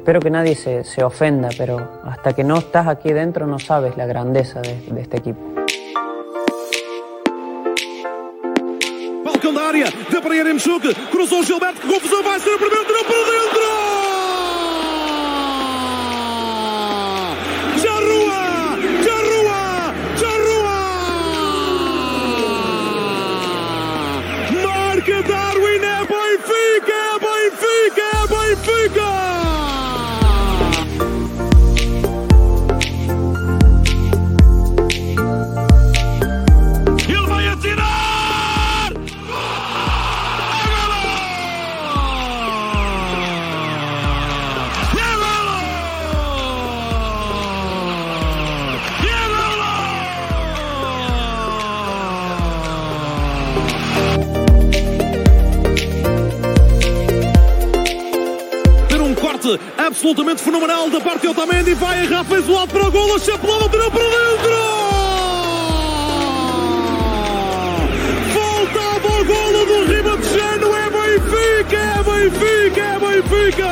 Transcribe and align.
espero 0.00 0.18
que 0.18 0.30
nadie 0.30 0.54
se, 0.54 0.82
se, 0.82 1.04
ofenda, 1.04 1.50
pero 1.58 2.00
hasta 2.04 2.32
que 2.32 2.42
no 2.42 2.56
estás 2.56 2.88
aquí 2.88 3.12
dentro 3.12 3.46
no 3.46 3.58
sabes 3.58 3.98
la 3.98 4.06
grandeza 4.06 4.60
de, 4.62 4.74
de 4.74 5.00
este 5.02 5.18
equipo. 5.18 5.40
Balcão 9.22 9.52
da 9.52 9.68
área, 9.68 9.84
de 9.84 10.20
Pereira 10.22 10.54
Mchuque, 10.54 10.94
cruzou 11.10 11.44
Gilberto, 11.44 11.86
confusão, 11.86 12.22
vai 12.22 12.40
ser 12.40 12.54
o 12.54 12.58
primeiro, 12.58 12.86
tirou 12.86 13.04
para 13.04 13.14
dentro! 13.14 13.79
Absolutamente 59.90 60.40
fenomenal 60.40 60.88
da 60.88 61.00
parte 61.00 61.22
de 61.22 61.28
Otamendi. 61.28 61.74
Vai 61.74 62.04
errar, 62.04 62.24
fez 62.24 62.44
para 62.44 62.86
o 62.86 62.90
golo, 62.90 63.18
chapelou, 63.18 63.68
tirou 63.68 63.90
para 63.90 64.04
dentro! 64.04 64.56
Voltava 68.32 69.08
o 69.08 69.24
golo 69.24 69.66
do 69.66 69.84
Ribatejano, 69.92 70.76
é 70.76 70.90
Benfica, 70.90 71.76
é 71.76 72.02
Benfica, 72.04 72.80
é 72.80 72.98
Benfica! 72.98 73.70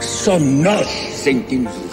Só 0.00 0.38
nós 0.38 0.86
sentimos 0.88 1.87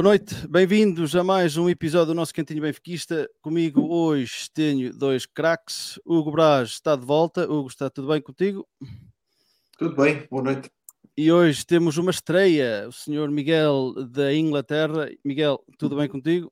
Boa 0.00 0.12
noite, 0.12 0.48
bem-vindos 0.48 1.14
a 1.14 1.22
mais 1.22 1.58
um 1.58 1.68
episódio 1.68 2.06
do 2.06 2.14
nosso 2.14 2.32
Cantinho 2.32 2.62
Benfiquista. 2.62 3.28
Comigo 3.42 3.82
hoje 3.82 4.48
tenho 4.54 4.96
dois 4.96 5.26
craques. 5.26 6.00
Hugo 6.06 6.32
Braz 6.32 6.70
está 6.70 6.96
de 6.96 7.04
volta. 7.04 7.44
Hugo, 7.44 7.68
está 7.68 7.90
tudo 7.90 8.08
bem 8.08 8.22
contigo? 8.22 8.66
Tudo 9.76 9.94
bem, 9.94 10.26
boa 10.30 10.42
noite. 10.42 10.70
E 11.14 11.30
hoje 11.30 11.66
temos 11.66 11.98
uma 11.98 12.10
estreia, 12.10 12.88
o 12.88 12.92
senhor 12.92 13.30
Miguel 13.30 13.92
da 14.08 14.34
Inglaterra. 14.34 15.10
Miguel, 15.22 15.62
tudo 15.76 15.96
bem 15.96 16.08
contigo? 16.08 16.50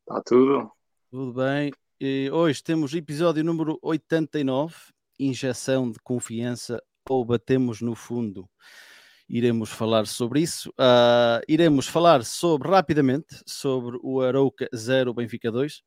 Está 0.00 0.22
tudo. 0.24 0.72
Tudo 1.10 1.34
bem. 1.34 1.70
E 2.00 2.30
hoje 2.32 2.62
temos 2.62 2.94
episódio 2.94 3.44
número 3.44 3.78
89, 3.82 4.74
Injeção 5.18 5.90
de 5.90 5.98
Confiança 6.02 6.82
ou 7.06 7.26
Batemos 7.26 7.82
no 7.82 7.94
Fundo 7.94 8.48
iremos 9.30 9.70
falar 9.70 10.06
sobre 10.06 10.40
isso. 10.40 10.70
Uh, 10.70 11.40
iremos 11.48 11.86
falar 11.86 12.24
sobre 12.24 12.68
rapidamente 12.68 13.40
sobre 13.46 13.96
o 14.02 14.20
Arauca 14.20 14.68
0 14.74 15.14
Benfica 15.14 15.50
2. 15.52 15.76
Uh, 15.76 15.80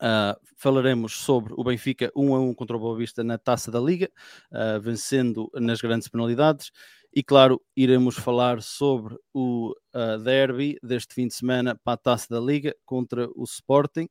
ah, 0.00 0.38
falaremos 0.56 1.12
sobre 1.12 1.54
o 1.56 1.64
Benfica 1.64 2.10
1 2.14 2.34
a 2.34 2.40
1 2.40 2.54
contra 2.54 2.76
o 2.76 2.80
Boa 2.80 2.96
Vista 2.96 3.24
na 3.24 3.38
Taça 3.38 3.70
da 3.70 3.80
Liga, 3.80 4.10
uh, 4.52 4.80
vencendo 4.80 5.50
nas 5.54 5.80
grandes 5.80 6.08
penalidades. 6.08 6.70
E 7.14 7.22
claro, 7.22 7.60
iremos 7.76 8.16
falar 8.16 8.60
sobre 8.60 9.16
o 9.32 9.74
derby 10.22 10.78
deste 10.82 11.14
fim 11.14 11.26
de 11.26 11.34
semana 11.34 11.74
para 11.82 11.94
a 11.94 11.96
Taça 11.96 12.26
da 12.28 12.38
Liga 12.38 12.76
contra 12.84 13.28
o 13.34 13.44
Sporting. 13.44 14.08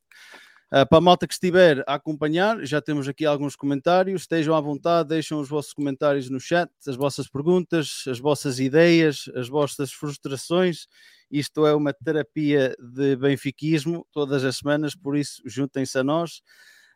Uh, 0.74 0.86
para 0.86 0.98
a 0.98 1.02
malta 1.02 1.26
que 1.26 1.34
estiver 1.34 1.82
a 1.88 1.94
acompanhar, 1.94 2.66
já 2.66 2.82
temos 2.82 3.08
aqui 3.08 3.26
alguns 3.26 3.56
comentários. 3.56 4.22
Estejam 4.22 4.54
à 4.54 4.60
vontade, 4.60 5.10
deixem 5.10 5.38
os 5.38 5.48
vossos 5.48 5.72
comentários 5.72 6.30
no 6.30 6.40
chat, 6.40 6.70
as 6.86 6.96
vossas 6.96 7.30
perguntas, 7.30 8.04
as 8.08 8.20
vossas 8.20 8.60
ideias, 8.60 9.30
as 9.36 9.48
vossas 9.48 9.94
frustrações. 9.94 10.88
Isto 11.32 11.66
é 11.66 11.74
uma 11.74 11.94
terapia 11.94 12.76
de 12.80 13.16
benfiquismo 13.16 14.06
todas 14.12 14.44
as 14.44 14.58
semanas, 14.58 14.94
por 14.94 15.16
isso 15.16 15.42
juntem-se 15.46 15.98
a 15.98 16.04
nós. 16.04 16.42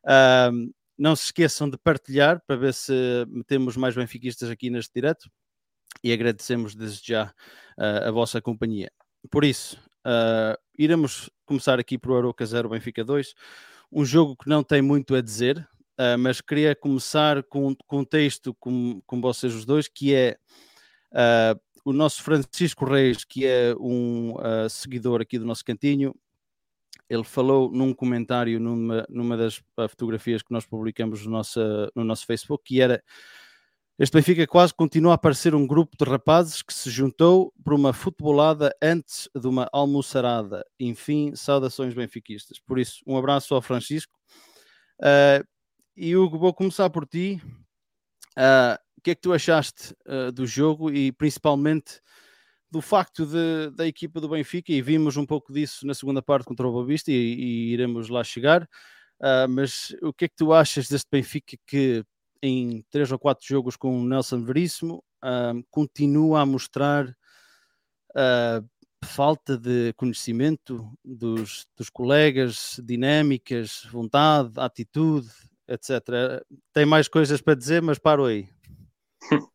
Uh, 0.04 0.72
não 0.98 1.16
se 1.16 1.26
esqueçam 1.26 1.70
de 1.70 1.78
partilhar 1.78 2.42
para 2.46 2.56
ver 2.56 2.74
se 2.74 2.94
metemos 3.30 3.78
mais 3.78 3.96
benfiquistas 3.96 4.50
aqui 4.50 4.70
neste 4.70 4.94
direto 4.94 5.30
e 6.04 6.12
agradecemos 6.12 6.76
desde 6.76 7.08
já 7.08 7.34
uh, 7.78 8.08
a 8.08 8.12
vossa 8.12 8.42
companhia. 8.42 8.92
Por 9.30 9.44
isso, 9.44 9.80
Uh, 10.06 10.58
iremos 10.78 11.30
começar 11.46 11.80
aqui 11.80 11.98
para 11.98 12.12
o 12.12 12.18
Aroca 12.18 12.46
0 12.46 12.70
Benfica 12.70 13.04
2, 13.04 13.34
um 13.92 14.04
jogo 14.04 14.36
que 14.36 14.50
não 14.50 14.64
tem 14.64 14.82
muito 14.82 15.16
a 15.16 15.22
dizer, 15.22 15.58
uh, 16.00 16.18
mas 16.18 16.42
queria 16.42 16.76
começar 16.76 17.44
com, 17.44 17.76
um 17.92 18.06
texto 18.06 18.54
com, 18.60 19.02
com 19.06 19.22
vocês 19.22 19.54
os 19.54 19.66
dois, 19.66 19.88
que 19.88 20.14
é 20.14 20.38
uh, 21.12 21.60
o 21.86 21.94
nosso 21.94 22.24
Francisco 22.24 22.86
Reis, 22.86 23.24
que 23.24 23.46
é 23.46 23.76
um 23.80 24.36
seguidor 24.70 25.20
aqui 25.20 25.40
do 25.40 25.46
nosso 25.46 25.66
cantinho, 25.66 26.16
ele 27.10 27.24
falou 27.24 27.70
num 27.70 27.94
comentário 27.94 28.60
numa, 28.60 29.06
numa 29.10 29.36
das 29.36 29.62
fotografias 29.90 30.42
que 30.42 30.54
nós 30.54 30.66
publicamos 30.66 31.26
no 31.26 31.32
nosso, 31.32 31.60
no 31.94 32.06
nosso 32.06 32.26
Facebook, 32.26 32.64
que 32.64 32.80
era 32.80 33.04
este 34.00 34.14
Benfica 34.14 34.48
quase 34.48 34.74
continua 34.74 35.14
a 35.14 35.18
parecer 35.18 35.54
um 35.54 35.68
grupo 35.68 35.96
de 35.98 36.10
rapazes 36.10 36.62
que 36.62 36.74
se 36.74 36.90
juntou 36.90 37.54
por 37.64 37.74
uma 37.74 37.94
futebolada 37.94 38.76
antes 38.82 39.30
de 39.36 39.48
uma 39.48 39.70
almoçarada. 39.72 40.66
Enfim, 40.80 41.36
saudações 41.36 41.94
benfiquistas. 41.94 42.58
Por 42.60 42.80
isso, 42.80 43.04
um 43.06 43.16
abraço 43.16 43.54
ao 43.54 43.62
Francisco. 43.62 44.18
Uh, 45.00 45.46
e 45.96 46.16
Hugo, 46.16 46.40
vou 46.40 46.54
começar 46.54 46.90
por 46.90 47.06
ti. 47.06 47.40
Uh, 48.38 48.74
o 48.98 49.02
que 49.04 49.12
é 49.12 49.16
que 49.16 49.22
tu 49.22 49.34
achaste 49.34 49.94
uh, 50.08 50.32
do 50.32 50.48
jogo 50.48 50.90
e 50.90 51.12
principalmente 51.12 52.02
do 52.72 52.82
facto 52.82 53.26
de, 53.26 53.70
da 53.76 53.86
equipa 53.86 54.22
do 54.22 54.30
Benfica, 54.30 54.72
e 54.72 54.82
vimos 54.82 55.18
um 55.18 55.26
pouco 55.26 55.52
disso 55.52 55.86
na 55.86 55.94
segunda 55.94 56.22
parte 56.22 56.46
contra 56.46 56.66
o 56.68 56.72
Bobista 56.72 57.12
e, 57.12 57.16
e 57.16 57.74
iremos 57.74 58.08
lá 58.08 58.24
chegar, 58.24 58.66
mas 59.50 59.94
o 60.02 60.14
que 60.14 60.24
é 60.24 60.28
que 60.30 60.38
tu 60.38 60.54
achas 60.54 60.88
deste 60.88 61.10
Benfica 61.12 61.58
que 61.68 62.02
em 62.42 62.84
três 62.90 63.12
ou 63.12 63.20
quatro 63.20 63.46
jogos 63.48 63.76
com 63.76 64.00
o 64.00 64.06
Nelson 64.06 64.44
Veríssimo, 64.44 65.04
continua 65.70 66.42
a 66.42 66.46
mostrar 66.46 67.08
uh, 68.12 68.68
falta 69.04 69.58
de 69.58 69.94
conhecimento 69.94 70.92
dos, 71.04 71.68
dos 71.76 71.90
colegas, 71.90 72.80
dinâmicas, 72.84 73.88
vontade, 73.92 74.52
atitude, 74.58 75.30
etc. 75.68 76.44
Tem 76.74 76.86
mais 76.86 77.08
coisas 77.08 77.42
para 77.42 77.56
dizer, 77.56 77.82
mas 77.82 77.98
paro 77.98 78.26
aí. 78.26 78.48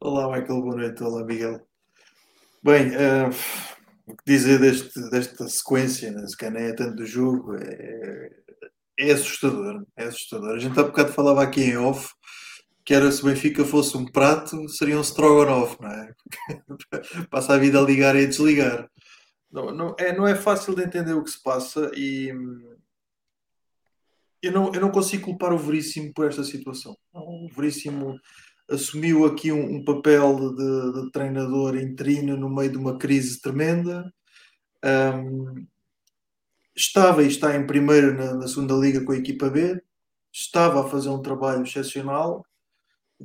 Olá, 0.00 0.26
Michael, 0.28 0.62
boa 0.62 0.76
noite. 0.76 1.02
Olá, 1.02 1.24
Miguel. 1.24 1.66
Bem, 2.62 2.88
uh, 2.88 3.30
o 4.06 4.16
que 4.16 4.24
dizer 4.26 4.58
deste, 4.58 5.10
desta 5.10 5.48
sequência, 5.48 6.10
né? 6.10 6.26
se 6.26 6.36
calhar 6.36 6.54
nem 6.54 6.70
é 6.70 6.72
tanto 6.72 6.96
do 6.96 7.06
jogo, 7.06 7.54
é, 7.56 8.30
é 8.98 9.12
assustador, 9.12 9.84
é 9.96 10.04
assustador. 10.04 10.50
A 10.50 10.58
gente 10.58 10.78
há 10.78 10.82
bocado 10.82 11.12
falava 11.12 11.42
aqui 11.42 11.62
em 11.62 11.76
off 11.76 12.10
que 12.88 12.94
era 12.94 13.12
se 13.12 13.20
o 13.20 13.26
Benfica 13.26 13.66
fosse 13.66 13.94
um 13.98 14.06
prato, 14.06 14.66
seria 14.70 14.96
um 14.96 15.02
Strogonoff, 15.02 15.76
não 15.78 15.90
é? 15.90 16.14
passa 17.30 17.52
a 17.52 17.58
vida 17.58 17.78
a 17.78 17.82
ligar 17.82 18.16
e 18.16 18.24
a 18.24 18.26
desligar. 18.26 18.88
Não, 19.52 19.70
não, 19.70 19.94
é, 19.98 20.16
não 20.16 20.26
é 20.26 20.34
fácil 20.34 20.74
de 20.74 20.84
entender 20.84 21.12
o 21.12 21.22
que 21.22 21.30
se 21.30 21.42
passa 21.42 21.90
e 21.94 22.28
eu 24.40 24.52
não, 24.52 24.72
eu 24.72 24.80
não 24.80 24.90
consigo 24.90 25.26
culpar 25.26 25.52
o 25.52 25.58
Veríssimo 25.58 26.14
por 26.14 26.28
esta 26.28 26.42
situação. 26.42 26.96
O 27.12 27.48
Veríssimo 27.54 28.18
assumiu 28.70 29.26
aqui 29.26 29.52
um, 29.52 29.76
um 29.76 29.84
papel 29.84 30.54
de, 30.54 30.92
de, 31.02 31.10
treinador 31.10 31.76
interino 31.76 32.38
no 32.38 32.48
meio 32.48 32.70
de 32.70 32.78
uma 32.78 32.96
crise 32.96 33.38
tremenda. 33.38 34.10
Um, 34.82 35.66
estava 36.78 37.22
e 37.22 37.28
está 37.28 37.56
em 37.56 37.66
primeiro 37.66 38.14
na, 38.14 38.34
na, 38.34 38.48
segunda 38.48 38.74
liga 38.74 39.04
com 39.04 39.12
a 39.12 39.16
equipa 39.16 39.50
B, 39.50 39.82
estava 40.32 40.80
a 40.80 40.88
fazer 40.88 41.08
um 41.08 41.22
trabalho 41.22 41.62
excepcional 41.62 42.44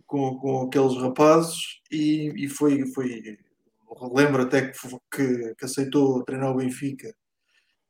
com, 0.05 0.37
com 0.39 0.61
aqueles 0.63 0.97
rapazes 0.97 1.81
e, 1.91 2.33
e 2.45 2.49
foi, 2.49 2.85
foi 2.93 3.37
lembro 4.11 4.41
até 4.41 4.71
que, 4.71 4.77
que, 5.11 5.55
que, 5.55 5.65
aceitou 5.65 6.23
treinar 6.23 6.51
o 6.51 6.57
Benfica 6.57 7.13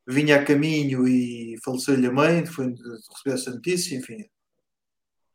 vinha 0.06 0.36
a 0.36 0.44
caminho 0.44 1.08
e 1.08 1.56
faleceu-lhe 1.64 2.06
a 2.06 2.12
mãe 2.12 2.44
foi 2.46 2.66
receber 2.66 3.34
essa 3.34 3.50
notícia, 3.50 3.96
enfim 3.96 4.24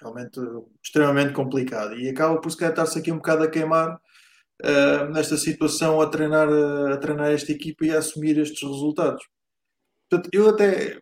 realmente 0.01 0.39
extremamente 0.83 1.33
complicado. 1.33 1.95
E 1.99 2.09
acaba 2.09 2.39
por 2.39 2.49
se 2.49 2.57
calhar 2.57 2.71
estar-se 2.71 2.99
aqui 2.99 3.11
um 3.11 3.17
bocado 3.17 3.43
a 3.43 3.49
queimar 3.49 3.95
uh, 3.95 5.11
nesta 5.11 5.37
situação 5.37 6.01
a 6.01 6.07
treinar, 6.07 6.47
a 6.91 6.97
treinar 6.97 7.31
esta 7.31 7.51
equipa 7.51 7.85
e 7.85 7.91
a 7.91 7.99
assumir 7.99 8.37
estes 8.37 8.61
resultados. 8.61 9.23
Portanto, 10.09 10.29
eu 10.33 10.49
até 10.49 10.99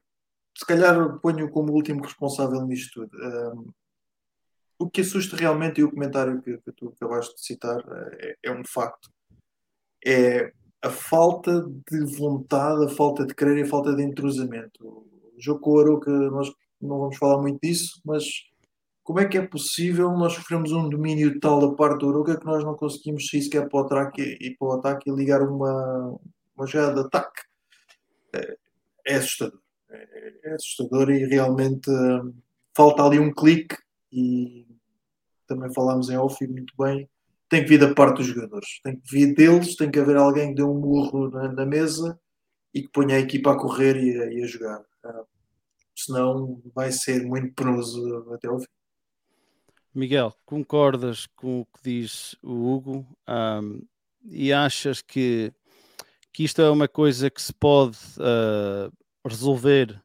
se 0.57 0.65
calhar 0.65 1.19
ponho 1.19 1.49
como 1.51 1.71
último 1.71 2.03
responsável 2.03 2.65
nisto 2.65 3.07
tudo. 3.07 3.17
Um, 3.17 3.71
o 4.79 4.89
que 4.89 5.01
assusta 5.01 5.35
realmente, 5.35 5.79
e 5.79 5.83
o 5.83 5.91
comentário 5.91 6.41
que, 6.41 6.57
que 6.57 6.71
tu 6.71 6.89
acabaste 6.89 7.35
de 7.35 7.45
citar, 7.45 7.79
é, 8.19 8.35
é, 8.43 8.51
um 8.51 8.63
facto. 8.65 9.09
É 10.05 10.51
a 10.81 10.89
falta 10.89 11.65
de 11.91 12.17
vontade, 12.17 12.85
a 12.85 12.89
falta 12.89 13.25
de 13.25 13.33
querer 13.33 13.57
e 13.57 13.61
a 13.63 13.67
falta 13.67 13.95
de 13.95 14.03
entrosamento. 14.03 14.85
O 14.85 15.35
jogo 15.37 15.59
com 15.59 15.79
Aroca, 15.79 16.11
nós 16.11 16.51
não 16.81 16.99
vamos 16.99 17.17
falar 17.17 17.41
muito 17.41 17.59
disso, 17.61 17.99
mas 18.05 18.25
como 19.03 19.19
é 19.19 19.27
que 19.27 19.37
é 19.37 19.45
possível 19.45 20.11
nós 20.11 20.33
sofremos 20.33 20.71
um 20.71 20.89
domínio 20.89 21.39
tal 21.39 21.59
da 21.59 21.75
parte 21.75 21.99
do 21.99 22.09
Aroca 22.09 22.39
que 22.39 22.45
nós 22.45 22.63
não 22.63 22.75
conseguimos 22.75 23.27
sair 23.29 23.41
sequer 23.41 23.67
para 23.69 23.79
o 23.79 23.83
ataque 23.83 24.37
e, 24.41 24.55
para 24.55 24.67
o 24.67 24.71
ataque 24.73 25.09
e 25.09 25.15
ligar 25.15 25.41
uma, 25.41 26.19
uma 26.55 26.67
jogada 26.67 27.01
de 27.01 27.07
ataque? 27.07 27.41
É, 29.07 29.13
é 29.13 29.15
assustador. 29.17 29.59
É, 29.89 30.53
assustador 30.53 31.09
e 31.09 31.25
realmente 31.25 31.89
hum, 31.89 32.33
falta 32.75 33.03
ali 33.03 33.19
um 33.19 33.33
clique 33.33 33.77
e 34.11 34.67
também 35.47 35.73
falámos 35.73 36.09
em 36.09 36.17
off 36.17 36.43
e 36.43 36.47
muito 36.47 36.73
bem. 36.77 37.09
Tem 37.49 37.63
que 37.63 37.69
vir 37.69 37.79
da 37.79 37.93
parte 37.93 38.17
dos 38.17 38.27
jogadores. 38.27 38.81
Tem 38.83 38.99
que 38.99 39.09
vir 39.09 39.33
deles, 39.33 39.75
tem 39.75 39.89
que 39.89 39.99
haver 39.99 40.17
alguém 40.17 40.49
que 40.49 40.55
dê 40.55 40.63
um 40.63 40.79
murro 40.79 41.29
na, 41.29 41.51
na 41.51 41.65
mesa 41.65 42.19
e 42.73 42.81
que 42.81 42.89
ponha 42.89 43.15
a 43.15 43.19
equipa 43.19 43.53
a 43.53 43.57
correr 43.57 43.95
e 43.95 44.21
a, 44.21 44.33
e 44.33 44.43
a 44.43 44.47
jogar. 44.47 44.81
Uh, 45.05 45.25
senão 45.95 46.61
vai 46.75 46.91
ser 46.91 47.25
muito 47.25 47.53
penoso 47.53 48.31
até 48.33 48.47
ao 48.47 48.59
fim. 48.59 48.67
Miguel, 49.95 50.31
concordas 50.45 51.25
com 51.25 51.61
o 51.61 51.65
que 51.65 51.81
diz 51.83 52.35
o 52.43 52.71
Hugo? 52.71 53.17
Um, 53.27 53.81
e 54.23 54.53
achas 54.53 55.01
que, 55.01 55.51
que 56.37 56.43
isto 56.43 56.61
é 56.61 56.69
uma 56.69 56.87
coisa 56.87 57.31
que 57.31 57.41
se 57.41 57.51
pode 57.51 57.97
uh, 58.19 58.93
resolver 59.27 59.99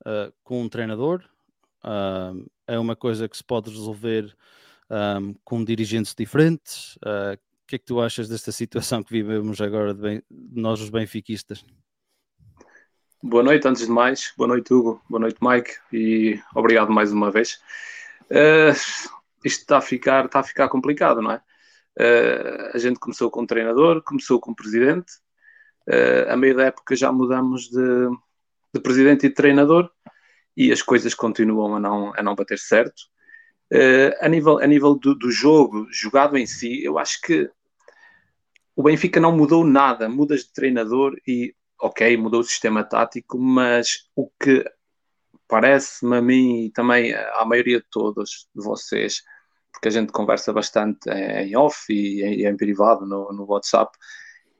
uh, 0.00 0.32
com 0.42 0.62
um 0.62 0.70
treinador, 0.70 1.22
uh, 1.84 2.50
é 2.66 2.78
uma 2.78 2.96
coisa 2.96 3.28
que 3.28 3.36
se 3.36 3.44
pode 3.44 3.68
resolver 3.68 4.34
um, 5.20 5.34
com 5.44 5.62
dirigentes 5.62 6.14
diferentes. 6.14 6.96
O 6.96 7.66
que 7.66 7.76
é 7.76 7.78
que 7.78 7.84
tu 7.84 8.00
achas 8.00 8.26
desta 8.26 8.50
situação 8.52 9.02
que 9.02 9.12
vivemos 9.12 9.60
agora 9.60 9.92
de, 9.92 10.00
bem, 10.00 10.22
nós, 10.30 10.80
os 10.80 10.88
benfiquistas? 10.88 11.62
Boa 13.22 13.42
noite, 13.42 13.68
antes 13.68 13.84
de 13.84 13.92
mais. 13.92 14.32
Boa 14.34 14.48
noite, 14.48 14.72
Hugo. 14.72 15.02
Boa 15.10 15.20
noite, 15.20 15.36
Mike. 15.42 15.72
E 15.92 16.40
obrigado 16.54 16.90
mais 16.90 17.12
uma 17.12 17.30
vez. 17.30 17.60
Isto 19.44 19.60
está 19.60 19.76
a, 19.76 19.82
ficar, 19.82 20.24
está 20.24 20.40
a 20.40 20.42
ficar 20.42 20.70
complicado, 20.70 21.20
não 21.20 21.32
é? 21.32 21.42
A 22.72 22.78
gente 22.78 22.98
começou 22.98 23.30
com 23.30 23.44
treinador, 23.44 24.02
começou 24.02 24.40
com 24.40 24.54
presidente. 24.54 25.25
Uh, 25.88 26.30
a 26.30 26.36
meio 26.36 26.56
da 26.56 26.64
época 26.64 26.96
já 26.96 27.12
mudamos 27.12 27.68
de, 27.68 28.08
de 28.74 28.80
presidente 28.80 29.26
e 29.26 29.28
de 29.28 29.34
treinador 29.34 29.90
e 30.56 30.72
as 30.72 30.82
coisas 30.82 31.14
continuam 31.14 31.76
a 31.76 31.80
não, 31.80 32.12
a 32.16 32.22
não 32.22 32.34
bater 32.34 32.58
certo. 32.58 33.02
Uh, 33.72 34.14
a 34.20 34.28
nível, 34.28 34.58
a 34.58 34.66
nível 34.66 34.94
do, 34.94 35.14
do, 35.14 35.30
jogo, 35.30 35.86
jogado 35.90 36.36
em 36.36 36.46
si, 36.46 36.82
eu 36.82 36.98
acho 36.98 37.20
que 37.20 37.50
o 38.74 38.82
Benfica 38.82 39.20
não 39.20 39.36
mudou 39.36 39.64
nada. 39.64 40.08
Mudas 40.08 40.40
de 40.40 40.52
treinador 40.52 41.16
e, 41.26 41.54
ok, 41.80 42.16
mudou 42.16 42.40
o 42.40 42.44
sistema 42.44 42.84
tático, 42.84 43.38
mas 43.38 44.08
o 44.14 44.30
que 44.40 44.64
parece-me 45.48 46.16
a 46.16 46.22
mim 46.22 46.64
e 46.64 46.70
também 46.70 47.14
à 47.14 47.44
maioria 47.44 47.78
de 47.78 47.86
todos 47.90 48.48
de 48.54 48.62
vocês, 48.62 49.22
porque 49.72 49.88
a 49.88 49.90
gente 49.90 50.12
conversa 50.12 50.52
bastante 50.52 51.08
em 51.10 51.56
off 51.56 51.92
e 51.92 52.44
em, 52.46 52.56
privado 52.56 53.06
no, 53.06 53.32
no 53.32 53.44
WhatsApp, 53.46 53.96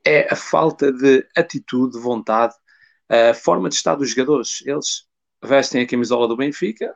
é 0.06 0.32
a 0.32 0.36
falta 0.36 0.92
de 0.92 1.26
atitude, 1.36 1.94
de 1.94 2.00
vontade 2.00 2.54
a 3.08 3.34
forma 3.34 3.68
de 3.68 3.74
estar 3.74 3.96
dos 3.96 4.10
jogadores. 4.10 4.62
Eles 4.64 5.04
vestem 5.44 5.82
a 5.82 5.86
camisola 5.86 6.28
do 6.28 6.36
Benfica, 6.36 6.94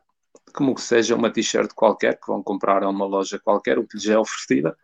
como 0.55 0.75
que 0.75 0.81
seja 0.81 1.17
uma 1.17 1.31
t-shirt 1.31 1.73
qualquer, 1.75 2.19
que 2.21 2.27
vão 2.27 2.43
comprar 2.43 2.83
a 2.83 2.89
uma 2.89 3.05
loja 3.05 3.39
qualquer, 3.39 3.79
o 3.79 3.87
que 3.87 3.97
lhes 3.97 4.09
é 4.09 4.19
oferecida, 4.19 4.77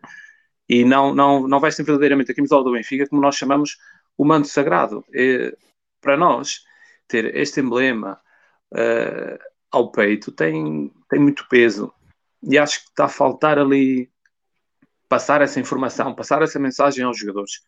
e 0.67 0.83
não, 0.83 1.13
não, 1.15 1.47
não 1.47 1.59
vestem 1.59 1.85
verdadeiramente 1.85 2.31
a 2.31 2.35
camisola 2.35 2.63
do 2.63 2.73
Benfica, 2.73 3.07
como 3.07 3.21
nós 3.21 3.35
chamamos 3.35 3.77
o 4.17 4.25
manto 4.25 4.47
sagrado. 4.47 5.03
E, 5.13 5.55
para 6.01 6.17
nós, 6.17 6.61
ter 7.07 7.35
este 7.35 7.61
emblema 7.61 8.19
uh, 8.73 9.39
ao 9.71 9.91
peito 9.91 10.31
tem, 10.31 10.93
tem 11.09 11.19
muito 11.19 11.47
peso, 11.49 11.93
e 12.43 12.57
acho 12.57 12.83
que 12.83 12.89
está 12.89 13.05
a 13.05 13.09
faltar 13.09 13.57
ali 13.57 14.09
passar 15.09 15.41
essa 15.41 15.59
informação, 15.59 16.13
passar 16.13 16.41
essa 16.41 16.59
mensagem 16.59 17.03
aos 17.03 17.17
jogadores. 17.17 17.61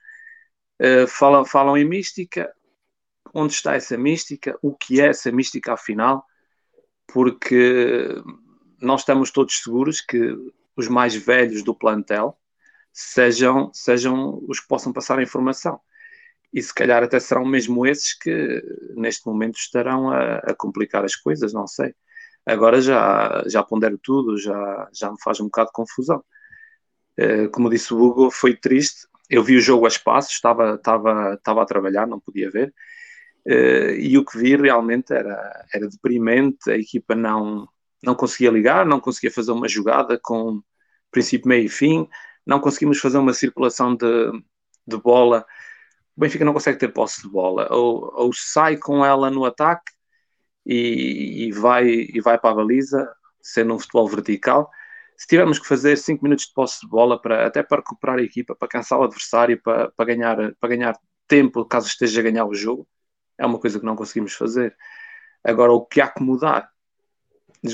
Uh, 0.82 1.08
falam, 1.08 1.44
falam 1.46 1.78
em 1.78 1.84
mística, 1.84 2.52
onde 3.34 3.54
está 3.54 3.76
essa 3.76 3.98
mística, 3.98 4.58
o 4.62 4.74
que 4.76 5.02
é 5.02 5.08
essa 5.08 5.32
mística 5.32 5.74
afinal, 5.74 6.24
porque 7.08 8.22
nós 8.82 9.02
estamos 9.02 9.32
todos 9.32 9.62
seguros 9.62 10.02
que 10.02 10.36
os 10.76 10.88
mais 10.88 11.16
velhos 11.16 11.64
do 11.64 11.76
plantel 11.76 12.38
sejam, 12.94 13.70
sejam 13.74 14.42
os 14.48 14.60
que 14.60 14.68
possam 14.68 14.94
passar 14.94 15.20
a 15.20 15.24
informação. 15.24 15.80
E 16.52 16.62
se 16.62 16.74
calhar 16.74 17.04
até 17.04 17.20
serão 17.20 17.46
mesmo 17.46 17.86
esses 17.86 18.18
que 18.18 18.64
neste 18.96 19.28
momento 19.28 19.58
estarão 19.58 20.10
a, 20.10 20.38
a 20.38 20.56
complicar 20.56 21.06
as 21.06 21.16
coisas, 21.16 21.54
não 21.54 21.68
sei. 21.68 21.94
Agora 22.46 22.82
já, 22.82 23.44
já 23.48 23.62
pondero 23.62 24.00
tudo, 24.02 24.38
já, 24.38 24.90
já 24.92 25.12
me 25.12 25.22
faz 25.22 25.40
um 25.40 25.46
bocado 25.46 25.68
de 25.68 25.74
confusão. 25.74 26.24
Uh, 27.20 27.50
como 27.52 27.70
disse 27.70 27.94
o 27.94 28.02
Hugo, 28.02 28.32
foi 28.32 28.56
triste. 28.56 29.08
Eu 29.30 29.44
vi 29.44 29.58
o 29.58 29.62
jogo 29.62 29.86
a 29.86 29.90
espaços, 29.90 30.34
estava, 30.34 30.76
estava, 30.76 31.34
estava 31.36 31.62
a 31.62 31.66
trabalhar, 31.66 32.08
não 32.08 32.20
podia 32.20 32.50
ver 32.50 32.74
Uh, 33.46 33.96
e 33.98 34.18
o 34.18 34.26
que 34.26 34.38
vi 34.38 34.56
realmente 34.56 35.14
era, 35.14 35.66
era 35.74 35.88
deprimente, 35.88 36.70
a 36.70 36.78
equipa 36.78 37.16
não, 37.16 37.68
não 38.04 38.14
conseguia 38.16 38.52
ligar, 38.52 38.86
não 38.86 39.00
conseguia 39.00 39.32
fazer 39.32 39.52
uma 39.52 39.68
jogada 39.68 40.20
com 40.22 40.62
princípio, 41.12 41.48
meio 41.48 41.66
e 41.66 41.70
fim, 41.70 42.08
não 42.46 42.60
conseguimos 42.60 43.00
fazer 43.00 43.18
uma 43.18 43.34
circulação 43.34 43.96
de, 43.96 44.32
de 44.86 44.98
bola. 44.98 45.46
O 46.16 46.22
Benfica 46.22 46.46
não 46.46 46.54
consegue 46.54 46.78
ter 46.78 46.90
posse 46.90 47.22
de 47.24 47.30
bola, 47.30 47.68
ou, 47.72 48.12
ou 48.16 48.32
sai 48.34 48.78
com 48.78 49.06
ela 49.06 49.32
no 49.32 49.46
ataque 49.46 49.92
e, 50.66 51.48
e, 51.48 51.52
vai, 51.52 51.88
e 51.88 52.22
vai 52.22 52.38
para 52.38 52.52
a 52.52 52.56
baliza, 52.56 53.12
sendo 53.42 53.74
um 53.74 53.80
futebol 53.80 54.08
vertical. 54.08 54.70
Se 55.20 55.28
tivermos 55.28 55.60
que 55.60 55.68
fazer 55.68 55.98
5 55.98 56.24
minutos 56.24 56.46
de 56.46 56.54
posse 56.54 56.80
de 56.80 56.88
bola, 56.88 57.22
para, 57.22 57.46
até 57.46 57.62
para 57.62 57.80
recuperar 57.80 58.20
a 58.20 58.24
equipa, 58.24 58.56
para 58.56 58.70
cansar 58.70 58.98
o 58.98 59.04
adversário, 59.04 59.62
para, 59.62 59.92
para, 59.92 60.06
ganhar, 60.06 60.56
para 60.58 60.70
ganhar 60.70 60.98
tempo 61.28 61.66
caso 61.66 61.88
esteja 61.88 62.22
a 62.22 62.24
ganhar 62.24 62.46
o 62.46 62.54
jogo, 62.54 62.88
é 63.38 63.46
uma 63.46 63.60
coisa 63.60 63.78
que 63.78 63.86
não 63.86 63.98
conseguimos 63.98 64.34
fazer. 64.34 64.74
Agora, 65.44 65.74
o 65.74 65.86
que 65.86 66.00
há 66.00 66.08
que 66.08 66.24
mudar? 66.24 66.72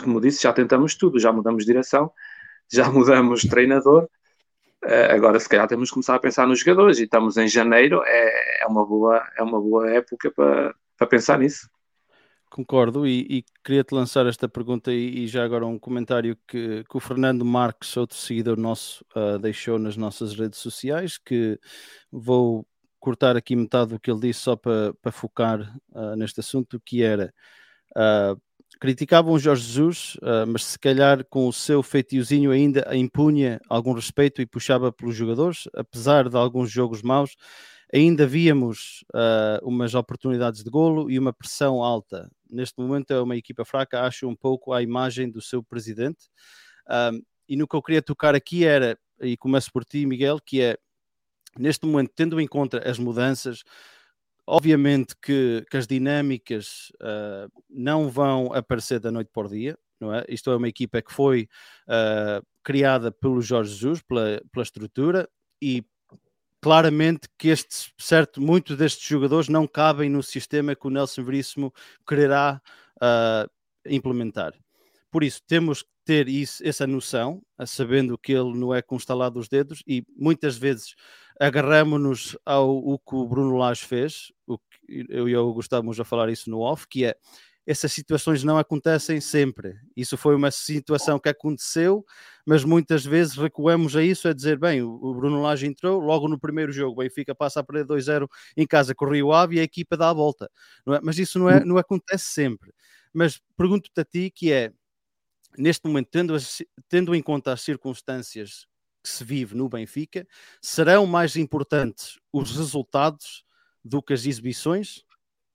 Como 0.04 0.20
disse, 0.20 0.42
já 0.42 0.52
tentamos 0.54 0.96
tudo, 0.96 1.20
já 1.20 1.32
mudamos 1.32 1.68
direção, 1.68 2.12
já 2.68 2.90
mudamos 2.92 3.44
treinador, 3.44 4.10
eh, 4.84 5.14
agora 5.14 5.40
se 5.40 5.48
calhar 5.48 5.68
temos 5.68 5.90
que 5.90 5.94
começar 5.94 6.16
a 6.16 6.20
pensar 6.20 6.48
nos 6.48 6.62
jogadores 6.62 6.98
e 6.98 7.04
estamos 7.04 7.38
em 7.38 7.48
janeiro, 7.48 8.02
é, 8.06 8.64
é, 8.64 8.66
uma, 8.66 8.84
boa, 8.84 9.24
é 9.38 9.44
uma 9.44 9.62
boa 9.62 9.88
época 9.92 10.32
para, 10.32 10.74
para 10.98 11.08
pensar 11.08 11.38
nisso. 11.38 11.70
Concordo 12.50 13.06
e, 13.06 13.22
e 13.30 13.46
queria-te 13.64 13.94
lançar 13.94 14.25
esta 14.28 14.48
pergunta 14.48 14.92
e, 14.92 15.24
e, 15.24 15.28
já 15.28 15.44
agora 15.44 15.66
um 15.66 15.78
comentário 15.78 16.38
que, 16.48 16.84
que, 16.90 16.98
o 16.98 17.00
Fernando 17.00 17.44
Marques, 17.44 17.98
outro 17.98 18.16
seguidor 18.18 18.58
nosso, 18.58 19.04
uh, 19.16 19.38
deixou 19.40 19.78
nas 19.78 19.98
nossas 19.98 20.34
redes 20.34 20.60
sociais, 20.60 21.18
que 21.18 21.60
vou 22.12 22.66
cortar 23.00 23.36
aqui 23.36 23.56
metade 23.56 23.92
do 23.92 24.00
que 24.00 24.10
ele 24.10 24.22
disse 24.22 24.42
só 24.42 24.56
para, 24.56 24.94
para 25.02 25.12
focar 25.12 25.62
uh, 25.92 26.16
neste 26.16 26.40
assunto, 26.40 26.80
que 26.80 27.04
era 27.04 27.34
uh, 27.96 28.40
criticavam 28.80 29.38
Jorge 29.40 29.64
Jesus, 29.64 30.16
uh, 30.16 30.48
mas 30.48 30.66
se 30.66 30.80
calhar 30.80 31.25
com 31.25 31.48
o 31.48 31.54
seu 31.54 31.82
feitiozinho 31.82 32.52
ainda 32.52 32.96
impunha 32.96 33.60
algum 33.70 33.94
respeito 33.94 34.42
e 34.42 34.46
puxava 34.46 34.92
pelos 34.92 35.16
jogadores, 35.16 35.68
apesar 35.74 36.30
de 36.30 36.38
alguns 36.38 36.72
jogos 36.72 37.02
maus, 37.02 37.36
ainda 37.96 38.28
víamos 38.28 39.06
umas 39.64 39.96
oportunidades 39.96 40.64
de 40.64 40.70
golo 40.70 41.10
e 41.10 41.18
uma 41.18 41.32
pressão 41.32 41.84
alta. 41.84 42.30
Neste 42.50 42.80
momento 42.80 43.12
é 43.12 43.22
uma 43.22 43.38
equipa 43.38 43.64
fraca, 43.64 44.04
acho 44.04 44.28
um 44.28 44.36
pouco 44.36 44.74
a 44.74 44.82
imagem 44.82 45.30
do 45.30 45.42
seu 45.42 45.64
presidente. 45.64 46.30
e 47.48 47.56
no 47.56 47.68
que 47.68 47.75
eu 47.75 47.82
queria 47.82 48.02
tocar 48.02 48.36
aqui 48.36 48.66
era, 48.66 48.98
e 49.22 49.38
começo 49.38 49.72
por 49.72 49.86
ti, 49.86 50.06
Miguel, 50.06 50.40
que 50.46 50.62
é 50.62 50.78
neste 51.58 51.86
momento, 51.86 52.12
tendo 52.16 52.40
em 52.40 52.48
conta 52.48 52.80
as 52.88 53.00
mudanças, 53.00 53.64
obviamente 54.46 55.16
que, 55.22 55.66
que 55.70 55.78
as 55.78 55.88
dinâmicas 55.88 56.92
uh, 57.02 57.52
não 57.70 58.10
vão 58.10 58.54
aparecer 58.54 59.00
da 59.00 59.12
noite 59.12 59.30
para 59.34 59.48
o 59.48 59.50
dia, 59.50 59.78
não 60.00 60.14
é? 60.14 60.25
Isto 60.28 60.52
é 60.52 60.56
uma 60.56 60.68
equipa 60.68 61.02
que 61.02 61.12
foi 61.12 61.48
uh, 61.88 62.46
criada 62.64 63.12
pelo 63.12 63.42
Jorge 63.42 63.72
Jesus, 63.72 64.02
pela, 64.02 64.42
pela 64.52 64.64
estrutura, 64.64 65.30
e 65.62 65.84
claramente 66.66 67.30
que 67.38 67.50
este 67.50 67.94
certo, 67.96 68.42
muitos 68.42 68.76
destes 68.76 69.08
jogadores 69.08 69.48
não 69.48 69.68
cabem 69.68 70.10
no 70.10 70.24
sistema 70.24 70.76
que 70.76 70.88
o 70.88 70.90
Nelson 70.90 71.24
Veríssimo 71.24 71.72
quererá 72.08 72.60
uh, 72.96 73.48
implementar. 73.88 74.52
Por 75.12 75.24
isso, 75.24 75.44
temos 75.48 75.86
ter 76.04 76.28
isso, 76.28 76.68
essa 76.68 76.88
noção, 76.88 77.40
sabendo 77.68 78.18
que 78.18 78.32
ele 78.32 78.58
não 78.58 78.74
é 78.74 78.82
com 78.82 78.96
estalar 78.96 79.30
dos 79.30 79.48
dedos, 79.48 79.84
e 79.86 80.04
muitas 80.18 80.58
vezes 80.58 80.96
agarramos-nos 81.40 82.36
ao 82.44 82.76
o 82.76 82.98
que 82.98 83.14
o 83.14 83.28
Bruno 83.28 83.58
Lage 83.58 83.86
fez, 83.86 84.32
o 84.48 84.58
que 84.58 85.06
eu 85.08 85.30
e 85.30 85.38
o 85.38 85.54
Gustavo 85.54 85.92
a 86.02 86.04
falar 86.04 86.30
isso 86.30 86.50
no 86.50 86.62
off, 86.62 86.88
que 86.88 87.06
é 87.06 87.16
essas 87.66 87.92
situações 87.92 88.44
não 88.44 88.58
acontecem 88.58 89.20
sempre. 89.20 89.76
Isso 89.96 90.16
foi 90.18 90.36
uma 90.36 90.52
situação 90.52 91.20
que 91.20 91.30
aconteceu, 91.30 92.06
mas 92.46 92.64
muitas 92.64 93.04
vezes 93.04 93.36
recuamos 93.36 93.96
a 93.96 94.04
isso, 94.04 94.28
a 94.28 94.34
dizer, 94.34 94.60
bem, 94.60 94.84
o 94.84 95.14
Bruno 95.16 95.42
Lage 95.42 95.66
entrou, 95.66 96.00
logo 96.00 96.28
no 96.28 96.40
primeiro 96.40 96.72
jogo, 96.72 96.94
o 96.94 97.04
Benfica 97.04 97.34
passa 97.34 97.60
a 97.60 97.64
perder 97.64 97.86
2-0 97.86 98.28
em 98.56 98.68
casa 98.68 98.94
com 98.94 99.06
o 99.06 99.12
Rio 99.12 99.34
Ave 99.34 99.56
e 99.56 99.60
a 99.60 99.64
equipa 99.64 99.98
dá 99.98 100.10
a 100.12 100.14
volta. 100.14 100.50
É? 100.88 101.00
Mas 101.02 101.18
isso 101.18 101.40
não, 101.40 101.50
é, 101.50 101.66
não 101.66 101.78
acontece 101.78 102.26
sempre. 102.26 102.72
Mas 103.12 103.42
pergunto-te 103.58 104.00
a 104.00 104.06
ti 104.06 104.30
que 104.30 104.52
é, 104.52 104.72
neste 105.58 105.88
momento, 105.88 106.10
tendo, 106.12 106.38
tendo 106.88 107.16
em 107.16 107.22
conta 107.22 107.52
as 107.52 107.62
circunstâncias 107.62 108.68
que 109.02 109.10
se 109.10 109.24
vive 109.24 109.56
no 109.56 109.70
Benfica, 109.70 110.28
serão 110.62 111.06
mais 111.08 111.36
importantes 111.36 112.20
os 112.32 112.56
resultados 112.56 113.44
do 113.84 114.02
que 114.02 114.14
as 114.14 114.26
exibições 114.26 115.04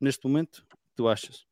neste 0.01 0.27
momento? 0.27 0.65
Tu 0.97 1.07
achas? 1.07 1.50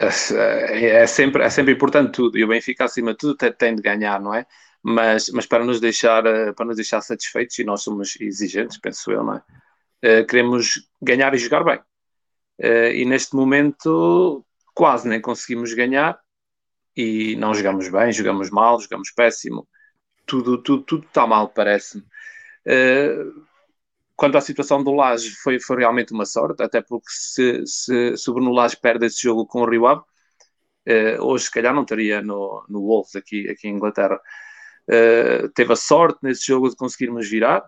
É, 0.00 1.02
é, 1.02 1.06
sempre, 1.06 1.42
é 1.42 1.50
sempre 1.50 1.72
importante 1.72 2.12
tudo 2.12 2.38
e 2.38 2.44
o 2.44 2.48
Benfica 2.48 2.84
acima 2.84 3.12
de 3.12 3.18
tudo 3.18 3.36
tem, 3.36 3.74
de 3.74 3.82
ganhar, 3.82 4.20
não 4.20 4.32
é? 4.32 4.46
Mas, 4.80 5.28
mas 5.30 5.44
para, 5.44 5.64
nos 5.64 5.80
deixar, 5.80 6.24
eh, 6.24 6.52
para 6.52 6.66
nos 6.66 6.76
deixar 6.76 7.00
satisfeitos, 7.00 7.58
e 7.58 7.64
nós 7.64 7.82
somos 7.82 8.16
exigentes, 8.20 8.78
penso 8.78 9.10
eu, 9.10 9.24
não 9.24 9.34
é? 9.34 9.42
Uh, 10.00 10.26
queremos 10.26 10.88
ganhar 11.02 11.34
e 11.34 11.38
jogar 11.38 11.64
bem. 11.64 11.80
Uh, 12.60 12.92
e 12.94 13.04
neste 13.04 13.34
momento 13.34 14.46
quase 14.72 15.08
nem 15.08 15.20
conseguimos 15.20 15.74
ganhar 15.74 16.16
e 16.96 17.34
não 17.36 17.52
jogamos 17.52 17.88
bem, 17.88 18.12
jogamos 18.12 18.50
mal, 18.50 18.80
jogamos 18.80 19.10
péssimo. 19.10 19.66
Tudo, 20.24 20.62
tudo, 20.62 20.84
tudo 20.84 21.06
está 21.06 21.26
mal, 21.26 21.48
parece-me. 21.48 22.04
Uh, 22.64 23.47
quanto 24.18 24.36
à 24.36 24.40
situação 24.40 24.82
do 24.82 24.92
Laje, 24.92 25.30
foi, 25.30 25.60
foi 25.60 25.76
realmente 25.76 26.12
uma 26.12 26.26
sorte, 26.26 26.60
até 26.60 26.82
porque 26.82 27.06
se, 27.08 27.64
se, 27.64 28.16
se 28.16 28.28
o 28.28 28.34
Bruno 28.34 28.50
Lage 28.50 28.76
perde 28.76 29.06
esse 29.06 29.22
jogo 29.22 29.46
com 29.46 29.62
o 29.62 29.70
Rio 29.70 29.86
Ave, 29.86 30.00
uh, 30.00 31.22
hoje 31.22 31.44
se 31.44 31.50
calhar 31.52 31.72
não 31.72 31.82
estaria 31.82 32.20
no, 32.20 32.66
no 32.68 32.80
Wolves 32.80 33.14
aqui, 33.14 33.48
aqui 33.48 33.68
em 33.68 33.76
Inglaterra. 33.76 34.20
Uh, 34.90 35.48
teve 35.50 35.72
a 35.72 35.76
sorte 35.76 36.18
nesse 36.20 36.44
jogo 36.44 36.68
de 36.68 36.74
conseguirmos 36.74 37.30
virar, 37.30 37.62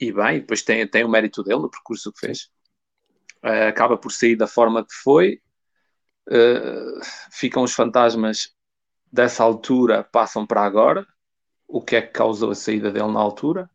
e 0.00 0.10
bem, 0.12 0.40
depois 0.40 0.62
tem, 0.62 0.84
tem 0.88 1.04
o 1.04 1.08
mérito 1.08 1.44
dele 1.44 1.60
no 1.60 1.70
percurso 1.70 2.12
que 2.12 2.18
fez. 2.18 2.50
Uh, 3.44 3.68
acaba 3.68 3.96
por 3.96 4.10
sair 4.10 4.34
da 4.34 4.48
forma 4.48 4.84
que 4.84 4.94
foi. 5.04 5.40
ficam 7.30 7.62
os 7.62 7.74
fantasmas 7.74 8.52
dessa 9.12 9.44
altura, 9.44 10.02
passam 10.02 10.44
para 10.44 10.62
agora. 10.62 11.06
O 11.68 11.80
que 11.80 11.94
é 11.94 12.02
que 12.02 12.12
causou 12.12 12.50
a 12.50 12.56
saída 12.56 12.90
dele 12.90 13.12
na 13.12 13.20
altura? 13.20 13.70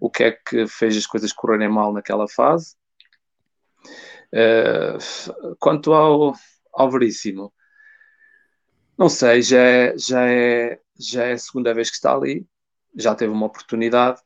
O 0.00 0.10
que 0.10 0.24
é 0.24 0.32
que 0.32 0.66
fez 0.66 0.96
as 0.96 1.06
coisas 1.06 1.32
correrem 1.32 1.68
mal 1.68 1.92
naquela 1.92 2.26
fase. 2.26 2.74
Uh, 4.32 5.56
quanto 5.58 5.92
ao, 5.92 6.34
ao 6.72 6.90
Veríssimo, 6.90 7.52
não 8.96 9.08
sei, 9.08 9.42
já 9.42 9.60
é, 9.60 9.98
já, 9.98 10.26
é, 10.26 10.80
já 10.98 11.24
é 11.24 11.32
a 11.32 11.38
segunda 11.38 11.74
vez 11.74 11.90
que 11.90 11.96
está 11.96 12.14
ali, 12.14 12.46
já 12.96 13.14
teve 13.14 13.32
uma 13.32 13.46
oportunidade. 13.46 14.20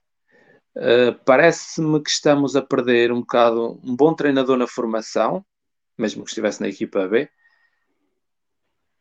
Uh, 0.77 1.15
Parece-me 1.25 2.03
que 2.03 2.11
estamos 2.11 2.57
a 2.57 2.63
perder 2.63 3.13
um 3.13 3.21
bocado 3.21 3.81
um 3.85 3.97
bom 3.97 4.15
treinador 4.15 4.57
na 4.57 4.67
formação, 4.67 5.45
mesmo 5.97 6.25
que 6.25 6.31
estivesse 6.31 6.61
na 6.61 6.69
equipa 6.69 7.07
B. 7.09 7.29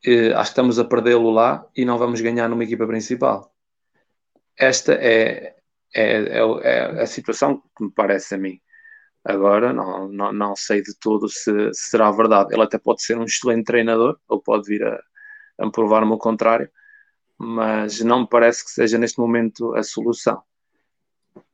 Uh, 0.05 0.35
acho 0.35 0.51
que 0.51 0.53
estamos 0.53 0.79
a 0.79 0.85
perdê-lo 0.85 1.31
lá 1.31 1.67
e 1.75 1.85
não 1.85 1.97
vamos 1.97 2.21
ganhar 2.21 2.47
numa 2.49 2.63
equipa 2.63 2.85
principal. 2.85 3.53
Esta 4.55 4.93
é, 4.93 5.55
é, 5.93 6.39
é, 6.39 6.39
é, 6.39 7.01
a 7.01 7.05
situação 7.05 7.61
que 7.75 7.83
me 7.83 7.91
parece 7.91 8.35
a 8.35 8.37
mim. 8.37 8.59
Agora, 9.23 9.71
não, 9.71 10.09
não, 10.09 10.33
não 10.33 10.55
sei 10.55 10.81
de 10.81 10.93
todo 10.99 11.29
se, 11.29 11.51
se, 11.73 11.89
será 11.91 12.11
verdade. 12.11 12.53
Ele 12.53 12.63
até 12.63 12.77
pode 12.77 13.03
ser 13.03 13.17
um 13.17 13.23
excelente 13.23 13.65
treinador, 13.65 14.19
ou 14.27 14.41
pode 14.41 14.67
vir 14.67 14.83
a, 14.83 14.99
a 15.59 15.69
provar-me 15.69 16.11
o 16.11 16.17
contrário, 16.17 16.69
mas 17.37 18.01
não 18.01 18.21
me 18.21 18.27
parece 18.27 18.65
que 18.65 18.71
seja 18.71 18.97
neste 18.97 19.19
momento 19.19 19.73
a 19.75 19.83
solução. 19.83 20.41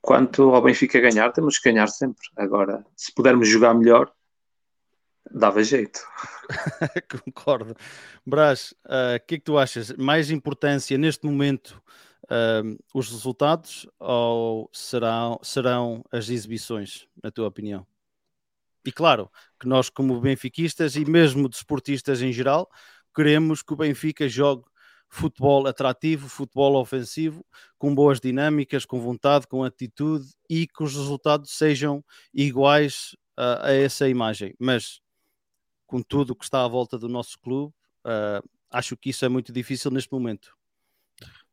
Quanto 0.01 0.53
ao 0.55 0.62
Benfica 0.62 1.00
ganhar, 1.00 1.31
temos 1.31 1.60
que 1.60 1.72
ganhar 1.72 1.88
sempre. 1.88 2.27
Agora, 2.38 2.86
se 2.96 3.13
pudermos 3.13 3.48
jogar 3.48 3.74
melhor, 3.74 4.12
dava 5.31 5.63
jeito. 5.63 6.00
Concordo. 7.25 7.75
Brás, 8.25 8.74
o 8.86 9.15
uh, 9.15 9.27
que 9.27 9.36
é 9.36 9.38
que 9.38 9.43
tu 9.43 9.58
achas? 9.58 9.91
Mais 9.93 10.31
importância 10.31 10.98
neste 10.98 11.25
momento 11.25 11.81
os 12.94 13.10
resultados 13.10 13.88
ou 14.00 14.70
serão, 14.74 15.40
serão 15.42 16.04
as 16.12 16.30
exibições, 16.30 17.08
na 17.24 17.32
tua 17.32 17.48
opinião? 17.48 17.86
E 18.86 18.92
claro 18.92 19.30
que 19.60 19.68
nós, 19.68 19.90
como 19.90 20.20
benfiquistas 20.20 20.96
e 20.96 21.06
mesmo 21.06 21.50
desportistas 21.50 22.22
em 22.22 22.32
geral, 22.32 22.70
queremos 23.16 23.62
que 23.62 23.74
o 23.74 23.76
Benfica 23.76 24.28
jogue 24.28 24.64
futebol 25.10 25.68
atrativo, 25.68 26.30
futebol 26.30 26.76
ofensivo, 26.76 27.46
com 27.78 27.94
boas 27.94 28.20
dinâmicas, 28.20 28.86
com 28.86 29.00
vontade, 29.00 29.48
com 29.48 29.64
atitude 29.64 30.30
e 30.50 30.68
que 30.68 30.84
os 30.84 30.96
resultados 30.96 31.52
sejam 31.52 32.04
iguais 32.34 33.16
uh, 33.38 33.64
a 33.64 33.72
essa 33.72 34.08
imagem. 34.08 34.54
Mas 34.60 35.02
com 35.88 36.02
tudo 36.02 36.32
o 36.32 36.36
que 36.36 36.44
está 36.44 36.64
à 36.64 36.68
volta 36.68 36.98
do 36.98 37.10
nosso 37.10 37.40
clube, 37.40 37.74
uh, 38.06 38.48
acho 38.70 38.96
que 38.96 39.10
isso 39.10 39.26
é 39.26 39.30
muito 39.30 39.52
difícil 39.52 39.90
neste 39.90 40.12
momento. 40.12 40.56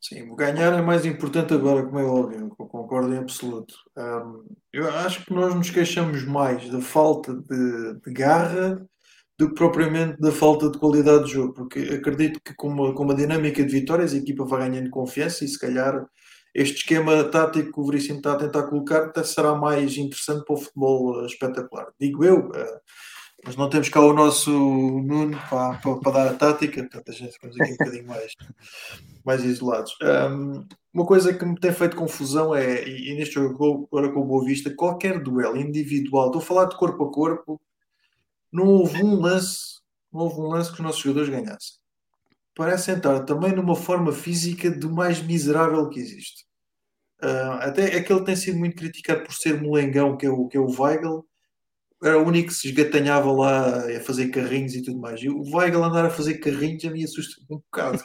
Sim, 0.09 0.37
ganhar 0.37 0.73
é 0.73 0.81
mais 0.81 1.05
importante 1.05 1.53
agora, 1.53 1.85
como 1.85 1.99
é 1.99 2.05
óbvio, 2.05 2.49
concordo 2.57 3.13
em 3.13 3.19
absoluto. 3.19 3.75
Um, 3.97 4.45
eu 4.73 4.89
acho 4.89 5.25
que 5.25 5.33
nós 5.35 5.53
nos 5.53 5.69
queixamos 5.69 6.23
mais 6.25 6.69
da 6.71 6.81
falta 6.81 7.35
de, 7.35 7.95
de, 8.05 8.13
garra 8.13 8.87
do 9.37 9.49
que 9.49 9.55
propriamente 9.57 10.21
da 10.21 10.31
falta 10.31 10.71
de 10.71 10.79
qualidade 10.79 11.25
de 11.25 11.33
jogo, 11.33 11.55
porque 11.55 11.81
acredito 11.81 12.41
que 12.41 12.55
com 12.55 12.69
uma, 12.69 12.95
com 12.95 13.03
uma 13.03 13.17
dinâmica 13.17 13.65
de 13.65 13.73
vitórias 13.73 14.15
a 14.15 14.17
equipa 14.19 14.45
vai 14.45 14.69
ganhando 14.69 14.91
confiança 14.91 15.45
e 15.45 15.49
se 15.49 15.59
calhar 15.59 16.07
este 16.55 16.77
esquema 16.77 17.25
tático 17.25 17.73
que 17.73 17.81
o 17.81 17.85
Veríssimo 17.85 18.19
está 18.19 18.35
a 18.35 18.39
tentar 18.39 18.63
colocar 18.69 19.07
até 19.07 19.25
será 19.25 19.57
mais 19.57 19.97
interessante 19.97 20.45
para 20.45 20.55
o 20.55 20.59
futebol 20.59 21.23
eh, 21.23 21.27
espetacular. 21.27 21.89
Digo 22.01 22.25
eu, 22.25 22.49
uh, 22.49 22.81
mas 23.47 23.55
não 23.55 23.71
temos 23.71 23.88
cá 23.88 24.00
o 24.00 24.12
nosso 24.12 24.50
Nuno 24.50 25.38
para, 25.49 25.79
para, 25.79 25.97
para 25.97 26.12
dar 26.12 26.29
a 26.29 26.35
tática, 26.35 26.83
portanto 26.83 27.09
a 27.09 27.12
gente 27.12 27.33
ficamos 27.33 27.61
aqui 27.61 27.73
um 27.73 27.76
bocadinho 27.79 28.07
mais, 28.09 28.33
mais 29.25 29.45
isolados. 29.45 29.97
Um, 30.03 30.67
uma 30.93 31.07
coisa 31.07 31.33
que 31.33 31.45
me 31.45 31.55
tem 31.55 31.73
feito 31.73 31.97
confusão 31.97 32.53
é, 32.53 32.87
e, 32.88 33.15
neste 33.15 33.35
jogo 33.35 33.87
agora 33.93 34.12
com 34.12 34.21
o 34.21 34.25
Boa 34.25 34.45
Vista, 34.45 34.75
qualquer 34.75 35.23
duelo 35.23 35.57
individual, 35.57 36.26
estou 36.26 36.43
a 36.43 36.45
falar 36.45 36.65
de 36.65 36.76
corpo 36.76 37.05
a 37.05 37.12
corpo, 37.12 37.61
não 38.50 38.67
houve 38.67 39.00
um 39.03 39.21
lance, 39.21 39.81
não 40.12 40.23
houve 40.23 40.41
um 40.41 40.49
lance 40.49 40.71
que 40.71 40.81
os 40.81 40.85
nossos 40.85 41.00
jogadores 41.00 41.29
ganhassem. 41.29 41.76
Parece 42.53 42.91
entrar 42.91 43.21
também 43.21 43.53
numa 43.53 43.76
forma 43.76 44.11
física 44.11 44.71
do 44.71 44.91
mais 44.91 45.23
miserável 45.23 45.88
que 45.88 46.00
existe. 46.00 46.45
Uh, 47.23 47.61
até 47.61 47.97
aquele 47.97 48.25
tem 48.25 48.35
sido 48.35 48.59
muito 48.59 48.76
criticado 48.76 49.23
por 49.23 49.33
ser 49.33 49.61
molengão, 49.61 50.17
que 50.17 50.26
é 50.26 50.31
o, 50.31 50.49
que 50.49 50.57
é 50.57 50.61
o 50.61 50.69
Weigl, 50.69 51.25
era 52.03 52.19
o 52.19 52.26
único 52.26 52.49
que 52.49 52.55
se 52.55 52.69
esgatanhava 52.69 53.31
lá 53.33 53.97
a 53.97 54.00
fazer 54.00 54.29
carrinhos 54.29 54.75
e 54.75 54.83
tudo 54.83 54.99
mais. 54.99 55.23
E 55.23 55.29
o 55.29 55.43
Weigl 55.55 55.83
andar 55.83 56.05
a 56.05 56.11
fazer 56.11 56.35
carrinhos 56.38 56.85
a 56.85 56.91
mim 56.91 57.05
assusta 57.05 57.41
um 57.50 57.57
bocado. 57.57 58.03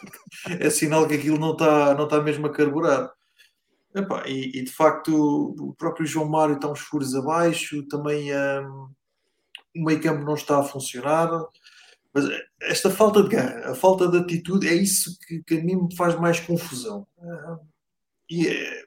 é 0.60 0.70
sinal 0.70 1.08
que 1.08 1.16
aquilo 1.16 1.38
não 1.38 1.52
está 1.54 1.94
não 1.94 2.08
tá 2.08 2.22
mesmo 2.22 2.48
a 2.48 2.52
carburar. 2.52 3.12
Epá, 3.94 4.24
e, 4.26 4.60
e, 4.60 4.64
de 4.64 4.72
facto 4.72 5.12
o 5.60 5.76
próprio 5.76 6.06
João 6.06 6.30
Mário 6.30 6.56
está 6.56 6.72
uns 6.72 6.80
furos 6.80 7.14
abaixo, 7.14 7.86
também 7.88 8.34
um, 8.34 8.90
o 9.76 9.86
meio 9.86 10.02
campo 10.02 10.24
não 10.24 10.36
está 10.36 10.60
a 10.60 10.64
funcionar. 10.64 11.30
Mas 12.14 12.26
esta 12.62 12.90
falta 12.90 13.24
de 13.24 13.30
garra, 13.30 13.72
a 13.72 13.76
falta 13.76 14.08
de 14.08 14.18
atitude, 14.18 14.68
é 14.68 14.74
isso 14.74 15.18
que, 15.28 15.44
que 15.44 15.56
a 15.56 15.64
mim 15.64 15.76
me 15.76 15.96
faz 15.96 16.16
mais 16.20 16.40
confusão. 16.40 17.06
e 18.30 18.48
é, 18.48 18.84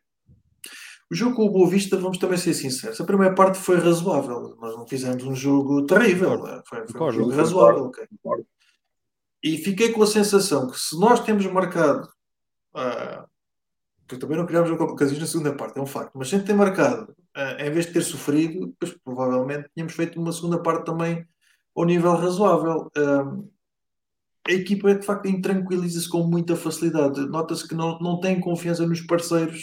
o 1.11 1.15
jogo 1.15 1.37
com 1.37 1.47
o 1.47 1.51
Boa 1.51 1.69
Vista, 1.69 1.97
vamos 1.97 2.19
também 2.19 2.39
ser 2.39 2.55
sinceros, 2.55 3.01
a 3.01 3.05
primeira 3.05 3.35
parte 3.35 3.59
foi 3.59 3.79
razoável. 3.79 4.57
Nós 4.61 4.77
não 4.77 4.87
fizemos 4.87 5.23
um 5.25 5.35
jogo 5.35 5.85
terrível, 5.87 6.41
foi, 6.67 6.87
foi 6.89 7.09
um 7.09 7.13
jogo 7.13 7.31
razoável. 7.31 7.85
Okay. 7.85 8.07
E 9.43 9.59
fiquei 9.59 9.93
com 9.93 10.03
a 10.03 10.07
sensação 10.07 10.71
que 10.71 10.79
se 10.79 10.99
nós 10.99 11.21
temos 11.21 11.45
marcado, 11.47 12.09
uh, 12.75 13.29
porque 14.07 14.19
também 14.19 14.39
não 14.39 14.47
criámos 14.47 14.71
ocasiões 14.71 15.21
na 15.21 15.27
segunda 15.27 15.55
parte, 15.55 15.79
é 15.79 15.83
um 15.83 15.87
facto, 15.87 16.13
mas 16.15 16.29
sempre 16.29 16.47
ter 16.47 16.55
marcado, 16.55 17.13
uh, 17.37 17.61
em 17.61 17.71
vez 17.71 17.87
de 17.87 17.93
ter 17.93 18.03
sofrido, 18.03 18.69
depois, 18.69 18.99
provavelmente 19.05 19.69
tínhamos 19.75 19.93
feito 19.93 20.19
uma 20.19 20.33
segunda 20.33 20.63
parte 20.63 20.87
também 20.87 21.27
ao 21.77 21.85
nível 21.85 22.15
razoável. 22.15 22.91
Uh, 22.97 23.53
a 24.47 24.53
equipa 24.53 24.95
de 24.95 25.05
facto 25.05 25.27
intranquiliza-se 25.27 26.09
com 26.09 26.23
muita 26.23 26.55
facilidade. 26.55 27.21
Nota-se 27.27 27.67
que 27.67 27.75
não, 27.75 27.99
não 27.99 28.21
tem 28.21 28.41
confiança 28.41 28.87
nos 28.87 29.01
parceiros 29.01 29.63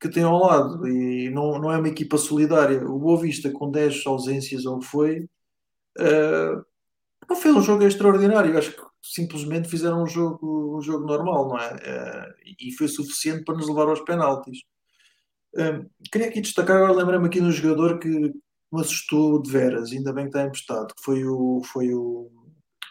que 0.00 0.08
tem 0.08 0.22
ao 0.22 0.38
lado 0.38 0.86
e 0.86 1.30
não, 1.30 1.58
não 1.58 1.72
é 1.72 1.78
uma 1.78 1.88
equipa 1.88 2.18
solidária. 2.18 2.86
O 2.86 2.98
Boa 2.98 3.20
Vista, 3.20 3.50
com 3.50 3.70
10 3.70 4.06
ausências 4.06 4.66
ou 4.66 4.80
foi, 4.82 5.28
uh, 5.98 6.64
Não 7.28 7.36
fez 7.36 7.54
um 7.54 7.62
jogo 7.62 7.84
extraordinário, 7.84 8.56
acho 8.58 8.72
que 8.72 8.82
simplesmente 9.02 9.68
fizeram 9.68 10.02
um 10.02 10.06
jogo, 10.06 10.78
um 10.78 10.82
jogo 10.82 11.06
normal, 11.06 11.48
não 11.48 11.58
é? 11.58 11.76
Eh, 11.82 12.34
e 12.60 12.72
foi 12.72 12.88
suficiente 12.88 13.44
para 13.44 13.54
nos 13.56 13.68
levar 13.68 13.88
aos 13.88 14.00
penaltis. 14.00 14.58
Um, 15.54 15.88
queria 16.12 16.28
aqui 16.28 16.40
destacar, 16.40 16.76
agora 16.76 16.92
lembrei-me 16.92 17.26
aqui 17.26 17.40
de 17.40 17.46
um 17.46 17.52
jogador 17.52 17.98
que 17.98 18.08
me 18.08 18.80
assustou 18.80 19.40
de 19.40 19.50
veras, 19.50 19.92
ainda 19.92 20.12
bem 20.12 20.24
que 20.24 20.30
está 20.30 20.42
emprestado, 20.44 20.88
que 20.94 21.02
foi 21.02 21.24
o, 21.24 21.62
foi 21.64 21.94
o 21.94 22.30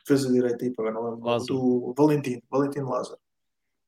fez 0.07 0.25
a 0.25 0.31
direita 0.31 0.63
aí, 0.63 0.71
para 0.71 0.91
não 0.91 1.03
lembro, 1.03 1.45
do 1.45 1.93
Valentim, 1.97 2.41
Valentim 2.49 2.79
Lázaro. 2.79 3.19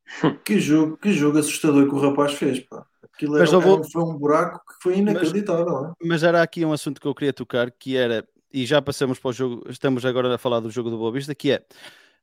que 0.45 0.59
jogo, 0.59 0.97
que 0.97 1.11
jogo 1.11 1.39
assustador 1.39 1.87
que 1.87 1.95
o 1.95 1.99
rapaz 1.99 2.33
fez, 2.33 2.59
pá. 2.61 2.85
Aquilo 3.13 3.37
era, 3.37 3.59
vou... 3.59 3.83
foi 3.83 4.03
um 4.03 4.17
buraco 4.17 4.59
que 4.65 4.81
foi 4.81 4.97
inacreditável. 4.97 5.65
Mas, 5.65 5.89
é? 5.89 5.93
mas, 6.03 6.23
era 6.23 6.41
aqui 6.41 6.65
um 6.65 6.71
assunto 6.71 7.01
que 7.01 7.07
eu 7.07 7.15
queria 7.15 7.33
tocar, 7.33 7.71
que 7.71 7.95
era, 7.95 8.27
e 8.53 8.65
já 8.65 8.81
passamos 8.81 9.19
para 9.19 9.29
o 9.29 9.33
jogo, 9.33 9.63
estamos 9.69 10.05
agora 10.05 10.33
a 10.33 10.37
falar 10.37 10.59
do 10.59 10.69
jogo 10.69 10.89
do 10.89 10.97
Boa 10.97 11.11
Vista, 11.11 11.33
que 11.33 11.51
é, 11.51 11.65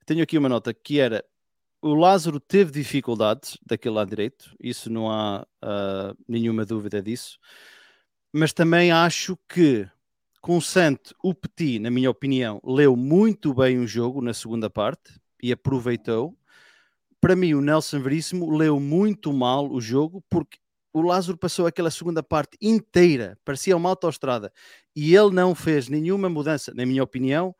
tenho 0.07 0.23
aqui 0.23 0.39
uma 0.39 0.49
nota, 0.49 0.73
que 0.73 1.01
era, 1.01 1.25
o 1.83 1.95
Lázaro 1.95 2.41
teve 2.41 2.73
dificuldades 2.73 3.59
daquele 3.65 3.95
lado 3.95 4.09
direito, 4.09 4.55
isso 4.61 4.91
não 4.91 5.11
há 5.11 5.47
uh, 5.63 6.17
nenhuma 6.29 6.65
dúvida 6.65 7.03
disso, 7.03 7.39
mas 8.33 8.53
também 8.53 8.91
acho 8.91 9.39
que 9.49 9.89
com 10.45 10.61
Santo, 10.61 11.15
o 11.23 11.33
Petit, 11.33 11.79
na 11.79 11.91
minha 11.91 12.11
opinião, 12.11 12.61
leu 12.63 12.95
muito 12.95 13.55
bem 13.55 13.79
o 13.79 13.87
jogo 13.87 14.21
na 14.21 14.35
segunda 14.35 14.69
parte 14.69 15.19
e 15.43 15.51
aproveitou. 15.51 16.37
Para 17.19 17.35
mim, 17.35 17.55
o 17.55 17.63
Nelson 17.63 17.99
Veríssimo 18.01 18.55
leu 18.55 18.79
muito 18.79 19.33
mal 19.33 19.73
o 19.73 19.81
jogo 19.81 20.23
porque 20.29 20.59
o 20.95 21.03
Lázaro 21.03 21.37
passou 21.37 21.67
aquela 21.67 21.91
segunda 21.91 22.23
parte 22.23 22.57
inteira, 22.63 23.37
parecia 23.45 23.77
uma 23.77 23.89
autoestrada, 23.89 24.53
e 24.95 25.15
ele 25.15 25.35
não 25.35 25.53
fez 25.53 25.89
nenhuma 25.89 26.31
mudança, 26.31 26.73
na 26.73 26.87
minha 26.87 27.03
opinião, 27.03 27.53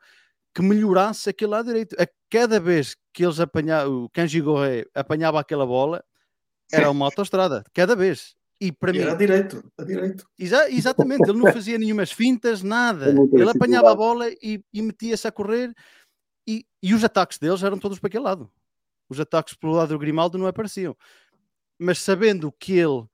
que 0.53 0.61
melhorasse 0.61 1.29
aquele 1.29 1.51
lado 1.51 1.65
direito. 1.65 1.97
A 2.01 2.07
cada 2.29 2.61
vez 2.61 2.95
que 3.13 3.25
eles 3.25 3.41
apanhavam, 3.41 4.05
o 4.05 4.09
Kanji 4.09 4.39
Goré 4.39 4.85
apanhava 4.95 5.37
aquela 5.37 5.65
bola, 5.65 6.01
era 6.71 6.89
uma 6.89 7.05
autoestrada, 7.05 7.63
cada 7.73 7.93
vez. 7.93 8.35
E 8.59 8.71
para 8.71 8.91
e 8.91 8.93
mim. 8.93 8.99
Era 9.01 9.15
direito, 9.15 9.69
a 9.77 9.83
direito. 9.83 10.25
Exa 10.39 10.71
exatamente, 10.71 11.29
ele 11.29 11.37
não 11.37 11.51
fazia 11.51 11.77
nenhumas 11.77 12.13
fintas, 12.13 12.63
nada. 12.63 13.13
Ele 13.33 13.49
apanhava 13.49 13.91
a 13.91 13.95
bola 13.95 14.29
e, 14.41 14.63
e 14.73 14.81
metia-se 14.81 15.27
a 15.27 15.31
correr, 15.31 15.73
e, 16.47 16.65
e 16.81 16.93
os 16.93 17.03
ataques 17.03 17.37
deles 17.37 17.61
eram 17.61 17.77
todos 17.77 17.99
para 17.99 18.07
aquele 18.07 18.23
lado. 18.23 18.49
Os 19.09 19.19
ataques 19.19 19.55
pelo 19.55 19.73
lado 19.73 19.89
do 19.89 19.99
Grimaldo 19.99 20.37
não 20.37 20.47
apareciam. 20.47 20.95
Mas 21.77 21.99
sabendo 21.99 22.49
que 22.49 22.77
ele 22.77 23.05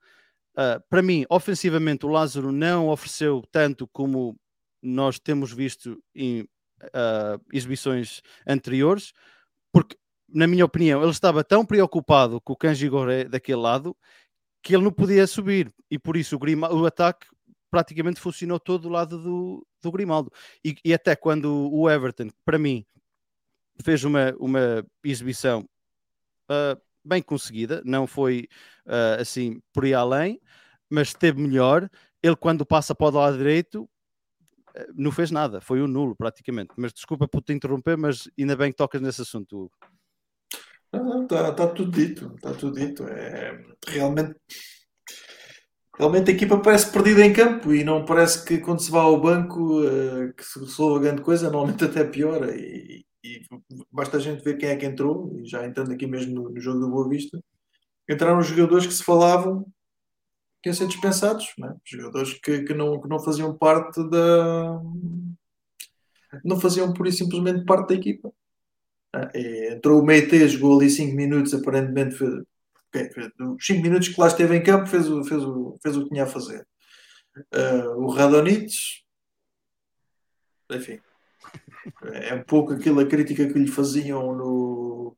Uh, 0.52 0.82
para 0.88 1.02
mim, 1.02 1.24
ofensivamente, 1.30 2.04
o 2.04 2.10
Lázaro 2.10 2.52
não 2.52 2.88
ofereceu 2.88 3.42
tanto 3.50 3.88
como 3.88 4.38
nós 4.82 5.18
temos 5.18 5.52
visto 5.52 6.02
em 6.14 6.42
uh, 6.42 7.40
exibições 7.52 8.20
anteriores, 8.46 9.12
porque, 9.72 9.96
na 10.28 10.46
minha 10.46 10.64
opinião, 10.64 11.02
ele 11.02 11.10
estava 11.10 11.42
tão 11.42 11.64
preocupado 11.64 12.40
com 12.40 12.52
o 12.52 12.56
Kanji 12.56 12.88
Goré 12.88 13.24
daquele 13.24 13.60
lado 13.60 13.96
que 14.62 14.74
ele 14.74 14.84
não 14.84 14.92
podia 14.92 15.26
subir 15.26 15.72
e 15.90 15.98
por 15.98 16.16
isso 16.16 16.36
o, 16.36 16.76
o 16.76 16.86
ataque 16.86 17.26
praticamente 17.70 18.20
funcionou 18.20 18.60
todo 18.60 18.82
do 18.82 18.88
lado 18.90 19.18
do, 19.18 19.66
do 19.80 19.90
Grimaldo. 19.90 20.30
E, 20.64 20.76
e 20.84 20.92
até 20.92 21.16
quando 21.16 21.70
o 21.72 21.88
Everton, 21.90 22.28
para 22.44 22.58
mim, 22.58 22.84
fez 23.82 24.04
uma, 24.04 24.34
uma 24.38 24.86
exibição 25.02 25.66
uh, 26.50 26.80
bem 27.04 27.22
conseguida, 27.22 27.82
não 27.84 28.06
foi 28.06 28.48
uh, 28.86 29.20
assim 29.20 29.60
por 29.72 29.84
aí 29.84 29.94
além, 29.94 30.40
mas 30.88 31.08
esteve 31.08 31.40
melhor. 31.40 31.88
Ele, 32.22 32.36
quando 32.36 32.64
passa 32.64 32.94
para 32.94 33.06
o 33.06 33.18
lado 33.18 33.38
direito, 33.38 33.82
uh, 33.82 34.92
não 34.94 35.10
fez 35.10 35.30
nada, 35.30 35.60
foi 35.60 35.82
um 35.82 35.88
nulo 35.88 36.14
praticamente. 36.14 36.70
Mas 36.76 36.92
desculpa 36.92 37.26
por 37.26 37.42
te 37.42 37.52
interromper, 37.52 37.96
mas 37.96 38.28
ainda 38.38 38.56
bem 38.56 38.70
que 38.70 38.76
tocas 38.76 39.00
nesse 39.00 39.22
assunto, 39.22 39.64
Hugo. 39.64 39.72
Está 41.22 41.52
tá 41.52 41.66
tudo 41.68 41.90
dito, 41.90 42.32
está 42.36 42.52
tudo 42.52 42.78
dito. 42.78 43.04
É, 43.04 43.58
realmente, 43.88 44.36
realmente 45.96 46.30
a 46.30 46.34
equipa 46.34 46.58
parece 46.60 46.92
perdida 46.92 47.24
em 47.24 47.32
campo 47.32 47.72
e 47.72 47.82
não 47.82 48.04
parece 48.04 48.44
que 48.44 48.58
quando 48.58 48.80
se 48.80 48.90
vai 48.90 49.00
ao 49.00 49.18
banco 49.18 49.80
uh, 49.80 50.32
que 50.34 50.44
se 50.44 50.60
resolva 50.60 51.00
grande 51.00 51.22
coisa, 51.22 51.50
normalmente 51.50 51.84
até 51.84 52.04
piora. 52.04 52.54
E, 52.54 53.06
e 53.24 53.42
basta 53.90 54.16
a 54.16 54.20
gente 54.20 54.42
ver 54.42 54.56
quem 54.58 54.68
é 54.68 54.76
que 54.76 54.86
entrou, 54.86 55.32
e 55.38 55.44
já 55.46 55.64
entrando 55.64 55.92
aqui 55.92 56.06
mesmo 56.06 56.34
no, 56.34 56.50
no 56.50 56.60
jogo 56.60 56.80
do 56.80 56.90
Boa 56.90 57.08
Vista, 57.08 57.42
entraram 58.08 58.38
os 58.38 58.46
jogadores 58.46 58.86
que 58.86 58.94
se 58.94 59.04
falavam 59.04 59.64
que 60.62 60.68
iam 60.68 60.74
ser 60.74 60.86
dispensados, 60.86 61.52
né? 61.58 61.74
jogadores 61.84 62.34
que, 62.34 62.62
que, 62.62 62.72
não, 62.72 63.00
que 63.00 63.08
não 63.08 63.18
faziam 63.18 63.56
parte 63.56 64.08
da. 64.08 64.80
não 66.44 66.60
faziam 66.60 66.94
e 67.04 67.12
simplesmente 67.12 67.64
parte 67.64 67.88
da 67.88 67.94
equipa. 67.96 68.32
É, 69.34 69.74
entrou 69.74 70.00
o 70.00 70.04
Meite, 70.04 70.48
jogou 70.48 70.78
ali 70.78 70.88
5 70.88 71.14
minutos, 71.14 71.52
aparentemente 71.52 72.16
fez, 72.16 72.32
os 73.40 73.66
5 73.66 73.82
minutos 73.82 74.08
que 74.08 74.20
lá 74.20 74.28
esteve 74.28 74.56
em 74.56 74.62
campo 74.62 74.86
fez 74.86 75.08
o, 75.08 75.24
fez 75.24 75.42
o, 75.42 75.76
fez 75.82 75.96
o 75.96 76.04
que 76.04 76.10
tinha 76.10 76.24
a 76.24 76.28
fazer. 76.28 76.66
Uh, 77.52 77.98
o 77.98 78.10
Radonits, 78.10 79.02
enfim, 80.70 81.00
é 82.12 82.34
um 82.34 82.42
pouco 82.44 82.72
aquilo, 82.72 83.00
a 83.00 83.06
crítica 83.06 83.46
que 83.46 83.58
lhe 83.58 83.68
faziam 83.68 84.34
no, 84.34 85.16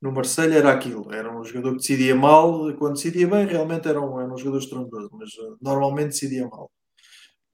no 0.00 0.12
Marseille 0.12 0.56
era 0.56 0.72
aquilo, 0.72 1.12
era 1.12 1.34
um 1.34 1.44
jogador 1.44 1.72
que 1.72 1.78
decidia 1.78 2.14
mal, 2.14 2.72
quando 2.74 2.94
decidia 2.94 3.26
bem 3.28 3.46
realmente 3.46 3.88
era 3.88 4.00
um, 4.00 4.20
era 4.20 4.32
um 4.32 4.36
jogador 4.36 4.58
estrondoso, 4.58 5.10
mas 5.12 5.30
uh, 5.34 5.56
normalmente 5.60 6.08
decidia 6.08 6.46
mal. 6.48 6.70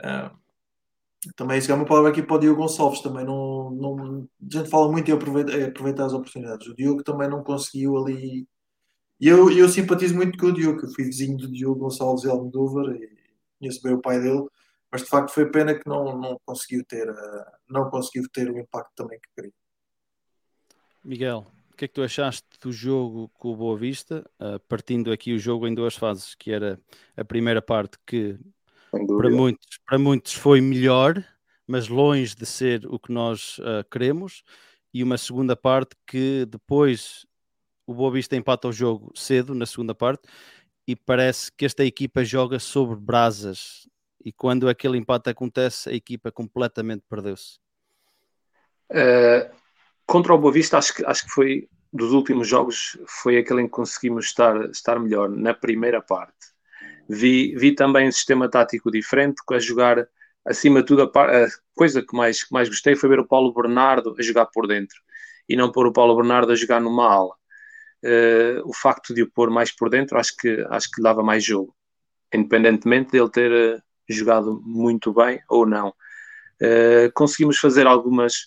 Uh, 0.03 0.37
também 1.37 1.59
isso 1.59 1.71
é 1.73 1.75
uma 1.75 1.85
palavra 1.85 2.11
aqui 2.11 2.23
para 2.23 2.37
o 2.37 2.39
Diogo 2.39 2.63
Gonçalves, 2.63 3.01
também 3.01 3.25
não, 3.25 3.71
não 3.71 4.29
a 4.41 4.59
gente 4.59 4.71
fala 4.71 4.91
muito 4.91 5.11
em 5.11 5.15
aproveitar, 5.15 5.69
aproveitar 5.69 6.07
as 6.07 6.13
oportunidades. 6.13 6.67
O 6.69 6.75
Diogo 6.75 7.03
também 7.03 7.29
não 7.29 7.43
conseguiu 7.43 7.97
ali. 7.99 8.47
E 9.21 9.29
eu, 9.29 9.51
eu 9.51 9.69
simpatizo 9.69 10.15
muito 10.15 10.39
com 10.39 10.47
o 10.47 10.53
Diogo, 10.53 10.81
eu 10.85 10.91
fui 10.91 11.05
vizinho 11.05 11.37
do 11.37 11.51
Diogo 11.51 11.81
Gonçalves 11.81 12.25
e 12.25 12.31
Almodóvar 12.31 12.95
e 12.95 13.09
conheço 13.59 13.83
bem 13.83 13.95
o 13.95 14.01
pai 14.01 14.21
dele 14.21 14.47
mas 14.91 15.03
de 15.03 15.09
facto 15.09 15.33
foi 15.33 15.51
pena 15.51 15.75
que 15.75 15.89
não, 15.89 16.19
não 16.19 16.41
conseguiu 16.45 16.85
ter 16.85 17.09
uh, 17.11 17.45
não 17.69 17.91
conseguiu 17.91 18.29
ter 18.33 18.51
o 18.51 18.59
impacto 18.59 18.93
também 18.95 19.19
que 19.21 19.29
queria. 19.35 19.53
Miguel, 21.05 21.47
o 21.73 21.77
que 21.77 21.85
é 21.85 21.89
que 21.89 21.95
tu 21.95 22.03
achaste 22.03 22.47
do 22.61 22.73
jogo 22.73 23.29
com 23.35 23.53
o 23.53 23.57
Boa 23.57 23.79
Vista, 23.79 24.29
uh, 24.41 24.59
partindo 24.69 25.13
aqui 25.13 25.33
o 25.33 25.39
jogo 25.39 25.67
em 25.67 25.75
duas 25.75 25.95
fases, 25.95 26.35
que 26.35 26.51
era 26.51 26.81
a 27.17 27.25
primeira 27.25 27.63
parte 27.63 27.99
que 28.07 28.39
para 28.91 29.31
muitos, 29.31 29.79
para 29.87 29.99
muitos 29.99 30.35
foi 30.35 30.61
melhor, 30.61 31.25
mas 31.67 31.89
longe 31.89 32.35
de 32.35 32.47
ser 32.47 32.87
o 32.87 32.99
que 32.99 33.13
nós 33.13 33.59
uh, 33.59 33.89
queremos, 33.91 34.43
e 34.93 35.03
uma 35.03 35.19
segunda 35.19 35.55
parte 35.55 35.95
que 36.07 36.47
depois 36.47 37.27
o 37.87 37.95
Boa 37.95 38.11
Vista 38.11 38.37
empata 38.37 38.69
o 38.69 38.73
jogo 38.73 39.13
cedo 39.15 39.55
na 39.55 39.67
segunda 39.67 39.95
parte 39.95 40.29
e 40.87 40.97
parece 40.97 41.53
que 41.53 41.65
esta 41.65 41.85
equipa 41.85 42.25
joga 42.25 42.59
sobre 42.59 42.97
brasas 42.97 43.89
e 44.29 44.33
quando 44.33 44.69
aquele 44.69 44.99
empate 44.99 45.31
acontece, 45.31 45.89
a 45.89 45.95
equipa 45.95 46.31
completamente 46.31 47.03
perdeu-se. 47.09 47.59
Uh, 48.91 49.51
contra 50.07 50.35
o 50.35 50.39
Boa 50.39 50.53
Vista, 50.53 50.77
acho 50.77 50.95
que, 50.95 51.03
acho 51.07 51.25
que 51.25 51.31
foi 51.31 51.69
dos 51.91 52.13
últimos 52.13 52.47
jogos, 52.47 52.99
foi 53.07 53.39
aquele 53.39 53.63
em 53.63 53.65
que 53.65 53.71
conseguimos 53.71 54.27
estar, 54.27 54.69
estar 54.69 55.01
melhor 55.01 55.31
na 55.31 55.55
primeira 55.55 56.03
parte. 56.03 56.37
Vi, 57.09 57.57
vi 57.57 57.75
também 57.75 58.07
um 58.07 58.13
sistema 58.13 58.51
tático 58.51 58.91
diferente, 58.91 59.41
a 59.51 59.59
jogar 59.59 60.07
acima 60.45 60.81
de 60.81 60.89
tudo, 60.89 61.11
a, 61.15 61.23
a, 61.23 61.49
coisa 61.75 62.03
que 62.03 62.15
mais, 62.15 62.45
que 62.45 62.53
mais 62.53 62.69
gostei 62.69 62.95
foi 62.95 63.09
ver 63.09 63.21
o 63.21 63.27
Paulo 63.27 63.55
Bernardo 63.55 64.15
a 64.19 64.23
jogar 64.23 64.45
por 64.45 64.67
dentro 64.67 65.01
e 65.49 65.57
não 65.57 65.73
pôr 65.73 65.87
o 65.87 65.93
Paulo 65.93 66.15
Bernardo 66.15 66.53
a 66.53 66.55
jogar 66.55 66.83
numa 66.83 67.11
ala. 67.11 67.35
Uh, 68.05 68.61
o 68.69 68.75
facto 68.75 69.15
de 69.15 69.23
o 69.23 69.31
pôr 69.31 69.49
mais 69.49 69.75
por 69.75 69.89
dentro 69.89 70.19
acho 70.19 70.37
que, 70.37 70.67
acho 70.69 70.91
que 70.91 71.01
dava 71.01 71.23
mais 71.23 71.43
jogo, 71.43 71.75
independentemente 72.35 73.13
dele 73.13 73.31
ter 73.31 73.51
eh, 73.51 73.83
jogado 74.15 74.61
muito 74.65 75.13
bem 75.13 75.41
ou 75.49 75.67
não. 75.67 75.89
Uh, 76.61 77.11
conseguimos 77.15 77.59
fazer 77.59 77.87
algumas, 77.87 78.47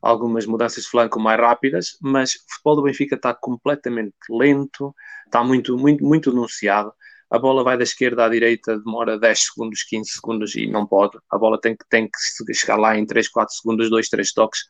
algumas 0.00 0.46
mudanças 0.46 0.84
de 0.84 0.90
flanco 0.90 1.20
mais 1.20 1.40
rápidas, 1.40 1.96
mas 2.00 2.34
o 2.34 2.38
futebol 2.48 2.76
do 2.76 2.82
Benfica 2.82 3.14
está 3.14 3.34
completamente 3.34 4.14
lento, 4.30 4.94
está 5.26 5.44
muito, 5.44 5.76
muito, 5.76 6.04
muito 6.04 6.30
denunciado. 6.30 6.92
A 7.30 7.38
bola 7.38 7.64
vai 7.64 7.78
da 7.78 7.84
esquerda 7.84 8.26
à 8.26 8.28
direita, 8.28 8.78
demora 8.78 9.18
10 9.18 9.46
segundos, 9.46 9.82
15 9.84 10.10
segundos 10.10 10.54
e 10.54 10.66
não 10.66 10.86
pode. 10.86 11.18
A 11.30 11.38
bola 11.38 11.58
tem 11.58 11.74
que, 11.76 11.84
tem 11.88 12.06
que 12.08 12.54
chegar 12.54 12.76
lá 12.76 12.98
em 12.98 13.06
3, 13.06 13.28
4 13.28 13.54
segundos, 13.54 13.88
2, 13.88 14.08
3 14.08 14.32
toques. 14.32 14.60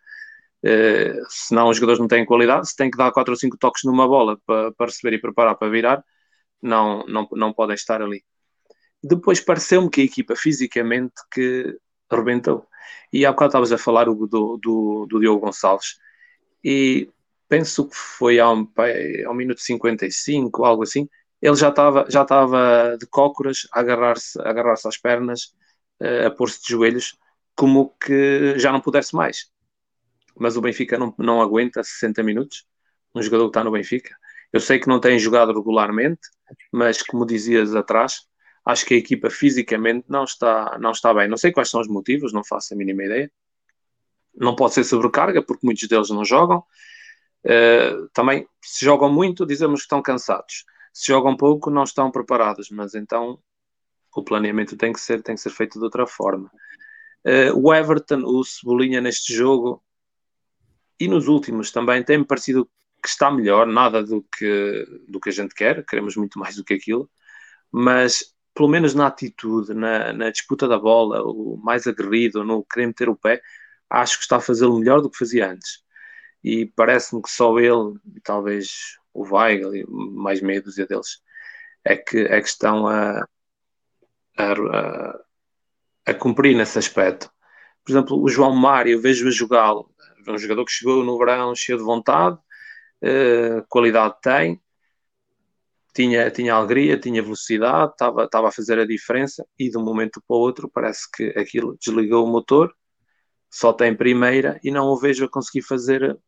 Uh, 0.65 1.19
senão 1.29 1.69
os 1.71 1.77
jogadores 1.77 1.99
não 1.99 2.07
têm 2.07 2.25
qualidade. 2.25 2.69
Se 2.69 2.77
tem 2.77 2.91
que 2.91 2.97
dar 2.97 3.11
4 3.11 3.33
ou 3.33 3.37
5 3.37 3.57
toques 3.59 3.83
numa 3.85 4.07
bola 4.07 4.39
para, 4.47 4.71
para 4.73 4.87
receber 4.87 5.17
e 5.17 5.21
preparar 5.21 5.57
para 5.57 5.69
virar, 5.71 6.05
não, 6.63 7.05
não, 7.07 7.29
não 7.33 7.53
podem 7.53 7.75
estar 7.75 8.01
ali. 8.01 8.23
Depois 9.03 9.41
pareceu-me 9.41 9.91
que 9.91 10.01
a 10.03 10.05
equipa 10.05 10.37
fisicamente 10.37 11.15
que 11.33 11.77
rebentou. 12.11 12.67
E 13.13 13.27
há 13.27 13.33
bocado 13.33 13.51
estavas 13.51 13.73
a 13.73 13.79
falar 13.79 14.05
do, 14.07 14.27
do, 14.27 15.07
do 15.07 15.21
Diogo 15.21 15.41
Gonçalves. 15.41 15.99
E 16.65 17.11
penso 17.49 17.89
que 17.89 17.97
foi 17.97 18.39
ao, 18.41 18.57
ao 19.27 19.35
minuto 19.35 19.61
55, 19.61 20.65
algo 20.65 20.83
assim, 20.83 21.09
ele 21.41 21.57
já 21.57 21.69
estava 21.71 22.07
já 22.09 22.23
estava 22.23 22.97
de 22.99 23.07
cócoras 23.07 23.67
a 23.73 23.81
agarrar-se 23.81 24.41
agarrar 24.41 24.75
às 24.75 24.97
pernas, 24.97 25.55
eh, 26.01 26.27
a 26.27 26.31
pôr-se 26.31 26.63
de 26.63 26.69
joelhos, 26.71 27.17
como 27.57 27.95
que 28.01 28.59
já 28.59 28.73
não 28.73 28.81
pudesse 28.81 29.15
mais. 29.15 29.51
mas 30.39 30.57
o 30.57 30.61
Benfica 30.63 30.99
não, 30.99 31.15
não 31.19 31.43
aguenta 31.43 31.83
60 31.85 32.23
minutos. 32.23 32.67
Um 33.15 33.23
jogador 33.23 33.45
que 33.47 33.51
está 33.51 33.65
no 33.65 33.73
Benfica. 33.73 34.15
Eu 34.53 34.61
sei 34.61 34.79
que 34.79 34.89
não 34.89 35.01
tem 35.01 35.19
jogado 35.19 35.53
regularmente, 35.53 36.21
mas 36.73 37.03
como 37.03 37.27
dizias 37.27 37.75
atrás, 37.75 38.27
acho 38.65 38.87
que 38.87 38.95
a 38.95 38.97
equipa 38.97 39.31
fisicamente 39.31 40.05
não 40.09 40.25
está, 40.25 40.79
não 40.79 40.93
está 40.93 41.13
bem. 41.13 41.29
Não 41.29 41.37
sei 41.37 41.53
quais 41.53 41.69
são 41.71 41.81
os 41.81 41.89
motivos, 41.89 42.33
não 42.33 42.45
faço 42.45 42.75
a 42.75 42.77
mínima 42.77 43.05
ideia. 43.05 43.31
Não 44.35 44.55
pode 44.57 44.75
ser 44.75 44.85
sobrecarga, 44.85 45.43
porque 45.43 45.67
muitos 45.67 45.89
deles 45.89 46.11
não 46.11 46.25
jogam. 46.25 46.65
Uh, 47.45 48.09
também, 48.13 48.47
se 48.63 48.85
jogam 48.85 49.13
muito, 49.13 49.45
dizemos 49.45 49.81
que 49.81 49.85
estão 49.85 50.01
cansados. 50.01 50.65
Se 50.93 51.09
jogam 51.09 51.37
pouco, 51.37 51.71
não 51.71 51.83
estão 51.83 52.11
preparados. 52.11 52.71
Mas 52.71 52.95
então, 52.95 53.39
o 54.15 54.23
planeamento 54.23 54.77
tem 54.77 54.93
que 54.93 55.01
ser, 55.01 55.23
tem 55.23 55.35
que 55.35 55.41
ser 55.41 55.51
feito 55.51 55.79
de 55.79 55.85
outra 55.85 56.07
forma. 56.07 56.51
Uh, 57.25 57.57
o 57.57 57.75
Everton, 57.75 58.23
o 58.25 58.45
Cebolinha 58.45 59.01
neste 59.01 59.35
jogo 59.35 59.83
e 60.99 61.09
nos 61.09 61.27
últimos 61.27 61.71
também 61.73 62.03
tem-me 62.05 62.25
parecido 62.25 62.69
que 63.03 63.09
está 63.09 63.31
melhor, 63.31 63.67
nada 63.67 64.05
do 64.05 64.23
que, 64.23 64.87
do 65.09 65.19
que 65.19 65.31
a 65.31 65.33
gente 65.33 65.55
quer, 65.55 65.85
queremos 65.85 66.15
muito 66.15 66.39
mais 66.39 66.55
do 66.55 66.65
que 66.65 66.75
aquilo, 66.75 67.11
mas 67.73 68.33
pelo 68.55 68.69
menos 68.69 68.95
na 68.95 69.07
atitude, 69.07 69.75
na, 69.75 70.13
na 70.13 70.31
disputa 70.31 70.69
da 70.69 70.79
bola, 70.79 71.23
o 71.23 71.57
mais 71.57 71.87
aguerrido, 71.87 72.45
no 72.45 72.65
querer 72.65 72.87
meter 72.87 73.09
o 73.09 73.17
pé, 73.17 73.43
acho 73.89 74.19
que 74.19 74.25
está 74.25 74.37
a 74.37 74.41
fazê-lo 74.41 74.79
melhor 74.79 75.01
do 75.01 75.11
que 75.11 75.19
fazia 75.19 75.51
antes. 75.51 75.83
E 76.45 76.67
parece-me 76.67 77.23
que 77.23 77.31
só 77.31 77.59
ele, 77.59 77.99
e 78.15 78.21
talvez 78.21 78.99
o 79.15 79.23
Weigl 79.25 79.87
mais 79.89 80.41
meia 80.41 80.63
dúzia 80.63 80.87
deles, 80.87 81.23
é 81.85 81.97
que, 81.97 82.19
é 82.19 82.41
que 82.41 82.49
estão 82.49 82.87
a, 82.87 83.27
a, 84.39 85.19
a, 86.07 86.15
cumprir 86.15 86.57
nesse 86.57 86.79
aspecto. 86.79 87.31
Por 87.85 87.93
exemplo, 87.93 88.23
o 88.23 88.29
João 88.29 88.55
Mário, 88.55 89.01
vejo-a 89.01 89.31
jogá-lo, 89.31 89.91
é 90.27 90.31
um 90.31 90.39
jogador 90.39 90.65
que 90.65 90.73
chegou 90.73 91.05
no 91.05 91.19
verão 91.19 91.55
cheio 91.55 91.79
de 91.79 91.85
vontade, 91.85 92.37
uh, 92.37 93.67
qualidade 93.69 94.15
tem, 94.23 94.62
tinha, 95.95 96.31
tinha 96.31 96.55
alegria, 96.55 96.99
tinha 96.99 97.23
velocidade, 97.23 97.93
estava, 97.93 98.25
estava 98.25 98.49
a 98.49 98.53
fazer 98.53 98.79
a 98.79 98.87
diferença 98.87 99.47
e 99.59 99.71
de 99.71 99.77
um 99.77 99.85
momento 99.85 100.23
para 100.27 100.37
o 100.37 100.41
outro 100.41 100.71
parece 100.73 101.11
que 101.11 101.25
aquilo 101.39 101.77
desligou 101.79 102.25
o 102.25 102.31
motor, 102.31 102.75
só 103.51 103.73
tem 103.73 103.95
primeira 103.95 104.59
e 104.65 104.71
não 104.71 104.87
o 104.87 104.97
vejo 104.97 105.25
a 105.27 105.31
conseguir 105.31 105.63
fazer 105.63 106.19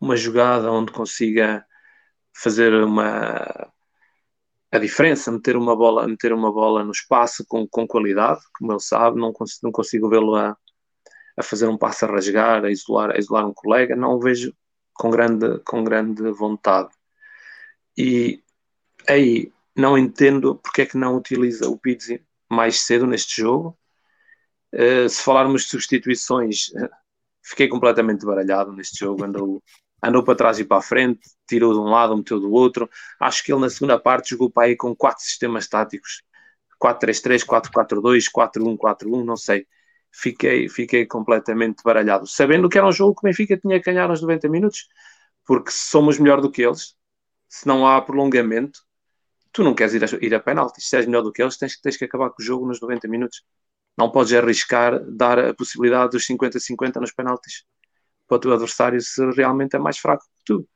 uma 0.00 0.16
jogada 0.16 0.70
onde 0.70 0.92
consiga 0.92 1.64
fazer 2.34 2.72
uma 2.74 3.70
a 4.72 4.78
diferença, 4.78 5.30
meter 5.30 5.56
uma 5.56 5.76
bola, 5.76 6.06
meter 6.06 6.32
uma 6.32 6.52
bola 6.52 6.84
no 6.84 6.90
espaço 6.90 7.44
com, 7.48 7.66
com 7.68 7.86
qualidade, 7.86 8.40
como 8.58 8.72
ele 8.72 8.80
sabe, 8.80 9.18
não, 9.18 9.32
cons 9.32 9.58
não 9.62 9.70
consigo 9.72 10.08
vê-lo 10.08 10.34
a, 10.34 10.56
a 11.36 11.42
fazer 11.42 11.68
um 11.68 11.78
passo 11.78 12.04
a 12.04 12.08
rasgar, 12.08 12.64
a 12.64 12.70
isolar, 12.70 13.10
a 13.12 13.18
isolar 13.18 13.46
um 13.46 13.54
colega, 13.54 13.94
não 13.96 14.14
o 14.14 14.20
vejo 14.20 14.52
com 14.92 15.10
grande, 15.10 15.60
com 15.60 15.84
grande 15.84 16.30
vontade. 16.32 16.90
E 17.96 18.42
aí 19.08 19.52
não 19.74 19.98
entendo 19.98 20.56
porque 20.56 20.82
é 20.82 20.86
que 20.86 20.96
não 20.96 21.16
utiliza 21.16 21.68
o 21.68 21.78
Pizzi 21.78 22.24
mais 22.50 22.80
cedo 22.82 23.06
neste 23.06 23.42
jogo. 23.42 23.78
Uh, 24.72 25.08
se 25.08 25.22
falarmos 25.22 25.62
de 25.62 25.68
substituições, 25.68 26.72
fiquei 27.42 27.68
completamente 27.68 28.24
baralhado 28.24 28.72
neste 28.72 28.98
jogo. 28.98 29.24
Andou, 29.24 29.62
andou 30.02 30.22
para 30.22 30.34
trás 30.34 30.58
e 30.58 30.64
para 30.64 30.78
a 30.78 30.82
frente, 30.82 31.20
tirou 31.46 31.72
de 31.72 31.78
um 31.78 31.84
lado, 31.84 32.16
meteu 32.16 32.40
do 32.40 32.50
outro. 32.52 32.88
Acho 33.20 33.44
que 33.44 33.52
ele 33.52 33.60
na 33.60 33.70
segunda 33.70 33.98
parte 33.98 34.30
jogou 34.30 34.50
para 34.50 34.66
aí 34.66 34.76
com 34.76 34.94
quatro 34.94 35.22
sistemas 35.22 35.68
táticos: 35.68 36.22
4-3-3, 36.82 37.44
4-4-2, 37.44 38.30
4-1, 38.30 38.76
4-1, 38.76 39.24
não 39.24 39.36
sei. 39.36 39.66
Fiquei, 40.10 40.68
fiquei 40.68 41.04
completamente 41.06 41.82
baralhado, 41.84 42.26
sabendo 42.26 42.68
que 42.70 42.78
era 42.78 42.86
um 42.86 42.92
jogo 42.92 43.14
que 43.14 43.26
o 43.26 43.28
Benfica 43.28 43.56
tinha 43.58 43.78
que 43.78 43.84
ganhar 43.84 44.08
aos 44.08 44.22
90 44.22 44.48
minutos, 44.48 44.88
porque 45.44 45.70
somos 45.70 46.18
melhor 46.18 46.40
do 46.40 46.50
que 46.50 46.62
eles, 46.62 46.96
se 47.48 47.66
não 47.66 47.86
há 47.86 48.00
prolongamento, 48.00 48.85
tu 49.56 49.64
não 49.64 49.74
queres 49.74 49.94
ir 49.94 50.04
a, 50.04 50.06
ir 50.20 50.34
a 50.34 50.40
penaltis. 50.40 50.86
Se 50.86 50.96
és 50.98 51.06
melhor 51.06 51.22
do 51.22 51.32
que 51.32 51.42
eles, 51.42 51.56
tens, 51.56 51.80
tens 51.80 51.96
que 51.96 52.04
acabar 52.04 52.28
com 52.28 52.42
o 52.42 52.44
jogo 52.44 52.66
nos 52.66 52.78
90 52.78 53.08
minutos. 53.08 53.42
Não 53.96 54.10
podes 54.10 54.34
arriscar 54.34 55.02
dar 55.10 55.38
a 55.38 55.54
possibilidade 55.54 56.10
dos 56.10 56.26
50-50 56.26 57.00
nos 57.00 57.10
penaltis 57.10 57.64
para 58.28 58.36
o 58.36 58.38
teu 58.38 58.52
adversário 58.52 59.00
se 59.00 59.24
realmente 59.30 59.74
é 59.74 59.78
mais 59.78 59.96
fraco 59.96 60.24
que 60.24 60.44
tu. 60.44 60.68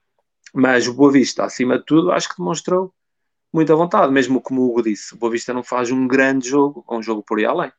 Mas 0.55 0.89
o 0.89 0.95
Boa 0.95 1.13
Vista, 1.13 1.45
acima 1.45 1.79
de 1.79 1.85
tudo, 1.85 2.11
acho 2.11 2.31
que 2.31 2.39
demonstrou 2.39 2.95
muita 3.53 3.77
vontade, 3.77 4.11
mesmo 4.11 4.41
como 4.41 4.63
o 4.63 4.71
Hugo 4.71 4.83
disse. 4.83 5.15
O 5.15 5.19
Boa 5.19 5.31
Vista 5.31 5.53
não 5.53 5.63
faz 5.63 5.91
um 5.91 6.09
grande 6.09 6.49
jogo, 6.49 6.83
um 6.91 7.03
jogo 7.03 7.23
por 7.23 7.39
aí 7.39 7.45
além. 7.45 7.71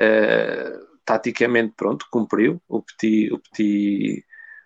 Uh, 0.00 0.98
taticamente, 1.04 1.72
pronto, 1.76 2.04
cumpriu. 2.10 2.60
O 2.66 2.82
Petit, 2.82 3.32
o 3.32 3.38
Petit 3.38 4.24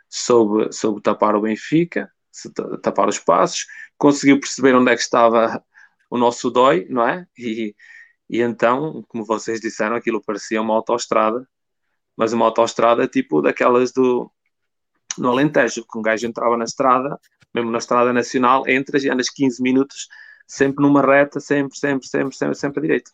soube, 0.08 0.72
soube 0.72 1.02
tapar 1.02 1.36
o 1.36 1.42
Benfica, 1.42 2.10
tapar 2.82 3.10
os 3.10 3.18
passos, 3.18 3.66
conseguiu 4.00 4.40
perceber 4.40 4.74
onde 4.74 4.90
é 4.90 4.96
que 4.96 5.02
estava 5.02 5.62
o 6.10 6.16
nosso 6.16 6.50
dói, 6.50 6.86
não 6.88 7.06
é? 7.06 7.26
E, 7.38 7.76
e 8.28 8.40
então, 8.40 9.04
como 9.08 9.24
vocês 9.24 9.60
disseram, 9.60 9.94
aquilo 9.94 10.22
parecia 10.24 10.60
uma 10.60 10.74
autoestrada, 10.74 11.46
mas 12.16 12.32
uma 12.32 12.46
autoestrada 12.46 13.06
tipo 13.06 13.42
daquelas 13.42 13.92
do 13.92 14.30
no 15.18 15.28
Alentejo, 15.28 15.84
que 15.86 15.98
um 15.98 16.02
gajo 16.02 16.26
entrava 16.26 16.56
na 16.56 16.64
estrada, 16.64 17.18
mesmo 17.52 17.70
na 17.70 17.78
estrada 17.78 18.12
nacional, 18.12 18.66
entras 18.66 19.04
e 19.04 19.10
andas 19.10 19.28
15 19.28 19.62
minutos 19.62 20.08
sempre 20.46 20.82
numa 20.82 21.02
reta, 21.02 21.38
sempre, 21.38 21.76
sempre, 21.76 22.08
sempre, 22.08 22.36
sempre, 22.36 22.54
sempre 22.56 22.78
a 22.80 22.82
direito. 22.82 23.10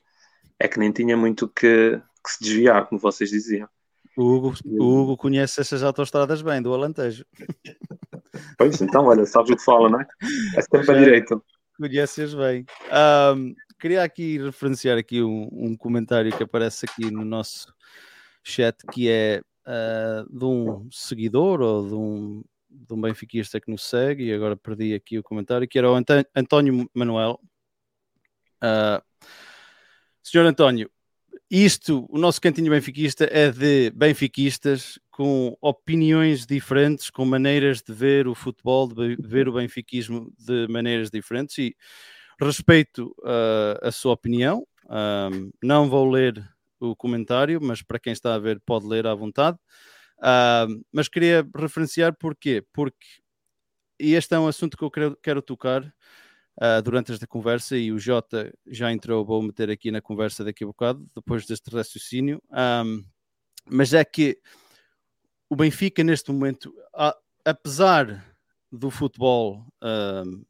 É 0.59 0.69
que 0.69 0.79
nem 0.79 0.93
tinha 0.93 1.17
muito 1.17 1.49
que, 1.49 2.01
que 2.25 2.31
se 2.31 2.45
desviar, 2.45 2.87
como 2.87 3.01
vocês 3.01 3.29
diziam. 3.29 3.69
O 4.17 4.23
Hugo, 4.23 4.55
o 4.65 4.85
Hugo 4.85 5.17
conhece 5.17 5.61
essas 5.61 5.83
autoestradas 5.83 6.43
bem, 6.43 6.63
do 6.63 6.73
Alentejo. 6.73 7.25
Pois, 8.59 8.81
então, 8.81 9.05
olha, 9.07 9.25
sabes 9.27 9.51
o 9.51 9.57
que 9.57 9.65
fala, 9.65 9.89
não 9.89 10.01
é? 10.01 10.07
É 10.57 10.63
sempre 10.63 10.91
a 10.91 10.99
direita. 10.99 11.41
Conheces 11.79 12.35
bem. 12.35 12.65
Um, 13.35 13.55
queria 13.79 14.03
aqui 14.03 14.39
referenciar 14.39 14.97
aqui 14.97 15.23
um, 15.23 15.49
um, 15.53 15.77
comentário 15.77 16.35
que 16.35 16.43
aparece 16.43 16.87
aqui 16.87 17.11
no 17.11 17.25
nosso 17.25 17.73
chat, 18.43 18.77
que 18.93 19.11
é 19.11 19.43
uh, 19.67 20.39
de 20.39 20.45
um 20.45 20.89
seguidor 20.91 21.61
ou 21.61 21.87
de 21.87 21.95
um, 21.95 22.45
de 22.71 22.95
um 22.95 23.01
benfiquista 23.01 23.61
que 23.61 23.71
nos 23.71 23.85
segue, 23.85 24.25
e 24.25 24.33
agora 24.33 24.57
perdi 24.57 24.95
aqui 24.95 25.19
o 25.19 25.23
comentário, 25.23 25.69
que 25.69 25.79
era 25.79 25.91
o 25.91 25.95
António 26.35 26.89
Manuel. 26.95 27.39
Uh, 28.63 29.03
senhor 30.23 30.47
António, 30.47 30.91
isto, 31.51 32.07
o 32.09 32.19
nosso 32.19 32.41
cantinho 32.41 32.71
benfiquista 32.71 33.29
é 33.31 33.51
de 33.51 33.91
benfiquistas 33.91 34.99
com 35.11 35.57
opiniões 35.61 36.45
diferentes, 36.45 37.09
com 37.09 37.25
maneiras 37.25 37.83
de 37.83 37.93
ver 37.93 38.27
o 38.27 38.35
futebol, 38.35 38.89
de 38.89 39.17
ver 39.21 39.49
o 39.49 39.53
benfiquismo 39.53 40.33
de 40.39 40.67
maneiras 40.69 41.11
diferentes 41.11 41.57
e 41.59 41.77
respeito 42.41 43.15
uh, 43.21 43.79
a 43.87 43.93
sua 43.93 44.13
opinião. 44.13 44.67
Um, 44.89 45.51
não 45.63 45.89
vou 45.89 46.11
ler 46.11 46.43
o 46.81 46.95
comentário, 46.95 47.61
mas 47.63 47.81
para 47.83 47.99
quem 47.99 48.13
está 48.13 48.35
a 48.35 48.39
ver 48.39 48.61
pode 48.67 48.87
ler 48.87 49.07
à 49.07 49.15
vontade. 49.15 49.57
Uh, 50.19 50.85
mas 50.93 51.09
queria 51.09 51.49
referenciar 51.55 52.17
porquê? 52.17 52.65
Porque 52.73 53.07
e 53.99 54.15
este 54.15 54.35
é 54.35 54.39
um 54.39 54.47
assunto 54.47 54.77
que 54.77 54.85
eu 54.85 54.91
quero, 54.91 55.17
quero 55.23 55.43
tocar 55.43 55.83
uh, 56.57 56.83
durante 56.83 57.13
esta 57.13 57.27
conversa 57.27 57.77
e 57.77 57.93
o 57.93 57.99
Jota 57.99 58.53
já 58.67 58.91
entrou, 58.93 59.25
vou 59.25 59.43
meter 59.43 59.71
aqui 59.71 59.91
na 59.91 60.01
conversa 60.01 60.45
daqui 60.45 60.65
a 60.65 60.67
bocado, 60.67 61.07
depois 61.15 61.47
deste 61.47 61.71
raciocínio. 61.71 62.43
Um, 62.51 63.05
mas 63.69 63.93
é 63.93 64.05
que 64.05 64.39
o 65.49 65.57
Benfica, 65.57 66.03
neste 66.03 66.31
momento, 66.31 66.75
a, 66.95 67.17
apesar 67.45 68.25
do 68.71 68.91
futebol 68.91 69.67
uh, 69.83 70.47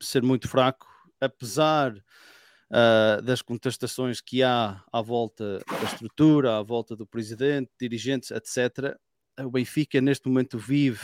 ser 0.00 0.22
muito 0.22 0.48
fraco, 0.48 0.86
apesar 1.20 1.94
uh, 1.94 3.22
das 3.22 3.42
contestações 3.42 4.20
que 4.20 4.42
há 4.42 4.82
à 4.92 5.02
volta 5.02 5.58
da 5.58 5.84
estrutura, 5.84 6.58
à 6.58 6.62
volta 6.62 6.96
do 6.96 7.06
presidente, 7.06 7.70
dirigentes, 7.78 8.30
etc., 8.30 8.96
o 9.38 9.50
Benfica 9.50 10.00
neste 10.00 10.28
momento 10.28 10.58
vive 10.58 11.00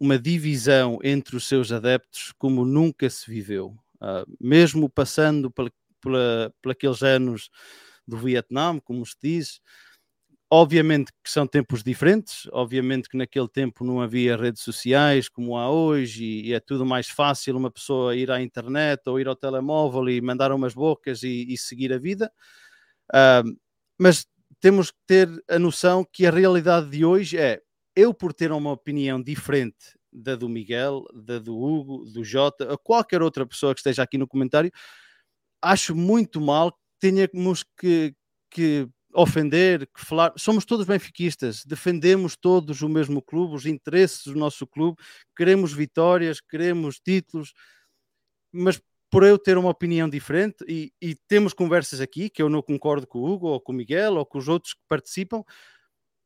uma 0.00 0.18
divisão 0.18 0.98
entre 1.02 1.36
os 1.36 1.46
seus 1.46 1.72
adeptos 1.72 2.32
como 2.38 2.64
nunca 2.64 3.08
se 3.08 3.30
viveu. 3.30 3.76
Uh, 3.96 4.26
mesmo 4.40 4.88
passando 4.88 5.50
por, 5.50 5.70
aqueles 6.70 7.02
anos 7.02 7.48
do 8.06 8.18
Vietnã, 8.18 8.78
como 8.80 9.04
se 9.06 9.16
diz, 9.22 9.60
Obviamente 10.56 11.10
que 11.10 11.28
são 11.28 11.48
tempos 11.48 11.82
diferentes, 11.82 12.46
obviamente 12.52 13.08
que 13.08 13.16
naquele 13.16 13.48
tempo 13.48 13.82
não 13.82 14.00
havia 14.00 14.36
redes 14.36 14.62
sociais 14.62 15.28
como 15.28 15.56
há 15.56 15.68
hoje 15.68 16.22
e, 16.22 16.48
e 16.48 16.52
é 16.54 16.60
tudo 16.60 16.86
mais 16.86 17.08
fácil 17.08 17.56
uma 17.56 17.72
pessoa 17.72 18.14
ir 18.14 18.30
à 18.30 18.40
internet 18.40 19.02
ou 19.06 19.18
ir 19.18 19.26
ao 19.26 19.34
telemóvel 19.34 20.08
e 20.08 20.20
mandar 20.20 20.52
umas 20.52 20.72
bocas 20.72 21.24
e, 21.24 21.46
e 21.48 21.58
seguir 21.58 21.92
a 21.92 21.98
vida. 21.98 22.30
Uh, 23.10 23.56
mas 23.98 24.28
temos 24.60 24.92
que 24.92 24.98
ter 25.08 25.28
a 25.50 25.58
noção 25.58 26.06
que 26.12 26.24
a 26.24 26.30
realidade 26.30 26.88
de 26.88 27.04
hoje 27.04 27.36
é 27.36 27.60
eu, 27.96 28.12
por 28.12 28.32
ter 28.32 28.52
uma 28.52 28.72
opinião 28.72 29.22
diferente 29.22 29.98
da 30.12 30.36
do 30.36 30.48
Miguel, 30.48 31.04
da 31.12 31.38
do 31.38 31.56
Hugo, 31.56 32.04
do 32.04 32.24
Jota, 32.24 32.70
ou 32.70 32.78
qualquer 32.78 33.22
outra 33.22 33.46
pessoa 33.46 33.74
que 33.74 33.80
esteja 33.80 34.02
aqui 34.02 34.16
no 34.16 34.28
comentário, 34.28 34.70
acho 35.60 35.94
muito 35.94 36.40
mal 36.40 36.72
que 36.72 36.78
tenhamos 37.00 37.64
que, 37.78 38.14
que 38.50 38.88
ofender, 39.12 39.86
que 39.86 40.04
falar. 40.04 40.32
Somos 40.36 40.64
todos 40.64 40.86
benfiquistas, 40.86 41.64
defendemos 41.64 42.36
todos 42.36 42.82
o 42.82 42.88
mesmo 42.88 43.22
clube, 43.22 43.54
os 43.54 43.66
interesses 43.66 44.24
do 44.24 44.34
nosso 44.34 44.66
clube, 44.66 45.02
queremos 45.36 45.72
vitórias, 45.72 46.40
queremos 46.40 47.00
títulos, 47.00 47.52
mas 48.52 48.80
por 49.10 49.22
eu 49.22 49.38
ter 49.38 49.56
uma 49.56 49.70
opinião 49.70 50.08
diferente 50.08 50.64
e, 50.68 50.92
e, 51.00 51.14
temos 51.28 51.54
conversas 51.54 52.00
aqui 52.00 52.28
que 52.28 52.42
eu 52.42 52.48
não 52.48 52.60
concordo 52.60 53.06
com 53.06 53.20
o 53.20 53.30
Hugo 53.30 53.46
ou 53.46 53.60
com 53.60 53.70
o 53.70 53.74
Miguel 53.74 54.16
ou 54.16 54.26
com 54.26 54.38
os 54.38 54.48
outros 54.48 54.74
que 54.74 54.80
participam, 54.88 55.44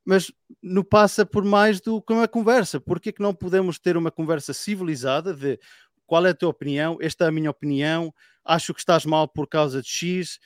mas 0.09 0.33
não 0.63 0.83
passa 0.83 1.27
por 1.27 1.45
mais 1.45 1.83
do 1.83 2.01
que 2.01 2.15
uma 2.15 2.27
conversa. 2.27 2.81
Por 2.81 2.99
que 2.99 3.13
não 3.19 3.35
podemos 3.35 3.79
ter 3.79 3.95
uma 3.95 4.11
conversa 4.11 4.55
civilizada 4.55 5.35
de 5.35 5.61
qual 6.07 6.25
é 6.25 6.31
a 6.31 6.35
tua 6.35 6.49
opinião? 6.49 6.97
Esta 6.99 7.27
é 7.27 7.29
a 7.29 7.31
minha 7.31 7.51
opinião. 7.51 8.11
Acho 8.43 8.73
que 8.73 8.81
estás 8.81 9.05
mal 9.05 9.29
por 9.29 9.47
causa 9.47 9.83
de 9.83 9.89
X. 9.89 10.39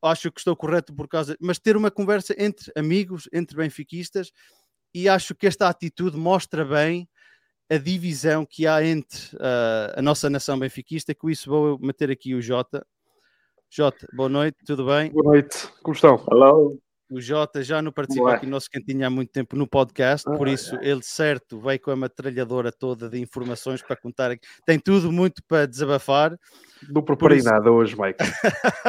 Acho 0.00 0.32
que 0.32 0.40
estou 0.40 0.56
correto 0.56 0.94
por 0.94 1.06
causa. 1.06 1.36
Mas 1.38 1.58
ter 1.58 1.76
uma 1.76 1.90
conversa 1.90 2.34
entre 2.38 2.72
amigos, 2.74 3.28
entre 3.30 3.58
benfiquistas, 3.58 4.32
e 4.94 5.06
acho 5.06 5.34
que 5.34 5.46
esta 5.46 5.68
atitude 5.68 6.16
mostra 6.16 6.64
bem 6.64 7.06
a 7.68 7.76
divisão 7.76 8.46
que 8.46 8.66
há 8.66 8.82
entre 8.82 9.36
uh, 9.36 9.98
a 9.98 10.00
nossa 10.00 10.30
nação 10.30 10.58
benfiquista. 10.58 11.14
Com 11.14 11.28
isso, 11.28 11.50
vou 11.50 11.78
meter 11.78 12.10
aqui 12.10 12.34
o 12.34 12.40
Jota. 12.40 12.86
Jota, 13.68 14.08
boa 14.14 14.30
noite, 14.30 14.56
tudo 14.64 14.86
bem? 14.86 15.10
Boa 15.10 15.32
noite, 15.32 15.68
como 15.82 15.94
estão? 15.94 16.24
Olá. 16.26 16.52
O 17.10 17.20
Jota 17.20 17.62
já 17.62 17.82
não 17.82 17.90
participa 17.90 18.34
aqui 18.34 18.46
no 18.46 18.52
nosso 18.52 18.70
cantinho 18.70 19.04
há 19.04 19.10
muito 19.10 19.32
tempo 19.32 19.56
no 19.56 19.66
podcast, 19.66 20.24
por 20.36 20.46
ah, 20.46 20.52
isso 20.52 20.76
ele 20.80 21.02
certo 21.02 21.58
veio 21.58 21.80
com 21.80 21.90
a 21.90 21.96
metralhadora 21.96 22.70
toda 22.70 23.08
de 23.08 23.18
informações 23.18 23.82
para 23.82 23.96
contar. 23.96 24.38
Tem 24.64 24.78
tudo 24.78 25.10
muito 25.10 25.42
para 25.48 25.66
desabafar. 25.66 26.38
Não 26.88 27.02
preparei 27.02 27.38
isso... 27.38 27.50
nada 27.50 27.70
hoje, 27.72 27.96
Mike. 28.00 28.22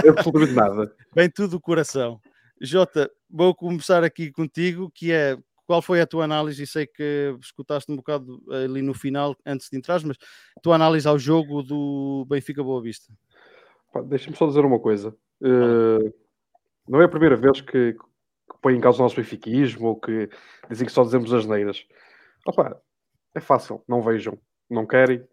Absolutamente 0.07 0.53
nada. 0.53 0.95
Vem 1.15 1.29
tudo 1.29 1.51
do 1.51 1.59
coração. 1.59 2.21
Jota, 2.61 3.09
vou 3.27 3.55
começar 3.55 4.03
aqui 4.03 4.31
contigo, 4.31 4.91
que 4.93 5.11
é 5.11 5.35
qual 5.65 5.81
foi 5.81 5.99
a 6.01 6.05
tua 6.05 6.25
análise? 6.25 6.61
E 6.61 6.67
sei 6.67 6.85
que 6.85 7.35
escutaste 7.41 7.91
um 7.91 7.95
bocado 7.95 8.39
ali 8.51 8.81
no 8.81 8.93
final, 8.93 9.35
antes 9.45 9.67
de 9.69 9.77
entrar, 9.77 9.99
mas 10.05 10.17
tua 10.61 10.75
análise 10.75 11.07
ao 11.07 11.17
jogo 11.17 11.63
do 11.63 12.25
Benfica 12.29 12.61
Boa 12.61 12.81
Vista. 12.81 13.11
Deixa-me 14.05 14.35
só 14.35 14.45
dizer 14.45 14.63
uma 14.63 14.79
coisa. 14.79 15.15
Uh, 15.41 16.13
não 16.87 17.01
é 17.01 17.05
a 17.05 17.09
primeira 17.09 17.35
vez 17.35 17.61
que, 17.61 17.95
põem 18.61 18.77
em 18.77 18.81
causa 18.81 18.99
o 18.99 19.03
nosso 19.03 19.15
benfiquismo 19.15 19.87
ou 19.87 19.99
que 19.99 20.29
dizem 20.69 20.85
que 20.85 20.93
só 20.93 21.03
dizemos 21.03 21.33
as 21.33 21.45
neiras. 21.45 21.85
Opa, 22.45 22.79
é 23.33 23.39
fácil, 23.39 23.83
não 23.87 24.01
vejam, 24.01 24.37
não 24.69 24.85
querem, 24.85 25.27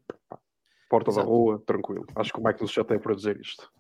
porta 0.89 1.11
Exato. 1.11 1.27
da 1.27 1.31
rua, 1.31 1.63
tranquilo. 1.67 2.07
Acho 2.17 2.33
que 2.33 2.41
o 2.41 2.45
Mike 2.45 2.63
nos 2.63 2.73
já 2.73 2.85
tem 2.85 2.99
para 2.99 3.15
dizer 3.15 3.39
isto. 3.39 3.71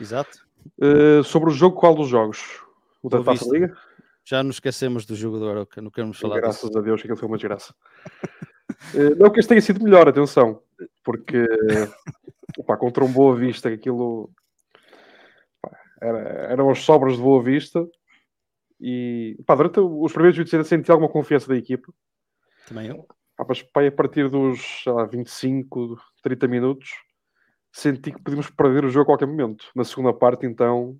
Exato. 0.00 0.46
Uh, 0.78 1.22
sobre 1.22 1.50
o 1.50 1.52
jogo, 1.52 1.78
qual 1.78 1.94
dos 1.94 2.08
jogos? 2.08 2.62
O 3.02 3.08
da 3.08 3.22
Taça 3.22 3.48
Liga? 3.50 3.76
Já 4.24 4.42
nos 4.42 4.56
esquecemos 4.56 5.06
do 5.06 5.14
jogo 5.14 5.38
do 5.38 5.48
Aroca, 5.48 5.80
não 5.80 5.90
queremos 5.90 6.18
falar 6.18 6.40
Graças 6.40 6.68
disso. 6.68 6.78
a 6.78 6.82
Deus 6.82 7.00
que 7.00 7.06
aquilo 7.06 7.18
foi 7.18 7.28
uma 7.28 7.36
desgraça. 7.36 7.74
uh, 8.94 9.14
não 9.20 9.30
que 9.30 9.38
este 9.38 9.48
tenha 9.48 9.60
sido 9.60 9.84
melhor, 9.84 10.08
atenção, 10.08 10.60
porque 11.04 11.44
opa, 12.58 12.76
contra 12.76 13.04
um 13.04 13.12
Boa 13.12 13.36
Vista, 13.36 13.68
aquilo 13.68 14.30
era, 16.00 16.18
eram 16.52 16.70
as 16.70 16.80
sobras 16.80 17.16
de 17.16 17.22
Boa 17.22 17.42
Vista 17.42 17.86
e 18.80 19.36
pá, 19.46 19.54
durante 19.54 19.80
os 19.80 20.12
primeiros 20.12 20.36
20 20.36 20.54
anos 20.56 20.68
senti 20.68 20.90
alguma 20.90 21.10
confiança 21.10 21.48
da 21.48 21.56
equipa. 21.56 21.92
Também 22.68 22.88
eu. 22.88 23.06
Pá, 23.36 23.44
mas 23.48 23.62
pá, 23.62 23.86
a 23.86 23.92
partir 23.92 24.28
dos 24.28 24.82
lá, 24.86 25.04
25, 25.04 25.98
30 26.22 26.48
minutos, 26.48 26.90
senti 27.72 28.12
que 28.12 28.22
podíamos 28.22 28.50
perder 28.50 28.84
o 28.84 28.88
jogo 28.88 29.04
a 29.04 29.06
qualquer 29.06 29.26
momento. 29.26 29.66
Na 29.74 29.84
segunda 29.84 30.12
parte, 30.12 30.46
então, 30.46 30.96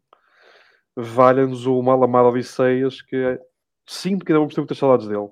valha-nos 0.97 1.67
o 1.67 1.83
mal 1.83 2.03
amado 2.03 2.29
Odisseias, 2.29 3.03
que 3.03 3.17
é... 3.17 3.39
sinto 3.87 4.25
que 4.25 4.33
ainda 4.33 4.41
vamos 4.41 4.55
ter 4.55 4.61
muitas 4.61 4.79
saudades 4.79 5.09
dele. 5.09 5.29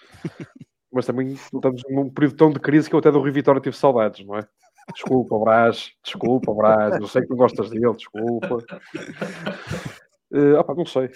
mas 0.92 1.06
também 1.06 1.32
estamos 1.32 1.82
num 1.88 2.10
período 2.10 2.36
tão 2.36 2.50
de 2.50 2.60
crise 2.60 2.88
que 2.88 2.94
eu 2.94 2.98
até 2.98 3.10
do 3.10 3.20
Rui 3.20 3.30
Vitória 3.30 3.60
tive 3.60 3.76
saudades, 3.76 4.24
não 4.26 4.36
é? 4.36 4.46
Desculpa, 4.94 5.38
Brás, 5.38 5.92
desculpa, 6.02 6.54
Brás, 6.54 6.98
eu 6.98 7.06
sei 7.06 7.20
que 7.22 7.28
não 7.28 7.36
gostas 7.36 7.70
dele, 7.70 7.94
desculpa. 7.94 8.58
Uh, 10.30 10.56
opa, 10.58 10.74
não 10.74 10.84
sei 10.84 11.10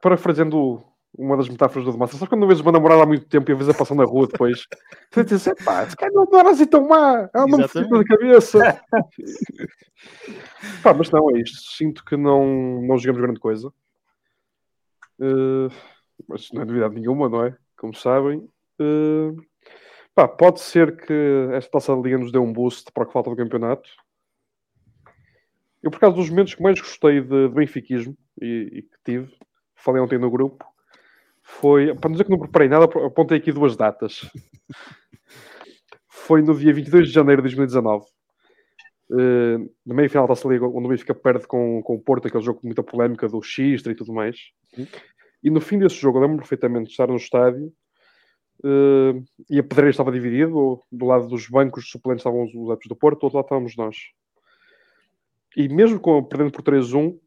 parafraseando 0.00 0.84
uma 1.16 1.36
das 1.36 1.48
metáforas 1.48 1.84
do 1.84 1.92
Demassa, 1.92 2.16
sabe 2.16 2.28
quando 2.28 2.40
não 2.42 2.48
vês 2.48 2.60
uma 2.60 2.72
namorada 2.72 3.02
há 3.02 3.06
muito 3.06 3.26
tempo 3.26 3.50
e 3.50 3.52
a 3.52 3.56
vezes 3.56 3.74
a 3.74 3.76
passar 3.76 3.94
na 3.94 4.04
rua 4.04 4.28
depois? 4.28 4.66
Você 5.12 5.24
diz, 5.24 5.48
pá, 5.64 5.86
se 5.88 5.96
calhar 5.96 6.14
não 6.14 6.38
era 6.38 6.50
assim 6.50 6.66
tão 6.66 6.86
má, 6.86 7.28
ela 7.34 7.46
não 7.46 7.58
me 7.58 7.68
fica 7.68 7.88
na 7.88 8.04
cabeça. 8.04 8.80
pá, 10.82 10.94
mas 10.94 11.10
não, 11.10 11.30
é 11.30 11.40
isto. 11.40 11.58
Sinto 11.76 12.04
que 12.04 12.16
não, 12.16 12.80
não 12.82 12.96
jogamos 12.96 13.20
grande 13.20 13.40
coisa. 13.40 13.72
Uh, 15.18 15.68
mas 16.28 16.50
não 16.52 16.62
é 16.62 16.64
novidade 16.64 16.94
nenhuma, 16.94 17.28
não 17.28 17.44
é? 17.44 17.56
Como 17.76 17.94
sabem. 17.94 18.48
Uh, 18.80 19.36
pá, 20.14 20.28
pode 20.28 20.60
ser 20.60 20.96
que 20.96 21.48
esta 21.52 21.72
taça 21.72 21.94
da 21.94 22.00
Liga 22.00 22.18
nos 22.18 22.30
dê 22.30 22.38
um 22.38 22.52
boost 22.52 22.90
para 22.92 23.02
o 23.02 23.06
que 23.06 23.12
falta 23.12 23.30
do 23.30 23.36
campeonato. 23.36 23.90
Eu, 25.82 25.90
por 25.90 25.98
causa 25.98 26.16
dos 26.16 26.28
momentos 26.28 26.54
que 26.54 26.62
mais 26.62 26.78
gostei 26.78 27.20
de, 27.20 27.48
de 27.48 27.54
benfiquismo 27.54 28.16
e, 28.40 28.68
e, 28.72 28.82
que 28.82 28.96
tive, 29.04 29.32
falei 29.74 30.02
ontem 30.02 30.18
no 30.18 30.30
grupo, 30.30 30.64
foi, 31.42 31.94
para 31.94 32.08
não 32.08 32.12
dizer 32.12 32.24
que 32.24 32.30
não 32.30 32.38
preparei 32.38 32.68
nada, 32.68 32.84
apontei 32.84 33.38
aqui 33.38 33.50
duas 33.50 33.76
datas. 33.76 34.30
foi 36.08 36.42
no 36.42 36.54
dia 36.54 36.72
22 36.72 37.08
de 37.08 37.14
janeiro 37.14 37.42
de 37.42 37.48
2019, 37.48 38.04
uh, 39.10 39.70
na 39.84 39.94
meia-final 39.94 40.28
da 40.28 40.34
Liga, 40.48 40.66
onde 40.66 40.86
o 40.86 40.88
Benfica 40.88 41.14
perde 41.14 41.46
com, 41.46 41.82
com 41.82 41.94
o 41.94 42.00
Porto, 42.00 42.28
aquele 42.28 42.44
jogo 42.44 42.60
com 42.60 42.68
muita 42.68 42.82
polémica 42.82 43.28
do 43.28 43.42
X 43.42 43.84
e 43.86 43.94
tudo 43.94 44.12
mais. 44.12 44.36
E 45.42 45.50
no 45.50 45.60
fim 45.60 45.78
desse 45.78 45.96
jogo, 45.96 46.18
eu 46.18 46.22
lembro 46.22 46.38
perfeitamente 46.38 46.86
de 46.86 46.90
estar 46.90 47.08
no 47.08 47.16
estádio 47.16 47.72
uh, 48.64 49.24
e 49.48 49.58
a 49.58 49.62
pedreira 49.62 49.90
estava 49.90 50.12
dividido, 50.12 50.80
do 50.92 51.06
lado 51.06 51.26
dos 51.26 51.48
bancos 51.48 51.90
suplentes 51.90 52.20
estavam 52.20 52.44
os 52.44 52.54
adeptos 52.68 52.88
do 52.88 52.96
Porto, 52.96 53.20
do 53.20 53.24
outro 53.24 53.38
lado 53.38 53.46
estávamos 53.46 53.76
nós. 53.76 53.96
E 55.56 55.68
mesmo 55.68 55.98
com, 55.98 56.22
perdendo 56.22 56.52
por 56.52 56.62
3-1, 56.62 57.18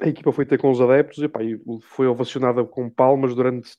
a 0.00 0.08
equipa 0.08 0.32
foi 0.32 0.44
ter 0.44 0.58
com 0.58 0.70
os 0.70 0.80
adeptos 0.80 1.18
e, 1.18 1.28
pá, 1.28 1.42
e 1.42 1.58
foi 1.82 2.06
ovacionada 2.06 2.64
com 2.64 2.90
palmas 2.90 3.34
durante, 3.34 3.76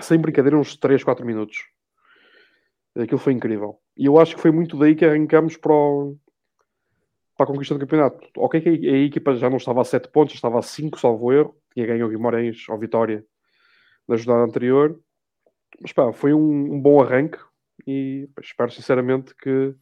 sem 0.00 0.18
brincadeira, 0.18 0.58
uns 0.58 0.76
3, 0.76 1.02
4 1.02 1.24
minutos. 1.24 1.64
Aquilo 2.96 3.18
foi 3.18 3.32
incrível. 3.32 3.78
E 3.96 4.06
eu 4.06 4.18
acho 4.18 4.36
que 4.36 4.42
foi 4.42 4.50
muito 4.50 4.76
daí 4.76 4.94
que 4.94 5.04
arrancamos 5.04 5.56
para, 5.56 5.72
o, 5.72 6.16
para 7.36 7.44
a 7.44 7.46
conquista 7.46 7.74
do 7.74 7.80
campeonato. 7.80 8.28
Ok, 8.36 8.60
que 8.60 8.68
a, 8.68 8.92
a 8.92 8.98
equipa 8.98 9.34
já 9.34 9.50
não 9.50 9.56
estava 9.56 9.80
a 9.80 9.84
7 9.84 10.08
pontos, 10.10 10.34
estava 10.34 10.58
a 10.58 10.62
5, 10.62 11.00
salvo 11.00 11.32
erro. 11.32 11.56
Tinha 11.72 11.86
ganho 11.86 12.06
o 12.06 12.08
Guimarães 12.08 12.68
ou 12.68 12.78
Vitória 12.78 13.24
na 14.06 14.16
jornada 14.16 14.48
anterior. 14.48 15.00
Mas 15.80 15.92
pá, 15.92 16.12
foi 16.12 16.32
um, 16.32 16.74
um 16.74 16.80
bom 16.80 17.02
arranque 17.02 17.38
e 17.86 18.28
pá, 18.34 18.42
espero 18.42 18.70
sinceramente 18.70 19.34
que 19.34 19.74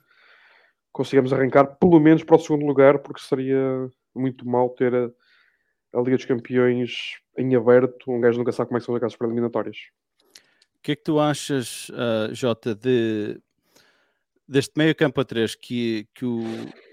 consigamos 0.93 1.33
arrancar 1.33 1.77
pelo 1.79 1.99
menos 1.99 2.23
para 2.23 2.37
o 2.37 2.39
segundo 2.39 2.67
lugar, 2.67 2.99
porque 2.99 3.21
seria 3.21 3.91
muito 4.15 4.47
mal 4.47 4.71
ter 4.71 4.95
a, 4.95 5.11
a 5.95 6.03
Liga 6.03 6.17
dos 6.17 6.27
Campeões 6.27 7.17
em 7.37 7.55
aberto. 7.57 8.11
Um 8.11 8.21
gajo 8.21 8.39
nunca 8.39 8.53
sabe 8.53 8.69
como 8.69 8.79
é 8.79 8.81
que 8.81 8.87
são 8.87 8.97
as 8.97 9.17
preliminatórias. 9.17 9.77
O 10.77 10.83
que 10.83 10.93
é 10.93 10.97
que 10.97 11.03
tu 11.03 11.19
achas, 11.19 11.89
uh, 11.91 12.35
Jota, 12.35 12.75
de, 12.75 13.41
deste 14.47 14.73
meio 14.77 14.95
campo 14.95 15.21
a 15.21 15.25
três 15.25 15.55
que, 15.55 16.07
que 16.15 16.25
o, 16.25 16.43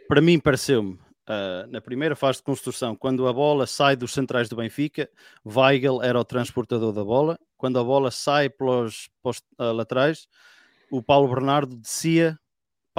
para 0.08 0.22
mim 0.22 0.40
pareceu-me 0.40 0.94
uh, 0.94 1.68
na 1.70 1.82
primeira 1.82 2.16
fase 2.16 2.38
de 2.38 2.44
construção, 2.44 2.96
quando 2.96 3.28
a 3.28 3.34
bola 3.34 3.66
sai 3.68 3.96
dos 3.96 4.14
centrais 4.14 4.48
do 4.48 4.56
Benfica, 4.56 5.10
Weigel 5.46 6.02
era 6.02 6.20
o 6.20 6.24
transportador 6.24 6.94
da 6.94 7.04
bola. 7.04 7.38
Quando 7.58 7.78
a 7.80 7.84
bola 7.84 8.12
sai 8.12 8.50
pelos, 8.50 9.10
pelos 9.22 9.40
uh, 9.60 9.74
laterais, 9.74 10.28
o 10.92 11.04
Paulo 11.04 11.28
Bernardo 11.28 11.76
descia 11.76 12.40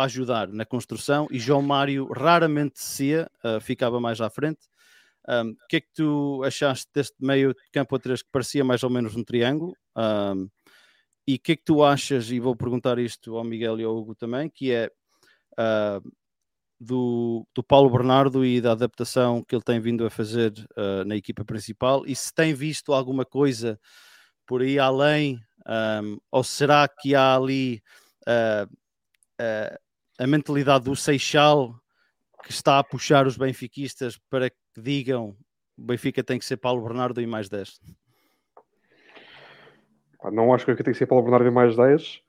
para 0.01 0.07
ajudar 0.07 0.49
na 0.49 0.65
construção 0.65 1.29
e 1.31 1.39
João 1.39 1.61
Mário 1.61 2.11
raramente 2.11 2.77
descia, 2.77 3.31
uh, 3.45 3.61
ficava 3.61 4.01
mais 4.01 4.19
à 4.19 4.31
frente. 4.31 4.61
O 5.29 5.43
um, 5.43 5.57
que 5.69 5.77
é 5.77 5.81
que 5.83 5.93
tu 5.95 6.43
achaste 6.43 6.87
deste 6.95 7.17
meio 7.21 7.53
de 7.53 7.61
campo 7.71 7.95
a 7.95 7.99
três 7.99 8.23
que 8.23 8.31
parecia 8.33 8.65
mais 8.65 8.83
ou 8.83 8.89
menos 8.89 9.15
um 9.15 9.23
triângulo? 9.23 9.75
Um, 9.95 10.49
e 11.27 11.35
o 11.35 11.39
que 11.39 11.53
é 11.53 11.57
que 11.57 11.65
tu 11.65 11.85
achas, 11.85 12.31
e 12.31 12.41
vou 12.41 12.57
perguntar 12.57 12.99
isto 12.99 13.37
ao 13.37 13.45
Miguel 13.45 13.79
e 13.79 13.85
ao 13.85 13.95
Hugo 13.95 14.15
também, 14.15 14.49
que 14.49 14.73
é 14.73 14.91
uh, 15.53 16.11
do, 16.81 17.47
do 17.55 17.63
Paulo 17.63 17.91
Bernardo 17.91 18.43
e 18.43 18.59
da 18.59 18.73
adaptação 18.73 19.45
que 19.45 19.55
ele 19.55 19.63
tem 19.63 19.79
vindo 19.81 20.07
a 20.07 20.11
fazer 20.11 20.53
uh, 20.79 21.05
na 21.05 21.15
equipa 21.15 21.45
principal 21.45 22.07
e 22.07 22.17
se 22.17 22.33
tem 22.33 22.55
visto 22.55 22.95
alguma 22.95 23.27
coisa 23.27 23.79
por 24.47 24.63
aí 24.63 24.79
além, 24.79 25.39
um, 26.03 26.17
ou 26.33 26.43
será 26.43 26.89
que 26.89 27.15
há 27.15 27.37
ali 27.37 27.83
uh, 28.27 28.81
a 30.21 30.27
mentalidade 30.27 30.85
do 30.85 30.95
Seixal 30.95 31.75
que 32.45 32.51
está 32.51 32.79
a 32.79 32.85
puxar 32.85 33.27
os 33.27 33.39
benfiquistas 33.39 34.19
para 34.29 34.51
que 34.51 34.57
digam 34.79 35.35
o 35.79 35.83
Benfica 35.83 36.23
tem 36.23 36.39
que 36.39 36.45
ser 36.45 36.59
Paulo 36.59 36.83
Bernardo 36.83 37.23
e 37.23 37.27
mais 37.27 37.49
10? 37.49 37.81
Não 40.31 40.53
acho 40.53 40.67
que 40.67 40.75
tem 40.75 40.93
que 40.93 40.99
ser 40.99 41.07
Paulo 41.07 41.25
Bernardo 41.25 41.49
e 41.49 41.51
mais 41.51 41.75
10. 41.75 42.21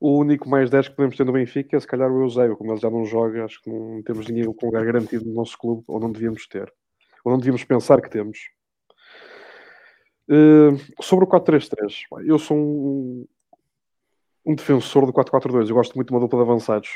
O 0.00 0.18
único 0.18 0.48
mais 0.48 0.68
10 0.68 0.88
que 0.88 0.96
podemos 0.96 1.16
ter 1.16 1.24
no 1.24 1.32
Benfica 1.32 1.76
é 1.76 1.80
se 1.80 1.86
calhar 1.86 2.10
o 2.10 2.22
Eusébio, 2.22 2.56
como 2.56 2.72
ele 2.72 2.80
já 2.80 2.90
não 2.90 3.04
joga, 3.04 3.44
acho 3.44 3.62
que 3.62 3.70
não 3.70 4.02
temos 4.02 4.26
ninguém 4.26 4.52
com 4.52 4.66
lugar 4.66 4.84
garantido 4.84 5.24
no 5.24 5.32
nosso 5.32 5.56
clube, 5.56 5.84
ou 5.86 6.00
não 6.00 6.10
devíamos 6.10 6.48
ter. 6.48 6.72
ou 7.24 7.30
não 7.30 7.38
devíamos 7.38 7.62
pensar 7.62 8.02
que 8.02 8.10
temos. 8.10 8.50
Uh, 10.28 10.76
sobre 11.00 11.24
o 11.24 11.28
4-3-3, 11.28 12.02
eu 12.24 12.40
sou 12.40 12.56
um, 12.56 13.26
um 14.44 14.54
defensor 14.56 15.06
do 15.06 15.12
4-4-2. 15.12 15.68
Eu 15.68 15.76
gosto 15.76 15.94
muito 15.94 16.08
de 16.08 16.14
uma 16.14 16.20
dupla 16.20 16.40
de 16.40 16.50
avançados. 16.50 16.88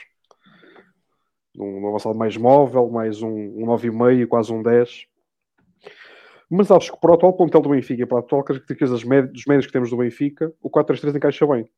Um, 1.58 1.88
avançado 1.88 2.16
mais 2.16 2.36
móvel, 2.36 2.88
mais 2.88 3.22
um, 3.22 3.28
um 3.28 3.66
9,5, 3.66 4.26
quase 4.26 4.52
um 4.52 4.62
10. 4.62 5.06
Mas 6.48 6.70
acho 6.70 6.92
que 6.92 7.00
para 7.00 7.12
o 7.12 7.14
atual 7.14 7.36
plantel 7.36 7.60
do 7.60 7.68
Benfica 7.68 8.02
e 8.02 8.06
para 8.06 8.18
a 8.18 8.20
atual 8.20 8.42
características 8.42 8.90
dos 8.90 9.04
médios 9.46 9.66
que 9.66 9.72
temos 9.72 9.90
do 9.90 9.96
Benfica, 9.96 10.52
o 10.60 10.68
4-3-3 10.68 11.16
encaixa 11.16 11.46
bem. 11.46 11.68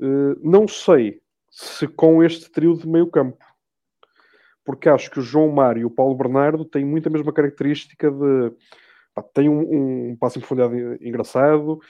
Uh, 0.00 0.36
não 0.42 0.66
sei 0.66 1.20
se 1.50 1.86
com 1.86 2.22
este 2.22 2.50
trio 2.50 2.76
de 2.76 2.86
meio 2.86 3.06
campo. 3.08 3.44
Porque 4.64 4.88
acho 4.88 5.10
que 5.10 5.18
o 5.18 5.22
João 5.22 5.50
Mário 5.50 5.82
e 5.82 5.84
o 5.84 5.90
Paulo 5.90 6.14
Bernardo 6.14 6.64
têm 6.64 6.84
muito 6.84 7.08
a 7.08 7.12
mesma 7.12 7.32
característica 7.32 8.10
de... 8.10 8.52
Pá, 9.14 9.22
tem 9.22 9.48
um, 9.48 10.10
um 10.10 10.16
passo 10.16 10.38
em 10.38 10.40
profundidade 10.40 11.04
engraçado, 11.04 11.80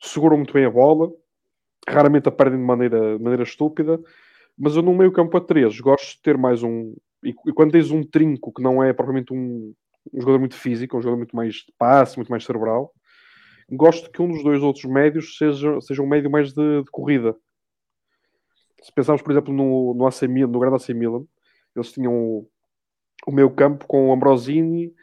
seguram 0.00 0.36
muito 0.36 0.52
bem 0.52 0.66
a 0.66 0.70
bola, 0.70 1.10
raramente 1.88 2.28
a 2.28 2.32
perdem 2.32 2.58
de 2.58 2.64
maneira, 2.64 3.16
de 3.16 3.22
maneira 3.22 3.42
estúpida, 3.42 3.98
mas 4.58 4.76
eu 4.76 4.82
no 4.82 4.94
meio 4.94 5.12
campo 5.12 5.36
a 5.36 5.40
três 5.40 5.80
gosto 5.80 6.16
de 6.16 6.22
ter 6.22 6.38
mais 6.38 6.62
um. 6.62 6.94
E, 7.24 7.34
e 7.46 7.52
quando 7.52 7.72
tens 7.72 7.90
um 7.90 8.02
trinco 8.02 8.52
que 8.52 8.62
não 8.62 8.82
é 8.82 8.92
propriamente 8.92 9.32
um, 9.32 9.74
um 10.12 10.20
jogador 10.20 10.38
muito 10.38 10.54
físico, 10.54 10.96
um 10.96 11.02
jogador 11.02 11.18
muito 11.18 11.36
mais 11.36 11.54
de 11.56 11.72
passe, 11.78 12.16
muito 12.16 12.30
mais 12.30 12.44
cerebral, 12.44 12.92
gosto 13.70 14.10
que 14.10 14.22
um 14.22 14.28
dos 14.28 14.42
dois 14.42 14.62
outros 14.62 14.84
médios 14.84 15.36
seja, 15.36 15.80
seja 15.80 16.02
um 16.02 16.06
médio 16.06 16.30
mais 16.30 16.52
de, 16.52 16.82
de 16.82 16.90
corrida. 16.90 17.36
Se 18.82 18.92
pensarmos, 18.92 19.22
por 19.22 19.32
exemplo, 19.32 19.52
no, 19.52 19.94
no 19.94 20.06
AC 20.06 20.22
Milan, 20.22 20.52
no 20.52 20.60
grande 20.60 20.76
AC 20.76 20.90
Milan, 20.90 21.24
eles 21.74 21.92
tinham 21.92 22.14
o, 22.14 22.48
o 23.26 23.32
meio 23.32 23.50
campo 23.50 23.86
com 23.86 24.08
o 24.08 24.12
Ambrosini 24.12 24.94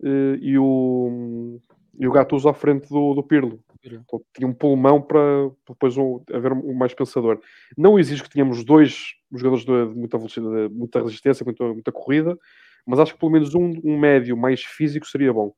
uh, 0.00 0.34
e 0.40 0.58
o, 0.58 1.60
e 1.98 2.06
o 2.06 2.12
Gattuso 2.12 2.48
à 2.48 2.54
frente 2.54 2.88
do, 2.88 3.14
do 3.14 3.22
Pirlo. 3.22 3.63
Então, 3.86 4.22
tinha 4.34 4.48
um 4.48 4.54
pulmão 4.54 5.00
para 5.00 5.50
depois 5.68 5.96
um, 5.96 6.22
haver 6.32 6.52
um 6.52 6.74
mais 6.74 6.94
pensador. 6.94 7.40
Não 7.76 7.98
exige 7.98 8.22
que 8.22 8.30
tenhamos 8.30 8.64
dois 8.64 9.14
jogadores 9.30 9.64
de, 9.64 9.98
muita 9.98 10.16
velocidade, 10.16 10.68
de 10.68 10.74
muita 10.74 11.02
resistência, 11.02 11.44
muita, 11.44 11.64
muita 11.64 11.92
corrida, 11.92 12.38
mas 12.86 12.98
acho 12.98 13.12
que 13.12 13.20
pelo 13.20 13.32
menos 13.32 13.54
um, 13.54 13.72
um 13.84 13.98
médio 13.98 14.36
mais 14.36 14.62
físico 14.62 15.06
seria 15.06 15.32
bom. 15.32 15.54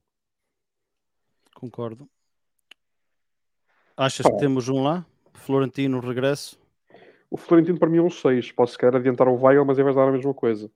Concordo. 1.55 2.09
Achas 3.97 4.27
Pá. 4.27 4.33
que 4.33 4.39
temos 4.39 4.69
um 4.69 4.83
lá? 4.83 5.07
Florentino, 5.35 6.01
regresso? 6.01 6.61
O 7.31 7.37
Florentino 7.37 7.79
para 7.79 7.89
mim 7.89 7.99
é 7.99 8.03
um 8.03 8.11
6. 8.11 8.53
Posso 8.53 8.73
se 8.73 8.79
calhar 8.79 8.97
adiantar 8.97 9.29
o 9.29 9.41
Weigl, 9.41 9.65
mas 9.65 9.79
ele 9.79 9.85
vai 9.85 9.95
dar 9.95 10.09
a 10.09 10.13
mesma 10.13 10.35
coisa. 10.35 10.71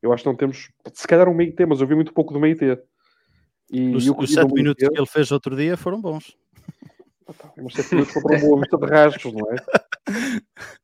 Eu 0.00 0.12
acho 0.12 0.22
que 0.22 0.28
não 0.28 0.36
temos. 0.36 0.70
Se 0.92 1.06
calhar 1.06 1.28
um 1.28 1.34
meio 1.34 1.54
T, 1.54 1.64
mas 1.64 1.80
eu 1.80 1.86
vi 1.86 1.94
muito 1.94 2.12
pouco 2.12 2.32
do 2.32 2.40
meio 2.40 2.56
T. 2.56 2.78
E 3.72 3.96
os, 3.96 4.06
os 4.06 4.32
7 4.32 4.52
minutos 4.52 4.86
que 4.86 4.94
ele 4.94 5.06
fez 5.06 5.32
outro 5.32 5.56
dia 5.56 5.76
foram 5.76 6.00
bons. 6.00 6.36
Mas 7.56 7.72
7 7.72 7.94
minutos 7.94 8.16
uma 8.16 8.38
boa 8.38 8.60
vista 8.60 8.76
de 8.76 8.86
rasgos, 8.86 9.32
não 9.32 9.50
é? 9.50 9.56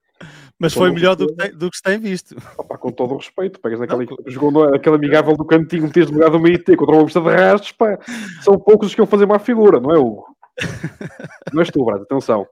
Mas 0.61 0.75
foi 0.75 0.91
melhor 0.91 1.15
do 1.15 1.29
que, 1.29 1.35
tem, 1.35 1.57
do 1.57 1.71
que 1.71 1.77
se 1.77 1.83
tem 1.83 2.01
visto. 2.01 2.35
Opa, 2.57 2.77
com 2.77 2.91
todo 2.91 3.15
o 3.15 3.19
respeito, 3.19 3.61
pegas 3.61 3.79
que 3.79 4.31
jogou 4.31 4.65
aquele 4.75 4.97
amigável 4.97 5.37
do 5.37 5.45
cantinho, 5.45 5.85
metias 5.85 6.11
lugar 6.11 6.31
do 6.31 6.41
meio 6.41 6.63
T 6.63 6.77
contra 6.77 6.97
uma 6.97 7.05
vista 7.05 7.21
de 7.21 7.29
rastros, 7.29 7.73
pá, 7.73 7.97
são 8.43 8.59
poucos 8.59 8.89
os 8.89 8.95
que 8.95 9.01
vão 9.01 9.07
fazer 9.07 9.27
má 9.27 9.39
figura, 9.39 9.79
não 9.79 9.95
é, 9.95 9.99
Hugo? 9.99 10.27
Não 11.53 11.61
és 11.61 11.71
tu, 11.71 11.85
Brad, 11.85 12.03
atenção. 12.03 12.45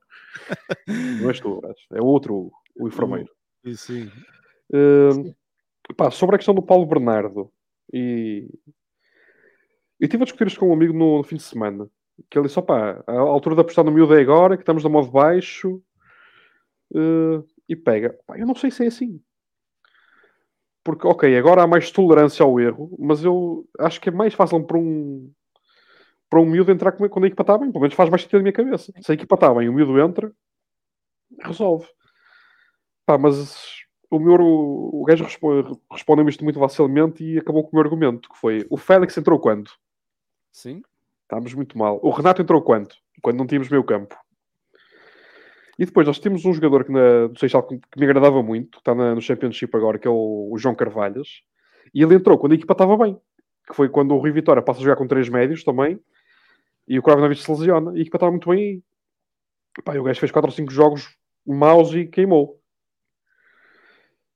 Não 0.86 1.28
és 1.28 1.40
tu, 1.40 1.60
Brad, 1.60 1.74
é 1.94 2.00
outro, 2.00 2.52
o 2.78 2.86
enfermeiro. 2.86 3.28
Sim. 3.74 4.08
Uh, 4.72 5.34
pá, 5.96 6.08
sobre 6.12 6.36
a 6.36 6.38
questão 6.38 6.54
do 6.54 6.62
Paulo 6.62 6.86
Bernardo, 6.86 7.50
e 7.92 8.48
eu 10.00 10.04
estive 10.06 10.22
a 10.22 10.24
discutir 10.24 10.46
isto 10.46 10.60
com 10.60 10.68
um 10.68 10.72
amigo 10.72 10.92
no, 10.92 11.18
no 11.18 11.24
fim 11.24 11.36
de 11.36 11.42
semana, 11.42 11.88
que 12.30 12.38
ele 12.38 12.46
disse, 12.46 12.58
opá, 12.58 13.02
a 13.06 13.12
altura 13.12 13.54
de 13.54 13.60
apostar 13.62 13.84
no 13.84 13.92
miúdo 13.92 14.14
é 14.14 14.20
agora, 14.20 14.56
que 14.56 14.62
estamos 14.62 14.82
no 14.84 14.90
modo 14.90 15.10
baixo, 15.10 15.82
uh, 16.92 17.44
e 17.68 17.74
pega. 17.74 18.18
Eu 18.34 18.46
não 18.46 18.54
sei 18.54 18.70
se 18.70 18.84
é 18.84 18.88
assim. 18.88 19.20
Porque, 20.84 21.06
ok, 21.06 21.36
agora 21.36 21.62
há 21.62 21.66
mais 21.66 21.90
tolerância 21.90 22.44
ao 22.44 22.60
erro, 22.60 22.96
mas 22.98 23.24
eu 23.24 23.68
acho 23.80 24.00
que 24.00 24.08
é 24.08 24.12
mais 24.12 24.34
fácil 24.34 24.62
para 24.64 24.78
um 24.78 25.32
para 26.28 26.40
um 26.40 26.46
miúdo 26.46 26.72
entrar 26.72 26.92
quando 26.92 27.24
a 27.24 27.26
equipa 27.28 27.42
está 27.42 27.56
bem. 27.56 27.70
Pelo 27.70 27.82
menos 27.82 27.94
faz 27.94 28.10
mais 28.10 28.22
sentido 28.22 28.38
na 28.38 28.42
minha 28.44 28.52
cabeça. 28.52 28.92
Se 29.00 29.12
a 29.12 29.14
equipa 29.14 29.36
está 29.36 29.52
bem, 29.54 29.68
o 29.68 29.72
miúdo 29.72 30.00
entra, 30.00 30.32
resolve. 31.40 31.86
Pá, 33.04 33.16
mas 33.16 33.76
o 34.10 34.18
meu 34.18 34.36
o 34.40 35.04
gajo 35.04 35.24
responde, 35.24 35.78
respondeu-me 35.90 36.30
isto 36.30 36.44
muito 36.44 36.58
facilmente 36.58 37.24
e 37.24 37.38
acabou 37.38 37.62
com 37.62 37.70
o 37.70 37.74
meu 37.74 37.84
argumento, 37.84 38.28
que 38.28 38.38
foi 38.38 38.66
o 38.70 38.76
Félix 38.76 39.16
entrou 39.16 39.38
quando? 39.38 39.70
Sim. 40.56 40.80
Estávamos 41.24 41.52
muito 41.52 41.76
mal. 41.76 42.00
O 42.02 42.08
Renato 42.08 42.40
entrou 42.40 42.62
quando? 42.62 42.94
Quando 43.20 43.36
não 43.36 43.46
tínhamos 43.46 43.68
meio 43.68 43.84
campo. 43.84 44.16
E 45.78 45.84
depois 45.84 46.06
nós 46.06 46.18
temos 46.18 46.46
um 46.46 46.54
jogador 46.54 46.82
que 46.82 46.90
na, 46.90 47.26
do 47.26 47.38
Seixal 47.38 47.62
que, 47.62 47.76
que 47.78 48.00
me 48.00 48.06
agradava 48.06 48.42
muito, 48.42 48.78
está 48.78 48.94
na, 48.94 49.14
no 49.14 49.20
Championship 49.20 49.76
agora, 49.76 49.98
que 49.98 50.08
é 50.08 50.10
o, 50.10 50.48
o, 50.50 50.56
João 50.56 50.74
Carvalhas, 50.74 51.42
e 51.92 52.02
ele 52.02 52.14
entrou 52.14 52.38
quando 52.38 52.52
a 52.52 52.54
equipa 52.54 52.72
estava 52.72 52.96
bem, 52.96 53.20
que 53.68 53.74
foi 53.74 53.90
quando 53.90 54.14
o 54.14 54.18
Rui 54.18 54.32
Vitória 54.32 54.62
passa 54.62 54.80
a 54.80 54.82
jogar 54.82 54.96
com 54.96 55.06
três 55.06 55.28
médios 55.28 55.62
também, 55.62 56.00
e 56.88 56.98
o 56.98 57.02
Kravinovic 57.02 57.42
se 57.42 57.50
lesiona, 57.50 57.92
e 57.94 57.98
a 57.98 58.00
equipa 58.00 58.16
estava 58.16 58.32
muito 58.32 58.48
bem. 58.48 58.82
E, 59.78 59.82
pá, 59.82 59.94
o 59.94 60.04
gajo 60.04 60.18
fez 60.18 60.32
4 60.32 60.48
ou 60.48 60.56
5 60.56 60.72
jogos 60.72 61.18
maus 61.46 61.92
e 61.92 62.06
queimou. 62.06 62.58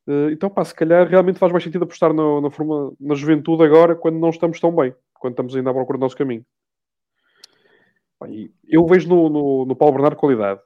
Uh, 0.07 0.29
então, 0.33 0.51
pá, 0.51 0.67
se 0.67 0.75
calhar 0.75 1.09
realmente 1.09 1.39
faz 1.39 1.51
mais 1.51 1.65
sentido 1.65 1.85
apostar 1.85 2.13
na, 2.13 2.51
forma, 2.51 2.93
na 3.01 3.15
juventude 3.15 3.65
agora, 3.65 3.97
quando 3.97 4.19
não 4.19 4.29
estamos 4.29 4.61
tão 4.61 4.75
bem, 4.77 4.95
quando 5.21 5.35
estamos 5.35 5.55
ainda 5.55 5.71
à 5.71 5.75
procura 5.75 5.99
do 5.99 6.03
nosso 6.03 6.17
caminho. 6.17 6.45
Eu 8.69 8.85
vejo 8.87 9.09
no, 9.09 9.29
no, 9.29 9.65
no 9.65 9.77
Paulo 9.77 9.95
Bernardo 9.95 10.17
qualidade 10.17 10.61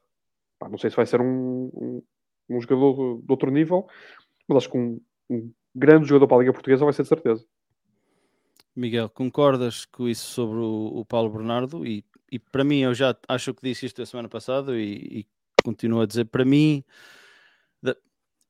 Pá, 0.59 0.69
não 0.69 0.79
sei 0.79 0.91
se 0.91 0.97
vai 0.97 1.07
ser 1.07 1.21
um, 1.21 1.71
um, 1.75 2.03
um 2.49 2.61
jogador 2.61 3.21
de, 3.23 3.31
outro 3.31 3.51
nível, 3.51 3.87
mas 4.49 4.59
acho 4.59 4.71
que 4.71 4.79
um, 4.79 5.01
um, 5.29 5.53
grande 5.75 6.09
jogador 6.09 6.27
para 6.27 6.37
a 6.39 6.41
Liga 6.41 6.53
Portuguesa 6.53 6.85
vai 6.85 6.93
ser 6.95 7.03
de 7.03 7.09
certeza. 7.09 7.45
Miguel, 8.75 9.09
concordas 9.09 9.85
com 9.85 10.09
isso 10.09 10.27
sobre 10.27 10.59
o, 10.59 11.01
o 11.01 11.05
Paulo 11.05 11.31
Bernardo? 11.31 11.87
E, 11.87 12.05
e, 12.31 12.39
para 12.39 12.65
mim, 12.65 12.81
eu 12.81 12.95
já 12.95 13.17
acho 13.29 13.55
que 13.55 13.63
disse 13.63 13.87
isto 13.87 14.03
a 14.03 14.07
semana 14.07 14.29
passada 14.29 14.79
e, 14.79 15.21
e 15.21 15.27
continuo 15.63 16.01
a 16.01 16.07
dizer, 16.07 16.25
para 16.25 16.45
mim, 16.45 16.83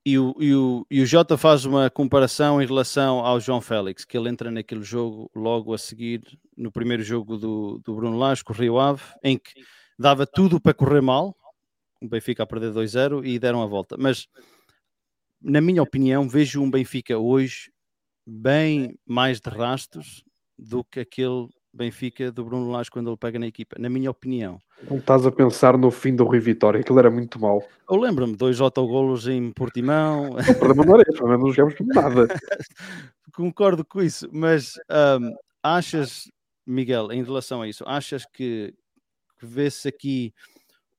e 0.04 0.18
o, 0.18 0.34
e, 0.38 0.54
o, 0.54 0.86
e 0.90 1.00
o 1.00 1.06
Jota 1.06 1.38
faz 1.38 1.64
uma 1.64 1.88
comparação 1.88 2.60
em 2.60 2.66
relação 2.66 3.20
ao 3.20 3.40
João 3.40 3.60
Félix, 3.60 4.04
que 4.04 4.16
ele 4.18 4.28
entra 4.28 4.50
naquele 4.50 4.82
jogo 4.82 5.30
logo 5.34 5.72
a 5.72 5.78
seguir, 5.78 6.22
no 6.56 6.70
primeiro 6.70 7.02
jogo 7.02 7.38
do, 7.38 7.78
do 7.78 7.94
Bruno 7.94 8.18
Lage, 8.18 8.44
com 8.44 8.52
Rio 8.52 8.78
Ave, 8.78 9.02
em 9.22 9.38
que 9.38 9.64
dava 9.98 10.26
tudo 10.26 10.60
para 10.60 10.74
correr 10.74 11.00
mal, 11.00 11.34
o 12.02 12.08
Benfica 12.08 12.42
a 12.42 12.46
perder 12.46 12.72
2-0 12.72 13.24
e 13.26 13.38
deram 13.38 13.62
a 13.62 13.66
volta. 13.66 13.96
Mas, 13.98 14.28
na 15.40 15.60
minha 15.60 15.82
opinião, 15.82 16.28
vejo 16.28 16.60
um 16.60 16.70
Benfica 16.70 17.16
hoje 17.16 17.72
bem 18.26 18.98
mais 19.06 19.40
de 19.40 19.48
rastos 19.48 20.22
do 20.58 20.84
que 20.84 21.00
aquele 21.00 21.48
Benfica 21.74 22.30
do 22.30 22.44
Bruno 22.44 22.70
Lage 22.70 22.90
quando 22.90 23.10
ele 23.10 23.16
pega 23.16 23.38
na 23.38 23.46
equipa, 23.46 23.76
na 23.78 23.88
minha 23.88 24.10
opinião. 24.10 24.60
Não 24.88 24.98
estás 24.98 25.26
a 25.26 25.32
pensar 25.32 25.76
no 25.76 25.90
fim 25.90 26.14
do 26.14 26.24
Rui 26.24 26.38
Vitória, 26.38 26.80
aquilo 26.80 26.98
era 26.98 27.10
muito 27.10 27.40
mau. 27.40 27.66
Eu 27.90 27.96
lembro-me, 27.96 28.36
dois 28.36 28.60
autogolos 28.60 29.26
em 29.26 29.50
Portimão. 29.50 30.36
Não, 30.46 30.54
problema 30.54 30.84
não 30.84 30.94
era 30.94 31.04
esse, 31.08 31.20
não 31.20 31.52
jogamos 31.52 31.74
nada. 31.80 32.28
Concordo 33.34 33.84
com 33.84 34.00
isso, 34.00 34.28
mas 34.32 34.74
um, 35.20 35.34
achas, 35.62 36.30
Miguel, 36.64 37.10
em 37.10 37.24
relação 37.24 37.60
a 37.60 37.68
isso, 37.68 37.82
achas 37.86 38.24
que, 38.24 38.72
que 39.38 39.44
vê-se 39.44 39.88
aqui 39.88 40.32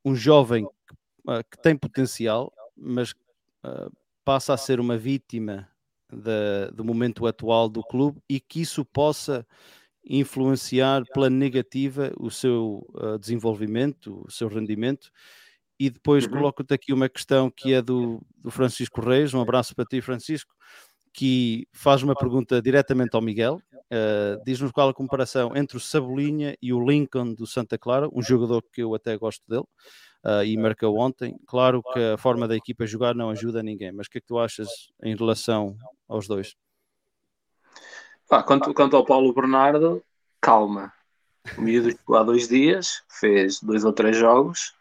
um 0.04 0.14
jovem 0.14 0.66
uh, 0.66 1.44
que 1.50 1.58
tem 1.62 1.78
potencial, 1.78 2.52
mas 2.76 3.12
uh, 3.64 3.90
passa 4.26 4.54
a 4.54 4.58
ser 4.58 4.80
uma 4.80 4.98
vítima 4.98 5.70
da, 6.12 6.70
do 6.74 6.84
momento 6.84 7.26
atual 7.26 7.70
do 7.70 7.82
clube 7.82 8.22
e 8.30 8.40
que 8.40 8.62
isso 8.62 8.84
possa 8.84 9.46
influenciar 10.08 11.04
pela 11.14 11.30
negativa 11.30 12.12
o 12.18 12.30
seu 12.30 12.86
uh, 12.94 13.18
desenvolvimento, 13.18 14.24
o 14.26 14.32
seu 14.32 14.48
rendimento. 14.48 15.10
E 15.80 15.90
depois 15.90 16.26
uhum. 16.26 16.32
coloco-te 16.32 16.74
aqui 16.74 16.94
uma 16.94 17.10
questão 17.10 17.52
que 17.52 17.74
é 17.74 17.82
do, 17.82 18.22
do 18.38 18.50
Francisco 18.50 19.02
Reis, 19.02 19.34
um 19.34 19.42
abraço 19.42 19.76
para 19.76 19.86
ti, 19.86 20.00
Francisco, 20.02 20.54
que 21.14 21.68
faz 21.74 22.04
uma 22.04 22.16
pergunta 22.16 22.62
diretamente 22.62 23.16
ao 23.16 23.22
Miguel. 23.22 23.60
Uh, 23.92 24.42
Diz-nos 24.46 24.72
qual 24.72 24.90
a 24.90 24.94
comparação 24.94 25.56
entre 25.56 25.78
o 25.78 25.80
Sabolinha 25.80 26.56
e 26.62 26.72
o 26.72 26.86
Lincoln 26.86 27.34
do 27.34 27.46
Santa 27.46 27.78
Clara, 27.78 28.10
um 28.14 28.22
jogador 28.22 28.64
que 28.72 28.82
eu 28.82 28.94
até 28.96 29.18
gosto 29.18 29.44
dele 29.48 29.64
uh, 30.26 30.44
e 30.44 30.58
marcou 30.58 30.98
ontem. 31.00 31.36
Claro 31.48 31.82
que 31.94 32.00
a 32.00 32.18
forma 32.18 32.48
da 32.48 32.56
equipa 32.56 32.86
jogar 32.86 33.16
não 33.16 33.30
ajuda 33.30 33.64
ninguém, 33.64 33.92
mas 33.92 34.08
o 34.08 34.10
que 34.10 34.18
é 34.18 34.22
que 34.22 34.28
tu 34.28 34.40
achas 34.40 34.68
em 35.04 35.16
relação 35.16 35.78
aos 36.08 36.28
dois? 36.28 36.56
Ah, 38.30 38.42
quanto, 38.42 38.74
quanto 38.74 38.96
ao 38.96 39.06
Paulo 39.06 39.34
Bernardo, 39.34 40.04
calma. 40.42 40.92
O 41.58 41.62
miúdo 41.62 41.96
há 42.16 42.24
dois 42.24 42.48
dias, 42.48 43.04
fez 43.10 43.60
dois 43.62 43.84
ou 43.84 43.94
três 43.94 44.18
jogos, 44.18 44.74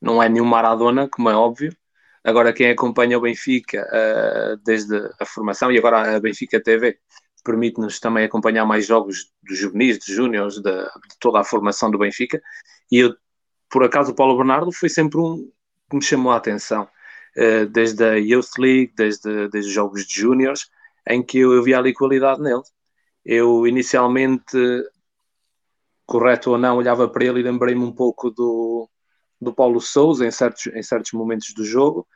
não 0.00 0.22
é 0.22 0.28
nenhum 0.28 0.44
Maradona, 0.44 1.08
como 1.08 1.28
é 1.28 1.34
óbvio. 1.34 1.76
Agora, 2.24 2.52
quem 2.52 2.70
acompanha 2.70 3.18
o 3.18 3.20
Benfica 3.20 3.84
uh, 3.88 4.56
desde 4.64 4.96
a 5.18 5.24
formação 5.24 5.72
e 5.72 5.78
agora 5.78 6.16
a 6.16 6.20
Benfica 6.20 6.62
TV 6.62 6.98
permite-nos 7.44 7.98
também 7.98 8.24
acompanhar 8.24 8.64
mais 8.64 8.86
jogos 8.86 9.32
dos 9.42 9.58
juvenis, 9.58 9.98
dos 9.98 10.06
júniores, 10.06 10.54
de, 10.56 10.70
de, 10.72 11.18
toda 11.18 11.40
a 11.40 11.44
formação 11.44 11.90
do 11.90 11.98
Benfica. 11.98 12.40
E 12.90 12.98
eu, 12.98 13.16
por 13.68 13.82
acaso, 13.82 14.12
o 14.12 14.14
Paulo 14.14 14.36
Bernardo 14.36 14.70
foi 14.72 14.88
sempre 14.88 15.18
um 15.18 15.50
que 15.90 15.96
me 15.96 16.02
chamou 16.02 16.32
a 16.32 16.36
atenção, 16.36 16.88
uh, 17.36 17.66
desde 17.66 18.04
a 18.04 18.14
Youth 18.14 18.58
League, 18.58 18.92
desde, 18.96 19.48
desde 19.48 19.68
os 19.68 19.74
jogos 19.74 20.06
de 20.06 20.20
júniores, 20.20 20.68
em 21.08 21.22
que 21.22 21.38
eu, 21.38 21.52
eu 21.52 21.62
via 21.62 21.78
ali 21.78 21.92
qualidade 21.92 22.40
nele. 22.40 22.62
Eu 23.24 23.66
inicialmente, 23.66 24.56
correto 26.06 26.50
ou 26.50 26.58
não, 26.58 26.76
olhava 26.76 27.08
para 27.08 27.24
ele 27.24 27.40
e 27.40 27.42
lembrei-me 27.42 27.84
um 27.84 27.92
pouco 27.92 28.30
do, 28.30 28.88
do 29.40 29.52
Paulo 29.52 29.80
Souza 29.80 30.26
em 30.26 30.30
certos, 30.30 30.66
em 30.68 30.82
certos 30.82 31.12
momentos 31.12 31.52
do 31.54 31.64
jogo. 31.64 32.06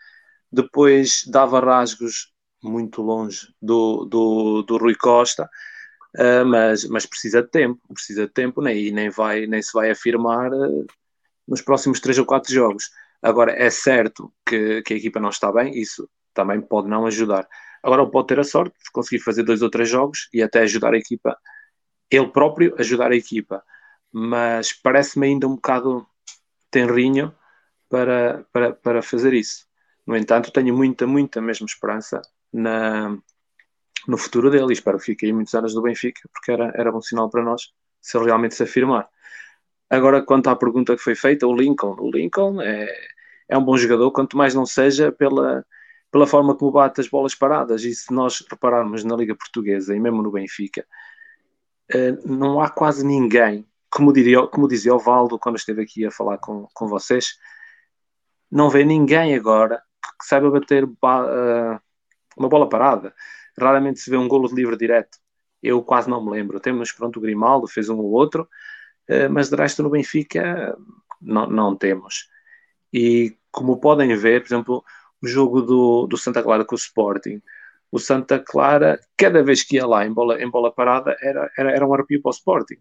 Depois 0.51 1.25
dava 1.27 1.61
rasgos 1.61 2.33
muito 2.63 3.03
longe 3.03 3.49
do, 3.61 4.05
do, 4.05 4.63
do 4.63 4.77
Rui 4.79 4.95
Costa, 4.95 5.49
uh, 6.19 6.45
mas, 6.47 6.85
mas 6.89 7.07
precisa 7.07 7.43
de 7.43 7.49
tempo, 7.49 7.81
precisa 7.93 8.27
de 8.27 8.33
tempo 8.33 8.61
né? 8.63 8.77
e 8.77 8.91
nem, 8.91 9.11
vai, 9.11 9.47
nem 9.47 9.63
se 9.63 9.73
vai 9.73 9.91
afirmar 9.91 10.53
uh, 10.53 10.87
nos 11.47 11.63
próximos 11.63 12.01
três 12.01 12.19
ou 12.19 12.27
quatro 12.27 12.53
jogos. 12.53 12.91
Agora, 13.23 13.53
é 13.53 13.71
certo 13.71 14.33
que, 14.47 14.83
que 14.83 14.95
a 14.95 14.97
equipa 14.97 15.21
não 15.21 15.31
está 15.31 15.53
bem, 15.53 15.79
isso 15.79 16.09
também 16.35 16.61
pode 16.61 16.89
não 16.89 17.07
ajudar. 17.07 17.47
Agora 17.87 18.03
ele 18.03 18.11
pode 18.11 18.26
ter 18.26 18.41
a 18.41 18.43
sorte 18.43 18.76
de 18.84 18.91
conseguir 18.91 19.22
fazer 19.22 19.45
dois 19.45 19.62
ou 19.62 19.70
três 19.70 19.89
jogos 19.89 20.28
e 20.32 20.43
até 20.43 20.62
ajudar 20.62 20.93
a 20.93 20.99
equipa, 20.99 21.39
ele 22.11 22.26
próprio 22.26 22.74
ajudar 22.80 23.12
a 23.12 23.16
equipa. 23.16 23.62
Mas 24.11 24.72
parece-me 24.72 25.28
ainda 25.28 25.47
um 25.47 25.55
bocado 25.55 26.05
tenrinho 26.68 27.32
para, 27.89 28.45
para, 28.53 28.72
para 28.72 29.03
fazer 29.03 29.32
isso. 29.34 29.68
No 30.05 30.16
entanto, 30.16 30.51
tenho 30.51 30.76
muita, 30.76 31.07
muita 31.07 31.41
mesmo 31.41 31.64
esperança 31.64 32.20
na, 32.53 33.16
no 34.09 34.18
futuro 34.18 34.51
dele 34.51 34.70
e 34.70 34.72
espero 34.72 34.99
que 34.99 35.05
fique 35.05 35.26
aí 35.26 35.32
muitos 35.32 35.55
anos 35.55 35.72
do 35.72 35.80
Benfica, 35.80 36.28
porque 36.32 36.51
era, 36.51 36.72
era 36.74 36.93
um 36.93 37.01
sinal 37.01 37.30
para 37.30 37.45
nós 37.45 37.72
se 38.01 38.16
ele 38.18 38.26
realmente 38.26 38.57
se 38.57 38.64
afirmar. 38.64 39.09
Agora, 39.89 40.24
quanto 40.24 40.51
à 40.51 40.57
pergunta 40.57 40.97
que 40.97 41.03
foi 41.03 41.14
feita, 41.14 41.47
o 41.47 41.55
Lincoln, 41.55 41.95
o 42.01 42.11
Lincoln 42.11 42.61
é, 42.61 42.89
é 43.49 43.57
um 43.57 43.64
bom 43.64 43.76
jogador, 43.76 44.11
quanto 44.11 44.37
mais 44.37 44.57
não 44.57 44.66
seja 44.66 45.12
pela, 45.12 45.64
pela 46.17 46.27
forma 46.27 46.55
como 46.57 46.73
bate 46.73 47.03
as 47.03 47.09
bolas 47.09 47.35
paradas. 47.35 47.85
E 47.85 47.95
se 47.95 48.11
nós 48.11 48.43
repararmos 48.51 49.05
na 49.05 49.14
Liga 49.14 49.37
Portuguesa 49.37 49.95
e 49.95 50.01
mesmo 50.01 50.23
no 50.23 50.31
Benfica, 50.31 50.87
eh, 51.93 52.12
não 52.25 52.59
há 52.59 52.71
quase 52.71 53.05
ninguém, 53.05 53.67
como, 53.91 54.11
diria, 54.14 54.47
como 54.47 54.67
dizia 54.67 54.95
o 54.95 54.99
Valdo 54.99 55.39
quando 55.39 55.57
esteve 55.57 55.83
aqui 55.83 56.07
a 56.07 56.11
falar 56.11 56.39
com, 56.39 56.67
com 56.73 56.89
vocês, 56.89 57.35
não 58.51 58.71
vê 58.71 58.83
ninguém 58.83 59.35
agora 59.35 59.83
que 60.19 60.27
saiba 60.27 60.51
bater 60.51 60.85
uh, 60.85 61.79
uma 62.35 62.49
bola 62.49 62.67
parada. 62.67 63.14
Raramente 63.59 64.01
se 64.01 64.09
vê 64.09 64.17
um 64.17 64.27
golo 64.27 64.49
de 64.49 64.55
livre 64.55 64.77
direto. 64.77 65.19
Eu 65.62 65.83
quase 65.83 66.09
não 66.09 66.25
me 66.25 66.31
lembro. 66.31 66.59
Temos, 66.61 66.93
pronto, 66.93 67.19
o 67.19 67.23
Grimaldo 67.23 67.67
fez 67.67 67.91
um 67.91 67.99
ou 67.99 68.11
outro, 68.12 68.49
uh, 69.11 69.31
mas 69.31 69.51
de 69.51 69.57
resto 69.57 69.83
no 69.83 69.91
Benfica 69.91 70.75
não, 71.21 71.47
não 71.47 71.77
temos. 71.77 72.27
E 72.91 73.37
como 73.51 73.79
podem 73.79 74.17
ver, 74.17 74.41
por 74.41 74.47
exemplo, 74.49 74.85
jogo 75.27 75.62
do, 75.62 76.07
do 76.07 76.16
Santa 76.16 76.43
Clara 76.43 76.64
com 76.64 76.74
o 76.74 76.79
Sporting, 76.79 77.43
o 77.91 77.99
Santa 77.99 78.39
Clara, 78.39 79.01
cada 79.16 79.43
vez 79.43 79.62
que 79.62 79.77
ia 79.77 79.87
lá 79.87 80.05
em 80.07 80.12
bola, 80.12 80.41
em 80.43 80.51
bola 80.51 80.72
parada, 80.72 81.16
era, 81.20 81.51
era, 81.57 81.70
era 81.72 81.87
um 81.87 81.95
arrepio 81.95 82.20
para 82.20 82.31
o 82.31 82.33
Sporting. 82.33 82.77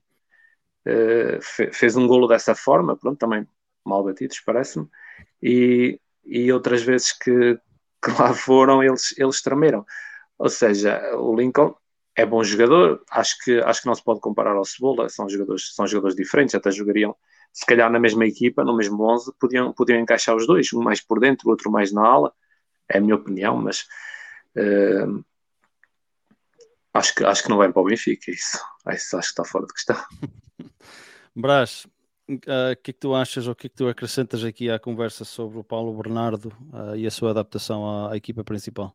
Uh, 0.87 1.71
fez 1.73 1.95
um 1.95 2.07
golo 2.07 2.27
dessa 2.27 2.53
forma, 2.53 2.95
pronto, 2.95 3.17
também 3.17 3.47
mal 3.83 4.03
batidos, 4.03 4.39
parece-me, 4.39 4.87
e, 5.41 5.99
e 6.23 6.51
outras 6.51 6.83
vezes 6.83 7.11
que, 7.11 7.57
que 8.03 8.11
lá 8.19 8.33
foram, 8.33 8.83
eles, 8.83 9.17
eles 9.17 9.41
tremeram. 9.41 9.85
Ou 10.37 10.49
seja, 10.49 10.99
o 11.17 11.35
Lincoln 11.35 11.75
é 12.15 12.25
bom 12.25 12.43
jogador, 12.43 13.03
acho 13.11 13.35
que, 13.43 13.59
acho 13.59 13.81
que 13.81 13.87
não 13.87 13.95
se 13.95 14.03
pode 14.03 14.19
comparar 14.21 14.55
ao 14.55 14.65
Cebola, 14.65 15.09
são 15.09 15.27
jogadores, 15.29 15.73
são 15.73 15.87
jogadores 15.87 16.15
diferentes, 16.15 16.55
até 16.55 16.71
jogariam 16.71 17.15
se 17.55 17.65
calhar 17.65 17.89
na 17.89 17.99
mesma 17.99 18.25
equipa, 18.25 18.65
no 18.65 18.75
mesmo 18.75 19.01
11, 19.01 19.33
podiam, 19.39 19.71
podiam 19.71 19.97
encaixar 19.97 20.35
os 20.35 20.45
dois, 20.45 20.73
um 20.73 20.83
mais 20.83 20.99
por 20.99 21.21
dentro, 21.21 21.47
o 21.47 21.51
outro 21.51 21.71
mais 21.71 21.89
na 21.89 22.05
ala, 22.05 22.33
é 22.89 22.97
a 22.97 23.01
minha 23.01 23.15
opinião, 23.15 23.55
mas 23.55 23.87
uh, 24.57 25.23
acho, 26.93 27.15
que, 27.15 27.23
acho 27.23 27.43
que 27.43 27.49
não 27.49 27.55
vai 27.55 27.71
para 27.71 27.81
o 27.81 27.85
Benfica, 27.85 28.29
isso, 28.29 28.59
isso 28.91 29.17
acho 29.17 29.27
que 29.27 29.41
está 29.41 29.45
fora 29.45 29.65
de 29.65 29.73
questão. 29.73 29.95
Brás, 31.33 31.87
ah, 32.29 32.31
o 32.31 32.33
uh, 32.33 32.75
que 32.83 32.91
é 32.91 32.93
que 32.93 32.99
tu 32.99 33.15
achas 33.15 33.47
ou 33.47 33.53
o 33.53 33.55
que 33.55 33.67
é 33.67 33.69
que 33.69 33.75
tu 33.75 33.87
acrescentas 33.87 34.43
aqui 34.43 34.69
à 34.69 34.77
conversa 34.77 35.23
sobre 35.23 35.57
o 35.57 35.63
Paulo 35.63 35.95
Bernardo 35.95 36.51
uh, 36.73 36.97
e 36.97 37.07
a 37.07 37.11
sua 37.11 37.29
adaptação 37.29 37.87
à, 37.87 38.11
à, 38.11 38.17
equipa 38.17 38.43
principal? 38.43 38.93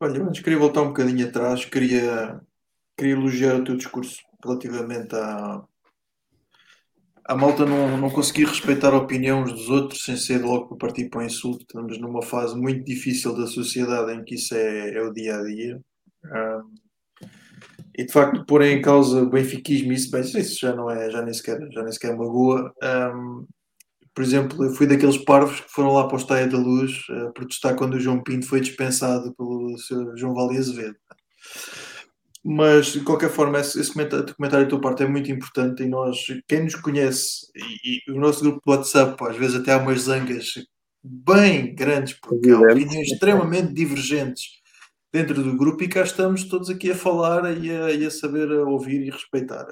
Olha, 0.00 0.22
antes 0.22 0.40
queria 0.40 0.58
voltar 0.58 0.80
um 0.80 0.88
bocadinho 0.88 1.28
atrás, 1.28 1.66
queria, 1.66 2.40
queria 2.96 3.12
elogiar 3.12 3.56
o 3.56 3.64
teu 3.64 3.76
discurso 3.76 4.22
relativamente 4.42 5.14
à, 5.14 5.62
a 7.28 7.34
malta 7.34 7.66
não, 7.66 7.96
não 7.96 8.08
conseguir 8.08 8.44
respeitar 8.44 8.92
a 8.92 8.98
opinião 8.98 9.42
uns 9.42 9.52
dos 9.52 9.68
outros 9.68 10.04
sem 10.04 10.16
ser 10.16 10.44
logo 10.44 10.68
para 10.68 10.78
partir 10.78 11.08
para 11.08 11.20
o 11.20 11.24
insulto. 11.24 11.62
Estamos 11.62 11.98
numa 11.98 12.22
fase 12.22 12.56
muito 12.56 12.84
difícil 12.84 13.36
da 13.36 13.46
sociedade 13.46 14.12
em 14.12 14.24
que 14.24 14.36
isso 14.36 14.54
é, 14.54 14.94
é 14.94 15.02
o 15.02 15.12
dia 15.12 15.36
a 15.36 15.42
dia. 15.42 15.80
Um, 16.24 16.74
e 17.98 18.04
de 18.04 18.12
facto, 18.12 18.44
pôr 18.46 18.62
em 18.62 18.80
causa 18.80 19.22
o 19.22 19.30
benfiquismo, 19.30 19.92
isso, 19.92 20.10
bem, 20.10 20.20
isso 20.20 20.60
já 20.60 20.74
não 20.74 20.88
é, 20.88 21.10
já 21.10 21.22
nem 21.22 21.32
sequer, 21.32 21.58
já 21.72 21.82
nem 21.82 21.92
sequer 21.92 22.16
magoa. 22.16 22.72
Um, 22.82 23.46
por 24.14 24.22
exemplo, 24.22 24.64
eu 24.64 24.74
fui 24.74 24.86
daqueles 24.86 25.18
parvos 25.18 25.60
que 25.60 25.70
foram 25.70 25.92
lá 25.92 26.06
para 26.06 26.16
o 26.16 26.20
Estádio 26.20 26.52
da 26.52 26.58
Luz 26.58 26.92
uh, 27.10 27.32
protestar 27.32 27.74
quando 27.74 27.94
o 27.94 28.00
João 28.00 28.22
Pinto 28.22 28.46
foi 28.46 28.60
dispensado 28.60 29.34
pelo 29.34 29.76
João 30.16 30.34
Vale 30.34 30.58
Azevedo. 30.58 30.96
Mas, 32.48 32.92
de 32.92 33.00
qualquer 33.00 33.28
forma, 33.28 33.58
esse, 33.58 33.80
esse 33.80 33.92
comentário, 33.92 34.32
comentário 34.36 34.66
da 34.66 34.70
tua 34.70 34.80
parte 34.80 35.02
é 35.02 35.08
muito 35.08 35.28
importante 35.32 35.82
e 35.82 35.88
nós, 35.88 36.16
quem 36.46 36.62
nos 36.62 36.76
conhece, 36.76 37.48
e, 37.56 38.02
e 38.06 38.12
o 38.12 38.20
nosso 38.20 38.40
grupo 38.40 38.60
do 38.64 38.70
WhatsApp, 38.70 39.16
às 39.24 39.36
vezes 39.36 39.56
até 39.56 39.72
há 39.72 39.78
umas 39.78 40.02
zangas 40.02 40.54
bem 41.02 41.74
grandes, 41.74 42.12
porque 42.12 42.50
há 42.50 42.60
opiniões 42.60 43.10
extremamente 43.10 43.72
divergentes 43.72 44.44
dentro 45.12 45.42
do 45.42 45.56
grupo 45.56 45.82
e 45.82 45.88
cá 45.88 46.02
estamos 46.02 46.44
todos 46.44 46.70
aqui 46.70 46.92
a 46.92 46.94
falar 46.94 47.58
e 47.58 47.68
a, 47.68 47.90
e 47.90 48.06
a 48.06 48.10
saber 48.12 48.48
ouvir 48.52 49.02
e 49.02 49.10
respeitar. 49.10 49.66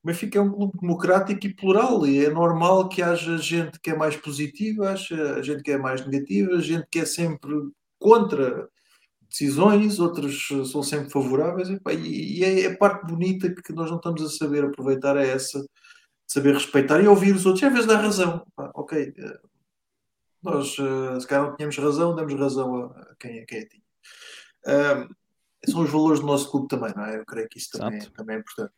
O 0.00 0.06
Benfica 0.06 0.38
é 0.38 0.42
um 0.42 0.52
clube 0.52 0.78
democrático 0.80 1.46
e 1.46 1.52
plural 1.52 2.06
e 2.06 2.24
é 2.24 2.30
normal 2.30 2.88
que 2.88 3.02
haja 3.02 3.36
gente 3.38 3.80
que 3.80 3.90
é 3.90 3.96
mais 3.96 4.14
positiva, 4.14 4.90
haja 4.90 5.42
gente 5.42 5.64
que 5.64 5.72
é 5.72 5.78
mais 5.78 6.06
negativa, 6.06 6.60
gente 6.60 6.86
que 6.88 7.00
é 7.00 7.04
sempre 7.04 7.52
contra 7.98 8.68
decisões, 9.28 10.00
outras 10.00 10.48
são 10.70 10.82
sempre 10.82 11.10
favoráveis, 11.10 11.68
e, 11.68 12.38
e 12.38 12.44
é 12.44 12.66
a 12.66 12.76
parte 12.76 13.06
bonita 13.06 13.52
que 13.54 13.72
nós 13.72 13.90
não 13.90 13.98
estamos 13.98 14.22
a 14.22 14.28
saber 14.28 14.64
aproveitar 14.64 15.16
é 15.16 15.28
essa, 15.28 15.64
saber 16.26 16.54
respeitar 16.54 17.00
e 17.00 17.08
ouvir 17.08 17.34
os 17.34 17.46
outros, 17.46 17.62
e 17.62 17.66
às 17.66 17.72
vezes 17.72 17.86
dá 17.86 17.98
razão. 17.98 18.44
Pá, 18.56 18.70
ok, 18.74 19.14
eh, 19.16 19.40
nós 20.42 20.76
eh, 20.78 21.20
se 21.20 21.26
calhar 21.26 21.46
não 21.46 21.56
tínhamos 21.56 21.76
razão, 21.78 22.14
damos 22.14 22.34
razão 22.34 22.84
a, 22.84 23.14
quem, 23.18 23.40
a 23.40 23.46
quem 23.46 23.60
a 23.60 23.68
tinha. 23.68 23.82
Um, 24.66 25.08
são 25.66 25.82
os 25.82 25.90
valores 25.90 26.20
do 26.20 26.26
nosso 26.26 26.50
clube 26.50 26.68
também, 26.68 26.92
não 26.94 27.04
é? 27.04 27.18
Eu 27.18 27.26
creio 27.26 27.48
que 27.48 27.58
isso 27.58 27.70
também, 27.72 28.00
também 28.10 28.36
é 28.36 28.38
importante. 28.38 28.72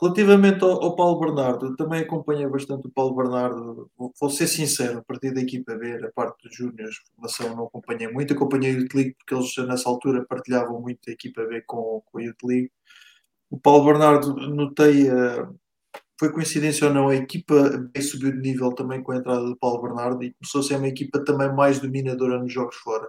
Relativamente 0.00 0.64
ao, 0.64 0.82
ao, 0.82 0.96
Paulo 0.96 1.20
Bernardo, 1.20 1.76
também 1.76 2.02
acompanhei 2.02 2.46
bastante 2.46 2.86
o 2.86 2.90
Paulo 2.90 3.14
Bernardo. 3.14 3.90
Vou, 3.96 4.30
ser 4.30 4.48
sincero, 4.48 4.98
a 4.98 5.02
partir 5.02 5.32
da 5.32 5.40
equipa 5.40 5.74
B, 5.74 6.04
a 6.04 6.10
parte 6.10 6.42
dos 6.42 6.56
Júniors, 6.56 6.96
formação 7.14 7.54
não 7.54 7.66
acompanhei 7.66 8.10
muito. 8.10 8.32
Acompanhei 8.32 8.74
o 8.74 8.88
League 8.94 9.14
porque 9.14 9.34
eles 9.34 9.68
nessa 9.68 9.88
altura 9.88 10.24
partilhavam 10.24 10.80
muito 10.80 11.08
a 11.08 11.12
equipa 11.12 11.44
B 11.44 11.62
com, 11.62 12.02
com 12.10 12.18
a. 12.18 12.22
O 13.50 13.58
Paulo 13.60 13.84
Bernardo, 13.84 14.34
notei, 14.48 15.10
uh, 15.10 15.54
foi 16.18 16.32
coincidência 16.32 16.88
ou 16.88 16.94
não, 16.94 17.08
a 17.08 17.14
equipa 17.14 17.54
B 17.92 18.00
subiu 18.00 18.32
de 18.32 18.38
nível 18.38 18.72
também 18.72 19.02
com 19.02 19.12
a 19.12 19.16
entrada 19.16 19.44
do 19.44 19.56
Paulo 19.56 19.82
Bernardo 19.82 20.24
e 20.24 20.32
começou 20.32 20.62
a 20.62 20.64
ser 20.64 20.76
uma 20.76 20.88
equipa 20.88 21.22
também 21.24 21.52
mais 21.54 21.80
dominadora 21.80 22.38
nos 22.38 22.52
jogos 22.52 22.76
fora. 22.76 23.08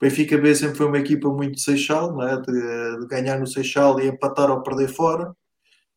Benfica 0.00 0.38
B 0.38 0.54
sempre 0.54 0.76
foi 0.76 0.86
uma 0.86 0.98
equipa 0.98 1.28
muito 1.28 1.60
Seixal, 1.60 2.20
é? 2.22 2.40
de, 2.40 3.00
de 3.00 3.06
ganhar 3.06 3.38
no 3.38 3.46
Seixal 3.46 4.00
e 4.00 4.08
empatar 4.08 4.50
ou 4.50 4.62
perder 4.62 4.88
fora 4.88 5.34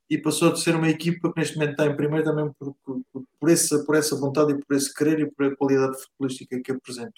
e 0.10 0.18
passou 0.18 0.52
a 0.52 0.56
ser 0.56 0.76
uma 0.76 0.90
equipa 0.90 1.32
que 1.32 1.40
neste 1.40 1.56
momento 1.56 1.72
está 1.72 1.86
em 1.86 1.96
primeiro 1.96 2.24
também 2.24 2.52
por, 2.58 2.76
por, 2.84 3.02
por, 3.40 3.50
essa, 3.50 3.84
por 3.84 3.96
essa 3.96 4.16
vontade 4.16 4.54
e 4.54 4.58
por 4.58 4.76
esse 4.76 4.94
querer 4.94 5.20
e 5.20 5.32
por 5.32 5.46
a 5.46 5.56
qualidade 5.56 5.98
futebolística 6.02 6.62
que 6.62 6.72
apresenta. 6.72 7.14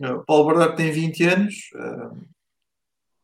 Uh, 0.00 0.24
Paulo 0.24 0.46
Bernardo 0.46 0.76
tem 0.76 0.90
20 0.90 1.24
anos, 1.24 1.54
uh, 1.74 2.16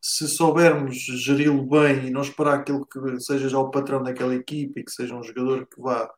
se 0.00 0.28
soubermos 0.28 0.96
geri-lo 0.96 1.64
bem 1.64 2.06
e 2.06 2.10
não 2.10 2.20
esperar 2.20 2.60
aquele 2.60 2.84
que 2.84 3.20
seja 3.20 3.48
já 3.48 3.58
o 3.58 3.70
patrão 3.70 4.02
daquela 4.02 4.34
equipa 4.34 4.78
e 4.78 4.84
que 4.84 4.92
seja 4.92 5.16
um 5.16 5.22
jogador 5.22 5.66
que 5.66 5.80
vá 5.80 6.08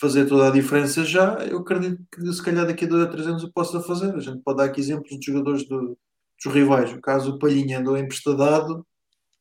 fazer 0.00 0.26
toda 0.26 0.48
a 0.48 0.50
diferença 0.50 1.04
já, 1.04 1.34
eu 1.44 1.58
acredito 1.58 2.02
que 2.12 2.32
se 2.32 2.42
calhar 2.42 2.66
daqui 2.66 2.84
a 2.84 2.88
2 2.88 3.02
a 3.02 3.06
3 3.08 3.26
anos 3.28 3.44
o 3.44 3.52
possa 3.52 3.80
fazer. 3.82 4.14
A 4.14 4.20
gente 4.20 4.42
pode 4.42 4.58
dar 4.58 4.64
aqui 4.64 4.80
exemplos 4.80 5.18
de 5.18 5.26
jogadores 5.26 5.66
do, 5.66 5.98
dos 6.42 6.54
rivais. 6.54 6.92
O 6.92 7.00
caso 7.00 7.32
do 7.32 7.38
Palhinha 7.38 7.80
andou 7.80 7.96
emprestadado 7.96 8.86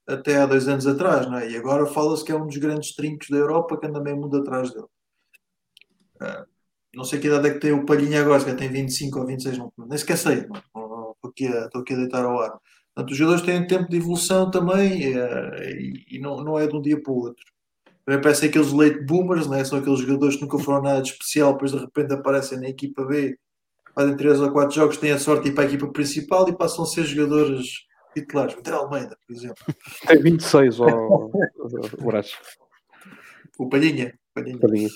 até 0.08 0.38
há 0.38 0.46
dois 0.46 0.68
anos 0.68 0.86
atrás, 0.86 1.28
não 1.28 1.38
é? 1.38 1.50
E 1.50 1.58
agora 1.58 1.86
fala-se 1.86 2.24
que 2.24 2.32
é 2.32 2.36
um 2.36 2.46
dos 2.46 2.58
grandes 2.58 2.96
trincos 2.96 3.30
da 3.30 3.38
Europa 3.38 3.78
que 3.78 3.88
anda 3.88 4.02
meio 4.02 4.18
mundo 4.18 4.38
atrás 4.38 4.72
dele. 4.72 4.86
Uh, 6.22 6.46
não 6.96 7.04
sei 7.04 7.20
que 7.20 7.28
idade 7.28 7.48
é 7.50 7.54
que 7.54 7.60
tem 7.60 7.72
o 7.74 7.86
Palhinha 7.86 8.22
agora, 8.22 8.40
se 8.40 8.56
tem 8.56 8.70
25 8.70 9.20
ou 9.20 9.26
26, 9.26 9.58
não, 9.58 9.74
nem 9.78 9.98
sequer 9.98 10.18
sei, 10.18 10.38
estou, 10.40 11.18
aqui 11.26 11.48
a, 11.48 11.66
estou 11.66 11.82
aqui 11.82 11.94
a 11.94 11.98
deitar 11.98 12.24
ao 12.24 12.40
ar. 12.40 12.58
Portanto, 12.94 13.12
os 13.12 13.18
jogadores 13.18 13.46
têm 13.46 13.68
tempo 13.68 13.90
de 13.90 13.98
evolução 13.98 14.50
também 14.50 15.14
eh, 15.14 15.72
e, 15.74 16.16
e 16.16 16.20
não, 16.20 16.42
não 16.42 16.58
é 16.58 16.66
de 16.66 16.74
um 16.74 16.82
dia 16.82 17.02
para 17.02 17.12
o 17.12 17.18
outro. 17.18 17.44
Também 18.06 18.22
parecem 18.22 18.48
aqueles 18.48 18.72
late 18.72 19.04
boomers, 19.04 19.48
né? 19.48 19.66
são 19.66 19.80
aqueles 19.80 20.00
jogadores 20.00 20.36
que 20.36 20.44
nunca 20.44 20.58
foram 20.60 20.84
nada 20.84 21.02
de 21.02 21.10
especial, 21.12 21.54
depois 21.54 21.72
de 21.72 21.80
repente 21.80 22.14
aparecem 22.14 22.60
na 22.60 22.70
equipa 22.70 23.04
B, 23.04 23.38
fazem 23.94 24.16
3 24.16 24.40
ou 24.40 24.52
4 24.52 24.76
jogos, 24.76 24.98
têm 24.98 25.12
a 25.12 25.20
sorte 25.20 25.44
de 25.44 25.50
ir 25.50 25.54
para 25.54 25.66
a 25.66 25.68
equipa 25.68 25.88
principal 25.92 26.48
e 26.48 26.56
passam 26.56 26.86
a 26.86 26.88
ser 26.88 27.04
jogadores 27.04 27.86
titulares. 28.16 28.56
O 28.56 28.74
Almeida, 28.74 29.18
por 29.28 29.36
exemplo. 29.36 29.64
Tem 30.08 30.22
26, 30.22 30.80
ó, 30.80 30.88
o 30.88 32.06
Braço. 32.06 32.38
O 33.58 33.70
Palhinha. 33.70 34.18
Palhinha. 34.34 34.60
Palhinha. 34.60 34.90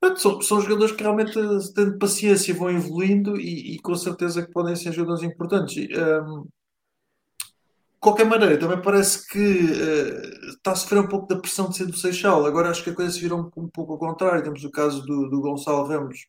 Portanto, 0.00 0.20
São, 0.20 0.40
são 0.40 0.60
jogadores 0.60 0.96
que 0.96 1.02
realmente, 1.02 1.32
tendo 1.74 1.98
paciência, 1.98 2.52
vão 2.54 2.70
evoluindo 2.70 3.40
e, 3.40 3.76
e 3.76 3.78
com 3.78 3.94
certeza 3.94 4.44
que 4.44 4.52
podem 4.52 4.74
ser 4.74 4.92
jogadores 4.92 5.22
importantes. 5.22 5.76
E, 5.76 5.88
hum, 5.96 6.42
de 6.42 7.98
qualquer 8.00 8.26
maneira, 8.26 8.58
também 8.58 8.82
parece 8.82 9.28
que 9.28 9.38
eh, 9.38 10.48
está 10.48 10.72
a 10.72 10.74
sofrer 10.74 10.98
um 10.98 11.06
pouco 11.06 11.28
da 11.28 11.38
pressão 11.38 11.68
de 11.68 11.76
ser 11.76 11.86
do 11.86 11.96
Seixal. 11.96 12.44
Agora 12.44 12.68
acho 12.68 12.82
que 12.82 12.90
a 12.90 12.94
coisa 12.94 13.12
se 13.12 13.20
virou 13.20 13.52
um, 13.56 13.62
um 13.62 13.68
pouco 13.68 13.92
ao 13.92 13.98
contrário. 13.98 14.42
Temos 14.42 14.64
o 14.64 14.70
caso 14.72 15.02
do, 15.06 15.28
do 15.30 15.40
Gonçalo 15.40 15.86
Ramos, 15.86 16.26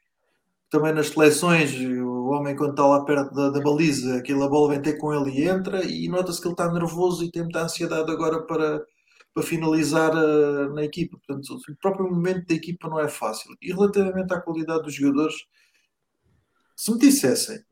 também 0.73 0.91
nas 0.91 1.09
seleções, 1.09 1.71
o 1.79 2.29
homem 2.29 2.55
quando 2.55 2.71
está 2.71 2.83
lá 2.83 3.05
perto 3.05 3.31
da, 3.31 3.51
da 3.51 3.61
baliza, 3.61 4.17
aquela 4.17 4.49
bola 4.49 4.69
vem 4.69 4.81
ter 4.81 4.97
com 4.97 5.13
ele 5.13 5.29
e 5.29 5.47
entra, 5.47 5.85
e 5.85 6.07
nota-se 6.07 6.41
que 6.41 6.47
ele 6.47 6.55
está 6.55 6.73
nervoso 6.73 7.23
e 7.23 7.29
tem 7.31 7.43
muita 7.43 7.61
ansiedade 7.61 8.11
agora 8.11 8.41
para, 8.41 8.83
para 9.35 9.43
finalizar 9.43 10.11
eh, 10.11 10.69
na 10.69 10.83
equipa. 10.83 11.15
Portanto, 11.27 11.55
o 11.55 11.75
próprio 11.75 12.09
momento 12.09 12.47
da 12.47 12.55
equipa 12.55 12.89
não 12.89 12.99
é 12.99 13.07
fácil. 13.07 13.55
E 13.61 13.71
relativamente 13.71 14.33
à 14.33 14.41
qualidade 14.41 14.81
dos 14.81 14.95
jogadores, 14.95 15.35
se 16.75 16.91
me 16.91 16.97
dissessem 16.97 17.63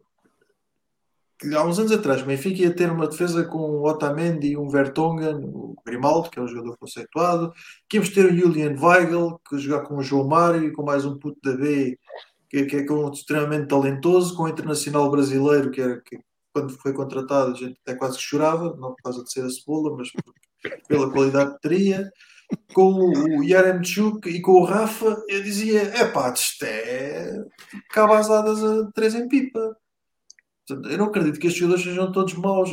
que 1.39 1.55
há 1.55 1.63
uns 1.63 1.79
anos 1.79 1.91
atrás 1.91 2.21
o 2.21 2.25
Benfica 2.25 2.61
ia 2.61 2.75
ter 2.75 2.91
uma 2.91 3.07
defesa 3.07 3.43
com 3.43 3.57
o 3.57 3.89
Otamendi 3.89 4.49
e 4.49 4.57
um 4.57 4.69
Vertonghen, 4.69 5.43
o 5.43 5.75
Grimaldo, 5.83 6.29
que 6.29 6.37
é 6.37 6.41
um 6.43 6.47
jogador 6.47 6.77
conceituado, 6.77 7.51
que 7.89 7.97
íamos 7.97 8.11
ter 8.11 8.27
o 8.27 8.37
Julian 8.37 8.75
Weigl, 8.79 9.41
que 9.49 9.57
jogar 9.57 9.87
com 9.87 9.97
o 9.97 10.03
João 10.03 10.27
Mário 10.27 10.65
e 10.65 10.71
com 10.71 10.83
mais 10.83 11.03
um 11.03 11.17
puto 11.17 11.39
da 11.43 11.57
B, 11.57 11.97
que, 12.51 12.65
que 12.65 12.75
é 12.75 12.85
é 12.85 12.91
um 12.91 13.09
extremamente 13.09 13.69
talentoso, 13.69 14.35
com 14.35 14.43
o 14.43 14.49
internacional 14.49 15.09
brasileiro, 15.09 15.71
que, 15.71 15.81
é, 15.81 15.97
que 16.01 16.19
quando 16.53 16.77
foi 16.77 16.91
contratado 16.93 17.51
a 17.51 17.55
gente 17.55 17.79
até 17.81 17.95
quase 17.95 18.17
que 18.17 18.23
chorava, 18.23 18.75
não 18.75 18.93
por 18.93 19.01
causa 19.01 19.23
de 19.23 19.31
ser 19.31 19.45
a 19.45 19.49
cebola, 19.49 19.95
mas 19.95 20.09
pela 20.87 21.09
qualidade 21.09 21.53
que 21.53 21.61
teria. 21.61 22.11
Com 22.73 22.93
o 23.39 23.43
Yaremchuk 23.43 24.27
e 24.27 24.41
com 24.41 24.51
o 24.51 24.65
Rafa, 24.65 25.23
eu 25.29 25.41
dizia: 25.41 25.83
é 25.83 26.05
pá, 26.05 26.33
isto 26.33 26.65
é 26.65 27.41
cabazadas 27.89 28.61
a 28.61 28.91
três 28.91 29.15
em 29.15 29.29
pipa. 29.29 29.77
Eu 30.69 30.97
não 30.97 31.05
acredito 31.05 31.39
que 31.39 31.47
estes 31.47 31.61
jogadores 31.61 31.85
sejam 31.85 32.11
todos 32.11 32.33
maus. 32.33 32.71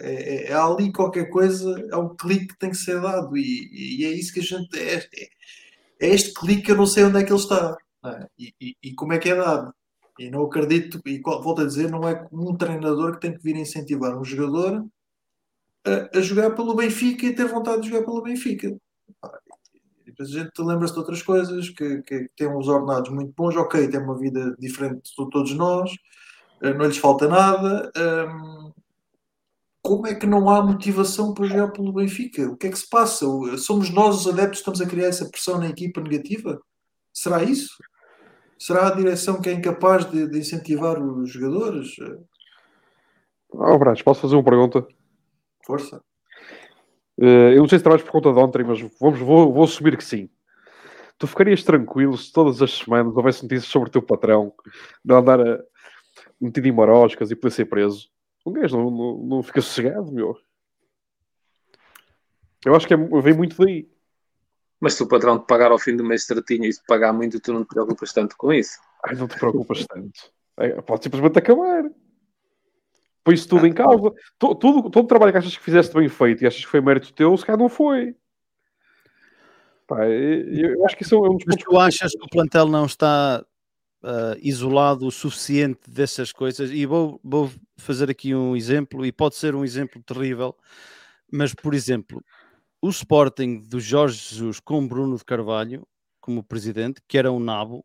É, 0.00 0.46
é- 0.48 0.52
há 0.54 0.64
ali 0.64 0.90
qualquer 0.90 1.28
coisa, 1.28 1.74
há 1.92 1.98
um 1.98 2.16
clique 2.16 2.48
que 2.48 2.58
tem 2.58 2.70
que 2.70 2.76
ser 2.78 3.00
dado, 3.02 3.36
e, 3.36 4.00
e 4.00 4.04
é 4.06 4.10
isso 4.10 4.32
que 4.32 4.40
a 4.40 4.42
gente. 4.42 4.78
É, 4.78 4.94
é- 4.96 5.28
é 6.00 6.08
este 6.08 6.32
clique 6.32 6.62
que 6.62 6.72
eu 6.72 6.76
não 6.76 6.86
sei 6.86 7.04
onde 7.04 7.18
é 7.18 7.22
que 7.24 7.30
ele 7.30 7.38
está 7.40 7.76
é? 8.04 8.28
e, 8.38 8.54
e- 8.60 8.76
e 8.82 8.94
como 8.94 9.12
é 9.12 9.18
que 9.18 9.28
é 9.30 9.34
dado. 9.34 9.74
E 10.18 10.30
não 10.30 10.42
acredito, 10.44 11.00
e 11.06 11.20
volto 11.20 11.62
a 11.62 11.66
dizer, 11.66 11.90
não 11.90 12.08
é 12.08 12.26
um 12.32 12.56
treinador 12.56 13.14
que 13.14 13.20
tem 13.20 13.32
que 13.36 13.42
vir 13.42 13.56
incentivar 13.56 14.18
um 14.18 14.24
jogador 14.24 14.84
a, 15.86 16.18
a 16.18 16.20
jogar 16.20 16.54
pelo 16.54 16.74
Benfica 16.74 17.26
e 17.26 17.34
ter 17.34 17.46
vontade 17.46 17.82
de 17.82 17.90
jogar 17.90 18.04
pelo 18.04 18.22
Benfica. 18.22 18.76
Depois 20.04 20.30
a 20.30 20.40
gente 20.40 20.50
lembra-se 20.58 20.92
de 20.94 20.98
outras 20.98 21.22
coisas, 21.22 21.68
que, 21.68 22.02
que 22.02 22.28
tem 22.36 22.48
uns 22.48 22.66
ordenados 22.66 23.10
muito 23.10 23.32
bons, 23.36 23.56
ok, 23.56 23.88
tem 23.88 24.00
uma 24.00 24.18
vida 24.18 24.56
diferente 24.58 25.10
de 25.10 25.30
todos 25.30 25.52
nós, 25.54 25.92
eh, 26.62 26.74
não 26.74 26.86
lhes 26.86 26.98
falta 26.98 27.28
nada. 27.28 27.90
hum, 27.96 28.72
como 29.82 30.06
é 30.06 30.14
que 30.14 30.26
não 30.26 30.50
há 30.50 30.62
motivação 30.62 31.32
para 31.32 31.46
jogar 31.46 31.68
pelo 31.72 31.92
Benfica? 31.92 32.50
O 32.50 32.56
que 32.56 32.66
é 32.66 32.70
que 32.70 32.78
se 32.78 32.88
passa? 32.88 33.24
Somos 33.56 33.90
nós 33.90 34.16
os 34.20 34.26
adeptos 34.26 34.58
que 34.60 34.70
estamos 34.70 34.80
a 34.80 34.86
criar 34.86 35.06
essa 35.08 35.28
pressão 35.30 35.58
na 35.58 35.68
equipa 35.68 36.00
negativa? 36.00 36.60
Será 37.14 37.42
isso? 37.42 37.70
Será 38.58 38.88
a 38.88 38.94
direção 38.94 39.40
que 39.40 39.48
é 39.48 39.52
incapaz 39.52 40.10
de, 40.10 40.26
de 40.28 40.38
incentivar 40.38 41.00
os 41.00 41.30
jogadores? 41.30 41.94
Ó, 43.50 43.78
Braço, 43.78 44.04
posso 44.04 44.20
fazer 44.20 44.34
uma 44.34 44.44
pergunta? 44.44 44.86
Força. 45.64 46.02
Eh, 47.20 47.54
eu 47.54 47.58
não 47.58 47.68
sei 47.68 47.78
se 47.78 47.84
trabalhas 47.84 48.04
por 48.04 48.12
conta 48.12 48.32
de 48.32 48.38
ontem, 48.38 48.64
mas 48.64 48.80
vamos, 49.00 49.18
vou, 49.18 49.52
vou 49.52 49.64
assumir 49.64 49.96
que 49.96 50.04
sim. 50.04 50.28
Tu 51.18 51.26
ficarias 51.26 51.64
tranquilo 51.64 52.16
se 52.16 52.32
todas 52.32 52.62
as 52.62 52.72
semanas 52.72 53.16
houvesse 53.16 53.42
notícias 53.42 53.70
sobre 53.70 53.88
o 53.88 53.92
teu 53.92 54.02
patrão 54.02 54.52
de 55.04 55.14
andar 55.14 55.40
a, 55.40 55.60
metido 56.40 56.66
em 56.66 56.72
maroscas 56.72 57.30
e 57.30 57.36
poder 57.36 57.50
ser 57.50 57.64
preso? 57.66 58.08
Um 58.46 58.52
gajo 58.52 58.76
não, 58.76 58.90
não, 58.90 59.18
não 59.18 59.42
fica 59.42 59.60
sossegado, 59.60 60.12
meu. 60.12 60.36
Eu 62.64 62.74
acho 62.74 62.86
que 62.86 62.94
é, 62.94 62.96
vem 62.96 63.34
muito 63.34 63.56
daí. 63.62 63.88
Mas 64.80 64.94
se 64.94 65.02
o 65.02 65.08
patrão 65.08 65.38
te 65.38 65.46
pagar 65.46 65.72
ao 65.72 65.78
fim 65.78 65.96
do 65.96 66.04
mês 66.04 66.24
certinho 66.24 66.64
e 66.64 66.72
se 66.72 66.80
te 66.80 66.86
pagar 66.86 67.12
muito, 67.12 67.40
tu 67.40 67.52
não 67.52 67.64
te 67.64 67.68
preocupas 67.68 68.12
tanto 68.12 68.36
com 68.36 68.52
isso. 68.52 68.78
Ai, 69.04 69.14
não 69.14 69.26
te 69.26 69.36
preocupas 69.36 69.84
tanto. 69.86 70.32
É, 70.58 70.80
pode 70.82 71.04
simplesmente 71.04 71.38
acabar. 71.38 71.84
Põe 73.24 73.34
isso 73.34 73.48
tudo 73.48 73.66
em 73.66 73.72
causa. 73.72 74.12
Tu- 74.38 74.54
Tudo, 74.54 74.90
todo 74.90 75.04
o 75.04 75.08
trabalho 75.08 75.32
que 75.32 75.38
achas 75.38 75.56
que 75.56 75.62
fizeste 75.62 75.94
bem 75.94 76.08
feito 76.08 76.42
e 76.42 76.46
achas 76.46 76.60
que 76.64 76.70
foi 76.70 76.80
mérito 76.80 77.12
teu, 77.12 77.36
se 77.36 77.44
calhar 77.44 77.58
não 77.58 77.68
foi. 77.68 78.14
Pá, 79.86 80.06
eu, 80.06 80.70
eu 80.74 80.86
acho 80.86 80.96
que 80.96 81.02
isso 81.02 81.14
é 81.14 81.18
um 81.18 81.36
dos 81.36 81.44
Mas 81.46 81.56
tu 81.56 81.78
achas 81.78 82.12
que 82.12 82.24
o 82.24 82.28
plantel 82.28 82.66
não 82.68 82.86
está 82.86 83.44
ah, 84.02 84.36
isolado 84.40 85.06
o 85.06 85.10
suficiente 85.10 85.80
dessas 85.88 86.32
coisas? 86.32 86.70
E 86.70 86.86
vou, 86.86 87.20
vou 87.24 87.50
fazer 87.76 88.10
aqui 88.10 88.34
um 88.34 88.54
exemplo, 88.54 89.04
e 89.04 89.12
pode 89.12 89.36
ser 89.36 89.54
um 89.54 89.64
exemplo 89.64 90.02
terrível, 90.02 90.54
mas, 91.30 91.54
por 91.54 91.74
exemplo, 91.74 92.22
o 92.80 92.88
Sporting 92.88 93.60
do 93.60 93.80
Jorge 93.80 94.16
Jesus 94.30 94.60
com 94.60 94.86
Bruno 94.86 95.16
de 95.16 95.24
Carvalho 95.24 95.86
como 96.20 96.42
presidente, 96.42 97.00
que 97.08 97.16
era 97.16 97.32
um 97.32 97.40
nabo, 97.40 97.84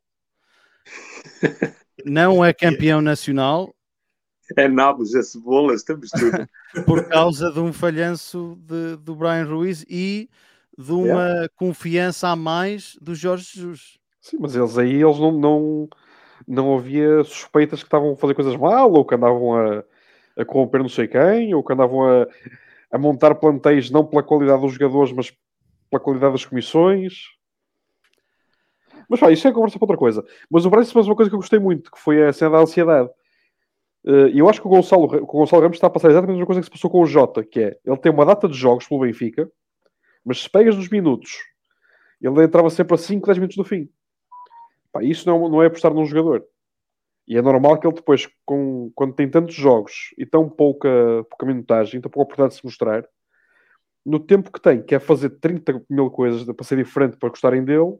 não 2.05 2.43
é 2.43 2.53
campeão 2.53 3.01
nacional 3.01 3.73
É 4.57 4.67
nabos, 4.67 5.15
é 5.15 5.21
cebolas, 5.21 5.83
temos 5.83 6.09
tudo. 6.09 6.47
por 6.85 7.07
causa 7.07 7.51
de 7.51 7.59
um 7.59 7.71
falhanço 7.71 8.57
de- 8.61 8.97
do 8.97 9.15
Brian 9.15 9.45
Ruiz 9.45 9.85
e 9.89 10.29
de 10.77 10.91
uma 10.91 11.49
confiança 11.55 12.29
a 12.29 12.35
mais 12.35 12.97
do 13.01 13.15
Jorge 13.15 13.45
Jesus. 13.53 13.97
Sim, 14.19 14.37
mas 14.39 14.55
eles 14.55 14.77
aí 14.77 15.01
eles 15.01 15.19
não, 15.19 15.31
não, 15.31 15.89
não 16.47 16.77
havia 16.77 17.23
suspeitas 17.23 17.79
que 17.79 17.87
estavam 17.87 18.13
a 18.13 18.15
fazer 18.15 18.33
coisas 18.33 18.55
mal 18.55 18.91
ou 18.91 19.05
que 19.05 19.15
andavam 19.15 19.55
a, 19.55 19.83
a 20.37 20.45
corromper 20.45 20.81
não 20.81 20.89
sei 20.89 21.07
quem 21.07 21.53
ou 21.53 21.63
que 21.63 21.73
andavam 21.73 22.03
a, 22.03 22.27
a 22.93 22.97
montar 22.99 23.33
plantéis 23.33 23.89
não 23.89 24.05
pela 24.05 24.21
qualidade 24.21 24.61
dos 24.61 24.73
jogadores, 24.73 25.11
mas 25.11 25.33
pela 25.89 25.99
qualidade 25.99 26.33
das 26.33 26.45
comissões. 26.45 27.23
Mas 29.09 29.19
pá, 29.19 29.31
isso 29.31 29.47
é 29.47 29.51
conversa 29.51 29.79
para 29.79 29.85
outra 29.85 29.97
coisa. 29.97 30.23
Mas 30.47 30.63
o 30.63 30.69
Brasil 30.69 30.93
fez 30.93 31.07
uma 31.07 31.15
coisa 31.15 31.27
que 31.27 31.33
eu 31.33 31.39
gostei 31.39 31.57
muito, 31.57 31.91
que 31.91 31.99
foi 31.99 32.23
a 32.23 32.31
cena 32.31 32.51
da 32.51 32.59
ansiedade. 32.59 33.09
Eh, 34.05 34.29
E 34.35 34.39
eu 34.39 34.47
acho 34.47 34.61
que 34.61 34.67
o 34.67 34.69
Gonçalo, 34.69 35.05
o 35.05 35.25
Gonçalo 35.25 35.63
Ramos 35.63 35.77
está 35.77 35.87
a 35.87 35.89
passar 35.89 36.09
exatamente 36.09 36.35
a 36.35 36.37
mesma 36.37 36.45
coisa 36.45 36.61
que 36.61 36.67
se 36.67 36.71
passou 36.71 36.91
com 36.91 37.01
o 37.01 37.05
Jota, 37.07 37.43
que 37.43 37.59
é 37.59 37.77
ele 37.83 37.97
tem 37.97 38.11
uma 38.11 38.25
data 38.25 38.47
de 38.47 38.55
jogos 38.55 38.87
pelo 38.87 39.01
Benfica, 39.01 39.51
mas 40.23 40.43
se 40.43 40.49
pegas 40.49 40.75
nos 40.75 40.87
minutos, 40.87 41.31
ele 42.21 42.43
entrava 42.43 42.69
sempre 42.69 42.93
a 42.93 42.97
5, 42.97 43.25
10 43.25 43.39
minutos 43.39 43.57
do 43.57 43.63
fim. 43.63 43.89
Pá, 44.91 45.03
isso 45.03 45.27
não, 45.27 45.49
não 45.49 45.63
é 45.63 45.65
apostar 45.65 45.91
num 45.91 46.05
jogador. 46.05 46.45
E 47.27 47.37
é 47.37 47.41
normal 47.41 47.79
que 47.79 47.87
ele 47.87 47.95
depois, 47.95 48.29
com, 48.45 48.91
quando 48.93 49.15
tem 49.15 49.29
tantos 49.29 49.55
jogos 49.55 50.13
e 50.17 50.25
tão 50.25 50.49
pouca, 50.49 50.89
pouca 51.29 51.45
minutagem, 51.45 52.01
tão 52.01 52.11
pouca 52.11 52.25
oportunidade 52.25 52.55
de 52.55 52.59
se 52.59 52.65
mostrar, 52.65 53.07
no 54.05 54.19
tempo 54.19 54.51
que 54.51 54.59
tem, 54.59 54.83
quer 54.83 54.99
fazer 54.99 55.29
30 55.29 55.85
mil 55.89 56.11
coisas 56.11 56.43
para 56.43 56.65
ser 56.65 56.77
diferente, 56.83 57.17
para 57.17 57.29
gostarem 57.29 57.63
dele, 57.63 57.97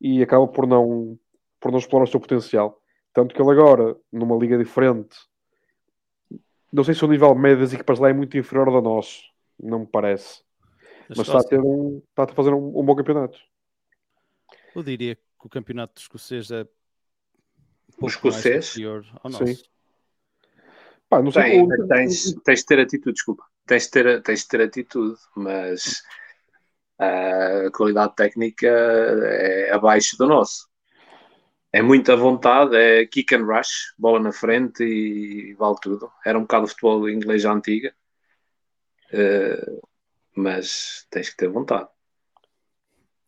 e 0.00 0.22
acaba 0.22 0.46
por 0.46 0.66
não, 0.66 1.18
por 1.58 1.72
não 1.72 1.78
explorar 1.78 2.04
o 2.04 2.06
seu 2.06 2.20
potencial. 2.20 2.80
Tanto 3.12 3.34
que 3.34 3.42
ele 3.42 3.50
agora, 3.50 3.96
numa 4.12 4.36
liga 4.36 4.56
diferente, 4.56 5.16
não 6.72 6.84
sei 6.84 6.94
se 6.94 7.04
o 7.04 7.08
nível 7.08 7.34
médio 7.34 7.60
das 7.60 7.72
equipas 7.72 7.98
lá 7.98 8.10
é 8.10 8.12
muito 8.12 8.36
inferior 8.36 8.68
ao 8.68 8.82
nosso, 8.82 9.22
não 9.60 9.80
me 9.80 9.86
parece. 9.86 10.42
Mas 11.08 11.20
está 11.20 11.38
a, 11.38 11.44
ter 11.44 11.60
um, 11.60 12.02
está 12.08 12.24
a 12.24 12.28
fazer 12.28 12.52
um, 12.52 12.78
um 12.78 12.84
bom 12.84 12.94
campeonato. 12.94 13.38
Eu 14.74 14.82
diria 14.82 15.14
que 15.16 15.22
o 15.46 15.48
campeonato 15.48 16.00
escocês 16.00 16.50
é 16.50 16.66
um 18.00 18.06
escocês? 18.06 18.74
Sim. 18.74 19.56
Pá, 21.08 21.22
não 21.22 21.30
sei 21.30 21.42
Tem, 21.42 21.62
o- 21.62 21.88
tens, 21.88 22.34
tens 22.44 22.60
de 22.60 22.66
ter 22.66 22.80
atitude, 22.80 23.14
desculpa. 23.14 23.44
Tens 23.66 23.84
de 23.84 23.90
ter, 23.90 24.22
tens 24.22 24.40
de 24.40 24.48
ter 24.48 24.60
atitude, 24.62 25.16
mas 25.36 26.02
a 26.98 27.70
qualidade 27.72 28.14
técnica 28.14 28.66
é 28.66 29.70
abaixo 29.72 30.16
do 30.16 30.26
nosso. 30.26 30.68
É 31.72 31.82
muita 31.82 32.14
vontade, 32.16 32.76
é 32.76 33.04
kick 33.06 33.34
and 33.34 33.44
rush, 33.46 33.94
bola 33.98 34.20
na 34.20 34.32
frente 34.32 34.84
e 34.84 35.54
vale 35.54 35.76
tudo. 35.82 36.10
Era 36.24 36.38
um 36.38 36.42
bocado 36.42 36.66
o 36.66 36.68
futebol 36.68 37.08
inglês 37.08 37.44
à 37.44 37.52
antiga, 37.52 37.92
Eh, 39.12 39.80
mas 40.36 41.06
tens 41.10 41.30
que 41.30 41.36
ter 41.36 41.48
vontade. 41.48 41.88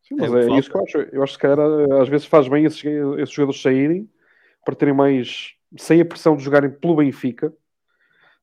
Sim, 0.03 0.17
mas 0.17 0.29
É 0.29 0.31
o 0.31 0.33
que 0.47 0.53
é, 0.53 0.59
isso 0.59 0.71
que 0.71 0.77
eu 0.77 0.83
acho. 0.85 0.99
Eu 1.13 1.23
acho 1.23 1.33
que 1.33 1.37
se 1.37 1.55
calhar 1.55 1.59
às 2.01 2.09
vezes 2.09 2.27
faz 2.27 2.49
bem 2.49 2.65
esses, 2.65 2.85
esses 2.85 3.35
jogadores 3.35 3.61
saírem 3.61 4.09
para 4.67 4.75
terem 4.75 4.93
mais 4.93 5.55
sem 5.79 6.01
a 6.01 6.05
pressão 6.05 6.37
de 6.37 6.45
jogarem 6.45 6.71
pelo 6.71 6.97
Benfica, 6.97 7.53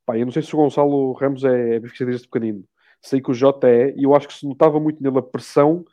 Pá, 0.06 0.18
eu 0.18 0.26
não 0.26 0.32
sei 0.34 0.42
se 0.42 0.54
o 0.54 0.58
Gonçalo 0.58 1.14
Ramos 1.14 1.44
é, 1.44 1.76
é 1.76 1.80
benfiquista 1.80 2.06
desde 2.06 2.28
pequenino. 2.28 2.64
Sei 3.02 3.22
que 3.22 3.32
o 3.32 3.34
Jota 3.34 3.70
é, 3.70 3.94
e 3.96 4.04
eu 4.04 4.16
acho 4.16 4.28
que 4.28 4.34
se 4.34 4.48
notava 4.48 4.80
muito 4.80 5.02
nele 5.02 5.18
a 5.18 5.22
pressão 5.22 5.86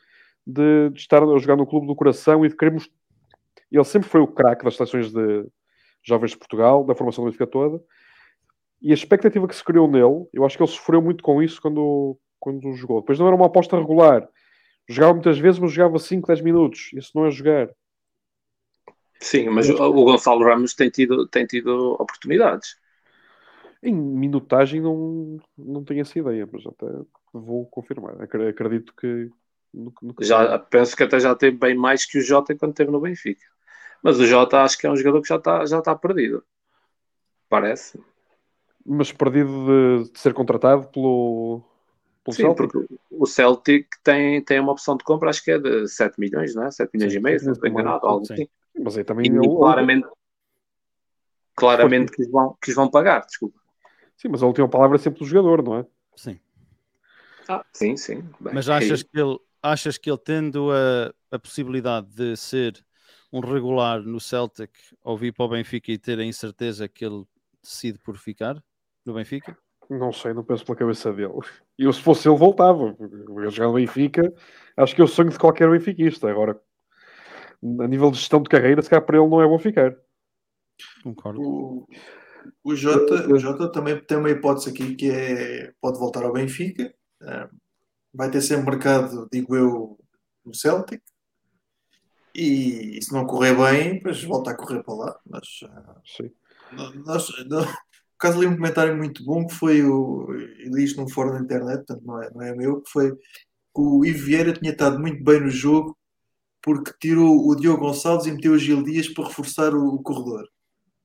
de, 0.46 0.90
de 0.90 1.00
estar 1.00 1.22
a 1.22 1.38
jogar 1.38 1.56
no 1.56 1.66
clube 1.66 1.86
do 1.86 1.94
coração 1.94 2.44
e 2.44 2.48
de 2.48 2.56
queremos. 2.56 2.88
Ele 3.70 3.84
sempre 3.84 4.08
foi 4.08 4.20
o 4.20 4.26
craque 4.26 4.64
das 4.64 4.76
seleções 4.76 5.12
de 5.12 5.46
jovens 6.02 6.32
de 6.32 6.38
Portugal, 6.38 6.84
da 6.84 6.94
formação 6.94 7.24
do 7.24 7.28
Benfica 7.28 7.46
toda. 7.46 7.80
E 8.82 8.90
a 8.90 8.94
expectativa 8.94 9.46
que 9.46 9.54
se 9.54 9.64
criou 9.64 9.88
nele, 9.88 10.26
eu 10.32 10.44
acho 10.44 10.56
que 10.56 10.62
ele 10.62 10.70
sofreu 10.70 11.00
muito 11.00 11.22
com 11.22 11.42
isso 11.42 11.60
quando, 11.60 12.18
quando 12.40 12.72
jogou. 12.72 13.00
Depois 13.00 13.18
não 13.18 13.26
era 13.26 13.36
uma 13.36 13.46
aposta 13.46 13.78
regular. 13.78 14.28
Jogava 14.88 15.14
muitas 15.14 15.38
vezes, 15.38 15.60
mas 15.60 15.72
jogava 15.72 15.98
5, 15.98 16.26
10 16.26 16.40
minutos. 16.40 16.90
Isso 16.94 17.12
não 17.14 17.26
é 17.26 17.30
jogar. 17.30 17.68
Sim, 19.22 19.50
mas 19.50 19.68
o, 19.68 19.74
o 19.74 20.04
Gonçalo 20.04 20.44
Ramos 20.44 20.74
tem 20.74 20.90
tido, 20.90 21.26
tem 21.28 21.46
tido 21.46 21.92
oportunidades. 22.00 22.76
Em 23.82 23.94
minutagem 23.94 24.80
não, 24.80 25.38
não 25.56 25.82
tenho 25.82 26.02
essa 26.02 26.18
ideia, 26.18 26.46
mas 26.50 26.66
até 26.66 26.86
vou 27.32 27.64
confirmar. 27.66 28.20
Acre- 28.20 28.48
Acredito 28.48 28.94
que. 28.94 29.30
nunca- 29.72 30.04
nunca- 30.06 30.24
Já, 30.24 30.58
penso 30.58 30.96
que 30.96 31.02
até 31.02 31.18
já 31.18 31.34
teve 31.34 31.56
bem 31.56 31.74
mais 31.74 32.04
que 32.04 32.18
o 32.18 32.22
Jota 32.22 32.54
quando 32.56 32.72
esteve 32.72 32.90
no 32.90 33.00
Benfica. 33.00 33.44
Mas 34.02 34.18
o 34.18 34.26
Jota 34.26 34.62
acho 34.62 34.78
que 34.78 34.86
é 34.86 34.90
um 34.90 34.96
jogador 34.96 35.22
que 35.22 35.28
já 35.28 35.36
está 35.36 35.64
já 35.66 35.78
está 35.78 35.94
perdido. 35.96 36.44
Parece. 37.48 37.98
Mas 38.84 39.12
perdido 39.12 40.04
de, 40.04 40.12
de 40.12 40.18
ser 40.18 40.34
contratado 40.34 40.88
pelo. 40.88 41.62
pelo 42.24 42.34
Sim, 42.34 42.42
Celtic. 42.42 42.70
porque 42.70 42.78
o 43.10 43.26
Celtic 43.26 43.88
tem, 44.04 44.42
tem 44.44 44.60
uma 44.60 44.72
opção 44.72 44.96
de 44.96 45.04
compra, 45.04 45.30
acho 45.30 45.42
que 45.42 45.50
é 45.50 45.58
de 45.58 45.88
7 45.88 46.18
milhões, 46.18 46.54
não 46.54 46.64
é? 46.64 46.70
7 46.70 46.90
milhões 46.94 47.12
Sim, 47.12 47.14
e 47.14 47.20
meio, 47.20 47.38
se 47.40 47.46
não 47.46 47.52
estou 47.52 47.68
enganado, 47.68 48.06
algo 48.06 48.24
sim. 48.24 48.32
assim. 48.32 48.48
Mas 48.82 48.96
aí 48.96 49.04
também. 49.04 49.26
E 49.26 49.28
ele- 49.28 49.48
claramente, 49.48 50.08
claramente 51.54 52.12
que 52.12 52.22
os 52.22 52.30
vão, 52.30 52.56
que 52.60 52.70
os 52.70 52.76
vão 52.76 52.90
pagar, 52.90 53.24
desculpa. 53.26 53.58
Sim, 54.16 54.28
mas 54.28 54.42
a 54.42 54.46
última 54.46 54.68
palavra 54.68 54.96
é 54.96 55.00
sempre 55.00 55.20
do 55.20 55.26
jogador, 55.26 55.62
não 55.62 55.78
é? 55.78 55.86
Sim. 56.16 56.38
Ah, 57.48 57.64
sim, 57.72 57.96
sim. 57.96 58.22
Bem, 58.40 58.54
Mas 58.54 58.68
achas 58.68 59.02
que 59.02 59.18
ele, 59.18 59.38
achas 59.62 59.98
que 59.98 60.10
ele 60.10 60.18
tendo 60.18 60.70
a, 60.70 61.12
a 61.34 61.38
possibilidade 61.38 62.06
de 62.08 62.36
ser 62.36 62.84
um 63.32 63.40
regular 63.40 64.02
no 64.02 64.20
Celtic 64.20 64.70
ou 65.02 65.16
vir 65.16 65.32
para 65.32 65.44
o 65.44 65.48
Benfica 65.48 65.90
e 65.90 65.98
ter 65.98 66.18
a 66.18 66.24
incerteza 66.24 66.88
que 66.88 67.04
ele 67.04 67.24
decide 67.62 67.98
por 67.98 68.16
ficar 68.16 68.62
no 69.04 69.14
Benfica? 69.14 69.56
Não 69.88 70.12
sei, 70.12 70.32
não 70.32 70.44
penso 70.44 70.64
pela 70.64 70.78
cabeça 70.78 71.12
dele. 71.12 71.32
Eu, 71.76 71.92
se 71.92 72.00
fosse 72.00 72.28
ele, 72.28 72.36
voltava. 72.38 72.96
Eu 73.00 73.50
jogar 73.50 73.68
no 73.68 73.74
Benfica, 73.74 74.32
acho 74.76 74.94
que 74.94 75.00
é 75.00 75.04
o 75.04 75.08
sonho 75.08 75.30
de 75.30 75.38
qualquer 75.38 75.68
benfiquista. 75.70 76.30
Agora, 76.30 76.60
a 77.62 77.86
nível 77.86 78.10
de 78.10 78.18
gestão 78.18 78.42
de 78.42 78.48
carreira, 78.48 78.82
se 78.82 78.88
calhar 78.88 79.04
para 79.04 79.18
ele 79.18 79.28
não 79.28 79.42
é 79.42 79.46
bom 79.46 79.58
ficar. 79.58 79.94
Concordo. 81.02 81.40
O, 81.40 81.86
o, 82.64 82.74
Jota, 82.74 83.30
o 83.30 83.38
Jota 83.38 83.70
também 83.70 84.02
tem 84.02 84.18
uma 84.18 84.30
hipótese 84.30 84.70
aqui 84.70 84.94
que 84.94 85.10
é 85.10 85.72
pode 85.80 85.98
voltar 85.98 86.24
ao 86.24 86.32
Benfica. 86.32 86.92
eh, 87.22 87.48
vai 88.12 88.30
ter 88.30 88.40
sempre 88.40 88.70
mercado, 88.70 89.28
digo 89.30 89.54
eu, 89.54 89.98
no 90.44 90.54
Celtic. 90.54 91.02
E, 92.34 92.98
se 93.02 93.12
não 93.12 93.26
correr 93.26 93.54
bem, 93.56 93.94
depois 93.94 94.22
volta 94.22 94.52
a 94.52 94.56
correr 94.56 94.82
para 94.82 94.94
lá. 94.94 95.20
Mas 95.28 95.46
eh, 95.64 95.94
Sim. 96.04 96.30
nós, 97.04 97.28
nós, 97.48 98.36
li 98.36 98.46
um 98.46 98.56
comentário 98.56 98.96
muito 98.96 99.24
bom 99.24 99.46
que 99.46 99.54
foi 99.54 99.82
o. 99.82 100.32
Eu 100.32 100.74
li 100.74 100.84
isto 100.84 101.00
num 101.00 101.08
fórum 101.08 101.34
na 101.34 101.40
internet, 101.40 101.84
portanto 101.86 102.06
não 102.06 102.22
é, 102.22 102.30
não 102.30 102.42
é 102.42 102.54
meu, 102.54 102.80
que 102.80 102.90
foi 102.90 103.14
que 103.14 103.80
o 103.80 104.04
Ivo 104.04 104.24
Vieira 104.24 104.52
tinha 104.52 104.72
estado 104.72 104.98
muito 104.98 105.22
bem 105.22 105.40
no 105.40 105.50
jogo 105.50 105.96
porque 106.62 106.92
tirou 107.00 107.48
o 107.48 107.54
Diogo 107.56 107.80
Gonçalves 107.86 108.26
e 108.26 108.32
meteu 108.32 108.52
o 108.52 108.58
Gil 108.58 108.82
Dias 108.82 109.08
para 109.08 109.26
reforçar 109.26 109.74
o, 109.74 109.94
o 109.96 110.02
corredor, 110.02 110.44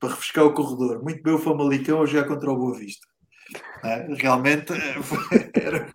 para 0.00 0.10
refrescar 0.10 0.44
o 0.46 0.54
corredor. 0.54 1.02
Muito 1.02 1.22
bem 1.22 1.34
o 1.34 1.38
Famalicão 1.38 2.02
a 2.02 2.06
jogar 2.06 2.28
contra 2.28 2.50
o 2.52 2.56
Boa 2.56 2.78
Vista. 2.78 3.06
É, 3.84 4.06
realmente 4.14 4.72
eh, 4.72 4.96
era, 5.54 5.90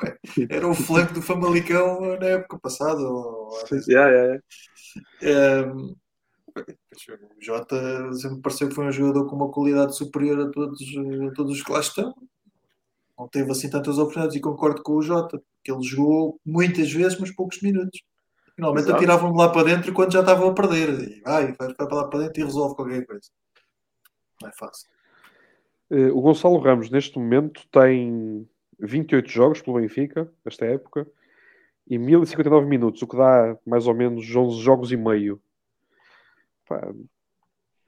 era 0.50 0.68
o 0.68 0.74
flanco 0.74 1.14
do 1.14 1.22
Famalicão 1.22 2.18
na 2.20 2.26
época 2.28 2.60
passada. 2.60 3.02
ou- 3.02 3.50
ou- 3.50 3.52
Yeah, 3.88 4.10
yeah, 4.12 4.40
yeah. 5.24 5.74
um, 5.74 5.96
o 7.40 7.44
Jota 7.44 8.14
sempre 8.14 8.42
pareceu 8.42 8.70
que 8.70 8.76
foi 8.76 8.86
um 8.88 8.92
jogador 8.92 9.28
com 9.30 9.36
uma 9.36 9.52
qualidade 9.52 9.96
superior 9.96 10.40
a 10.48 10.52
todos, 10.52 10.80
a 11.30 11.34
todos 11.34 11.54
os 11.58 11.64
que 11.64 11.72
lá 11.72 11.80
estão. 11.80 12.14
Não 13.18 13.28
teve 13.28 13.52
assim 13.52 13.70
tantas 13.70 13.98
oportunidades 13.98 14.36
e 14.36 14.42
concordo 14.42 14.82
com 14.84 14.94
o 14.94 15.02
Jota, 15.02 15.42
que 15.64 15.72
ele 15.72 15.84
jogou 15.84 16.40
muitas 16.46 16.92
vezes, 16.92 17.20
mas 17.20 17.32
poucos 17.34 17.62
minutos. 17.62 18.02
Finalmente 18.56 18.84
Exato. 18.84 18.98
atiravam 18.98 19.32
de 19.32 19.38
lá 19.38 19.50
para 19.50 19.64
dentro 19.64 19.94
quando 19.94 20.12
já 20.14 20.20
estavam 20.20 20.50
a 20.50 20.54
perder. 20.54 20.90
E 20.90 21.22
vai, 21.22 21.54
vai 21.54 21.74
para 21.74 21.96
lá 21.96 22.08
para 22.08 22.20
dentro 22.20 22.42
e 22.42 22.46
resolve 22.46 22.76
qualquer 22.76 23.06
coisa. 23.06 23.30
Não 24.42 24.50
é 24.50 24.52
fácil. 24.54 24.90
Eh, 25.90 26.12
o 26.12 26.22
Gonçalo 26.22 26.58
Ramos, 26.60 26.90
neste 26.90 27.18
momento, 27.18 27.68
tem 27.72 28.48
28 28.80 29.30
jogos 29.30 29.62
pelo 29.62 29.80
Benfica, 29.80 30.32
nesta 30.44 30.66
época, 30.66 31.08
e 31.88 31.98
1059 31.98 32.66
minutos, 32.66 33.02
o 33.02 33.08
que 33.08 33.18
dá 33.18 33.58
mais 33.66 33.88
ou 33.88 33.94
menos 33.94 34.34
11 34.34 34.62
jogos 34.62 34.92
e 34.92 34.98
meio. 34.98 35.42
Pá, 36.68 36.94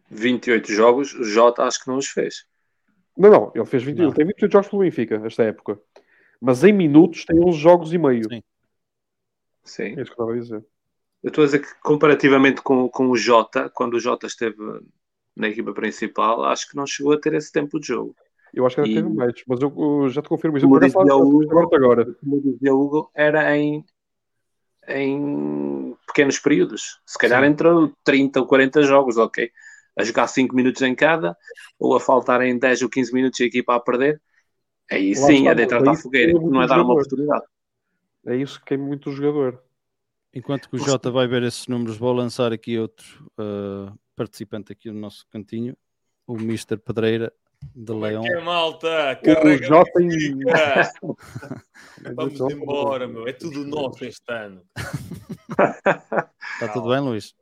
28 0.10 0.72
jogos, 0.72 1.14
o 1.14 1.24
Jota 1.24 1.64
acho 1.64 1.84
que 1.84 1.88
não 1.88 1.98
os 1.98 2.08
fez. 2.08 2.46
Não, 3.18 3.30
não, 3.30 3.52
ele 3.56 3.66
fez 3.66 3.84
20, 3.84 3.98
Não. 3.98 4.06
ele 4.06 4.14
tem 4.14 4.26
28 4.26 4.52
jogos 4.52 4.68
pelo 4.70 4.82
Benfica, 4.82 5.20
nesta 5.20 5.44
época. 5.44 5.80
Mas 6.42 6.64
em 6.64 6.74
minutos 6.74 7.26
tem 7.26 7.40
11 7.40 7.58
jogos 7.58 7.94
e 7.94 7.98
meio. 7.98 8.28
Sim. 8.30 8.44
Sim. 9.64 9.96
É 9.98 10.02
isso 10.02 10.14
que 10.14 10.22
eu 10.22 10.26
estava 10.26 10.34
a 10.34 10.40
dizer. 10.40 10.66
Eu 11.24 11.30
estou 11.30 11.44
a 11.44 11.46
dizer 11.46 11.60
que 11.60 11.68
comparativamente 11.82 12.62
com, 12.62 12.90
com 12.90 13.08
o 13.10 13.16
Jota, 13.18 13.70
quando 13.70 13.96
o 13.96 14.00
Jota 14.00 14.28
esteve 14.28 14.58
na 15.36 15.48
equipa 15.48 15.74
principal, 15.74 16.44
acho 16.46 16.70
que 16.70 16.76
não 16.76 16.86
chegou 16.86 17.14
a 17.14 17.20
ter 17.20 17.34
esse 17.34 17.52
tempo 17.52 17.80
de 17.80 17.88
jogo. 17.88 18.16
Eu 18.54 18.66
acho 18.66 18.76
que 18.76 18.82
ainda 18.82 18.94
E- 18.94 19.02
teve 19.02 19.10
mais, 19.16 19.34
mas 19.48 19.62
eu, 19.62 19.74
eu 19.78 20.10
já 20.10 20.22
te 20.22 20.30
confirmo 20.30 20.58
isso. 20.58 20.68
Como 20.68 20.80
dizia 20.80 21.16
o 21.16 21.28
Hugo- 21.28 21.76
agora. 21.76 22.06
Como 22.16 22.42
dizia 22.42 22.74
Hugo, 22.74 23.10
era 23.16 23.58
em, 23.58 23.84
em 24.88 25.96
pequenos 26.08 26.40
períodos. 26.40 27.00
Se 27.06 27.18
calhar 27.18 27.44
Sim. 27.44 27.50
entrou 27.52 27.92
30 28.04 28.40
ou 28.40 28.48
40 28.48 28.84
jogos, 28.84 29.18
ok. 29.18 29.50
A 29.98 30.04
jogar 30.04 30.28
5 30.28 30.56
minutos 30.56 30.82
em 30.82 30.96
cada, 30.96 31.38
ou 31.80 31.96
a 31.96 32.00
faltarem 32.00 32.58
10 32.58 32.82
ou 32.82 32.90
15 32.90 33.14
minutos 33.14 33.40
e 33.40 33.44
a 33.44 33.48
equipa 33.48 33.76
a 33.76 33.80
perder. 33.80 34.22
Aí 34.92 35.16
Lá 35.16 35.28
sim, 35.28 35.48
é 35.48 35.56
deitar 35.56 35.80
mas 35.80 35.88
da 35.88 35.92
aí 35.92 35.98
fogueira, 36.02 36.34
tem 36.34 36.52
não 36.52 36.62
é 36.62 36.68
dar 36.68 36.82
uma 36.82 36.94
oportunidade. 36.94 37.46
É 38.26 38.36
isso 38.36 38.60
que 38.60 38.66
queima 38.66 38.86
muito 38.86 39.10
o 39.10 39.14
jogador. 39.14 39.62
Enquanto 40.34 40.70
que 40.70 40.76
o 40.76 40.80
Jota 40.80 41.12
vai 41.12 41.28
ver 41.28 41.44
esses 41.44 41.68
números, 41.68 41.98
vou 41.98 42.12
lançar 42.12 42.52
aqui 42.52 42.80
outro 42.80 43.30
uh, 43.40 43.98
participante 44.16 44.72
aqui 44.72 44.90
no 44.90 45.00
nosso 45.00 45.28
cantinho, 45.30 45.78
o 46.26 46.36
Mr. 46.36 46.78
Pedreira 46.78 47.32
de 47.76 47.94
Leão. 47.94 48.24
Que 48.24 48.34
é, 48.34 48.42
malta, 48.42 48.88
O 49.22 49.26
carrega 49.26 49.66
Jota 49.66 50.02
em. 50.02 50.40
Vamos 52.16 52.40
embora, 52.52 53.08
meu. 53.08 53.28
É 53.28 53.34
tudo 53.34 53.66
nosso 53.66 54.04
este 54.04 54.32
ano. 54.32 54.62
Está 55.50 56.68
tudo 56.74 56.90
bem, 56.90 57.00
Luís? 57.00 57.36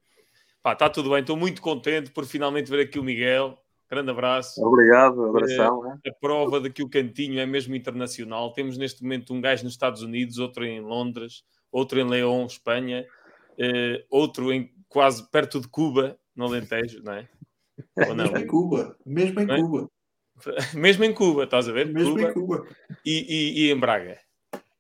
Pá, 0.62 0.74
está 0.74 0.90
tudo 0.90 1.10
bem. 1.10 1.20
Estou 1.20 1.38
muito 1.38 1.62
contente 1.62 2.12
por 2.12 2.26
finalmente 2.26 2.70
ver 2.70 2.82
aqui 2.82 3.00
o 3.00 3.04
Miguel. 3.04 3.58
Grande 3.92 4.10
abraço. 4.12 4.66
Obrigado, 4.66 5.22
abração. 5.26 5.84
né? 5.84 5.98
A 6.08 6.14
prova 6.14 6.62
de 6.62 6.70
que 6.70 6.82
o 6.82 6.90
cantinho 6.90 7.40
é 7.42 7.46
mesmo 7.46 7.76
internacional. 7.76 8.54
Temos 8.54 8.78
neste 8.78 9.04
momento 9.04 9.34
um 9.34 9.42
gajo 9.42 9.66
nos 9.66 9.74
Estados 9.74 10.02
Unidos, 10.02 10.38
outro 10.38 10.64
em 10.64 10.80
Londres, 10.80 11.44
outro 11.70 12.00
em 12.00 12.08
León, 12.08 12.46
Espanha, 12.46 13.06
eh, 13.60 14.06
outro 14.10 14.52
em 14.54 14.72
quase 14.88 15.30
perto 15.30 15.60
de 15.60 15.68
Cuba, 15.68 16.18
no 16.34 16.46
Alentejo, 16.46 17.04
não 17.04 17.14
é? 17.14 17.28
Ou 18.10 18.16
não? 18.16 18.24
Mesmo 18.26 18.38
em 18.38 18.48
Cuba. 18.48 18.98
Mesmo 19.06 19.40
em 19.42 19.46
Não 19.46 19.56
é? 19.56 19.60
Cuba. 19.62 19.90
Mesmo 20.74 21.04
em 21.04 21.14
Cuba, 21.14 21.44
estás 21.44 21.68
a 21.68 21.72
ver? 21.74 21.88
Mesmo 21.92 22.16
Cuba 22.16 22.30
em 22.30 22.34
Cuba. 22.34 22.66
e, 23.06 23.12
e- 23.12 23.66
e 23.68 23.72
em 23.72 23.78
Braga. 23.78 24.18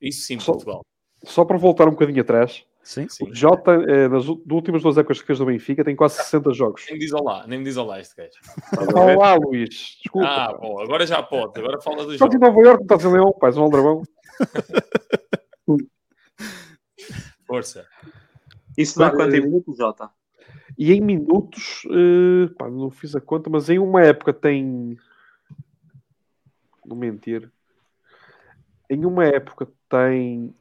Isso 0.01 0.21
sim, 0.25 0.39
Só- 0.39 0.53
Portugal. 0.53 0.81
Só 1.25 1.43
para 1.45 1.57
voltar 1.57 1.87
um 1.87 1.91
bocadinho 1.91 2.21
atrás, 2.21 2.65
Sim? 2.83 3.07
Sim. 3.07 3.29
o 3.29 3.35
Jota, 3.35 3.71
eh, 3.73 4.07
nas 4.07 4.27
últimas 4.27 4.81
duas 4.81 4.97
épocas 4.97 5.21
que 5.21 5.27
fez 5.27 5.39
no 5.39 5.45
Benfica, 5.45 5.83
tem 5.83 5.95
quase 5.95 6.15
60 6.15 6.51
jogos. 6.53 6.83
Nem 6.87 6.95
me 6.95 6.99
diz 6.99 7.13
olá, 7.13 7.45
nem 7.47 7.59
me 7.59 7.65
diz 7.65 7.77
olá 7.77 7.99
este 7.99 8.15
gajo. 8.15 8.31
Ver? 8.71 9.17
Olá, 9.17 9.35
Luís. 9.35 9.97
Desculpa. 10.01 10.27
Ah, 10.27 10.53
bom, 10.53 10.79
agora 10.79 11.05
já 11.05 11.21
pode. 11.21 11.59
Agora 11.59 11.79
fala 11.79 12.05
do 12.05 12.13
Estás 12.13 12.31
jogo. 12.31 12.43
em 12.43 12.47
Nova 12.47 12.59
Iorque, 12.59 12.83
estás 12.83 13.05
em 13.05 13.11
Leão, 13.11 13.31
pais, 13.33 13.55
um 13.55 13.63
aldrabão. 13.63 14.01
Força. 17.45 17.85
Isso 18.77 18.97
dá 18.97 19.11
quanto 19.11 19.35
eh, 19.35 19.37
em 19.37 19.41
minutos, 19.41 19.77
Jota? 19.77 20.09
E 20.77 20.91
em 20.93 21.01
minutos, 21.01 21.83
eh, 21.91 22.47
pá, 22.57 22.69
não 22.69 22.89
fiz 22.89 23.15
a 23.15 23.21
conta, 23.21 23.49
mas 23.49 23.69
em 23.69 23.77
uma 23.77 24.01
época 24.01 24.33
tem. 24.33 24.97
Não 26.85 26.95
mentir. 26.95 27.51
Em 28.89 29.05
uma 29.05 29.25
época 29.25 29.67
tem. 29.87 30.55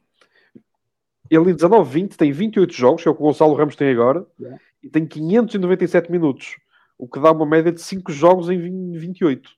Ele 1.31 1.51
em 1.53 1.55
19, 1.55 1.89
20 1.91 2.17
tem 2.17 2.33
28 2.33 2.73
jogos, 2.73 3.03
que 3.03 3.09
é 3.09 3.11
o 3.13 3.15
que 3.15 3.21
o 3.23 3.25
Gonçalo 3.25 3.55
Ramos 3.55 3.77
tem 3.77 3.89
agora, 3.91 4.27
Yeah. 4.39 4.61
e 4.83 4.89
tem 4.91 5.07
597 5.07 6.11
minutos, 6.11 6.57
o 6.99 7.07
que 7.09 7.21
dá 7.21 7.31
uma 7.31 7.47
média 7.47 7.71
de 7.71 7.81
5 7.81 8.11
jogos 8.13 8.51
em 8.51 8.59
20 8.59 8.99
28. 8.99 9.51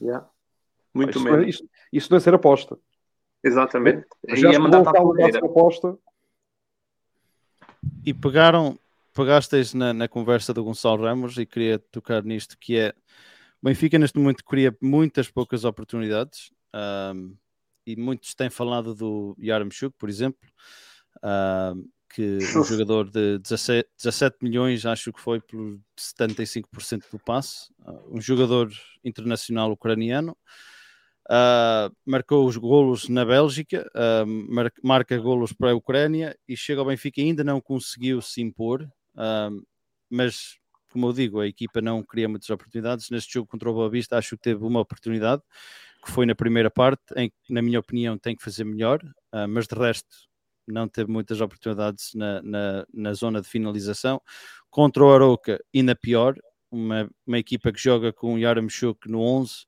Yeah. 0.00 0.24
Pá, 0.24 0.30
Muito 0.94 1.10
isso, 1.18 1.24
não 1.24 1.28
é, 1.34 1.36
menos. 1.38 1.54
isso, 1.54 1.68
isso 1.92 2.10
não 2.10 2.16
é 2.16 2.20
ser 2.20 2.34
aposta. 2.34 2.78
Exatamente. 3.44 4.06
Já 4.28 4.48
é 4.48 4.52
se 4.52 4.58
o 4.58 4.62
mandar 4.62 4.82
para 4.82 4.98
a 4.98 5.46
aposta, 5.46 5.96
E 8.04 8.12
pegaram, 8.14 8.78
pegasteis 9.14 9.74
na, 9.74 9.92
na 9.92 10.08
conversa 10.08 10.52
do 10.54 10.64
Gonçalo 10.64 11.04
Ramos 11.04 11.36
e 11.38 11.46
queria 11.46 11.78
tocar 11.78 12.24
nisto, 12.24 12.56
que 12.58 12.76
é 12.76 12.94
O 13.62 13.66
Benfica 13.66 13.98
neste 13.98 14.18
momento 14.18 14.44
cria 14.44 14.76
muitas 14.80 15.30
poucas 15.30 15.64
oportunidades 15.64 16.50
um, 17.14 17.34
e 17.86 17.96
muitos 17.96 18.34
têm 18.34 18.50
falado 18.50 18.94
do 18.94 19.36
Yaramchuk, 19.40 19.94
por 19.98 20.08
exemplo, 20.08 20.48
um, 21.22 21.88
que 22.08 22.38
um 22.56 22.64
jogador 22.64 23.10
de 23.10 23.38
17, 23.38 23.88
17, 23.96 24.36
milhões, 24.42 24.86
acho 24.86 25.12
que 25.12 25.20
foi 25.20 25.40
por 25.40 25.78
75% 25.96 27.04
do 27.10 27.18
passe, 27.18 27.70
uh, 27.86 28.16
um 28.16 28.20
jogador 28.20 28.70
internacional 29.04 29.70
ucraniano. 29.70 30.36
Uh, 31.30 31.94
marcou 32.06 32.46
os 32.46 32.56
golos 32.56 33.06
na 33.10 33.22
Bélgica, 33.22 33.86
uh, 33.94 34.26
mar 34.26 34.72
marca 34.82 35.18
golos 35.18 35.52
para 35.52 35.72
a 35.72 35.74
Ucrânia 35.74 36.34
e 36.48 36.56
chega 36.56 36.80
ao 36.80 36.86
Benfica 36.86 37.20
ainda 37.20 37.44
não 37.44 37.60
conseguiu 37.60 38.22
se 38.22 38.40
impor, 38.40 38.82
uh, 39.14 39.66
mas 40.08 40.56
como 40.90 41.06
eu 41.06 41.12
digo, 41.12 41.40
a 41.40 41.46
equipa 41.46 41.82
não 41.82 42.02
cria 42.02 42.26
muitas 42.26 42.48
oportunidades. 42.48 43.10
Neste 43.10 43.34
jogo 43.34 43.46
contra 43.46 43.68
o 43.68 43.74
Boa 43.74 43.90
Vista, 43.90 44.16
acho 44.16 44.38
que 44.38 44.42
teve 44.42 44.64
uma 44.64 44.80
oportunidade, 44.80 45.42
que 46.02 46.10
foi 46.10 46.24
na 46.24 46.34
primeira 46.34 46.70
parte, 46.70 47.02
em 47.14 47.28
que, 47.28 47.52
na 47.52 47.60
minha 47.60 47.78
opinião, 47.78 48.16
tem 48.16 48.34
que 48.34 48.42
fazer 48.42 48.64
melhor, 48.64 48.98
mas 49.50 49.66
de 49.66 49.74
resto 49.74 50.08
não 50.72 50.88
teve 50.88 51.10
muitas 51.10 51.40
oportunidades 51.40 52.12
na, 52.14 52.42
na, 52.42 52.86
na 52.92 53.12
zona 53.14 53.40
de 53.40 53.48
finalização. 53.48 54.20
Contra 54.70 55.04
o 55.04 55.12
Aroca, 55.12 55.62
ainda 55.74 55.96
pior, 55.96 56.36
uma, 56.70 57.10
uma 57.26 57.38
equipa 57.38 57.72
que 57.72 57.80
joga 57.80 58.12
com 58.12 58.34
o 58.34 58.38
Yaramchuk 58.38 59.10
no 59.10 59.20
11 59.20 59.66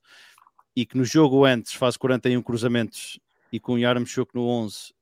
e 0.77 0.87
que 0.87 0.97
no 0.97 1.05
jogo 1.05 1.45
antes 1.45 1.73
faz 1.75 1.97
41 1.97 2.43
cruzamentos 2.43 3.19
e 3.53 3.59
com 3.59 3.75
o 3.75 3.79
Yaramchuk 3.79 4.35
no 4.35 4.47
11 4.47 4.93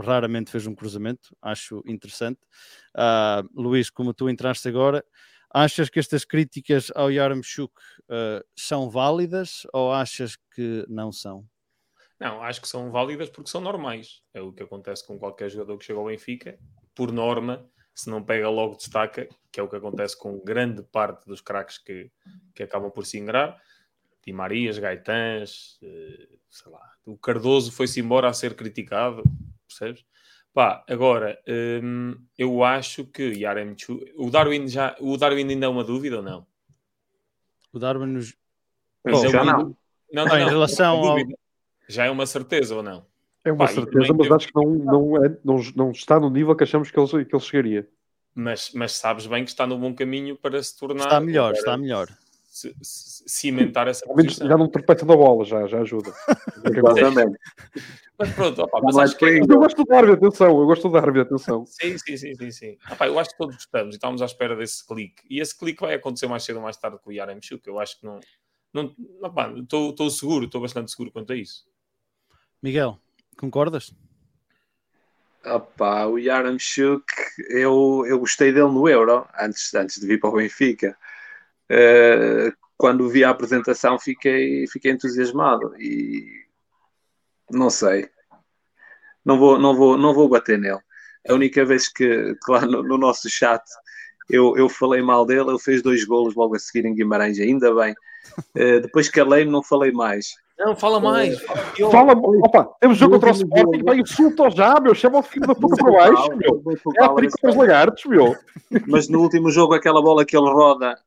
raramente 0.00 0.50
fez 0.50 0.66
um 0.66 0.74
cruzamento, 0.74 1.36
acho 1.42 1.82
interessante. 1.86 2.40
Uh, 2.94 3.48
Luís, 3.60 3.90
como 3.90 4.14
tu 4.14 4.28
entraste 4.28 4.68
agora, 4.68 5.04
achas 5.52 5.88
que 5.88 5.98
estas 5.98 6.24
críticas 6.24 6.92
ao 6.94 7.10
Yaramchuk 7.10 7.72
uh, 8.04 8.44
são 8.56 8.88
válidas 8.88 9.62
ou 9.72 9.92
achas 9.92 10.36
que 10.54 10.84
não 10.88 11.10
são? 11.10 11.44
Não, 12.20 12.42
acho 12.42 12.60
que 12.60 12.68
são 12.68 12.90
válidas 12.90 13.28
porque 13.28 13.50
são 13.50 13.60
normais. 13.60 14.22
É 14.34 14.40
o 14.40 14.52
que 14.52 14.62
acontece 14.62 15.06
com 15.06 15.18
qualquer 15.18 15.48
jogador 15.50 15.78
que 15.78 15.84
chega 15.84 15.98
ao 15.98 16.06
Benfica. 16.06 16.58
Por 16.94 17.12
norma, 17.12 17.64
se 17.94 18.10
não 18.10 18.22
pega 18.22 18.48
logo 18.48 18.76
destaca, 18.76 19.28
que 19.52 19.60
é 19.60 19.62
o 19.62 19.68
que 19.68 19.76
acontece 19.76 20.18
com 20.18 20.38
grande 20.40 20.82
parte 20.82 21.26
dos 21.26 21.40
craques 21.40 21.78
que, 21.78 22.10
que 22.54 22.62
acabam 22.62 22.90
por 22.90 23.06
se 23.06 23.18
ingrar. 23.18 23.60
Di 24.24 24.32
Marias, 24.32 24.78
Gaetãs, 24.78 25.78
eh, 25.82 26.28
sei 26.50 26.72
lá. 26.72 26.82
O 27.04 27.16
Cardoso 27.16 27.72
foi-se 27.72 28.00
embora 28.00 28.28
a 28.28 28.32
ser 28.32 28.54
criticado, 28.54 29.22
percebes? 29.66 30.04
Pá, 30.52 30.84
agora, 30.88 31.40
hum, 31.82 32.16
eu 32.36 32.64
acho 32.64 33.06
que 33.06 33.22
Yaremchu... 33.22 34.00
O 34.16 34.30
Darwin, 34.30 34.66
já, 34.66 34.96
o 34.98 35.16
Darwin 35.16 35.48
ainda 35.48 35.66
é 35.66 35.68
uma 35.68 35.84
dúvida 35.84 36.16
ou 36.16 36.22
não? 36.22 36.46
O 37.72 37.78
Darwin 37.78 38.06
nos... 38.06 38.34
Oh, 39.04 39.28
já 39.28 39.44
não. 39.44 39.76
Não, 40.12 40.24
não, 40.24 40.26
não, 40.26 40.38
em 40.38 40.48
relação 40.48 40.96
ao... 40.96 41.16
Já 41.88 42.04
é 42.04 42.10
uma 42.10 42.26
certeza 42.26 42.76
ou 42.76 42.82
não? 42.82 43.06
É 43.44 43.52
uma 43.52 43.66
Pá, 43.66 43.68
certeza, 43.68 44.12
mas 44.12 44.30
acho 44.30 44.48
que 44.48 44.54
não, 44.54 44.74
não, 44.74 45.24
é, 45.24 45.38
não, 45.44 45.60
não 45.74 45.90
está 45.90 46.20
no 46.20 46.28
nível 46.28 46.54
que 46.54 46.64
achamos 46.64 46.90
que 46.90 46.98
ele, 46.98 47.24
que 47.24 47.34
ele 47.34 47.42
chegaria. 47.42 47.88
Mas, 48.34 48.72
mas 48.74 48.92
sabes 48.92 49.26
bem 49.26 49.42
que 49.42 49.50
está 49.50 49.66
no 49.66 49.78
bom 49.78 49.94
caminho 49.94 50.36
para 50.36 50.62
se 50.62 50.76
tornar. 50.78 51.04
Está 51.04 51.20
melhor, 51.20 51.54
está 51.54 51.76
melhor. 51.76 52.08
Se, 52.48 52.74
se, 52.82 53.24
cimentar 53.26 53.88
essa 53.88 54.06
posição. 54.06 54.46
Já 54.46 54.56
não 54.56 54.68
tropeça 54.68 55.06
da 55.06 55.16
bola, 55.16 55.44
já, 55.44 55.66
já 55.66 55.80
ajuda. 55.80 56.12
Exatamente. 56.64 57.38
mas 58.18 58.32
pronto, 58.32 58.62
opa, 58.62 58.80
mas 58.82 58.98
acho 58.98 59.16
que... 59.16 59.24
É 59.24 59.38
eu 59.38 59.46
gosto 59.46 59.82
de 59.82 59.88
dar 59.88 60.04
atenção, 60.10 60.60
eu 60.60 60.66
gosto 60.66 60.88
de 60.88 60.92
dar 60.92 61.08
atenção. 61.08 61.64
Sim, 61.66 61.96
sim, 61.98 62.16
sim, 62.16 62.34
sim. 62.34 62.50
sim. 62.50 62.78
Opa, 62.90 63.06
eu 63.06 63.18
acho 63.18 63.30
que 63.30 63.38
todos 63.38 63.54
gostamos 63.54 63.94
e 63.94 63.96
estamos 63.96 64.22
à 64.22 64.24
espera 64.24 64.56
desse 64.56 64.86
clique. 64.86 65.22
E 65.30 65.40
esse 65.40 65.56
clique 65.56 65.80
vai 65.80 65.94
acontecer 65.94 66.26
mais 66.26 66.42
cedo 66.42 66.56
ou 66.56 66.62
mais 66.62 66.76
tarde 66.76 66.98
com 67.02 67.10
o 67.10 67.12
Yarem 67.12 67.40
Chuk. 67.40 67.66
Eu 67.66 67.78
acho 67.78 67.98
que 68.00 68.06
não. 68.06 68.20
Estou 69.62 70.10
seguro, 70.10 70.44
estou 70.46 70.60
bastante 70.60 70.90
seguro 70.90 71.10
quanto 71.12 71.32
a 71.32 71.36
isso. 71.36 71.67
Miguel, 72.62 72.98
concordas? 73.36 73.94
Opa, 75.44 76.06
o 76.06 76.18
Yaramchuk, 76.18 77.04
eu, 77.50 78.04
eu 78.06 78.18
gostei 78.18 78.52
dele 78.52 78.66
no 78.66 78.88
Euro, 78.88 79.26
antes, 79.40 79.72
antes 79.74 80.00
de 80.00 80.06
vir 80.06 80.18
para 80.18 80.30
o 80.30 80.34
Benfica. 80.34 80.96
Uh, 81.70 82.52
quando 82.76 83.08
vi 83.08 83.24
a 83.24 83.30
apresentação 83.30 83.98
fiquei, 83.98 84.66
fiquei 84.66 84.92
entusiasmado 84.92 85.74
e 85.80 86.46
não 87.50 87.70
sei. 87.70 88.08
Não 89.24 89.38
vou, 89.38 89.58
não, 89.58 89.76
vou, 89.76 89.96
não 89.96 90.12
vou 90.12 90.28
bater 90.28 90.58
nele. 90.58 90.80
A 91.28 91.34
única 91.34 91.64
vez 91.64 91.88
que, 91.88 92.34
que 92.34 92.50
lá 92.50 92.62
no, 92.62 92.82
no, 92.82 92.98
nosso 92.98 93.28
chat 93.28 93.62
eu, 94.28 94.56
eu 94.56 94.68
falei 94.68 95.02
mal 95.02 95.24
dele, 95.24 95.50
ele 95.50 95.58
fez 95.58 95.82
dois 95.82 96.04
golos 96.04 96.34
logo 96.34 96.56
a 96.56 96.58
seguir 96.58 96.86
em 96.86 96.94
Guimarães, 96.94 97.38
ainda 97.38 97.74
bem. 97.74 97.94
Uh, 98.56 98.80
depois 98.80 99.08
calei-me, 99.08 99.50
não 99.50 99.62
falei 99.62 99.92
mais. 99.92 100.34
Não, 100.58 100.74
fala 100.74 100.98
mais. 100.98 101.40
Fala, 101.90 102.12
opa, 102.14 102.64
temos 102.80 102.98
jogo 102.98 103.14
contra 103.14 103.30
o 103.30 103.32
Sporting, 103.32 103.84
vai 103.84 104.00
insulto 104.00 104.50
já, 104.50 104.80
meu, 104.80 104.94
chama 104.94 105.18
o 105.18 105.22
filho 105.22 105.46
da 105.46 105.54
puta 105.54 105.76
para 105.76 105.92
baixo, 105.92 106.36
meu. 106.36 106.62
É 106.98 107.04
a 107.04 107.08
trica 107.10 107.38
para 107.40 107.50
os 107.50 107.56
lagartos, 107.56 108.04
meu. 108.06 108.36
Mas 108.86 109.08
no 109.08 109.20
último 109.20 109.50
jogo, 109.50 109.74
aquela 109.74 110.02
bola 110.02 110.24
que 110.24 110.36
ele 110.36 110.50
roda 110.50 110.98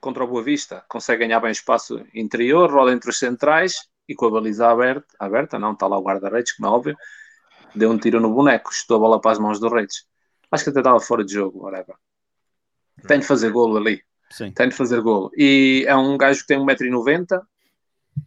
contra 0.00 0.24
o 0.24 0.26
Boa 0.26 0.42
Vista, 0.42 0.82
consegue 0.88 1.26
ganhar 1.26 1.40
bem 1.40 1.50
espaço 1.50 2.02
interior, 2.14 2.70
roda 2.70 2.92
entre 2.92 3.10
os 3.10 3.18
centrais 3.18 3.74
e 4.08 4.14
com 4.14 4.26
a 4.26 4.30
baliza 4.30 4.68
aberta, 4.68 5.06
aberta 5.18 5.58
não, 5.58 5.72
está 5.72 5.86
lá 5.86 5.98
o 5.98 6.02
guarda-redes, 6.02 6.52
como 6.56 6.68
é 6.68 6.70
óbvio, 6.70 6.96
deu 7.74 7.90
um 7.90 7.98
tiro 7.98 8.20
no 8.20 8.32
boneco, 8.32 8.70
estou 8.70 8.96
a 8.96 9.00
bola 9.00 9.20
para 9.20 9.32
as 9.32 9.38
mãos 9.38 9.60
do 9.60 9.68
Redes. 9.68 10.06
Acho 10.50 10.64
que 10.64 10.70
até 10.70 10.80
estava 10.80 11.00
fora 11.00 11.24
de 11.24 11.32
jogo, 11.32 11.64
whatever. 11.64 11.96
Tem 13.06 13.18
de 13.18 13.26
fazer 13.26 13.50
golo 13.50 13.76
ali. 13.76 14.02
Sim. 14.30 14.52
Tem 14.52 14.68
de 14.68 14.74
fazer 14.74 15.00
golo. 15.00 15.30
E 15.36 15.84
é 15.86 15.94
um 15.96 16.16
gajo 16.16 16.40
que 16.40 16.46
tem 16.46 16.58
1,90m, 16.58 17.42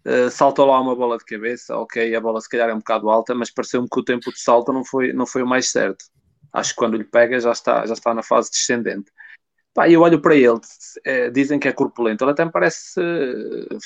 Uh, 0.06 0.30
saltou 0.32 0.66
lá 0.66 0.80
uma 0.80 0.96
bola 0.96 1.18
de 1.18 1.26
cabeça, 1.26 1.76
ok, 1.78 2.16
a 2.16 2.22
bola 2.22 2.40
se 2.40 2.50
calhar 2.50 2.70
é 2.70 2.74
um 2.74 2.80
bocado 2.80 3.10
alta, 3.10 3.36
mas 3.36 3.52
pareceu-me 3.52 3.88
que 3.90 4.00
o 4.00 4.04
tempo 4.04 4.32
de 4.32 4.40
salto 4.40 4.72
não 4.72 4.84
foi, 4.84 5.12
não 5.12 5.26
foi 5.26 5.44
o 5.44 5.48
mais 5.48 5.70
certo. 5.70 6.06
Acho 6.54 6.72
que 6.72 6.78
quando 6.78 6.98
lhe 6.98 7.04
pega 7.04 7.40
já 7.40 7.52
está, 7.52 7.86
já 7.86 7.94
está 7.94 8.14
na 8.14 8.24
fase 8.24 8.50
descendente. 8.50 9.12
Pá, 9.74 9.90
eu 9.90 10.02
olho 10.02 10.22
para 10.22 10.36
ele, 10.36 10.60
é, 11.06 11.30
dizem 11.30 11.60
que 11.60 11.68
é 11.68 11.74
corpulento, 11.74 12.24
ele 12.24 12.32
até 12.32 12.44
me 12.44 12.52
parece 12.52 13.00
uh, 13.00 13.78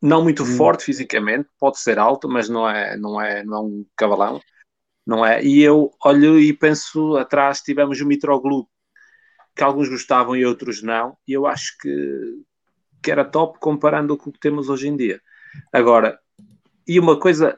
não 0.00 0.22
muito 0.22 0.42
hum. 0.42 0.56
forte 0.56 0.84
fisicamente, 0.84 1.48
pode 1.58 1.78
ser 1.78 1.98
alto, 1.98 2.28
mas 2.28 2.48
não 2.48 2.68
é, 2.68 2.96
não 2.96 3.20
é, 3.20 3.44
não 3.44 3.56
é 3.56 3.60
um 3.60 3.86
cavalão, 3.96 4.40
não 5.06 5.24
é? 5.24 5.42
E 5.42 5.60
eu 5.62 5.90
olho 6.04 6.38
e 6.38 6.52
penso, 6.52 7.16
atrás 7.16 7.60
tivemos 7.60 8.00
o 8.00 8.06
Mitroglou, 8.06 8.68
que 9.54 9.64
alguns 9.64 9.88
gostavam 9.88 10.36
e 10.36 10.44
outros 10.44 10.82
não, 10.82 11.16
e 11.26 11.32
eu 11.32 11.46
acho 11.46 11.76
que 11.80 12.44
que 13.06 13.10
era 13.12 13.24
top 13.24 13.60
comparando 13.60 14.16
com 14.16 14.30
o 14.30 14.32
que 14.32 14.40
temos 14.40 14.68
hoje 14.68 14.88
em 14.88 14.96
dia. 14.96 15.22
Agora, 15.72 16.18
e 16.84 16.98
uma 16.98 17.16
coisa, 17.16 17.56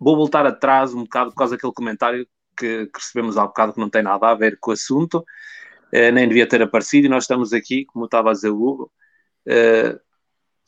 vou 0.00 0.16
voltar 0.16 0.46
atrás 0.46 0.94
um 0.94 1.02
bocado 1.02 1.32
por 1.32 1.36
causa 1.36 1.54
daquele 1.54 1.74
comentário 1.74 2.26
que, 2.56 2.86
que 2.86 2.98
recebemos 2.98 3.36
há 3.36 3.46
bocado 3.46 3.74
que 3.74 3.78
não 3.80 3.90
tem 3.90 4.02
nada 4.02 4.26
a 4.26 4.34
ver 4.34 4.56
com 4.58 4.70
o 4.70 4.72
assunto, 4.72 5.22
eh, 5.92 6.10
nem 6.10 6.26
devia 6.26 6.48
ter 6.48 6.62
aparecido, 6.62 7.06
e 7.06 7.10
nós 7.10 7.24
estamos 7.24 7.52
aqui, 7.52 7.84
como 7.84 8.06
estava 8.06 8.30
a 8.30 8.32
dizer 8.32 8.48
o 8.48 8.56
Hugo, 8.56 8.92
eh, 9.46 10.00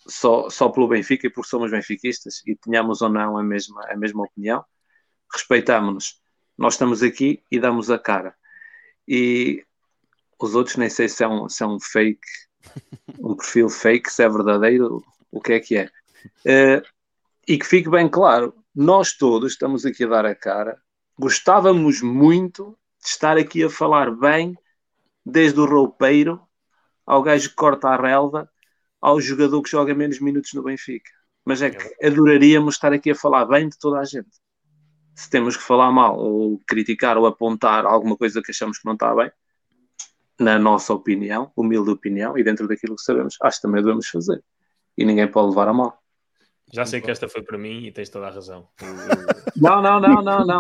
só, 0.06 0.50
só 0.50 0.68
pelo 0.68 0.88
Benfica 0.88 1.26
e 1.26 1.30
porque 1.30 1.48
somos 1.48 1.70
benfiquistas 1.70 2.42
e 2.46 2.54
tenhamos 2.54 3.00
ou 3.00 3.08
não 3.08 3.38
a 3.38 3.42
mesma, 3.42 3.82
a 3.88 3.96
mesma 3.96 4.24
opinião, 4.24 4.62
respeitamos-nos. 5.32 6.20
Nós 6.58 6.74
estamos 6.74 7.02
aqui 7.02 7.42
e 7.50 7.58
damos 7.58 7.90
a 7.90 7.98
cara. 7.98 8.34
E 9.08 9.64
os 10.38 10.54
outros 10.54 10.76
nem 10.76 10.90
sei 10.90 11.08
se 11.08 11.24
é 11.24 11.28
um, 11.28 11.48
se 11.48 11.62
é 11.62 11.66
um 11.66 11.80
fake 11.80 12.45
um 13.18 13.34
perfil 13.34 13.68
fake, 13.68 14.10
se 14.10 14.22
é 14.22 14.28
verdadeiro, 14.28 15.04
o 15.30 15.40
que 15.40 15.52
é 15.52 15.60
que 15.60 15.76
é. 15.76 15.90
Uh, 16.44 16.86
e 17.46 17.58
que 17.58 17.66
fique 17.66 17.88
bem 17.88 18.08
claro, 18.08 18.54
nós 18.74 19.12
todos 19.12 19.52
estamos 19.52 19.86
aqui 19.86 20.04
a 20.04 20.08
dar 20.08 20.26
a 20.26 20.34
cara, 20.34 20.80
gostávamos 21.18 22.02
muito 22.02 22.76
de 23.02 23.08
estar 23.08 23.36
aqui 23.36 23.62
a 23.64 23.70
falar 23.70 24.10
bem, 24.10 24.56
desde 25.24 25.58
o 25.60 25.64
roupeiro 25.64 26.40
ao 27.06 27.22
gajo 27.22 27.50
que 27.50 27.54
corta 27.54 27.88
a 27.88 27.96
relva, 27.96 28.50
ao 29.00 29.20
jogador 29.20 29.62
que 29.62 29.70
joga 29.70 29.94
menos 29.94 30.20
minutos 30.20 30.52
no 30.52 30.62
Benfica. 30.62 31.10
Mas 31.44 31.62
é 31.62 31.70
que 31.70 32.04
adoraríamos 32.04 32.74
estar 32.74 32.92
aqui 32.92 33.12
a 33.12 33.14
falar 33.14 33.44
bem 33.44 33.68
de 33.68 33.78
toda 33.78 34.00
a 34.00 34.04
gente. 34.04 34.30
Se 35.14 35.30
temos 35.30 35.56
que 35.56 35.62
falar 35.62 35.92
mal, 35.92 36.18
ou 36.18 36.60
criticar, 36.66 37.16
ou 37.16 37.26
apontar 37.26 37.86
alguma 37.86 38.16
coisa 38.16 38.42
que 38.42 38.50
achamos 38.50 38.78
que 38.78 38.84
não 38.84 38.94
está 38.94 39.14
bem, 39.14 39.30
na 40.38 40.58
nossa 40.58 40.92
opinião, 40.92 41.50
humilde 41.56 41.90
opinião, 41.90 42.36
e 42.36 42.44
dentro 42.44 42.68
daquilo 42.68 42.96
que 42.96 43.02
sabemos, 43.02 43.36
acho 43.42 43.56
que 43.56 43.62
também 43.62 43.82
devemos 43.82 44.06
fazer. 44.08 44.42
E 44.96 45.04
ninguém 45.04 45.26
pode 45.26 45.48
levar 45.48 45.68
a 45.68 45.72
mal. 45.72 45.98
Já 46.72 46.84
sei 46.84 47.00
que 47.00 47.10
esta 47.10 47.28
foi 47.28 47.42
para 47.42 47.56
mim 47.56 47.86
e 47.86 47.92
tens 47.92 48.08
toda 48.08 48.26
a 48.26 48.30
razão. 48.30 48.68
não, 49.56 49.80
não, 49.80 50.00
não, 50.00 50.22
não, 50.22 50.44
não. 50.44 50.58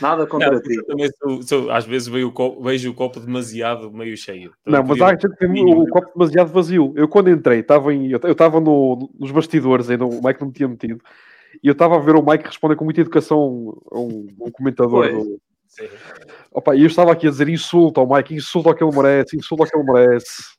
Nada 0.00 0.26
contra 0.26 0.52
não, 0.52 0.62
ti. 0.62 0.82
Também 0.86 1.10
sou, 1.18 1.42
sou, 1.42 1.70
às 1.70 1.84
vezes 1.84 2.08
vejo 2.08 2.28
o, 2.28 2.32
copo, 2.32 2.62
vejo 2.62 2.90
o 2.90 2.94
copo 2.94 3.20
demasiado 3.20 3.92
meio 3.92 4.16
cheio. 4.16 4.52
Então, 4.62 4.80
não, 4.80 4.88
mas 4.88 5.00
há 5.00 5.10
gente 5.10 5.28
que 5.28 5.36
tem 5.36 5.62
o, 5.62 5.82
o 5.82 5.88
copo 5.88 6.10
demasiado 6.14 6.50
vazio. 6.50 6.92
Eu 6.96 7.06
quando 7.06 7.30
entrei, 7.30 7.60
estava 7.60 7.92
em, 7.92 8.10
eu 8.10 8.32
estava 8.32 8.60
no, 8.60 9.10
nos 9.18 9.30
bastidores 9.30 9.90
ainda, 9.90 10.06
o 10.06 10.22
Mike 10.24 10.40
não 10.40 10.48
me 10.48 10.54
tinha 10.54 10.68
metido, 10.68 11.02
e 11.62 11.68
eu 11.68 11.72
estava 11.72 11.96
a 11.96 12.00
ver 12.00 12.16
o 12.16 12.24
Mike 12.24 12.46
responder 12.46 12.76
com 12.76 12.84
muita 12.84 13.02
educação 13.02 13.78
a 13.92 13.98
um, 13.98 14.26
um 14.40 14.50
comentador 14.50 15.10
do, 15.10 15.40
Opa, 16.52 16.74
e 16.74 16.80
eu 16.80 16.86
estava 16.86 17.12
aqui 17.12 17.26
a 17.26 17.30
dizer 17.30 17.48
insulta 17.48 18.00
ao 18.00 18.08
Mike, 18.08 18.34
insulta 18.34 18.70
ao 18.70 18.74
que 18.74 18.82
ele 18.82 18.96
merece, 18.96 19.36
insulta 19.36 19.64
ao 19.64 19.70
que 19.70 19.76
ele 19.76 19.92
merece. 19.92 20.56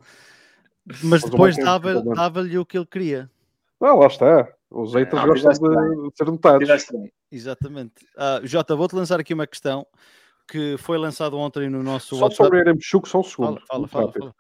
Mas 1.03 1.23
depois 1.23 1.57
Marquinhos 1.57 1.65
dava- 1.65 2.15
dava-lhe 2.15 2.57
o 2.57 2.65
que 2.65 2.77
ele 2.77 2.85
queria. 2.85 3.29
Ah, 3.79 3.93
lá 3.93 4.07
está. 4.07 4.51
Os 4.71 4.93
haters 4.93 5.21
Não, 5.23 5.27
gostam 5.27 5.53
de, 5.59 6.09
de 6.09 6.17
ser 6.17 6.25
notados. 6.25 6.69
Exatamente. 7.31 7.93
Ah, 8.17 8.39
Jota, 8.43 8.75
vou-te 8.75 8.95
lançar 8.95 9.19
aqui 9.19 9.33
uma 9.33 9.47
questão 9.47 9.85
que 10.47 10.77
foi 10.77 10.97
lançado 10.97 11.37
ontem 11.37 11.69
no 11.69 11.83
nosso 11.83 12.15
Só 12.15 12.25
WhatsApp. 12.25 12.35
sobre 12.35 12.57
o 12.57 12.59
Yaremchuk, 12.59 13.07
só 13.07 13.19
um 13.19 13.23
segundo. 13.23 13.61
Fala, 13.67 13.87
fala, 13.87 14.11
fala. 14.11 14.35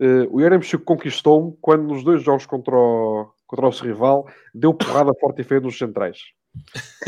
Eh, 0.00 0.26
o 0.30 0.78
conquistou-me 0.84 1.56
quando 1.60 1.82
nos 1.82 2.02
dois 2.02 2.22
jogos 2.22 2.46
contra 2.46 2.74
o, 2.74 3.30
contra 3.46 3.66
o 3.66 3.68
nosso 3.68 3.84
rival 3.84 4.26
deu 4.54 4.72
porrada 4.72 5.12
forte 5.20 5.42
e 5.42 5.44
feia 5.44 5.60
nos 5.60 5.76
centrais. 5.76 6.18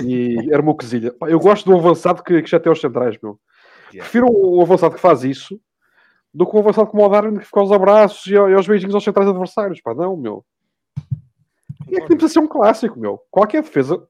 E 0.04 0.36
era 0.52 0.62
uma 0.62 0.76
quesilha. 0.76 1.12
Pá, 1.12 1.28
Eu 1.30 1.38
gosto 1.40 1.64
do 1.70 1.76
avançado 1.76 2.22
que, 2.22 2.42
que 2.42 2.50
já 2.50 2.58
tem 2.60 2.70
aos 2.70 2.80
centrais, 2.80 3.18
meu. 3.22 3.38
Prefiro 3.90 4.26
o 4.30 4.62
avançado 4.62 4.94
que 4.94 5.00
faz 5.00 5.22
isso 5.24 5.60
do 6.32 6.46
que 6.46 6.56
o 6.56 6.58
avançado 6.60 6.88
como 6.88 7.04
o 7.04 7.08
Darwin 7.08 7.38
que 7.38 7.44
fica 7.44 7.60
aos 7.60 7.70
abraços 7.70 8.26
e, 8.26 8.34
ao- 8.36 8.48
aos 8.54 8.66
beijinhos 8.66 8.94
aos 8.94 9.04
centrais 9.04 9.28
adversários. 9.28 9.80
Pá, 9.82 9.94
não, 9.94 10.16
meu. 10.16 10.44
E 11.88 11.96
é 11.96 12.00
que 12.00 12.08
tem 12.08 12.16
que 12.16 12.28
ser 12.28 12.38
um 12.38 12.46
clássico, 12.48 12.98
meu. 12.98 13.20
Qualquer 13.30 13.62
defesa, 13.62 14.02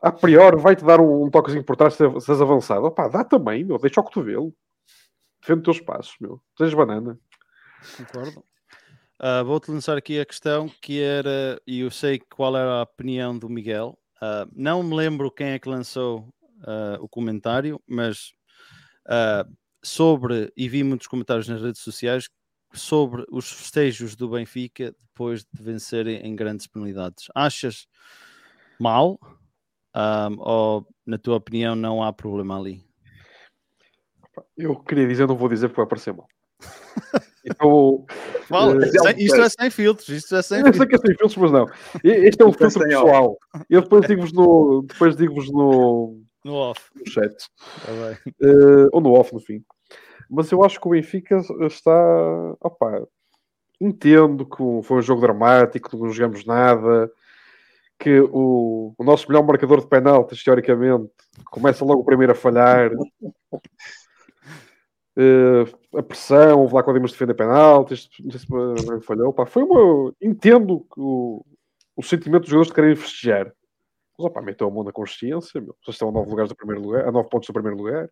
a 0.00 0.12
priori, 0.12 0.56
vai-te 0.60 0.84
dar 0.84 1.00
um, 1.00 1.24
um 1.24 1.30
toquezinho 1.30 1.64
por 1.64 1.74
trás 1.76 1.94
se 1.94 2.04
és 2.04 2.40
avançado. 2.40 2.84
Opá, 2.86 3.08
dá 3.08 3.24
também, 3.24 3.64
meu. 3.64 3.78
Deixa 3.78 4.00
o 4.00 4.04
cotovelo. 4.04 4.54
Defende 5.40 5.58
os 5.60 5.64
teus 5.64 5.80
passos, 5.80 6.14
meu. 6.20 6.40
Sejas 6.56 6.74
banana. 6.74 7.18
Concordo. 7.96 8.44
Ah, 9.18 9.42
Vou-te 9.42 9.70
lançar 9.72 9.96
aqui 9.98 10.20
a 10.20 10.24
questão 10.24 10.68
que 10.80 11.00
era, 11.02 11.60
e 11.66 11.80
eu 11.80 11.90
sei 11.90 12.20
qual 12.36 12.56
era 12.56 12.78
a 12.78 12.82
opinião 12.82 13.36
do 13.36 13.48
Miguel. 13.48 13.98
Ah, 14.24 14.48
não 14.54 14.82
me 14.82 14.94
lembro 14.94 15.30
quem 15.30 15.48
é 15.48 15.58
que 15.58 15.68
lançou 15.68 16.26
ah, 16.66 16.96
o 16.98 17.06
comentário, 17.06 17.78
mas 17.86 18.32
ah, 19.06 19.46
sobre, 19.82 20.50
e 20.56 20.66
vi 20.66 20.82
muitos 20.82 21.06
comentários 21.06 21.46
nas 21.46 21.60
redes 21.60 21.82
sociais, 21.82 22.30
sobre 22.72 23.26
os 23.30 23.52
festejos 23.52 24.16
do 24.16 24.30
Benfica 24.30 24.94
depois 25.08 25.44
de 25.44 25.62
vencerem 25.62 26.26
em 26.26 26.34
grandes 26.34 26.66
penalidades. 26.66 27.26
Achas 27.34 27.86
mal? 28.80 29.20
Ah, 29.92 30.30
ou, 30.38 30.88
na 31.04 31.18
tua 31.18 31.36
opinião, 31.36 31.76
não 31.76 32.02
há 32.02 32.10
problema 32.10 32.58
ali? 32.58 32.82
Eu 34.56 34.74
queria 34.80 35.06
dizer, 35.06 35.28
não 35.28 35.36
vou 35.36 35.50
dizer 35.50 35.68
porque 35.68 35.82
vai 35.82 35.88
parecer 35.88 36.14
mal. 36.14 36.26
Então, 37.44 38.06
Fala, 38.48 38.82
Eh, 38.84 38.88
sem- 38.88 39.18
isto 39.24 39.40
é 39.40 39.48
sem 39.48 39.70
filtros, 39.70 40.08
isto 40.08 40.34
é 40.36 40.42
sem 40.42 40.58
eu 40.60 40.64
sei 40.64 40.72
filtros. 40.72 40.88
que 40.88 40.94
é 40.94 40.98
sem 40.98 41.16
filtros, 41.16 41.36
mas 41.36 41.52
não. 41.52 41.66
Este 42.02 42.42
é 42.42 42.44
um 42.46 42.50
Depois 42.50 42.72
filtro 42.72 42.88
pessoal. 42.88 43.38
Eu 43.68 43.82
depois 43.82 44.06
digo-vos 44.06 44.32
no, 44.32 44.82
depois 44.88 45.16
digo-vos 45.16 45.50
no, 45.52 46.22
No 46.44 46.54
off. 46.54 46.80
no 46.94 47.06
chat. 47.10 47.34
Tá. 47.84 48.18
Eh, 48.40 48.88
ou 48.92 49.00
no 49.00 49.12
off, 49.12 49.32
no 49.34 49.40
fim. 49.40 49.62
Mas 50.30 50.50
eu 50.50 50.64
acho 50.64 50.80
que 50.80 50.86
o 50.88 50.90
Benfica 50.92 51.40
está. 51.66 52.54
Opa, 52.60 53.06
entendo 53.80 54.46
que 54.46 54.62
foi 54.82 54.98
um 54.98 55.02
jogo 55.02 55.20
dramático, 55.20 55.90
que 55.90 55.96
não 55.98 56.10
jogamos 56.10 56.46
nada, 56.46 57.10
que 57.98 58.20
o, 58.20 58.94
o 58.96 59.04
nosso 59.04 59.28
melhor 59.28 59.44
marcador 59.44 59.80
de 59.82 59.86
penaltis, 59.88 60.42
teoricamente, 60.42 61.10
começa 61.50 61.84
logo 61.84 62.00
o 62.00 62.04
primeiro 62.04 62.32
a 62.32 62.36
falhar. 62.36 62.90
Eh, 65.16 65.64
a 65.96 66.02
pressão, 66.02 66.60
houve 66.60 66.74
lá 66.74 66.82
quando 66.82 66.96
íamos 66.96 67.12
defender 67.12 67.34
penaltis, 67.34 68.08
não 68.20 68.30
sei 68.30 68.40
se 68.40 68.52
me 68.52 69.00
falhou. 69.00 69.32
Pá, 69.32 69.46
foi 69.46 69.62
uma. 69.62 70.12
Entendo 70.20 70.80
que 70.80 71.00
o, 71.00 71.44
o 71.96 72.02
sentimento 72.02 72.42
dos 72.42 72.50
jogadores 72.50 72.68
de 72.68 72.74
querem 72.74 72.96
festejar. 72.96 73.52
Mas 74.16 74.26
opá, 74.26 74.40
meteu 74.40 74.68
a 74.68 74.70
mão 74.70 74.84
na 74.84 74.92
consciência, 74.92 75.60
meu. 75.60 75.76
Vocês 75.82 75.94
estão 75.94 76.08
a 76.08 76.12
9 76.12 76.30
lugares 76.30 76.48
do 76.50 76.56
primeiro 76.56 76.82
lugar, 76.82 77.08
a 77.08 77.12
9 77.12 77.28
pontos 77.28 77.46
do 77.48 77.52
primeiro 77.52 77.76
lugar. 77.76 78.08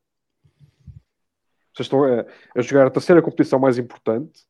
Vocês 1.75 1.87
estão 1.87 2.05
a, 2.05 2.27
a 2.57 2.63
jogar 2.63 2.87
a 2.87 2.91
terceira 2.91 3.23
competição 3.23 3.59
mais 3.59 3.79
importante, 3.79 4.45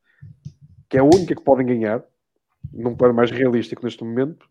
que 0.88 0.96
é 0.96 1.00
a 1.00 1.04
única 1.04 1.34
que 1.34 1.42
podem 1.42 1.66
ganhar, 1.66 2.02
num 2.72 2.96
plano 2.96 3.14
mais 3.14 3.30
realístico 3.30 3.84
neste 3.84 4.02
momento, 4.02 4.48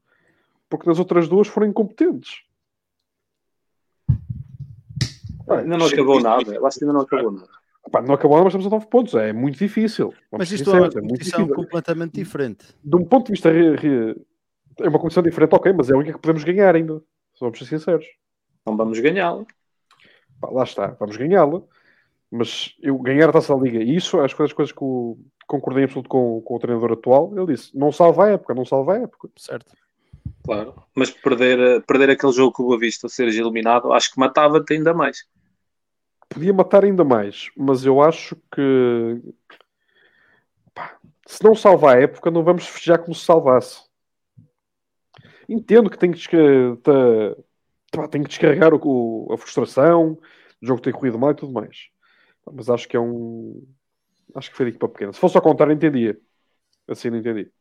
porque 0.69 0.87
nas 0.87 0.99
outras 0.99 1.27
duas 1.27 1.47
foram 1.47 1.67
incompetentes. 1.67 2.43
Ainda 5.49 5.77
não 5.77 5.85
acabou 5.85 6.21
nada. 6.21 6.53
Eu 6.53 6.65
acho 6.65 6.77
que 6.77 6.85
ainda 6.85 6.93
não 6.93 7.01
acabou 7.01 7.31
nada. 7.31 7.60
Pá, 7.91 8.01
não 8.01 8.15
acabou, 8.15 8.37
mas 8.37 8.47
estamos 8.47 8.67
a 8.67 8.69
9 8.69 8.87
pontos. 8.87 9.13
É 9.15 9.33
muito 9.33 9.57
difícil. 9.57 10.13
Vamos 10.31 10.49
Mas 10.49 10.51
isto 10.51 10.69
é 10.69 10.73
uma 10.73 10.85
sinceros, 10.85 10.95
é 10.95 11.01
competição 11.01 11.39
difícil. 11.39 11.55
completamente 11.55 12.13
diferente. 12.13 12.65
De 12.83 12.95
um 12.95 13.05
ponto 13.05 13.25
de 13.25 13.31
vista. 13.33 13.49
É 14.79 14.87
uma 14.87 14.97
competição 14.97 15.21
diferente, 15.21 15.53
ok, 15.53 15.73
mas 15.73 15.89
é 15.89 15.93
a 15.93 15.97
única 15.97 16.13
que 16.13 16.21
podemos 16.21 16.43
ganhar 16.43 16.75
ainda. 16.75 16.99
Se 17.33 17.41
Vamos 17.41 17.59
ser 17.59 17.65
sinceros. 17.65 18.05
Não 18.65 18.77
vamos 18.77 18.99
ganhá-lo. 18.99 19.45
Pá, 20.39 20.49
lá 20.49 20.63
está, 20.63 20.87
vamos 20.99 21.17
ganhá-la. 21.17 21.61
Mas 22.31 22.73
eu 22.81 22.97
ganhar 22.97 23.27
a 23.27 23.33
taça 23.33 23.53
da 23.53 23.61
liga, 23.61 23.83
e 23.83 23.95
isso 23.95 24.19
acho 24.21 24.33
que 24.33 24.37
foi 24.37 24.45
das 24.45 24.53
coisas 24.53 24.71
que 24.71 24.81
o, 24.81 25.17
concordei 25.45 25.83
em 25.83 25.85
absoluto 25.85 26.07
com, 26.07 26.41
com 26.41 26.55
o 26.55 26.59
treinador 26.59 26.93
atual. 26.93 27.33
Ele 27.35 27.47
disse: 27.47 27.77
não 27.77 27.91
salva 27.91 28.25
a 28.25 28.29
época, 28.29 28.53
não 28.53 28.63
salva 28.63 28.93
a 28.93 28.99
época. 28.99 29.29
Certo. 29.35 29.75
Claro. 30.43 30.73
Mas 30.95 31.11
perder, 31.11 31.83
perder 31.83 32.11
aquele 32.11 32.31
jogo 32.31 32.53
com 32.53 32.63
o 32.63 32.67
Boa 32.67 32.79
Vista, 32.79 33.09
seres 33.09 33.35
eliminado, 33.35 33.91
acho 33.91 34.13
que 34.13 34.19
matava-te 34.19 34.73
ainda 34.73 34.93
mais. 34.93 35.25
Podia 36.33 36.53
matar 36.53 36.85
ainda 36.85 37.03
mais, 37.03 37.51
mas 37.57 37.85
eu 37.85 38.01
acho 38.01 38.37
que 38.53 39.21
pá, 40.73 40.97
se 41.27 41.43
não 41.43 41.53
salva 41.53 41.91
a 41.91 41.99
época, 41.99 42.31
não 42.31 42.41
vamos 42.41 42.65
festejar 42.65 42.99
como 42.99 43.13
se 43.13 43.25
salvasse. 43.25 43.83
Entendo 45.47 45.89
que 45.89 45.97
tem 45.97 46.09
que, 46.09 46.17
desca- 46.17 46.37
tá- 46.81 47.35
tá, 47.91 48.07
tem 48.07 48.23
que 48.23 48.29
descarregar 48.29 48.73
o- 48.73 49.27
a 49.33 49.37
frustração, 49.37 50.13
o 50.61 50.65
jogo 50.65 50.81
ter 50.81 50.93
corrido 50.93 51.19
mal 51.19 51.31
e 51.31 51.35
tudo 51.35 51.51
mais. 51.51 51.89
Mas 52.49 52.69
acho 52.69 52.87
que 52.87 52.95
é 52.95 52.99
um. 52.99 53.67
Acho 54.33 54.49
que 54.49 54.55
foi 54.55 54.67
de 54.67 54.69
equipa 54.71 54.87
pequena. 54.87 55.11
Se 55.11 55.19
fosse 55.19 55.35
ao 55.35 55.43
contrário, 55.43 55.73
entendia. 55.73 56.17
Assim 56.87 57.09
não 57.09 57.17
entendi. 57.17 57.51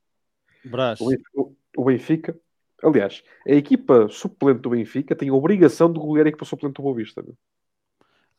Brás. 0.65 1.01
O 1.01 1.09
Benfica, 1.09 1.31
o- 1.35 1.57
o 1.77 1.85
Benfica- 1.85 2.41
aliás, 2.85 3.25
a 3.47 3.51
equipa 3.53 4.09
suplente 4.09 4.61
do 4.61 4.71
Benfica 4.71 5.17
tem 5.17 5.29
a 5.29 5.35
obrigação 5.35 5.93
de 5.93 5.99
golear 5.99 6.27
a 6.27 6.29
equipa 6.29 6.45
suplente 6.45 6.75
do 6.75 6.83
Boa 6.83 6.95
Vista. 6.95 7.25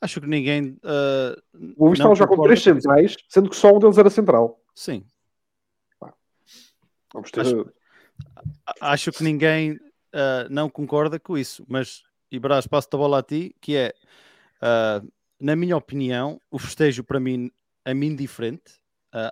Acho 0.02 0.20
que 0.20 0.28
ninguém. 0.28 0.78
ah, 0.84 1.36
O 1.78 1.86
não 1.86 1.94
estava 1.94 2.12
a 2.12 2.16
jogar 2.16 2.36
com 2.36 2.42
três 2.44 2.62
centrais, 2.64 3.16
sendo 3.30 3.50
que 3.50 3.56
só 3.56 3.74
um 3.76 3.80
deles 3.80 3.98
era 3.98 4.10
central. 4.10 4.60
Sim. 4.76 5.06
Vamos 7.14 7.32
ter. 7.32 7.42
Acho- 7.42 7.72
A- 8.66 8.92
Acho 8.94 9.12
que 9.12 9.24
ninguém 9.24 9.80
ah, 10.14 10.48
não 10.50 10.70
concorda 10.70 11.20
com 11.20 11.38
isso. 11.38 11.64
Mas, 11.68 12.04
e 12.32 12.40
Brás, 12.40 12.66
passo-te 12.68 12.96
a 12.96 12.98
bola 12.98 13.20
a 13.20 13.24
ti, 13.24 13.56
que 13.62 13.76
é, 13.76 13.94
ah, 14.62 15.02
na 15.40 15.56
minha 15.56 15.76
opinião, 15.78 16.40
o 16.50 16.58
festejo 16.60 17.04
para 17.04 17.20
mim 17.20 17.52
é 17.86 17.94
mim 17.94 18.16
diferente. 18.16 18.80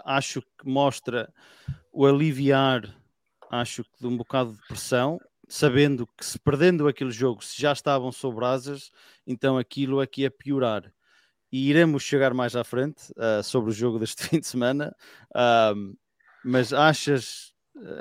Acho 0.04 0.42
que 0.42 0.68
mostra 0.68 1.32
o 1.94 2.06
aliviar, 2.06 2.84
acho 3.50 3.84
que 3.86 3.92
de 4.02 4.08
um 4.08 4.18
bocado 4.18 4.52
de 4.52 4.62
pressão, 4.68 5.18
sabendo 5.50 6.08
que 6.16 6.24
se 6.24 6.38
perdendo 6.38 6.88
aquele 6.88 7.10
jogo, 7.10 7.44
se 7.44 7.60
já 7.60 7.74
estavam 7.74 8.12
sobre 8.12 8.46
asas, 8.46 8.92
então 9.26 9.58
aquilo 9.58 10.00
aqui 10.00 10.24
é 10.24 10.30
piorar. 10.30 10.94
E 11.52 11.68
iremos 11.68 12.04
chegar 12.04 12.36
mais 12.36 12.56
à 12.56 12.64
frente 12.64 13.12
ah, 13.18 13.42
sobre 13.42 13.72
o 13.72 13.74
jogo 13.74 13.98
deste 13.98 14.24
fim 14.30 14.40
de 14.40 14.48
semana. 14.48 14.96
Ah, 15.34 15.74
mas 16.46 16.72
achas, 16.72 17.52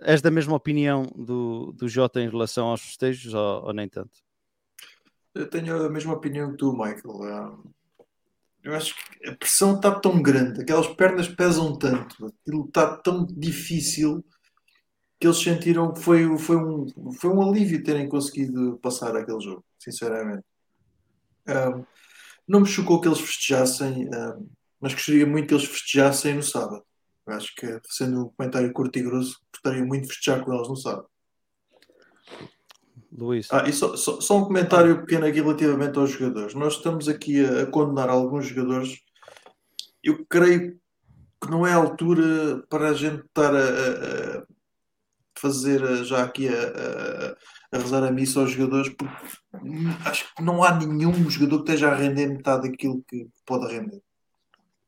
és 0.02 0.20
da 0.20 0.30
mesma 0.30 0.54
opinião 0.54 1.04
do, 1.16 1.72
do 1.72 1.88
Jota 1.88 2.20
em 2.20 2.28
relação 2.28 2.68
aos 2.68 2.82
festejos 2.82 3.32
ou, 3.32 3.64
ou 3.64 3.72
nem 3.72 3.88
tanto? 3.88 4.20
Eu 5.34 5.48
tenho 5.48 5.86
a 5.86 5.90
mesma 5.90 6.12
opinião 6.12 6.50
que 6.50 6.58
tu, 6.58 6.72
Michael. 6.72 7.22
Ah, 7.22 7.58
Eu 8.62 8.74
acho 8.74 8.94
que 8.94 9.28
a 9.28 9.34
pressão 9.34 9.76
está 9.76 9.98
tão 9.98 10.20
grande, 10.20 10.60
aquelas 10.60 10.88
pernas 10.88 11.28
pesam 11.28 11.74
tanto, 11.78 12.26
aquilo 12.26 12.66
está 12.66 12.94
tão 12.98 13.26
difícil 13.26 14.22
que 15.20 15.26
eles 15.26 15.38
sentiram 15.42 15.92
que 15.92 16.00
foi, 16.00 16.38
foi, 16.38 16.56
um, 16.56 16.86
foi 17.12 17.30
um 17.30 17.42
alívio 17.42 17.82
terem 17.82 18.08
conseguido 18.08 18.78
passar 18.82 19.16
aquele 19.16 19.40
jogo, 19.40 19.64
sinceramente. 19.78 20.44
Ah, 21.46 21.80
não 22.46 22.60
me 22.60 22.66
chocou 22.66 23.00
que 23.00 23.08
eles 23.08 23.20
festejassem, 23.20 24.08
ah, 24.14 24.38
mas 24.80 24.94
gostaria 24.94 25.26
muito 25.26 25.48
que 25.48 25.54
eles 25.54 25.66
festejassem 25.66 26.34
no 26.34 26.42
sábado. 26.42 26.82
Eu 27.26 27.34
acho 27.34 27.54
que, 27.56 27.80
sendo 27.88 28.26
um 28.26 28.28
comentário 28.30 28.72
curto 28.72 28.98
e 28.98 29.02
grosso, 29.02 29.38
gostaria 29.52 29.84
muito 29.84 30.02
de 30.02 30.08
festejar 30.14 30.44
com 30.44 30.54
eles 30.54 30.68
no 30.68 30.76
sábado. 30.76 31.08
Luís, 33.12 33.48
Ah, 33.50 33.68
e 33.68 33.72
só, 33.72 33.96
só- 33.96 34.20
só 34.20 34.38
um 34.38 34.44
comentário 34.44 35.00
pequeno 35.00 35.26
aqui 35.26 35.40
relativamente 35.40 35.98
aos 35.98 36.10
jogadores. 36.10 36.54
Nós 36.54 36.74
estamos 36.74 37.08
aqui 37.08 37.44
a, 37.44 37.62
a 37.62 37.66
condenar 37.66 38.08
alguns 38.08 38.46
jogadores. 38.46 38.98
Eu 40.04 40.24
creio 40.26 40.78
que 41.42 41.50
não 41.50 41.66
é 41.66 41.72
a 41.72 41.76
altura 41.76 42.62
para 42.68 42.90
a 42.90 42.94
gente 42.94 43.24
estar 43.26 43.54
a- 43.54 43.58
a 44.38 44.44
fazer 45.38 45.82
a- 45.84 46.02
já 46.04 46.22
aqui 46.24 46.48
a, 46.48 46.52
a- 46.52 47.36
a 47.72 47.78
rezar 47.78 48.02
a 48.04 48.10
missa 48.10 48.40
aos 48.40 48.50
jogadores, 48.50 48.88
porque 48.94 49.14
acho 50.06 50.34
que 50.34 50.42
não 50.42 50.62
há 50.62 50.74
nenhum 50.74 51.28
jogador 51.30 51.58
que 51.64 51.70
esteja 51.70 51.90
a 51.90 51.94
render 51.94 52.26
metade 52.28 52.68
daquilo 52.70 53.02
que 53.06 53.26
pode 53.44 53.72
render. 53.72 54.00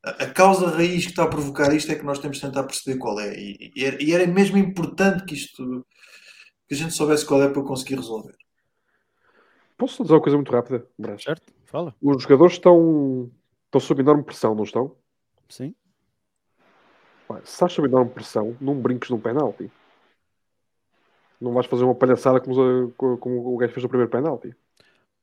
A, 0.03 0.09
a 0.23 0.31
causa 0.31 0.67
raiz 0.69 1.03
que 1.05 1.11
está 1.11 1.23
a 1.23 1.27
provocar 1.27 1.73
isto 1.75 1.91
é 1.91 1.95
que 1.95 2.03
nós 2.03 2.17
temos 2.19 2.37
de 2.37 2.43
tentar 2.43 2.63
perceber 2.63 2.97
qual 2.97 3.19
é. 3.19 3.33
E, 3.37 3.71
e 3.75 4.13
era, 4.13 4.25
mesmo 4.27 4.57
importante 4.57 5.23
que 5.25 5.35
isto 5.35 5.85
que 6.67 6.73
a 6.73 6.77
gente 6.77 6.93
soubesse 6.93 7.25
qual 7.25 7.43
é 7.43 7.49
para 7.49 7.61
conseguir 7.63 7.95
resolver. 7.95 8.35
Posso 9.77 10.01
dizer 10.03 10.13
uma 10.15 10.21
coisa 10.21 10.37
muito 10.37 10.51
rápida, 10.51 10.87
Brás? 10.97 11.21
certo? 11.21 11.53
Fala. 11.65 11.95
Os 12.01 12.23
jogadores 12.23 12.53
estão, 12.53 13.29
estão 13.65 13.81
sob 13.81 14.01
enorme 14.01 14.23
pressão, 14.23 14.55
não 14.55 14.63
estão? 14.63 14.95
Sim. 15.49 15.75
Se 17.43 17.51
estás 17.53 17.73
sob 17.73 17.87
enorme 17.87 18.11
pressão, 18.11 18.57
não 18.59 18.79
brinques 18.81 19.09
num 19.09 19.19
penalti. 19.19 19.71
Não 21.41 21.51
vais 21.53 21.65
fazer 21.65 21.83
uma 21.83 21.95
palhaçada 21.95 22.39
como, 22.39 22.91
como- 22.95 23.17
como 23.17 23.53
o 23.53 23.57
gajo 23.57 23.73
fez 23.73 23.83
no 23.83 23.89
primeiro 23.89 24.11
penalti. 24.11 24.53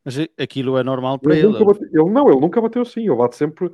Mas 0.04 0.16
aquilo 0.38 0.76
é 0.76 0.82
normal 0.82 1.18
para 1.18 1.32
Ele, 1.36 1.46
ele. 1.46 1.52
nunca 1.52 1.64
bate- 1.64 1.84
ele 1.84 2.10
não, 2.10 2.28
ele 2.30 2.40
nunca 2.40 2.60
bateu 2.60 2.82
assim. 2.82 3.02
Ele 3.06 3.14
bate 3.16 3.36
sempre 3.36 3.70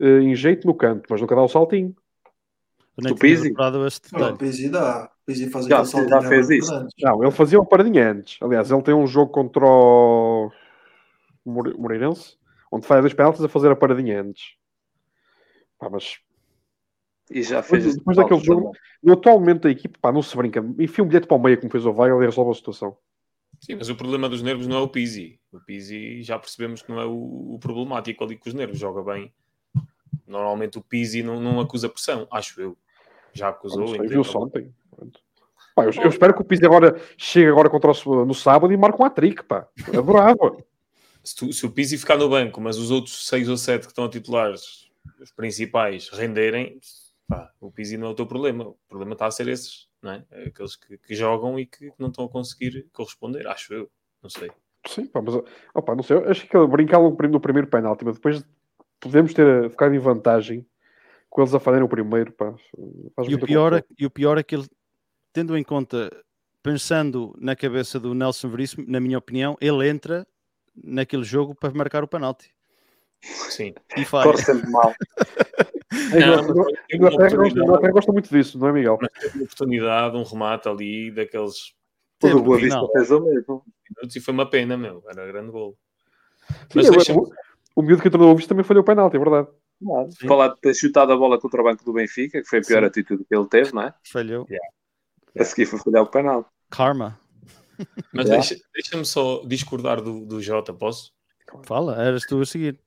eh, 0.00 0.20
em 0.20 0.34
jeito 0.34 0.66
no 0.66 0.74
canto, 0.74 1.06
mas 1.10 1.20
nunca 1.20 1.34
dá 1.34 1.42
o 1.42 1.48
saltinho. 1.48 1.94
Do 2.96 3.02
tinha 3.06 3.14
Pizzi? 3.18 3.52
Não, 4.12 4.34
o 4.34 4.38
Pizzi 4.38 4.68
dá. 4.68 5.10
O 5.22 5.26
Pizzi 5.26 5.48
faz 5.50 5.66
Já- 5.66 5.76
já 6.08 6.20
fez 6.28 6.50
isso? 6.50 6.86
Não, 7.00 7.22
ele 7.22 7.30
fazia 7.32 7.58
uma 7.58 7.66
paradinha 7.66 8.10
antes. 8.10 8.38
Aliás, 8.42 8.70
ele 8.70 8.82
tem 8.82 8.94
um 8.94 9.06
jogo 9.06 9.32
contra 9.32 9.64
o 9.66 10.52
More- 11.44 11.74
Moreirense, 11.78 12.36
onde 12.70 12.86
faz 12.86 13.00
dois 13.00 13.14
penaltis 13.14 13.42
a 13.42 13.48
fazer 13.48 13.70
a 13.70 13.76
paradinha 13.76 14.20
antes. 14.20 14.54
Pá, 15.78 15.88
mas 15.90 16.18
E 17.32 17.42
já 17.42 17.60
depois, 17.60 17.82
fez. 17.82 17.96
depois 17.96 18.16
daquele 18.16 18.40
jogo, 18.44 18.72
no 19.02 19.12
atual 19.14 19.38
momento 19.40 19.62
da 19.62 19.70
equipe, 19.70 19.98
pá, 19.98 20.12
não 20.12 20.22
se 20.22 20.36
brinca. 20.36 20.60
Enfia 20.78 21.02
um 21.04 21.06
bilhete 21.08 21.26
para 21.26 21.36
o 21.36 21.42
meio, 21.42 21.58
como 21.58 21.70
fez 21.70 21.84
o 21.86 21.90
Weigl, 21.92 22.22
e 22.22 22.26
resolve 22.26 22.50
a 22.50 22.54
situação. 22.54 22.96
Sim, 23.60 23.76
mas 23.76 23.88
o 23.88 23.94
problema 23.94 24.28
dos 24.28 24.42
nervos 24.42 24.66
não 24.66 24.76
é 24.76 24.80
o 24.80 24.88
Pizzi. 24.88 25.38
O 25.52 25.60
Pizzi 25.60 26.22
já 26.22 26.38
percebemos 26.38 26.82
que 26.82 26.90
não 26.90 27.00
é 27.00 27.04
o, 27.04 27.54
o 27.54 27.58
problemático 27.60 28.24
ali 28.24 28.36
com 28.36 28.48
os 28.48 28.54
nervos, 28.54 28.78
joga 28.78 29.02
bem. 29.02 29.32
Normalmente 30.26 30.78
o 30.78 30.82
Pizzi 30.82 31.22
não, 31.22 31.40
não 31.40 31.60
acusa 31.60 31.88
pressão, 31.88 32.26
acho 32.30 32.60
eu. 32.60 32.76
Já 33.32 33.48
acusou. 33.48 33.86
Sei, 33.88 33.96
então- 33.96 34.08
Viu-se 34.08 34.36
ontem. 34.36 34.74
Pá, 35.74 35.84
eu, 35.84 35.92
eu 36.02 36.08
espero 36.08 36.34
que 36.34 36.42
o 36.42 36.44
Pizzi 36.44 36.66
agora 36.66 37.00
chegue 37.16 37.48
agora 37.48 37.70
contra 37.70 37.92
o, 38.04 38.24
no 38.26 38.34
sábado 38.34 38.72
e 38.72 38.76
marque 38.76 39.00
um 39.00 39.04
hat-trick, 39.06 39.42
pá. 39.44 39.66
Adorava. 39.96 40.56
se, 41.24 41.36
tu- 41.36 41.52
se 41.52 41.64
o 41.64 41.70
Pizzi 41.70 41.96
ficar 41.96 42.18
no 42.18 42.28
banco, 42.28 42.60
mas 42.60 42.76
os 42.76 42.90
outros 42.90 43.26
seis 43.26 43.48
ou 43.48 43.56
sete 43.56 43.82
que 43.82 43.92
estão 43.92 44.04
a 44.04 44.08
titulares, 44.08 44.90
os 45.20 45.30
principais, 45.32 46.08
renderem, 46.10 46.78
pá, 47.32 47.52
o 47.60 47.70
Pizzi 47.70 47.96
não 47.96 48.08
é 48.08 48.10
o 48.10 48.14
teu 48.14 48.26
problema. 48.26 48.68
O 48.68 48.78
problema 48.88 49.12
está 49.14 49.26
a 49.26 49.30
ser 49.30 49.48
esses, 49.48 49.88
não 50.02 50.12
é? 50.12 50.24
Aqueles 50.46 50.76
que, 50.76 50.98
que 50.98 51.14
jogam 51.14 51.58
e 51.58 51.66
que 51.66 51.92
não 51.98 52.08
estão 52.08 52.24
a 52.24 52.28
conseguir 52.28 52.86
corresponder, 52.92 53.46
acho 53.46 53.72
eu. 53.72 53.90
Não 54.22 54.30
sei. 54.30 54.50
Sim, 54.86 55.06
pá, 55.06 55.22
mas 55.22 55.34
opa, 55.74 55.94
não 55.94 56.02
sei, 56.02 56.16
eu 56.16 56.28
acho 56.28 56.46
que 56.46 56.56
ele 56.56 56.66
brincar 56.66 57.00
no, 57.00 57.16
prim- 57.16 57.28
no 57.28 57.40
primeiro 57.40 57.68
penalti, 57.68 58.04
mas 58.04 58.16
depois 58.16 58.44
podemos 59.00 59.32
ter 59.32 59.70
ficado 59.70 59.94
em 59.94 59.98
vantagem 59.98 60.66
com 61.30 61.40
eles 61.40 61.54
a 61.54 61.60
falharem 61.60 61.84
o 61.84 61.88
primeiro, 61.88 62.32
pá. 62.32 62.54
Faz 63.16 63.28
E 63.28 63.34
o, 63.34 63.38
pior 63.38 63.72
é, 63.72 63.84
e 63.98 64.06
o 64.06 64.10
pior 64.10 64.38
é 64.38 64.42
que 64.42 64.54
ele, 64.54 64.66
tendo 65.32 65.56
em 65.56 65.62
conta, 65.64 66.10
pensando 66.62 67.34
na 67.40 67.56
cabeça 67.56 67.98
do 67.98 68.14
Nelson 68.14 68.48
Veríssimo, 68.48 68.84
na 68.88 69.00
minha 69.00 69.18
opinião, 69.18 69.56
ele 69.60 69.88
entra 69.88 70.26
naquele 70.74 71.24
jogo 71.24 71.54
para 71.54 71.72
marcar 71.72 72.02
o 72.04 72.08
penalti. 72.08 72.52
Sim. 73.22 73.74
E 73.96 74.04
falha. 74.04 74.30
Corre 74.32 74.42
sempre 74.44 74.68
mal. 74.70 74.92
Inglaterra 76.92 77.90
gosta 77.92 78.12
muito 78.12 78.28
disso, 78.28 78.58
não 78.58 78.68
é, 78.68 78.72
Miguel? 78.72 78.98
Mas 79.00 79.10
teve 79.12 79.36
uma 79.38 79.44
oportunidade, 79.44 80.16
um 80.16 80.22
remate 80.24 80.68
ali 80.68 81.10
daqueles 81.10 81.68
O 81.68 81.72
Teve 82.20 82.32
do 82.34 82.38
no 82.40 82.44
Boa 82.44 82.58
Vista 82.58 82.74
final. 82.78 82.92
fez 82.92 83.10
o 83.10 83.20
mesmo. 83.20 83.64
e 84.16 84.20
foi 84.20 84.34
uma 84.34 84.48
pena, 84.48 84.76
meu. 84.76 85.02
Era 85.08 85.26
grande 85.26 85.50
gol. 85.50 85.76
Sim, 86.48 86.56
Mas 86.74 86.86
agora, 86.86 86.96
deixa-me- 86.98 87.20
o, 87.20 87.32
o 87.76 87.82
miúdo 87.82 88.02
que 88.02 88.08
entrou 88.08 88.26
no 88.28 88.36
Visto 88.36 88.48
também 88.48 88.64
falhou 88.64 88.82
o 88.82 88.86
penalti, 88.86 89.16
é 89.16 89.18
verdade. 89.18 89.48
Sim. 90.18 90.28
Falar 90.28 90.48
de 90.48 90.60
ter 90.60 90.74
chutado 90.74 91.12
a 91.12 91.16
bola 91.16 91.38
contra 91.40 91.60
o 91.60 91.64
banco 91.64 91.84
do 91.84 91.92
Benfica, 91.92 92.40
que 92.40 92.48
foi 92.48 92.60
a 92.60 92.62
pior 92.62 92.80
Sim. 92.80 92.86
atitude 92.86 93.24
que 93.24 93.34
ele 93.34 93.46
teve, 93.48 93.72
não 93.74 93.82
é? 93.82 93.94
Falhou. 94.10 94.46
A 95.38 95.44
seguir 95.44 95.66
foi 95.66 95.78
falhar 95.78 96.02
o 96.02 96.06
penal. 96.06 96.46
Karma. 96.70 97.18
Mas 98.12 98.28
deixa- 98.28 98.56
deixa-me 98.74 99.04
só 99.04 99.42
discordar 99.46 100.00
do, 100.00 100.24
do 100.24 100.40
Jota, 100.40 100.72
posso? 100.72 101.12
Fala, 101.64 102.00
eras 102.02 102.22
tu 102.26 102.40
a 102.40 102.46
seguir. 102.46 102.78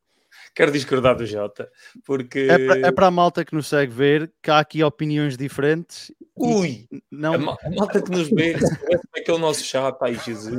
Quero 0.56 0.72
discordar 0.72 1.18
do 1.18 1.26
Jota, 1.26 1.70
porque. 2.06 2.48
É 2.50 2.58
para, 2.68 2.88
é 2.88 2.92
para 2.92 3.08
a 3.08 3.12
malta 3.12 3.44
que 3.44 3.54
nos 3.54 3.68
segue 3.68 3.92
ver 3.94 4.32
que 4.42 4.50
há 4.50 4.60
aqui 4.60 4.82
opiniões 4.84 5.36
diferentes. 5.38 6.14
Ui! 6.38 6.88
Não, 7.12 7.34
A, 7.34 7.38
ma- 7.38 7.58
a 7.62 7.70
malta 7.72 8.02
que 8.02 8.10
nos 8.10 8.30
vê, 8.30 8.56
é 9.16 9.22
que 9.22 9.30
é 9.30 9.34
o 9.34 9.38
nosso 9.38 9.64
chat, 9.66 9.98
ai 10.02 10.16
Jesus! 10.16 10.56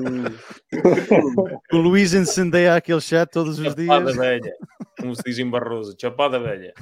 o 1.73 1.77
Luís 1.77 2.13
incendeia 2.15 2.75
aquele 2.75 3.01
chat 3.01 3.29
todos 3.31 3.59
os 3.59 3.65
Chapada 3.65 4.05
dias. 4.05 4.17
velha, 4.17 4.55
como 5.01 5.15
se 5.15 5.23
diz 5.25 5.39
em 5.39 5.49
Barroso, 5.49 5.97
chapada 6.01 6.39
velha. 6.39 6.75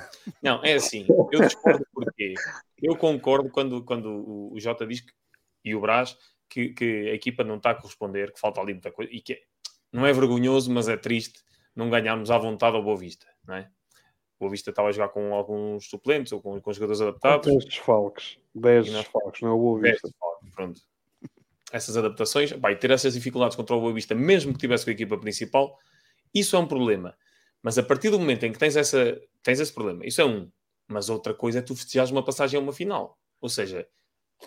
Não, 0.42 0.62
é 0.64 0.74
assim, 0.74 1.06
eu 1.32 1.40
discordo 1.40 1.84
porque 1.92 2.34
eu 2.82 2.96
concordo 2.96 3.50
quando, 3.50 3.82
quando 3.84 4.06
o, 4.08 4.52
o 4.54 4.60
Jota 4.60 4.86
diz 4.86 5.00
que, 5.00 5.12
e 5.64 5.74
o 5.74 5.80
Brás 5.80 6.16
que, 6.48 6.70
que 6.70 7.10
a 7.10 7.14
equipa 7.14 7.42
não 7.44 7.56
está 7.56 7.70
a 7.70 7.74
corresponder, 7.74 8.32
que 8.32 8.40
falta 8.40 8.60
ali 8.60 8.72
muita 8.72 8.90
coisa 8.92 9.10
e 9.12 9.20
que 9.20 9.34
é- 9.34 9.40
não 9.92 10.04
é 10.06 10.12
vergonhoso, 10.12 10.72
mas 10.72 10.88
é 10.88 10.96
triste 10.96 11.40
não 11.74 11.90
ganharmos 11.90 12.30
à 12.30 12.38
vontade 12.38 12.76
ao 12.76 12.82
Boa 12.82 12.96
Vista, 12.96 13.26
não 13.46 13.54
é? 13.56 13.70
O 14.36 14.40
Boa 14.40 14.50
Vista 14.50 14.70
estava 14.70 14.88
a 14.88 14.92
jogar 14.92 15.08
com 15.08 15.32
alguns 15.34 15.88
suplentes 15.88 16.32
ou 16.32 16.40
com, 16.40 16.60
com 16.60 16.72
jogadores 16.72 17.00
adaptados. 17.00 17.46
10 17.48 17.64
desfalques. 17.64 18.38
10 18.54 18.86
E 18.86 18.90
nós- 18.90 19.02
desfalques, 19.04 19.40
não 19.42 19.48
é 19.50 19.52
o 19.52 19.58
Boa 19.58 19.80
Vista. 19.80 20.08
Pronto. 20.54 20.80
Essas 21.72 21.96
adaptações, 21.96 22.52
pá, 22.52 22.70
e 22.70 22.76
ter 22.76 22.90
essas 22.90 23.14
dificuldades 23.14 23.56
contra 23.56 23.74
o 23.74 23.80
Boa 23.80 23.92
Vista, 23.92 24.14
mesmo 24.14 24.52
que 24.52 24.58
tivesse 24.58 24.84
com 24.84 24.90
a 24.90 24.94
equipa 24.94 25.18
principal, 25.18 25.78
isso 26.32 26.54
é 26.56 26.58
um 26.58 26.66
problema. 26.66 27.16
Mas 27.62 27.78
a 27.78 27.82
partir 27.82 28.10
do 28.10 28.18
momento 28.18 28.44
em 28.44 28.52
que 28.52 28.58
tens, 28.58 28.76
essa, 28.76 29.20
tens 29.42 29.58
esse 29.58 29.72
problema, 29.72 30.04
isso 30.06 30.20
é 30.20 30.24
um. 30.24 30.50
Mas 30.86 31.08
outra 31.08 31.32
coisa 31.32 31.60
é 31.60 31.62
tu 31.62 31.74
festejares 31.74 32.10
uma 32.10 32.22
passagem 32.24 32.58
a 32.60 32.62
uma 32.62 32.72
final. 32.72 33.18
Ou 33.40 33.48
seja, 33.48 33.88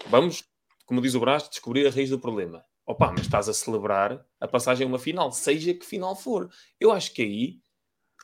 vamos, 0.07 0.43
como 0.85 1.01
diz 1.01 1.15
o 1.15 1.19
Brás, 1.19 1.49
descobrir 1.49 1.87
a 1.87 1.89
raiz 1.89 2.09
do 2.11 2.19
problema. 2.19 2.63
Opa, 2.87 3.11
mas 3.11 3.21
estás 3.21 3.49
a 3.49 3.53
celebrar 3.53 4.25
a 4.39 4.47
passagem 4.47 4.85
a 4.85 4.87
uma 4.87 4.97
final, 4.97 5.29
seja 5.31 5.73
que 5.73 5.85
final 5.85 6.15
for. 6.15 6.49
Eu 6.79 6.89
acho 6.91 7.13
que 7.13 7.21
aí, 7.21 7.59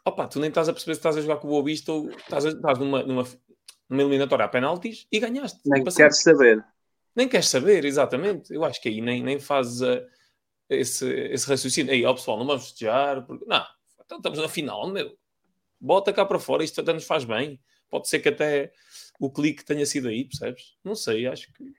opa, 0.05 0.25
tu 0.27 0.39
nem 0.39 0.47
estás 0.47 0.69
a 0.69 0.73
perceber 0.73 0.95
se 0.95 0.99
estás 0.99 1.17
a 1.17 1.21
jogar 1.21 1.35
com 1.37 1.47
o 1.47 1.51
Boa 1.51 1.63
Vista 1.65 1.91
ou 1.91 2.09
estás, 2.11 2.45
a- 2.45 2.49
estás 2.49 2.79
numa, 2.79 3.03
numa, 3.03 3.23
numa 3.89 4.01
eliminatória 4.01 4.45
a 4.45 4.47
penaltis 4.47 5.05
e 5.11 5.19
ganhaste. 5.19 5.59
Nem 5.65 5.83
Passaste. 5.83 6.01
queres 6.01 6.23
saber. 6.23 6.65
Nem 7.13 7.27
queres 7.27 7.49
saber, 7.49 7.83
exatamente. 7.83 8.53
Eu 8.53 8.63
acho 8.63 8.81
que 8.81 8.87
aí 8.87 9.01
nem, 9.01 9.21
nem 9.21 9.37
fazes 9.37 9.81
a- 9.81 10.01
esse, 10.69 11.07
esse 11.11 11.45
raciocínio. 11.47 11.91
Aí, 11.91 12.05
ó 12.05 12.13
pessoal, 12.13 12.39
não 12.39 12.45
vamos 12.47 12.63
festejar. 12.63 13.25
Porque... 13.25 13.43
Não, 13.45 13.65
então 14.05 14.17
estamos 14.17 14.39
na 14.39 14.47
final, 14.47 14.89
meu. 14.89 15.15
Bota 15.77 16.13
cá 16.13 16.25
para 16.25 16.39
fora, 16.39 16.63
isto 16.63 16.79
até 16.79 16.93
nos 16.93 17.03
faz 17.03 17.25
bem. 17.25 17.59
Pode 17.89 18.07
ser 18.07 18.19
que 18.21 18.29
até 18.29 18.71
o 19.19 19.29
clique 19.29 19.65
tenha 19.65 19.85
sido 19.85 20.07
aí, 20.07 20.23
percebes? 20.23 20.77
Não 20.85 20.95
sei, 20.95 21.27
acho 21.27 21.51
que. 21.51 21.75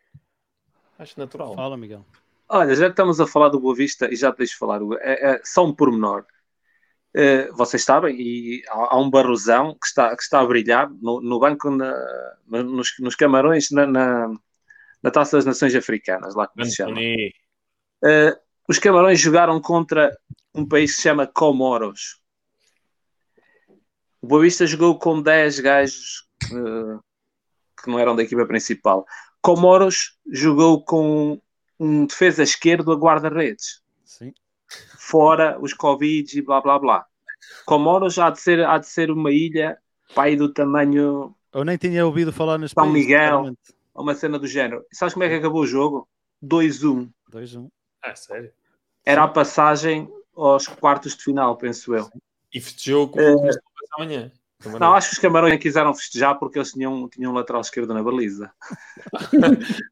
Acho 0.98 1.18
natural. 1.18 1.54
Fala, 1.54 1.76
Miguel. 1.78 2.04
Olha, 2.48 2.74
já 2.74 2.84
que 2.86 2.90
estamos 2.92 3.20
a 3.20 3.26
falar 3.26 3.48
do 3.48 3.58
Boa 3.60 3.74
Vista, 3.74 4.12
e 4.12 4.16
já 4.16 4.32
te 4.32 4.38
deixo 4.38 4.58
falar, 4.58 4.80
é, 5.00 5.34
é 5.36 5.40
só 5.44 5.64
um 5.64 5.74
pormenor. 5.74 6.24
Eh, 7.16 7.48
vocês 7.52 7.82
sabem, 7.84 8.16
e 8.20 8.62
há, 8.68 8.94
há 8.94 8.98
um 9.00 9.08
barrosão 9.08 9.76
que 9.80 9.86
está, 9.86 10.14
que 10.16 10.22
está 10.22 10.40
a 10.40 10.46
brilhar 10.46 10.90
no, 10.90 11.20
no 11.20 11.38
banco, 11.38 11.70
na- 11.70 11.94
no- 12.46 12.64
nos, 12.64 12.92
nos 12.98 13.14
camarões, 13.14 13.70
na, 13.70 13.86
na, 13.86 14.28
na 15.02 15.10
Taça 15.10 15.36
das 15.36 15.44
Nações 15.46 15.74
Africanas, 15.74 16.34
lá 16.34 16.46
como 16.48 16.64
se 16.66 16.76
chama. 16.76 16.92
Eh, 18.04 18.38
os 18.68 18.78
camarões 18.78 19.20
jogaram 19.20 19.60
contra 19.60 20.16
um 20.54 20.66
país 20.66 20.90
que 20.90 20.96
se 20.96 21.02
chama 21.02 21.26
Comoros. 21.26 22.20
O 24.20 24.26
Boa 24.26 24.42
Vista 24.42 24.66
jogou 24.66 24.98
com 24.98 25.20
10 25.22 25.60
gajos 25.60 26.26
eh, 26.50 26.98
que 27.82 27.90
não 27.90 27.98
eram 27.98 28.16
da 28.16 28.22
equipa 28.22 28.44
principal. 28.46 29.06
Comoros 29.40 30.18
jogou 30.30 30.82
com 30.84 31.40
um 31.78 32.06
defesa 32.06 32.42
esquerdo 32.42 32.92
a 32.92 32.96
guarda-redes. 32.96 33.82
Sim. 34.04 34.32
Fora 34.98 35.58
os 35.60 35.72
Covid 35.74 36.38
e 36.38 36.42
blá 36.42 36.60
blá 36.60 36.78
blá. 36.78 37.06
Comoros 37.66 38.18
há 38.18 38.30
de 38.30 38.40
ser, 38.40 38.64
há 38.64 38.78
de 38.78 38.86
ser 38.86 39.10
uma 39.10 39.30
ilha 39.30 39.78
pai 40.14 40.34
do 40.36 40.52
tamanho 40.52 41.34
Eu 41.52 41.64
nem 41.64 41.76
tinha 41.76 42.04
ouvido 42.06 42.32
falar 42.32 42.58
neste 42.58 42.74
São 42.74 42.84
país, 42.84 42.94
Miguel. 42.94 43.20
sinceramente. 43.20 43.60
uma 43.94 44.14
cena 44.14 44.38
do 44.38 44.46
género. 44.46 44.84
E 44.92 44.96
sabes 44.96 45.14
como 45.14 45.24
é 45.24 45.28
que 45.28 45.34
acabou 45.34 45.62
o 45.62 45.66
jogo? 45.66 46.08
2-1. 46.42 47.08
2-1. 47.30 47.68
ah, 48.02 48.16
sério. 48.16 48.52
Era 49.04 49.24
a 49.24 49.28
passagem 49.28 50.08
aos 50.34 50.66
quartos 50.66 51.14
de 51.16 51.22
final, 51.24 51.56
penso 51.56 51.94
eu. 51.94 52.08
E 52.52 52.60
festejou 52.60 53.08
com 53.08 53.20
Eh, 53.20 53.34
como 53.34 53.52
se 53.52 53.58
fosse 53.60 53.92
amanhã. 53.98 54.32
Também 54.64 54.80
Não, 54.80 54.94
acho 54.94 55.10
que 55.10 55.14
os 55.16 55.20
camarões 55.20 55.60
quiseram 55.60 55.94
festejar 55.94 56.38
porque 56.38 56.58
eles 56.58 56.72
tinham, 56.72 57.06
tinham 57.08 57.32
um 57.32 57.34
lateral 57.34 57.60
esquerdo 57.60 57.92
na 57.92 58.02
baliza. 58.02 58.50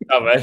Está 0.00 0.20
bem. 0.24 0.42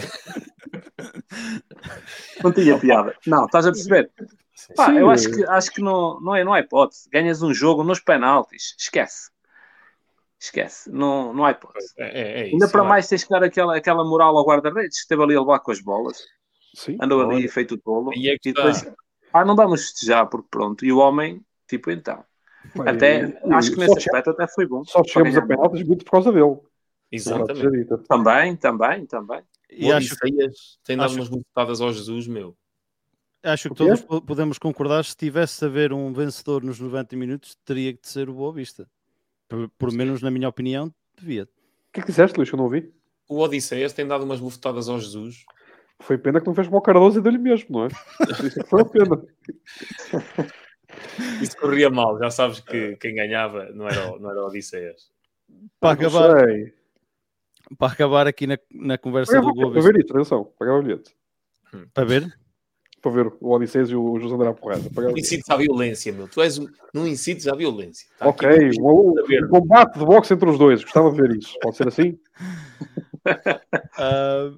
Não 2.44 2.54
tinha 2.54 2.78
piada. 2.78 3.16
Não, 3.26 3.46
estás 3.46 3.66
a 3.66 3.72
perceber? 3.72 4.12
Sim. 4.56 4.74
Pá, 4.76 4.86
Sim, 4.86 5.00
eu 5.00 5.10
acho 5.10 5.32
que, 5.32 5.44
acho 5.46 5.72
que 5.72 5.82
não, 5.82 6.22
não, 6.22 6.36
é, 6.36 6.44
não 6.44 6.54
há 6.54 6.60
hipótese. 6.60 7.10
Ganhas 7.10 7.42
um 7.42 7.52
jogo 7.54 7.84
nos 7.84 8.00
penaltis. 8.00 8.76
Esquece. 8.78 9.32
Esquece. 10.40 10.92
Não, 10.92 11.34
não 11.34 11.44
há 11.44 11.52
hipótese. 11.52 11.94
É, 11.98 12.08
é, 12.08 12.42
é 12.42 12.46
isso. 12.46 12.54
Ainda 12.54 12.70
para 12.70 12.82
eu 12.82 12.86
mais 12.86 13.08
tens 13.08 13.24
que 13.24 13.30
dar 13.32 13.44
aquela, 13.44 13.76
aquela 13.76 14.06
moral 14.06 14.38
ao 14.38 14.46
guarda-redes 14.46 14.98
que 14.98 15.04
esteve 15.04 15.24
ali 15.24 15.36
a 15.36 15.40
levar 15.40 15.60
com 15.60 15.72
as 15.72 15.82
bolas. 15.82 16.24
Sim. 16.76 16.98
Andou 17.02 17.22
ali 17.22 17.36
olha, 17.36 17.52
feito 17.52 17.78
tolo. 17.78 18.12
Aí 18.12 18.30
é 18.30 18.38
que 18.38 18.50
E 18.50 18.54
depois, 18.54 18.86
ah, 19.34 19.44
não 19.44 19.56
vamos 19.56 19.82
festejar 19.82 20.28
porque 20.28 20.48
pronto. 20.52 20.86
E 20.86 20.92
o 20.92 21.00
homem, 21.00 21.44
tipo, 21.68 21.90
então. 21.90 22.24
Até, 22.86 23.26
e- 23.30 23.54
acho 23.54 23.72
que 23.72 23.80
nesse 23.80 23.98
aspecto 23.98 24.30
até 24.32 24.48
foi 24.48 24.66
bom. 24.68 24.84
só 24.84 25.04
chegamos 25.04 25.38
a 25.38 25.42
penaltis 25.42 25.84
muito 25.88 26.06
por 26.06 26.12
causa 26.12 26.32
dele. 26.32 26.58
Exatamente. 27.12 27.88
Também, 28.08 28.56
também, 28.56 29.06
também. 29.06 29.42
E 29.70 29.84
Boa, 29.84 29.98
acho, 29.98 30.14
é- 30.14 30.48
tem 30.84 30.98
dado 30.98 31.14
umas 31.14 31.28
bofetadas 31.30 31.82
ao 31.82 31.92
Jesus, 31.94 32.28
meu. 32.28 32.56
acho 33.44 33.70
que 33.70 33.74
O 33.74 33.76
todos 33.76 34.02
po- 34.02 34.22
podemos 34.22 34.58
concordar 34.58 35.04
se 35.06 35.16
tivesse 35.16 35.64
a 35.64 35.68
haver 35.68 35.94
um 35.94 36.12
vencedor 36.14 36.64
nos 36.64 36.80
90 36.80 37.16
minutos, 37.16 37.56
teria 37.66 37.94
que 37.94 38.08
ser 38.08 38.30
o 38.30 38.34
Boa 38.34 38.54
Vista. 38.54 38.88
Por, 39.48 39.70
por 39.70 39.92
menos, 39.92 40.22
na 40.22 40.30
minha 40.30 40.48
opinião, 40.50 40.94
devia. 41.18 41.48
que 41.92 42.00
é 42.00 42.04
que 42.04 42.10
disseste, 42.10 42.38
Luís, 42.38 42.50
que 42.50 42.56
eu 42.56 42.58
não 42.58 42.66
ouvi? 42.66 42.94
O 43.28 43.40
Odisseias 43.40 43.94
tem 43.94 44.06
dado 44.08 44.24
umas 44.24 44.40
bufetadas 44.40 44.90
ao 44.90 45.00
Jesus. 45.00 45.46
Foi 46.02 46.18
pena 46.18 46.40
que 46.40 46.48
não 46.48 46.54
fez 46.56 46.68
como 46.68 46.78
o 46.80 46.82
Cardoso 46.82 47.20
e 47.20 47.22
deu-lhe 47.22 47.38
mesmo, 47.38 47.68
não 47.70 47.86
é? 47.86 47.88
Isso 48.48 48.60
é 48.60 48.64
que 48.64 48.70
foi 48.70 48.82
a 48.82 48.86
pena. 48.86 49.24
Isso 51.42 51.56
corria 51.58 51.90
mal, 51.90 52.18
já 52.20 52.30
sabes 52.32 52.60
que 52.60 52.96
quem 52.98 53.16
ganhava 53.16 53.66
não 53.74 53.88
era, 53.88 54.08
o- 54.12 54.20
não 54.20 54.30
era 54.32 54.44
o 54.44 54.48
Odisseias. 54.48 55.10
Para 55.80 55.96
Não 55.96 56.08
acabar, 56.08 56.48
sei. 56.48 56.74
para 57.78 57.94
acabar 57.94 58.28
aqui 58.28 58.48
na, 58.48 58.58
na 58.72 58.98
conversa 58.98 59.32
Pagava 59.34 59.46
do 59.48 59.52
o 59.52 59.54
bilhete 59.54 59.72
Boa 59.74 59.84
para 59.84 59.92
ver 59.94 60.04
isso, 60.06 60.14
atenção. 60.14 60.46
Pagava 60.58 60.80
o 60.80 60.84
bilhete. 60.84 61.16
Para 61.94 62.06
ver? 62.06 62.40
Para 63.02 63.12
ver 63.12 63.28
o 63.40 63.52
Odisseus 63.52 63.90
e 63.90 63.96
o 63.96 64.20
José 64.20 64.36
André 64.36 64.52
porrada. 64.54 64.84
Não 64.96 65.18
incites 65.18 65.50
à 65.50 65.56
violência, 65.56 66.12
meu. 66.12 66.28
Tu 66.28 66.42
és 66.42 66.58
um, 66.58 66.68
não 66.94 67.08
incites 67.08 67.48
à 67.48 67.56
violência. 67.56 68.06
Está 68.12 68.30
aqui 68.30 68.46
Ok, 68.46 68.70
um- 68.82 69.14
um, 69.14 69.46
um 69.46 69.48
combate 69.50 69.98
de 69.98 70.06
boxe 70.06 70.34
entre 70.34 70.50
os 70.50 70.58
dois. 70.60 70.84
Gostava 70.84 71.10
de 71.12 71.22
ver 71.22 71.36
isso. 71.38 71.58
Pode 71.62 71.78
ser 71.78 71.88
assim? 71.88 72.20
Ah, 73.98 74.52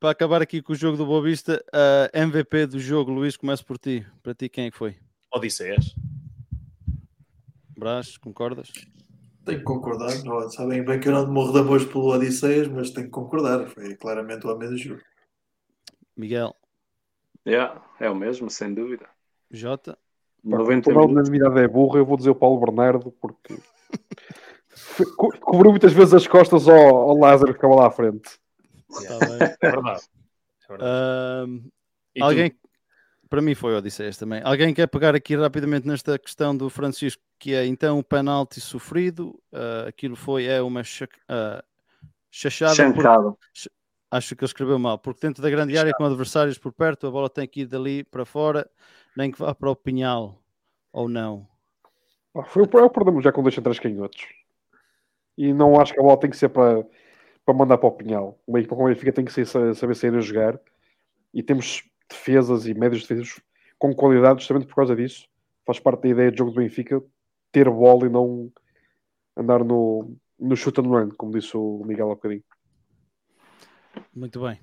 para 0.00 0.10
acabar 0.10 0.40
aqui 0.42 0.60
com 0.62 0.72
o 0.72 0.76
jogo 0.76 0.96
do 0.96 1.06
Boa 1.06 1.22
Vista, 1.22 1.64
ah, 1.72 2.08
MVP 2.12 2.66
do 2.66 2.78
jogo, 2.78 3.10
Luís, 3.10 3.36
começo 3.36 3.64
por 3.64 3.78
ti. 3.78 4.06
Para 4.22 4.34
ti, 4.34 4.48
quem 4.48 4.66
é 4.66 4.70
que 4.70 4.76
foi? 4.76 4.96
Odisseias. 5.34 5.94
Brás, 7.76 8.16
concordas? 8.16 8.70
Tenho 9.44 9.58
que 9.58 9.64
concordar. 9.64 10.22
Não, 10.24 10.48
sabem 10.50 10.84
bem 10.84 11.00
que 11.00 11.08
eu 11.08 11.12
não 11.12 11.26
morro 11.30 11.52
de 11.52 11.58
amores 11.58 11.84
pelo 11.86 12.06
Odisseias, 12.14 12.68
mas 12.68 12.90
tenho 12.90 13.06
que 13.06 13.12
concordar. 13.12 13.66
Foi 13.66 13.94
claramente 13.96 14.46
o 14.46 14.50
homem 14.50 14.68
do 14.68 14.76
jogo. 14.78 15.02
Miguel, 16.16 16.54
Yeah, 17.46 17.84
é 18.00 18.08
o 18.08 18.14
mesmo, 18.14 18.48
sem 18.48 18.72
dúvida. 18.72 19.06
Jota, 19.50 19.98
90 20.42 20.90
Como 20.92 21.00
a 21.04 21.04
unanimidade 21.06 21.58
é 21.58 21.68
burra, 21.68 21.98
eu 21.98 22.06
vou 22.06 22.16
dizer 22.16 22.30
o 22.30 22.34
Paulo 22.34 22.58
Bernardo, 22.58 23.10
porque 23.20 23.58
co- 25.16 25.38
cobriu 25.40 25.70
muitas 25.70 25.92
vezes 25.92 26.14
as 26.14 26.26
costas 26.26 26.66
ao, 26.68 26.78
ao 26.78 27.18
Lázaro 27.18 27.48
que 27.52 27.58
ficava 27.58 27.74
lá 27.74 27.88
à 27.88 27.90
frente. 27.90 28.38
está 28.88 29.18
bem. 29.20 29.54
É 29.60 29.70
verdade. 29.70 30.02
É 30.62 30.68
verdade. 30.68 31.62
E 32.14 32.20
tu? 32.50 32.63
Para 33.34 33.42
mim 33.42 33.52
foi 33.56 33.74
Odisseias 33.74 34.16
também. 34.16 34.40
Alguém 34.44 34.72
quer 34.72 34.86
pegar 34.86 35.12
aqui 35.12 35.34
rapidamente 35.34 35.88
nesta 35.88 36.16
questão 36.16 36.56
do 36.56 36.70
Francisco, 36.70 37.20
que 37.36 37.52
é 37.52 37.66
então 37.66 37.98
o 37.98 38.04
penalti 38.04 38.60
sofrido, 38.60 39.36
ah, 39.52 39.86
aquilo 39.88 40.14
foi, 40.14 40.44
é 40.44 40.62
uma 40.62 40.82
ah, 41.28 41.64
chachada, 42.30 42.76
por- 42.92 43.02
Chancado. 43.02 43.38
acho 44.08 44.36
que 44.36 44.44
ele 44.44 44.48
escreveu 44.48 44.78
mal, 44.78 45.00
porque 45.00 45.26
dentro 45.26 45.42
da 45.42 45.50
grande 45.50 45.76
área 45.76 45.92
com 45.92 46.04
adversários 46.04 46.58
por 46.58 46.72
perto, 46.72 47.08
a 47.08 47.10
bola 47.10 47.28
tem 47.28 47.48
que 47.48 47.62
ir 47.62 47.66
dali 47.66 48.04
para 48.04 48.24
fora, 48.24 48.70
nem 49.16 49.32
que 49.32 49.38
vá 49.40 49.52
para 49.52 49.68
o 49.68 49.74
pinhal, 49.74 50.40
ou 50.92 51.08
não. 51.08 51.44
Ah, 52.36 52.44
Foi 52.44 52.62
o 52.62 52.78
é 52.78 52.82
o 52.84 52.90
problema 52.90 53.20
já 53.20 53.32
com 53.32 53.42
dois 53.42 53.56
centrais 53.56 53.80
canhotos. 53.80 54.28
E 55.36 55.52
não 55.52 55.80
acho 55.80 55.92
que 55.92 55.98
a 55.98 56.02
bola 56.04 56.20
tem 56.20 56.30
que 56.30 56.36
ser 56.36 56.50
para, 56.50 56.86
para 57.44 57.52
mandar 57.54 57.78
para 57.78 57.88
o 57.88 57.92
Pinhal. 57.92 58.38
Uma 58.46 58.60
equipa 58.60 58.76
como 58.76 58.86
a 58.86 58.92
Benfica 58.92 59.12
tem 59.12 59.24
que 59.24 59.32
ser- 59.32 59.74
saber 59.74 59.96
sair 59.96 60.14
a 60.14 60.20
jogar. 60.20 60.60
E 61.32 61.42
temos 61.42 61.82
defesas 62.08 62.66
e 62.66 62.74
médios 62.74 63.02
defesas 63.02 63.40
com 63.78 63.94
qualidade, 63.94 64.40
justamente 64.40 64.66
por 64.66 64.76
causa 64.76 64.96
disso. 64.96 65.26
Faz 65.66 65.80
parte 65.80 66.02
da 66.02 66.08
ideia 66.08 66.30
de 66.30 66.38
jogo 66.38 66.50
do 66.50 66.56
Benfica 66.56 67.02
ter 67.50 67.68
bola 67.70 68.06
e 68.06 68.10
não 68.10 68.52
andar 69.36 69.64
no, 69.64 70.16
no 70.38 70.56
shoot 70.56 70.80
and 70.80 70.84
run, 70.84 71.10
como 71.16 71.32
disse 71.32 71.56
o 71.56 71.82
Miguel 71.84 72.10
há 72.10 72.14
bocadinho. 72.14 72.44
Muito 74.14 74.40
bem. 74.40 74.60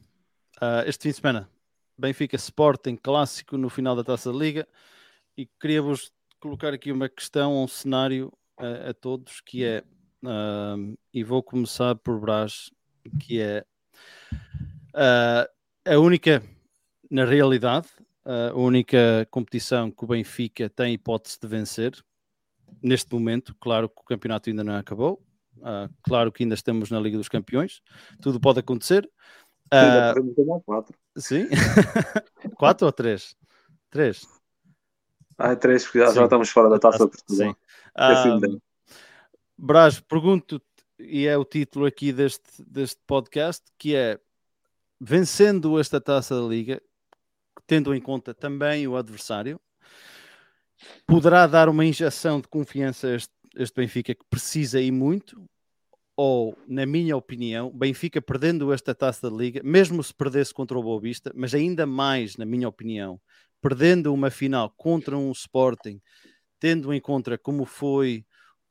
Ah, 0.59 0.83
este 0.85 1.03
fim 1.03 1.09
de 1.09 1.15
semana, 1.15 1.49
Benfica 1.97 2.35
Sporting 2.35 2.95
clássico 2.95 3.57
no 3.57 3.69
final 3.69 3.95
da 3.95 4.03
Taça 4.03 4.31
da 4.31 4.37
Liga 4.37 4.67
e 5.37 5.45
queria-vos 5.59 6.11
colocar 6.39 6.73
aqui 6.73 6.91
uma 6.91 7.07
questão, 7.07 7.63
um 7.63 7.67
cenário 7.67 8.31
ah, 8.57 8.89
a 8.89 8.93
todos 8.93 9.41
que 9.41 9.63
é, 9.63 9.83
ah, 10.25 10.75
e 11.13 11.23
vou 11.23 11.41
começar 11.41 11.95
por 11.95 12.19
Brás, 12.19 12.71
que 13.19 13.41
é 13.41 13.65
ah, 14.93 15.49
a 15.85 15.97
única, 15.97 16.43
na 17.11 17.25
realidade, 17.25 17.87
a 18.25 18.53
única 18.55 19.27
competição 19.29 19.91
que 19.91 20.03
o 20.03 20.07
Benfica 20.07 20.69
tem 20.69 20.93
hipótese 20.93 21.37
de 21.39 21.47
vencer 21.47 21.93
neste 22.81 23.13
momento, 23.13 23.53
claro 23.59 23.89
que 23.89 24.01
o 24.01 24.05
campeonato 24.05 24.49
ainda 24.49 24.63
não 24.63 24.75
acabou, 24.75 25.21
ah, 25.61 25.89
claro 26.03 26.31
que 26.31 26.43
ainda 26.43 26.55
estamos 26.55 26.89
na 26.89 26.99
Liga 26.99 27.17
dos 27.17 27.27
Campeões, 27.27 27.81
tudo 28.21 28.39
pode 28.39 28.59
acontecer. 28.59 29.07
Ainda 29.69 30.11
Ah, 30.11 30.13
podemos 30.13 30.63
quatro. 30.65 30.97
sim, 31.17 31.47
quatro 32.57 32.85
ou 32.87 32.91
três? 32.93 33.35
Três. 33.89 34.25
Ah, 35.37 35.55
três, 35.55 35.83
porque 35.83 35.99
já, 35.99 36.13
já 36.13 36.23
estamos 36.23 36.49
fora 36.49 36.69
da 36.69 36.79
taça 36.79 37.05
de 37.05 37.11
Portugal. 37.11 37.49
Sim. 37.49 37.55
Assim 37.93 38.39
bem. 38.39 38.61
Brás, 39.57 39.99
pergunto 39.99 40.61
e 40.97 41.25
é 41.25 41.37
o 41.37 41.43
título 41.43 41.85
aqui 41.85 42.13
deste, 42.13 42.63
deste 42.63 43.01
podcast, 43.05 43.63
que 43.77 43.95
é 43.95 44.19
vencendo 44.99 45.79
esta 45.79 45.99
taça 45.99 46.39
da 46.39 46.47
Liga, 46.47 46.81
tendo 47.67 47.93
em 47.93 48.01
conta 48.01 48.33
também 48.33 48.87
o 48.87 48.95
adversário, 48.95 49.59
poderá 51.05 51.47
dar 51.47 51.69
uma 51.69 51.85
injeção 51.85 52.39
de 52.41 52.47
confiança 52.47 53.07
a 53.07 53.15
este, 53.15 53.33
este 53.55 53.75
Benfica 53.75 54.15
que 54.15 54.25
precisa 54.29 54.81
e 54.81 54.91
muito, 54.91 55.43
ou, 56.15 56.57
na 56.67 56.85
minha 56.85 57.15
opinião, 57.15 57.71
Benfica 57.71 58.21
perdendo 58.21 58.71
esta 58.71 58.93
taça 58.93 59.29
da 59.29 59.35
Liga, 59.35 59.61
mesmo 59.63 60.03
se 60.03 60.13
perdesse 60.13 60.53
contra 60.53 60.77
o 60.77 60.83
Boa 60.83 60.99
Vista, 60.99 61.31
mas 61.35 61.53
ainda 61.53 61.85
mais, 61.85 62.37
na 62.37 62.45
minha 62.45 62.67
opinião, 62.67 63.19
perdendo 63.61 64.13
uma 64.13 64.29
final 64.29 64.69
contra 64.77 65.17
um 65.17 65.31
Sporting, 65.31 66.01
tendo 66.59 66.93
em 66.93 66.99
conta 66.99 67.37
como 67.37 67.65
foi 67.65 68.25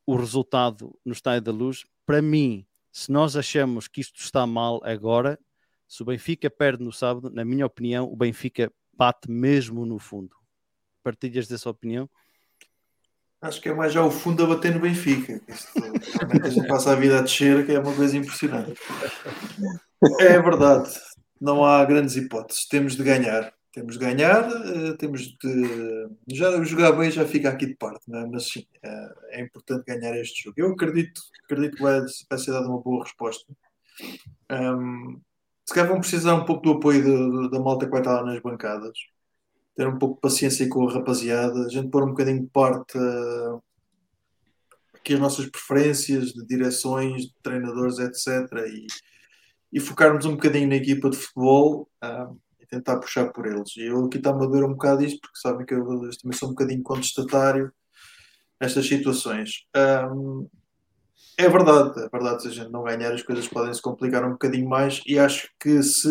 o 0.07 0.17
resultado 0.17 0.97
no 1.05 1.13
Estádio 1.13 1.43
da 1.43 1.53
Luz, 1.53 1.85
para 2.05 2.21
mim, 2.21 2.67
se 2.93 3.11
nós 3.11 3.37
achamos 3.37 3.87
que 3.87 4.01
isto 4.01 4.21
está 4.21 4.47
mal 4.47 4.81
agora, 4.85 5.39
se 5.91 6.03
o 6.03 6.07
Benfica 6.07 6.49
perde 6.49 6.85
no 6.85 6.93
sábado, 6.93 7.29
na 7.35 7.45
minha 7.45 7.67
opinião, 7.67 8.05
o 8.05 8.15
Benfica 8.15 8.73
bate 8.97 9.29
mesmo 9.29 9.85
no 9.85 9.99
fundo. 9.99 10.37
Partilhas 11.03 11.49
dessa 11.49 11.69
opinião? 11.69 12.09
Acho 13.43 13.61
que 13.61 13.69
é 13.69 13.75
mais 13.75 13.93
já 13.93 14.05
o 14.05 14.11
fundo 14.11 14.45
a 14.45 14.47
bater 14.47 14.73
no 14.73 14.81
Benfica. 14.81 15.43
Realmente 16.15 16.47
a 16.47 16.51
gente 16.51 16.69
passa 16.69 16.93
a 16.93 16.95
vida 16.95 17.19
a 17.19 17.23
descer, 17.23 17.67
que 17.67 17.73
é 17.73 17.81
uma 17.81 17.93
coisa 17.93 18.17
impressionante. 18.17 18.81
É 20.21 20.41
verdade, 20.41 20.93
não 21.41 21.65
há 21.65 21.85
grandes 21.85 22.15
hipóteses. 22.15 22.69
Temos 22.69 22.95
de 22.95 23.03
ganhar. 23.03 23.53
Temos 23.73 23.99
de 23.99 24.05
ganhar, 24.05 24.49
eh, 24.49 24.93
temos 24.97 25.23
de. 25.23 26.09
Já 26.29 26.63
jogar 26.63 26.93
bem 26.93 27.11
já 27.11 27.27
fica 27.27 27.49
aqui 27.49 27.67
de 27.67 27.75
parte, 27.75 28.05
é? 28.15 28.27
mas 28.27 28.49
sim, 28.49 28.65
é, 28.83 29.39
é 29.39 29.41
importante 29.41 29.85
ganhar 29.87 30.17
este 30.17 30.45
jogo. 30.45 30.55
Eu 30.57 30.73
acredito, 30.73 31.21
acredito 31.45 31.77
que 31.77 31.83
vai, 31.83 32.01
vai 32.29 32.39
ser 32.39 32.53
dada 32.53 32.69
uma 32.69 32.81
boa 32.81 33.05
resposta. 33.05 33.45
Ahm, 34.49 35.21
se 35.71 35.75
calhar 35.75 35.89
vão 35.89 36.01
precisar 36.01 36.35
um 36.35 36.45
pouco 36.45 36.63
do 36.63 36.73
apoio 36.73 37.01
de- 37.01 37.43
de- 37.43 37.51
da 37.51 37.61
malta 37.61 37.85
que 37.87 37.93
vai 37.93 38.01
estar 38.01 38.15
lá 38.15 38.25
nas 38.25 38.43
bancadas 38.43 38.99
ter 39.77 39.87
um 39.87 39.97
pouco 39.99 40.17
de 40.17 40.21
paciência 40.21 40.69
com 40.69 40.89
a 40.89 40.93
rapaziada, 40.93 41.65
a 41.65 41.69
gente 41.69 41.91
pôr 41.91 42.03
um 42.03 42.09
bocadinho 42.09 42.41
de 42.41 42.49
parte 42.49 42.99
eh, 42.99 43.59
aqui 44.95 45.15
as 45.15 45.21
nossas 45.21 45.47
preferências 45.49 46.33
de 46.33 46.45
direções, 46.45 47.27
de 47.27 47.35
treinadores, 47.41 48.01
etc. 48.01 48.67
E, 48.67 48.87
e 49.73 49.79
focarmos 49.79 50.25
um 50.27 50.33
bocadinho 50.33 50.69
na 50.69 50.75
equipa 50.75 51.09
de 51.09 51.17
futebol 51.17 51.89
ah, 52.03 52.29
e 52.61 52.67
tentar 52.67 52.99
puxar 52.99 53.33
por 53.33 53.47
eles. 53.47 53.77
E 53.77 53.83
eu 53.85 54.07
aqui 54.07 54.19
está-me 54.19 54.45
a 54.45 54.49
ver 54.49 54.65
um 54.65 54.73
bocado 54.73 55.05
isto, 55.05 55.21
porque 55.21 55.39
sabem 55.39 55.65
que 55.65 55.73
eu, 55.73 55.79
eu 55.79 56.11
também 56.19 56.37
sou 56.37 56.49
um 56.49 56.53
bocadinho 56.53 56.83
contestatário 56.83 57.73
nestas 58.61 58.89
situações. 58.89 59.67
Ahm, 59.73 60.47
é 61.41 61.49
verdade, 61.49 62.01
é 62.01 62.09
verdade, 62.09 62.43
se 62.43 62.49
a 62.49 62.51
gente 62.51 62.71
não 62.71 62.83
ganhar 62.83 63.13
as 63.13 63.23
coisas 63.23 63.47
podem 63.49 63.73
se 63.73 63.83
complicar 63.83 64.25
um 64.25 64.33
bocadinho 64.33 64.69
mais 64.69 65.03
e 65.07 65.19
acho 65.19 65.49
que 65.59 65.83
se, 65.83 66.09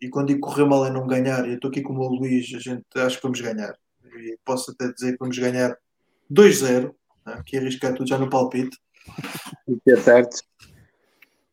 e 0.00 0.08
quando 0.08 0.28
digo 0.28 0.40
correr 0.40 0.64
mal 0.64 0.86
é 0.86 0.90
não 0.90 1.06
ganhar, 1.06 1.46
e 1.46 1.50
eu 1.50 1.54
estou 1.54 1.70
aqui 1.70 1.82
como 1.82 2.00
o 2.00 2.14
Luís, 2.14 2.52
a 2.54 2.58
gente 2.58 2.84
acho 2.96 3.16
que 3.16 3.22
vamos 3.22 3.40
ganhar. 3.40 3.74
E 4.04 4.38
posso 4.44 4.70
até 4.70 4.92
dizer 4.92 5.12
que 5.12 5.18
vamos 5.18 5.38
ganhar 5.38 5.76
2-0, 6.30 6.94
né, 7.26 7.42
que 7.44 7.56
arriscar 7.56 7.94
tudo 7.94 8.08
já 8.08 8.18
no 8.18 8.30
palpite. 8.30 8.76
Que 9.84 9.92
é 9.92 9.96
certo. 9.96 10.42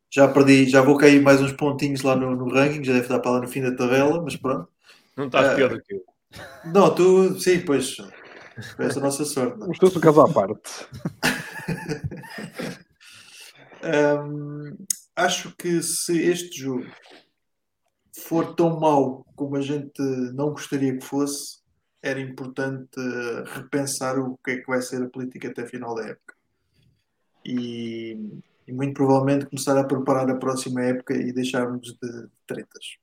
Já 0.10 0.28
perdi, 0.28 0.70
já 0.70 0.82
vou 0.82 0.98
cair 0.98 1.22
mais 1.22 1.42
uns 1.42 1.54
pontinhos 1.54 2.02
lá 2.02 2.16
no, 2.16 2.36
no 2.36 2.54
ranking, 2.54 2.84
já 2.84 2.92
deve 2.92 3.06
estar 3.06 3.20
para 3.20 3.32
lá 3.32 3.42
no 3.42 3.48
fim 3.48 3.62
da 3.62 3.74
tabela, 3.74 4.22
mas 4.22 4.36
pronto. 4.36 4.68
Não 5.16 5.28
estás 5.28 5.48
Ah, 5.48 5.56
pior 5.56 5.70
do 5.70 5.82
que 5.82 5.94
eu. 5.94 6.04
Não, 6.66 6.94
tu, 6.94 7.40
sim, 7.40 7.62
pois, 7.62 7.96
essa 8.78 9.00
a 9.00 9.04
nossa 9.04 9.24
sorte. 9.26 9.58
não 9.58 9.68
é? 9.68 9.70
Os 9.70 9.80
dois 9.80 9.96
um 9.96 10.00
caso 10.00 10.22
à 10.22 10.28
parte. 10.28 10.70
Hum, 13.84 14.78
acho 15.16 15.56
que 15.56 15.82
se 15.82 16.22
este 16.22 16.60
jogo 16.60 16.86
for 18.16 18.56
tão 18.56 18.80
mau 18.80 19.26
como 19.36 19.56
a 19.56 19.62
gente 19.62 20.02
não 20.34 20.52
gostaria 20.52 20.98
que 20.98 21.06
fosse, 21.06 21.62
era 22.02 22.20
importante 22.20 23.00
eh, 23.00 23.44
repensar 23.46 24.20
o 24.20 24.38
que 24.38 24.52
é 24.52 24.58
que 24.58 24.68
vai 24.68 24.82
ser 24.82 25.04
a 25.04 25.10
política 25.10 25.50
até 25.50 25.64
a 25.64 25.68
final 25.68 25.96
da 25.96 26.08
época. 26.08 26.36
E, 27.46 28.18
e 28.68 28.74
muito 28.74 28.94
provavelmente 28.94 29.46
começar 29.46 29.78
a 29.78 29.84
preparar 29.84 30.30
a 30.30 30.38
próxima 30.38 30.82
época 30.82 31.14
e 31.14 31.32
deixarmos 31.32 31.96
de 32.02 32.28
tretas. 32.48 32.98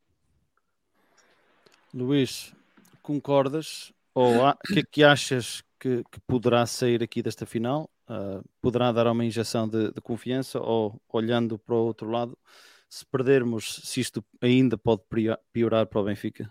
Luís, 1.92 2.54
concordas? 3.02 3.92
Ou 4.14 4.42
o 4.42 4.56
que 4.56 4.80
é 4.80 4.82
que 4.82 5.04
achas 5.04 5.62
que, 5.78 6.02
que 6.10 6.20
poderá 6.26 6.66
sair 6.66 7.02
aqui 7.02 7.22
desta 7.22 7.46
final? 7.46 7.88
Uh, 8.08 8.44
poderá 8.60 8.92
dar 8.92 9.06
uma 9.06 9.24
injeção 9.24 9.68
de, 9.68 9.92
de, 9.92 10.00
confiança 10.00 10.60
ou 10.60 11.00
olhando 11.08 11.58
para 11.58 11.74
o 11.74 11.86
outro 11.86 12.10
lado, 12.10 12.36
se 12.88 13.04
perdermos, 13.04 13.80
se 13.84 14.00
isto 14.00 14.24
ainda 14.40 14.76
pode 14.76 15.02
piorar 15.52 15.86
para 15.86 16.00
o 16.00 16.04
Benfica? 16.04 16.50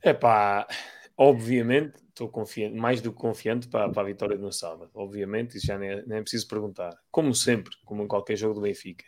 É 0.00 0.14
pá, 0.14 0.66
obviamente 1.16 1.96
estou 2.18 2.28
confiante, 2.28 2.76
mais 2.76 3.00
do 3.00 3.12
que 3.12 3.18
confiante 3.18 3.68
para, 3.68 3.88
para 3.88 4.02
a 4.02 4.06
vitória 4.06 4.36
no 4.36 4.52
sábado. 4.52 4.90
Obviamente, 4.94 5.56
isso 5.56 5.66
já 5.66 5.78
nem 5.78 5.90
é, 5.90 6.02
nem 6.04 6.18
é 6.18 6.20
preciso 6.20 6.48
perguntar. 6.48 6.96
Como 7.10 7.34
sempre, 7.34 7.74
como 7.84 8.02
em 8.02 8.08
qualquer 8.08 8.36
jogo 8.36 8.54
do 8.54 8.60
Benfica. 8.60 9.04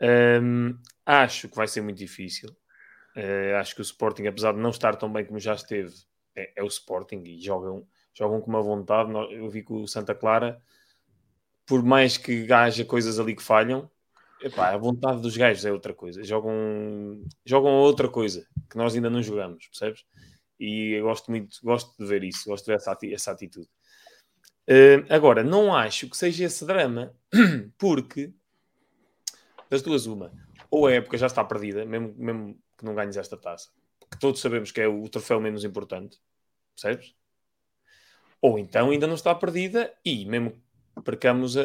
Um, 0.00 0.78
acho 1.04 1.48
que 1.48 1.56
vai 1.56 1.66
ser 1.66 1.80
muito 1.80 1.96
difícil. 1.96 2.50
Uh, 3.16 3.56
acho 3.58 3.74
que 3.74 3.80
o 3.80 3.82
Sporting, 3.82 4.26
apesar 4.26 4.52
de 4.52 4.60
não 4.60 4.70
estar 4.70 4.94
tão 4.96 5.10
bem 5.10 5.24
como 5.24 5.40
já 5.40 5.54
esteve, 5.54 5.92
é, 6.36 6.52
é 6.56 6.62
o 6.62 6.66
Sporting 6.66 7.22
e 7.24 7.40
jogam, 7.40 7.86
jogam 8.18 8.40
com 8.40 8.50
uma 8.50 8.60
vontade. 8.60 9.12
Eu 9.32 9.48
vi 9.48 9.62
que 9.62 9.72
o 9.72 9.86
Santa 9.86 10.14
Clara, 10.14 10.60
por 11.64 11.82
mais 11.82 12.16
que 12.16 12.52
haja 12.52 12.84
coisas 12.84 13.20
ali 13.20 13.36
que 13.36 13.42
falham, 13.42 13.88
epá, 14.42 14.70
a 14.70 14.76
vontade 14.76 15.22
dos 15.22 15.36
gajos 15.36 15.64
é 15.64 15.72
outra 15.72 15.94
coisa. 15.94 16.24
Jogam, 16.24 17.22
jogam 17.44 17.72
outra 17.74 18.08
coisa 18.08 18.46
que 18.68 18.76
nós 18.76 18.94
ainda 18.94 19.08
não 19.08 19.22
jogamos, 19.22 19.68
percebes? 19.68 20.04
E 20.58 20.94
eu 20.94 21.04
gosto 21.04 21.30
muito, 21.30 21.58
gosto 21.62 21.96
de 21.96 22.04
ver 22.04 22.24
isso, 22.24 22.48
gosto 22.48 22.64
de 22.64 22.72
ver 22.72 22.76
essa, 22.76 22.98
essa 23.04 23.30
atitude. 23.30 23.68
Uh, 24.68 25.06
agora, 25.08 25.44
não 25.44 25.74
acho 25.74 26.10
que 26.10 26.16
seja 26.16 26.44
esse 26.44 26.66
drama, 26.66 27.14
porque 27.78 28.34
das 29.70 29.80
duas, 29.80 30.06
uma, 30.06 30.32
ou 30.70 30.86
a 30.86 30.92
época 30.92 31.16
já 31.16 31.26
está 31.26 31.44
perdida, 31.44 31.84
mesmo, 31.84 32.14
mesmo 32.18 32.58
que 32.76 32.84
não 32.84 32.94
ganhes 32.94 33.16
esta 33.16 33.36
taça, 33.36 33.70
que 34.10 34.18
todos 34.18 34.40
sabemos 34.40 34.72
que 34.72 34.80
é 34.80 34.88
o 34.88 35.08
troféu 35.08 35.40
menos 35.40 35.64
importante, 35.64 36.18
percebes? 36.74 37.14
Ou 38.40 38.58
então 38.58 38.90
ainda 38.90 39.06
não 39.06 39.14
está 39.14 39.34
perdida 39.34 39.92
e 40.04 40.24
mesmo 40.24 40.52
que 40.96 41.02
percamos 41.02 41.56
uh, 41.56 41.62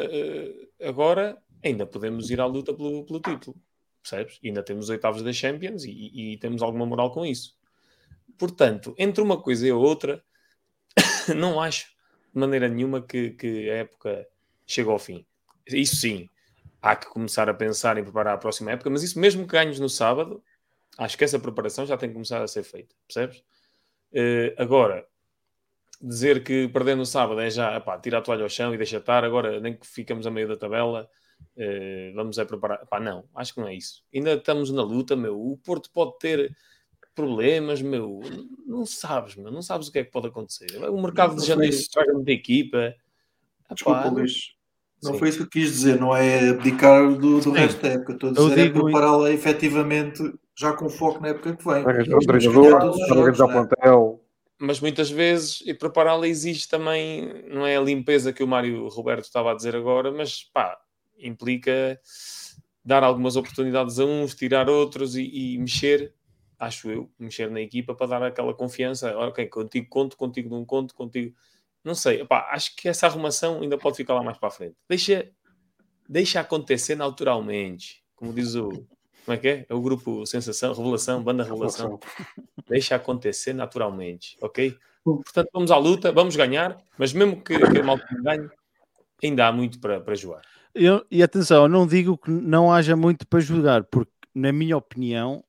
agora, 0.81 1.37
ainda 1.63 1.85
podemos 1.85 2.29
ir 2.29 2.39
à 2.39 2.45
luta 2.45 2.73
pelo, 2.73 3.05
pelo 3.05 3.19
título, 3.19 3.55
percebes? 4.01 4.39
Ainda 4.43 4.63
temos 4.63 4.89
oitavos 4.89 5.21
da 5.21 5.31
Champions 5.31 5.83
e, 5.85 6.33
e, 6.33 6.37
temos 6.37 6.61
alguma 6.61 6.85
moral 6.85 7.11
com 7.11 7.25
isso. 7.25 7.57
Portanto, 8.37 8.93
entre 8.97 9.21
uma 9.21 9.41
coisa 9.41 9.67
e 9.67 9.71
a 9.71 9.75
outra, 9.75 10.23
não 11.35 11.61
acho 11.61 11.93
de 12.33 12.39
maneira 12.39 12.67
nenhuma 12.67 13.01
que, 13.01 13.31
que 13.31 13.69
a 13.69 13.75
época 13.75 14.27
chega 14.65 14.91
ao 14.91 14.99
fim. 14.99 15.25
Isso 15.67 15.95
sim, 15.97 16.29
há 16.81 16.95
que 16.95 17.07
começar 17.07 17.47
a 17.47 17.53
pensar 17.53 17.97
em 17.97 18.03
preparar 18.03 18.33
a 18.33 18.37
próxima 18.37 18.71
época, 18.71 18.89
mas 18.89 19.03
isso 19.03 19.19
mesmo 19.19 19.47
que 19.47 19.53
ganhes 19.53 19.79
no 19.79 19.87
sábado, 19.87 20.43
acho 20.97 21.17
que 21.17 21.23
essa 21.23 21.39
preparação 21.39 21.85
já 21.85 21.95
tem 21.95 22.09
que 22.09 22.13
começar 22.13 22.41
a 22.41 22.47
ser 22.47 22.63
feita, 22.63 22.93
percebes? 23.07 23.43
Uh, 24.11 24.53
agora, 24.57 25.07
dizer 26.03 26.43
que 26.43 26.67
perder 26.67 26.95
no 26.95 27.05
sábado 27.05 27.39
é 27.39 27.49
já, 27.49 27.77
epá, 27.77 27.97
tira 27.97 28.17
a 28.17 28.21
toalha 28.21 28.43
ao 28.43 28.49
chão 28.49 28.73
e 28.73 28.77
deixa 28.77 28.97
estar, 28.97 29.23
agora 29.23 29.59
nem 29.61 29.73
que 29.73 29.87
ficamos 29.87 30.27
a 30.27 30.31
meio 30.31 30.47
da 30.49 30.57
tabela, 30.57 31.07
uh, 31.55 32.13
vamos 32.13 32.37
a 32.37 32.45
preparar. 32.45 32.81
Epá, 32.83 32.99
não, 32.99 33.23
acho 33.33 33.53
que 33.53 33.61
não 33.61 33.67
é 33.67 33.75
isso. 33.75 34.03
Ainda 34.13 34.33
estamos 34.33 34.69
na 34.69 34.83
luta, 34.83 35.15
meu. 35.15 35.39
O 35.39 35.57
Porto 35.57 35.89
pode 35.91 36.17
ter 36.19 36.53
problemas, 37.15 37.81
meu. 37.81 38.19
Não 38.65 38.85
sabes, 38.85 39.35
meu. 39.35 39.51
Não 39.51 39.61
sabes 39.61 39.87
o 39.87 39.91
que 39.91 39.99
é 39.99 40.03
que 40.03 40.11
pode 40.11 40.27
acontecer. 40.27 40.67
O 40.89 41.01
mercado 41.01 41.35
de 41.35 41.45
janeiro 41.45 41.73
estraga 41.73 42.13
muita 42.13 42.31
equipa. 42.31 42.93
Desculpa, 43.71 44.09
Luís. 44.09 44.53
Não 45.01 45.13
Sim. 45.13 45.19
foi 45.19 45.29
isso 45.29 45.37
que 45.39 45.43
eu 45.43 45.49
quis 45.49 45.69
dizer, 45.69 45.99
não 45.99 46.15
é 46.15 46.49
abdicar 46.49 47.13
do, 47.17 47.39
do 47.39 47.51
resto 47.51 47.81
da 47.81 47.89
época. 47.89 48.13
Estou 48.13 48.29
a 48.29 48.49
dizer 48.49 48.67
é 48.67 48.69
prepará-la 48.69 49.31
efetivamente 49.31 50.23
já 50.57 50.71
com 50.73 50.89
foco 50.89 51.21
na 51.21 51.29
época 51.29 51.55
que 51.55 51.63
vem. 51.63 51.83
Organizar 53.11 53.47
plantel. 53.47 54.12
Mas 54.65 54.79
muitas 54.79 55.09
vezes, 55.09 55.61
e 55.65 55.73
prepará-la 55.73 56.25
exige 56.25 56.69
também, 56.69 57.43
não 57.49 57.67
é 57.67 57.75
a 57.75 57.81
limpeza 57.81 58.31
que 58.31 58.41
o 58.41 58.47
Mário 58.47 58.87
Roberto 58.87 59.25
estava 59.25 59.51
a 59.51 59.55
dizer 59.55 59.75
agora, 59.75 60.09
mas 60.09 60.43
pá, 60.43 60.79
implica 61.17 61.99
dar 62.83 63.03
algumas 63.03 63.35
oportunidades 63.35 63.99
a 63.99 64.05
uns, 64.05 64.33
tirar 64.33 64.69
outros 64.69 65.17
e, 65.17 65.23
e 65.23 65.57
mexer 65.57 66.13
acho 66.57 66.89
eu, 66.89 67.11
mexer 67.19 67.51
na 67.51 67.59
equipa 67.59 67.93
para 67.93 68.07
dar 68.07 68.23
aquela 68.23 68.53
confiança. 68.53 69.13
Ok, 69.17 69.45
contigo 69.47 69.87
conto, 69.89 70.15
contigo 70.15 70.49
não 70.49 70.63
conto, 70.63 70.95
contigo. 70.95 71.35
Não 71.83 71.93
sei, 71.93 72.21
Epá, 72.21 72.47
acho 72.51 72.73
que 72.77 72.87
essa 72.87 73.07
arrumação 73.07 73.61
ainda 73.61 73.77
pode 73.77 73.97
ficar 73.97 74.13
lá 74.13 74.23
mais 74.23 74.37
para 74.37 74.47
a 74.47 74.51
frente. 74.51 74.75
Deixa, 74.87 75.29
deixa 76.07 76.39
acontecer 76.39 76.95
naturalmente. 76.95 78.01
Como 78.15 78.33
diz 78.33 78.55
o. 78.55 78.87
Como 79.25 79.35
é 79.35 79.37
que 79.37 79.47
é? 79.47 79.65
É 79.69 79.73
o 79.73 79.81
grupo 79.81 80.25
Sensação, 80.25 80.73
Revelação, 80.73 81.23
Banda 81.23 81.43
Revelação. 81.43 81.99
Deixa 82.67 82.95
acontecer 82.95 83.53
naturalmente, 83.53 84.37
ok? 84.41 84.77
Portanto, 85.03 85.49
vamos 85.53 85.71
à 85.71 85.77
luta, 85.77 86.11
vamos 86.11 86.35
ganhar, 86.35 86.77
mas 86.97 87.13
mesmo 87.13 87.41
que, 87.41 87.57
que 87.57 87.77
a 87.79 87.83
malta 87.83 88.05
ganhe, 88.21 88.49
ainda 89.21 89.47
há 89.47 89.51
muito 89.51 89.79
para, 89.79 89.99
para 89.99 90.15
jogar. 90.15 90.41
Eu, 90.73 91.05
e 91.11 91.21
atenção, 91.21 91.63
eu 91.63 91.69
não 91.69 91.85
digo 91.85 92.17
que 92.17 92.31
não 92.31 92.71
haja 92.71 92.95
muito 92.95 93.27
para 93.27 93.39
jogar, 93.39 93.83
porque, 93.83 94.11
na 94.33 94.51
minha 94.51 94.75
opinião, 94.75 95.43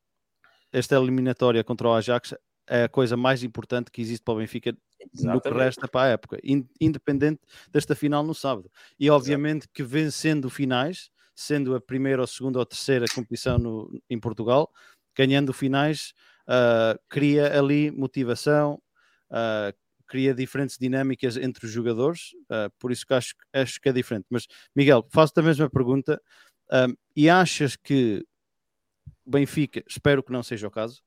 esta 0.73 0.97
eliminatória 0.97 1.63
contra 1.63 1.89
o 1.89 1.95
Ajax 1.95 2.35
é 2.67 2.85
a 2.85 2.89
coisa 2.89 3.17
mais 3.17 3.43
importante 3.43 3.91
que 3.91 4.01
existe 4.01 4.23
para 4.23 4.35
o 4.35 4.39
Benfica 4.39 4.77
Exatamente. 5.13 5.35
no 5.35 5.41
que 5.41 5.59
resta 5.59 5.89
para 5.89 6.03
a 6.03 6.09
época, 6.09 6.39
independente 6.81 7.41
desta 7.71 7.95
final 7.95 8.23
no 8.23 8.35
sábado. 8.35 8.71
E 8.99 9.09
obviamente 9.11 9.63
Exato. 9.63 9.73
que 9.73 9.83
vencendo 9.83 10.51
finais, 10.51 11.11
sendo 11.35 11.75
a 11.75 11.81
primeira 11.81 12.23
ou 12.23 12.27
segunda 12.27 12.59
ou 12.59 12.67
terceira 12.67 13.07
competição 13.15 13.59
no, 13.59 14.03
em 14.09 14.19
Portugal, 14.19 14.71
ganhando 15.17 15.53
finais, 15.53 16.13
uh, 16.49 16.99
cria 17.09 17.59
ali 17.59 17.91
motivação, 17.91 18.81
uh, 19.31 19.77
cria 20.07 20.35
diferentes 20.35 20.77
dinâmicas 20.79 21.37
entre 21.37 21.67
os 21.67 21.73
jogadores, 21.73 22.33
uh, 22.45 22.71
por 22.79 22.93
isso 22.93 23.07
que 23.07 23.15
acho, 23.15 23.35
acho 23.53 23.81
que 23.81 23.89
é 23.89 23.93
diferente. 23.93 24.27
Mas, 24.31 24.47
Miguel, 24.75 25.07
faço-te 25.11 25.41
a 25.41 25.43
mesma 25.43 25.71
pergunta, 25.71 26.21
e 27.15 27.29
achas 27.29 27.77
que 27.77 28.27
Benfica, 29.25 29.85
espero 29.87 30.23
que 30.23 30.33
não 30.33 30.43
seja 30.43 30.67
o 30.67 30.71
caso, 30.71 31.03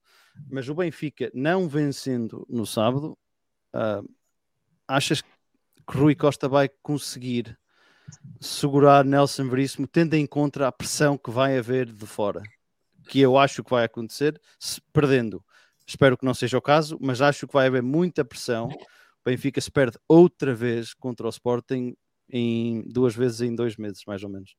mas 0.49 0.69
o 0.69 0.75
Benfica 0.75 1.31
não 1.33 1.67
vencendo 1.67 2.45
no 2.47 2.65
sábado, 2.65 3.17
achas 4.87 5.21
que 5.21 5.27
Rui 5.89 6.15
Costa 6.15 6.47
vai 6.47 6.69
conseguir 6.81 7.57
segurar 8.39 9.05
Nelson 9.05 9.49
Veríssimo, 9.49 9.87
tendo 9.87 10.13
em 10.15 10.25
conta 10.25 10.67
a 10.67 10.71
pressão 10.71 11.17
que 11.17 11.31
vai 11.31 11.57
haver 11.57 11.91
de 11.91 12.05
fora? 12.05 12.41
Que 13.09 13.19
eu 13.19 13.37
acho 13.37 13.63
que 13.63 13.71
vai 13.71 13.85
acontecer, 13.85 14.39
se, 14.59 14.81
perdendo. 14.93 15.43
Espero 15.85 16.17
que 16.17 16.25
não 16.25 16.33
seja 16.33 16.57
o 16.57 16.61
caso, 16.61 16.97
mas 17.01 17.21
acho 17.21 17.47
que 17.47 17.53
vai 17.53 17.67
haver 17.67 17.81
muita 17.81 18.25
pressão. 18.25 18.67
O 18.67 19.29
Benfica 19.29 19.61
se 19.61 19.71
perde 19.71 19.97
outra 20.07 20.53
vez 20.53 20.93
contra 20.93 21.25
o 21.25 21.29
Sporting 21.29 21.95
em 22.29 22.83
duas 22.89 23.15
vezes 23.15 23.41
em 23.41 23.55
dois 23.55 23.77
meses, 23.77 24.03
mais 24.05 24.21
ou 24.23 24.29
menos 24.29 24.55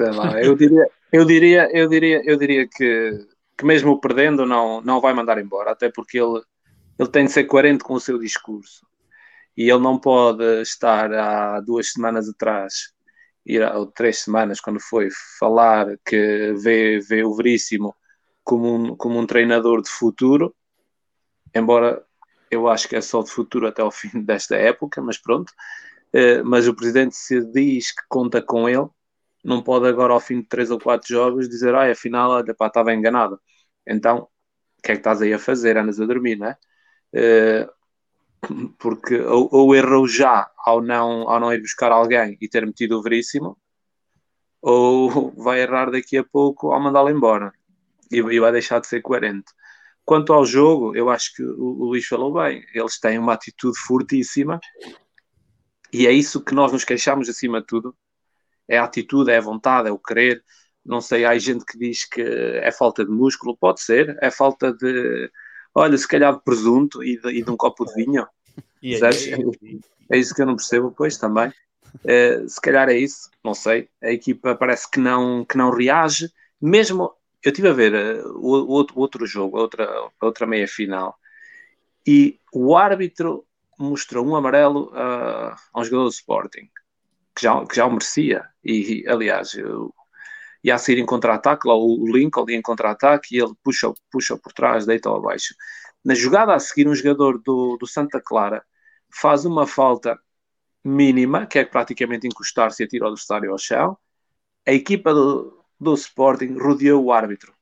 sei 0.00 0.10
lá, 0.10 0.40
eu 0.40 0.56
diria, 0.56 0.88
eu 1.12 1.24
diria, 1.24 1.68
eu 1.76 1.88
diria, 1.88 2.22
eu 2.24 2.36
diria 2.36 2.66
que, 2.66 3.26
que 3.56 3.64
mesmo 3.64 4.00
perdendo 4.00 4.46
não, 4.46 4.80
não 4.80 5.00
vai 5.00 5.12
mandar 5.12 5.38
embora, 5.38 5.72
até 5.72 5.90
porque 5.90 6.18
ele, 6.18 6.42
ele 6.98 7.08
tem 7.08 7.26
de 7.26 7.32
ser 7.32 7.44
coerente 7.44 7.84
com 7.84 7.94
o 7.94 8.00
seu 8.00 8.18
discurso. 8.18 8.86
E 9.56 9.70
ele 9.70 9.80
não 9.80 9.98
pode 9.98 10.44
estar 10.62 11.12
há 11.12 11.60
duas 11.60 11.92
semanas 11.92 12.28
atrás, 12.28 12.92
ou 13.76 13.86
três 13.86 14.18
semanas, 14.20 14.60
quando 14.60 14.80
foi, 14.80 15.08
falar 15.38 15.86
que 16.04 16.52
vê, 16.54 17.00
vê 17.00 17.24
o 17.24 17.34
Veríssimo 17.34 17.94
como 18.44 18.74
um, 18.74 18.96
como 18.96 19.18
um 19.18 19.26
treinador 19.26 19.82
de 19.82 19.90
futuro, 19.90 20.54
embora 21.54 22.04
eu 22.50 22.68
acho 22.68 22.88
que 22.88 22.96
é 22.96 23.00
só 23.00 23.22
de 23.22 23.30
futuro 23.30 23.66
até 23.66 23.82
ao 23.82 23.90
fim 23.92 24.22
desta 24.22 24.56
época, 24.56 25.00
mas 25.00 25.18
pronto. 25.18 25.52
Uh, 26.12 26.44
mas 26.44 26.66
o 26.66 26.74
presidente 26.74 27.14
se 27.16 27.40
diz 27.52 27.92
que 27.92 28.02
conta 28.08 28.42
com 28.42 28.68
ele, 28.68 28.88
não 29.44 29.62
pode 29.62 29.86
agora 29.86 30.12
ao 30.12 30.20
fim 30.20 30.40
de 30.40 30.48
três 30.48 30.70
ou 30.70 30.78
quatro 30.80 31.08
jogos 31.08 31.48
dizer, 31.48 31.74
ah, 31.74 31.90
afinal, 31.90 32.30
olha, 32.30 32.54
pá, 32.54 32.66
estava 32.66 32.92
enganado. 32.92 33.40
Então, 33.86 34.28
o 34.78 34.82
que 34.82 34.92
é 34.92 34.94
que 34.94 35.00
estás 35.00 35.22
aí 35.22 35.32
a 35.32 35.38
fazer? 35.38 35.76
Andas 35.76 36.00
a 36.00 36.06
dormir, 36.06 36.36
não 36.36 36.48
é? 36.48 36.56
Porque 38.78 39.20
ou, 39.20 39.48
ou, 39.52 39.74
errou 39.74 40.06
já 40.08 40.50
ao 40.58 40.80
não, 40.80 41.28
ao 41.28 41.38
não 41.38 41.52
ir 41.52 41.60
buscar 41.60 41.92
alguém 41.92 42.36
e 42.40 42.48
ter 42.48 42.66
metido 42.66 42.98
o 42.98 43.02
veríssimo, 43.02 43.56
ou 44.62 45.30
vai 45.32 45.60
errar 45.60 45.90
daqui 45.90 46.16
a 46.16 46.24
pouco 46.24 46.72
ao 46.72 46.80
mandá-lo 46.80 47.10
embora. 47.10 47.52
E, 48.10 48.18
e, 48.18 48.40
vai 48.40 48.52
deixar 48.52 48.80
de 48.80 48.86
ser 48.86 49.02
coerente. 49.02 49.52
Quanto 50.04 50.32
ao 50.32 50.44
jogo, 50.44 50.96
eu 50.96 51.08
acho 51.10 51.34
que 51.34 51.42
o, 51.42 51.62
o 51.62 51.84
Luís 51.86 52.06
falou 52.06 52.32
bem, 52.32 52.64
eles 52.74 52.98
têm 52.98 53.18
uma 53.18 53.34
atitude 53.34 53.78
fortíssima. 53.78 54.58
E 55.92 56.06
é 56.06 56.12
isso 56.12 56.42
que 56.42 56.54
nós 56.54 56.72
nos 56.72 56.84
queixamos 56.84 57.28
acima 57.28 57.60
de 57.60 57.66
tudo, 57.66 57.96
é 58.68 58.78
a 58.78 58.84
atitude, 58.84 59.30
é 59.30 59.38
a 59.38 59.40
vontade, 59.40 59.88
é 59.88 59.92
o 59.92 59.98
querer. 59.98 60.42
Não 60.84 61.00
sei, 61.00 61.24
há 61.24 61.36
gente 61.38 61.64
que 61.64 61.78
diz 61.78 62.04
que 62.04 62.22
é 62.22 62.72
falta 62.72 63.04
de 63.04 63.10
músculo, 63.10 63.56
pode 63.56 63.80
ser, 63.80 64.16
é 64.20 64.30
falta 64.30 64.72
de, 64.72 65.30
olha, 65.74 65.96
se 65.96 66.06
calhar 66.06 66.34
de 66.34 66.42
presunto 66.42 67.02
e 67.02 67.20
de, 67.20 67.28
e 67.30 67.42
de 67.42 67.50
um 67.50 67.56
copo 67.56 67.84
de 67.84 67.94
vinho. 67.94 68.26
E 68.82 68.94
é, 68.94 68.98
é, 70.10 70.18
isso 70.18 70.34
que 70.34 70.42
eu 70.42 70.46
não 70.46 70.56
percebo, 70.56 70.92
pois 70.96 71.16
também. 71.16 71.52
É, 72.04 72.46
se 72.46 72.60
calhar 72.60 72.88
é 72.88 72.96
isso, 72.96 73.30
não 73.44 73.54
sei. 73.54 73.88
A 74.02 74.10
equipa 74.10 74.54
parece 74.54 74.90
que 74.90 75.00
não, 75.00 75.44
que 75.44 75.56
não 75.56 75.70
reage, 75.70 76.30
mesmo. 76.60 77.12
Eu 77.42 77.50
estive 77.50 77.68
a 77.68 77.72
ver 77.72 77.94
uh, 77.94 78.36
o, 78.36 78.82
o, 78.82 78.86
outro 78.96 79.24
jogo, 79.24 79.58
outra, 79.58 79.88
outra 80.20 80.46
meia 80.46 80.68
final, 80.68 81.16
e 82.06 82.38
o 82.52 82.76
árbitro 82.76 83.46
mostrou 83.78 84.26
um 84.26 84.36
amarelo 84.36 84.90
uh, 84.90 85.54
a 85.72 85.80
um 85.80 85.84
jogador 85.84 86.04
do 86.04 86.10
Sporting 86.10 86.68
que 87.34 87.42
já, 87.42 87.66
que 87.66 87.76
já 87.76 87.86
o 87.86 87.90
merecia. 87.90 88.44
E, 88.62 89.04
aliás, 89.08 89.54
eu, 89.54 89.94
ia 90.62 90.74
a 90.74 90.78
sair 90.78 90.98
em 90.98 91.06
contra-ataque, 91.06 91.66
lá 91.66 91.74
o 91.74 92.04
Lincoln 92.06 92.44
em 92.48 92.62
contra-ataque 92.62 93.36
e 93.36 93.40
ele 93.40 93.52
puxa, 93.62 93.92
puxa 94.10 94.36
por 94.36 94.52
trás, 94.52 94.86
deita-o 94.86 95.16
abaixo. 95.16 95.54
Na 96.04 96.14
jogada 96.14 96.54
a 96.54 96.58
seguir, 96.58 96.88
um 96.88 96.94
jogador 96.94 97.38
do, 97.38 97.76
do 97.76 97.86
Santa 97.86 98.20
Clara 98.20 98.64
faz 99.12 99.44
uma 99.44 99.66
falta 99.66 100.18
mínima, 100.84 101.46
que 101.46 101.58
é 101.58 101.64
praticamente 101.64 102.26
encostar-se 102.26 102.82
e 102.82 102.86
atirar 102.86 103.08
o 103.08 103.12
adversário 103.12 103.50
ao 103.52 103.58
chão. 103.58 103.98
A 104.66 104.72
equipa 104.72 105.12
do, 105.12 105.64
do 105.78 105.94
Sporting 105.94 106.56
rodeou 106.58 107.04
o 107.04 107.12
árbitro. 107.12 107.54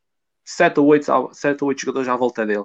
Sete 0.44 0.80
ou 0.80 0.86
oito, 0.86 1.06
sete 1.32 1.62
ou 1.62 1.68
oito 1.68 1.80
jogadores 1.80 2.08
à 2.08 2.16
volta 2.16 2.46
dele. 2.46 2.64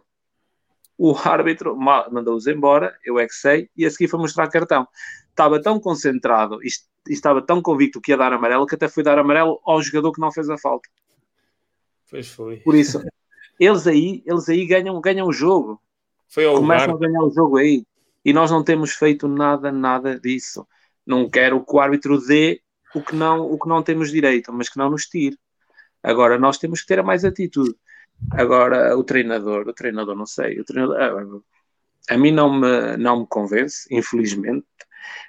O 0.98 1.16
árbitro 1.18 1.76
mandou-os 1.76 2.48
embora, 2.48 2.96
eu 3.04 3.20
é 3.20 3.26
que 3.26 3.34
sei, 3.34 3.70
e 3.76 3.86
a 3.86 3.90
seguir 3.90 4.08
foi 4.08 4.20
mostrar 4.20 4.48
cartão. 4.48 4.88
Estava 5.34 5.60
tão 5.60 5.80
concentrado 5.80 6.60
e 6.64 6.70
estava 7.12 7.42
tão 7.42 7.62
convicto 7.62 8.00
que 8.00 8.12
ia 8.12 8.18
dar 8.18 8.32
amarelo 8.32 8.68
que 8.68 8.76
até 8.76 8.88
foi 8.88 9.04
dar 9.04 9.18
amarelo 9.18 9.60
ao 9.66 9.82
jogador 9.82 10.12
que 10.12 10.22
não 10.22 10.32
fez 10.32 10.48
a 10.48 10.58
falta. 10.58 10.88
Pois 12.10 12.30
foi. 12.30 12.58
Por 12.58 12.76
isso, 12.76 13.04
eles 13.60 13.88
aí, 13.88 14.22
eles 14.26 14.48
aí 14.48 14.66
ganham, 14.66 15.02
ganham 15.02 15.28
o 15.28 15.34
jogo. 15.34 15.82
Foi 16.30 16.46
ao 16.46 16.56
Começam 16.56 16.94
a 16.94 16.98
ganhar 16.98 17.24
o 17.24 17.32
jogo 17.32 17.58
aí. 17.58 17.86
E 18.24 18.32
nós 18.32 18.52
não 18.52 18.64
temos 18.64 18.92
feito 18.92 19.28
nada, 19.28 19.72
nada 19.72 20.20
disso. 20.20 20.68
Não 21.06 21.30
quero 21.30 21.66
que 21.66 21.76
o 21.76 21.80
árbitro 21.80 22.24
dê 22.26 22.62
o 22.94 23.02
que 23.02 23.16
não, 23.16 23.52
o 23.52 23.60
que 23.60 23.68
não 23.68 23.82
temos 23.82 24.12
direito, 24.12 24.54
mas 24.54 24.70
que 24.70 24.78
não 24.78 24.90
nos 24.90 25.06
tire. 25.06 25.38
Agora, 26.02 26.38
nós 26.38 26.58
temos 26.58 26.82
que 26.82 26.88
ter 26.88 27.02
mais 27.02 27.26
atitude. 27.26 27.76
Agora, 28.32 28.96
o 28.98 29.04
treinador, 29.04 29.68
o 29.68 29.74
treinador, 29.74 30.16
não 30.16 30.26
sei, 30.26 30.60
o 30.60 30.64
treinador, 30.64 31.44
a, 32.10 32.14
a 32.14 32.18
mim 32.18 32.32
não 32.32 32.60
me, 32.60 32.98
não 32.98 33.22
me 33.22 33.28
convence, 33.28 33.88
infelizmente. 33.92 34.66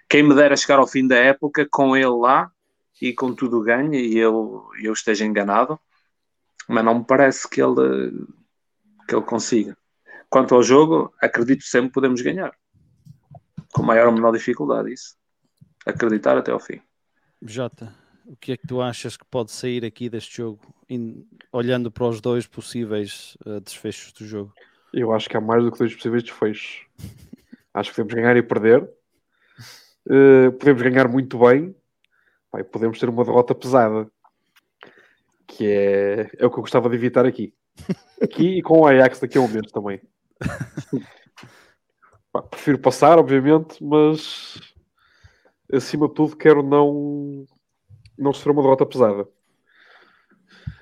Quem 0.09 0.23
me 0.23 0.35
dera 0.35 0.57
chegar 0.57 0.79
ao 0.79 0.87
fim 0.87 1.07
da 1.07 1.17
época 1.17 1.67
com 1.71 1.97
ele 1.97 2.07
lá 2.07 2.51
e 3.01 3.13
com 3.13 3.35
tudo 3.35 3.63
ganha 3.63 3.99
e 3.99 4.17
eu, 4.17 4.69
eu 4.83 4.93
esteja 4.93 5.25
enganado, 5.25 5.79
mas 6.69 6.85
não 6.85 6.99
me 7.01 7.05
parece 7.05 7.49
que 7.49 7.61
ele, 7.61 8.27
que 9.09 9.15
ele 9.15 9.25
consiga. 9.25 9.77
Quanto 10.31 10.55
ao 10.55 10.63
jogo, 10.63 11.13
acredito 11.21 11.65
sempre 11.65 11.89
que 11.89 11.95
podemos 11.95 12.21
ganhar. 12.21 12.53
Com 13.73 13.83
maior 13.83 14.07
ou 14.07 14.13
menor 14.13 14.33
dificuldade, 14.33 14.93
isso. 14.93 15.17
Acreditar 15.85 16.39
até 16.39 16.51
ao 16.53 16.61
fim. 16.61 16.81
Jota, 17.43 17.95
o 18.25 18.37
que 18.37 18.53
é 18.53 18.57
que 18.57 18.67
tu 18.67 18.81
achas 18.81 19.17
que 19.17 19.25
pode 19.25 19.51
sair 19.53 19.85
aqui 19.85 20.09
deste 20.09 20.39
jogo, 20.39 20.61
in- 20.89 21.27
olhando 21.53 21.91
para 21.91 22.07
os 22.09 22.21
dois 22.21 22.47
possíveis 22.47 23.37
eh, 23.45 23.61
desfechos 23.61 24.13
do 24.13 24.27
jogo? 24.27 24.53
Eu 24.93 25.13
acho 25.13 25.29
que 25.29 25.37
há 25.37 25.41
mais 25.41 25.63
do 25.63 25.71
que 25.73 25.79
dois 25.79 25.95
possíveis 25.95 26.23
desfechos. 26.23 26.87
Acho 27.75 27.91
que 27.91 27.97
podemos 27.97 28.15
ganhar 28.15 28.37
e 28.37 28.43
perder. 28.43 28.89
Eh, 30.11 30.51
podemos 30.51 30.83
ganhar 30.83 31.09
muito 31.09 31.39
bem. 31.39 31.75
Pá, 32.51 32.61
e 32.61 32.65
podemos 32.65 32.99
ter 32.99 33.09
uma 33.09 33.25
derrota 33.25 33.55
pesada. 33.55 34.11
Que 35.47 35.67
é, 35.67 36.31
é 36.39 36.47
o 36.47 36.51
que 36.51 36.59
eu 36.59 36.63
gostava 36.63 36.89
de 36.89 36.97
evitar 36.97 37.27
aqui. 37.27 37.55
Aqui 38.23 38.59
e 38.59 38.63
com 38.63 38.81
o 38.81 38.87
Ajax 38.87 39.21
daqui 39.21 39.39
a 39.39 39.41
um 39.41 39.49
mês 39.49 39.71
também. 39.71 40.01
Pá, 42.33 42.43
prefiro 42.43 42.79
passar, 42.79 43.19
obviamente, 43.19 43.83
mas 43.83 44.61
acima 45.73 46.09
de 46.09 46.15
tudo 46.15 46.37
quero 46.37 46.63
não, 46.63 47.45
não 48.19 48.33
sofrer 48.33 48.53
uma 48.53 48.63
derrota 48.63 48.87
pesada. 48.87 49.29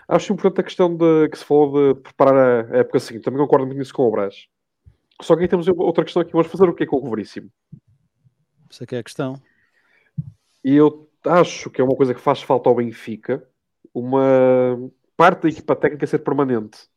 Acho 0.08 0.32
importante 0.32 0.60
a 0.60 0.64
questão 0.64 0.94
de, 0.94 1.28
que 1.28 1.38
se 1.38 1.44
falou 1.44 1.94
de 1.94 2.00
preparar 2.00 2.72
a 2.72 2.78
época 2.78 3.00
seguinte. 3.00 3.24
Também 3.24 3.40
concordo 3.40 3.66
muito 3.66 3.78
nisso 3.78 3.94
com 3.94 4.06
o 4.06 4.10
Brás. 4.10 4.46
Só 5.20 5.36
que 5.36 5.42
aí 5.42 5.48
temos 5.48 5.68
outra 5.68 6.04
questão 6.04 6.22
aqui. 6.22 6.32
Vamos 6.32 6.48
fazer 6.48 6.68
o 6.68 6.74
que 6.74 6.84
é 6.84 6.86
com 6.86 6.96
o 6.96 7.10
Veríssimo? 7.10 7.50
Essa 8.72 8.86
que 8.86 8.96
é 8.96 9.00
a 9.00 9.02
questão. 9.02 9.34
E 10.64 10.74
eu 10.74 11.06
acho 11.26 11.68
que 11.68 11.78
é 11.78 11.84
uma 11.84 11.94
coisa 11.94 12.14
que 12.14 12.20
faz 12.20 12.40
falta 12.40 12.70
ao 12.70 12.74
Benfica. 12.74 13.46
Uma 13.92 14.90
parte 15.14 15.42
da 15.42 15.48
equipa 15.50 15.76
técnica 15.76 16.06
ser 16.06 16.20
permanente. 16.20 16.88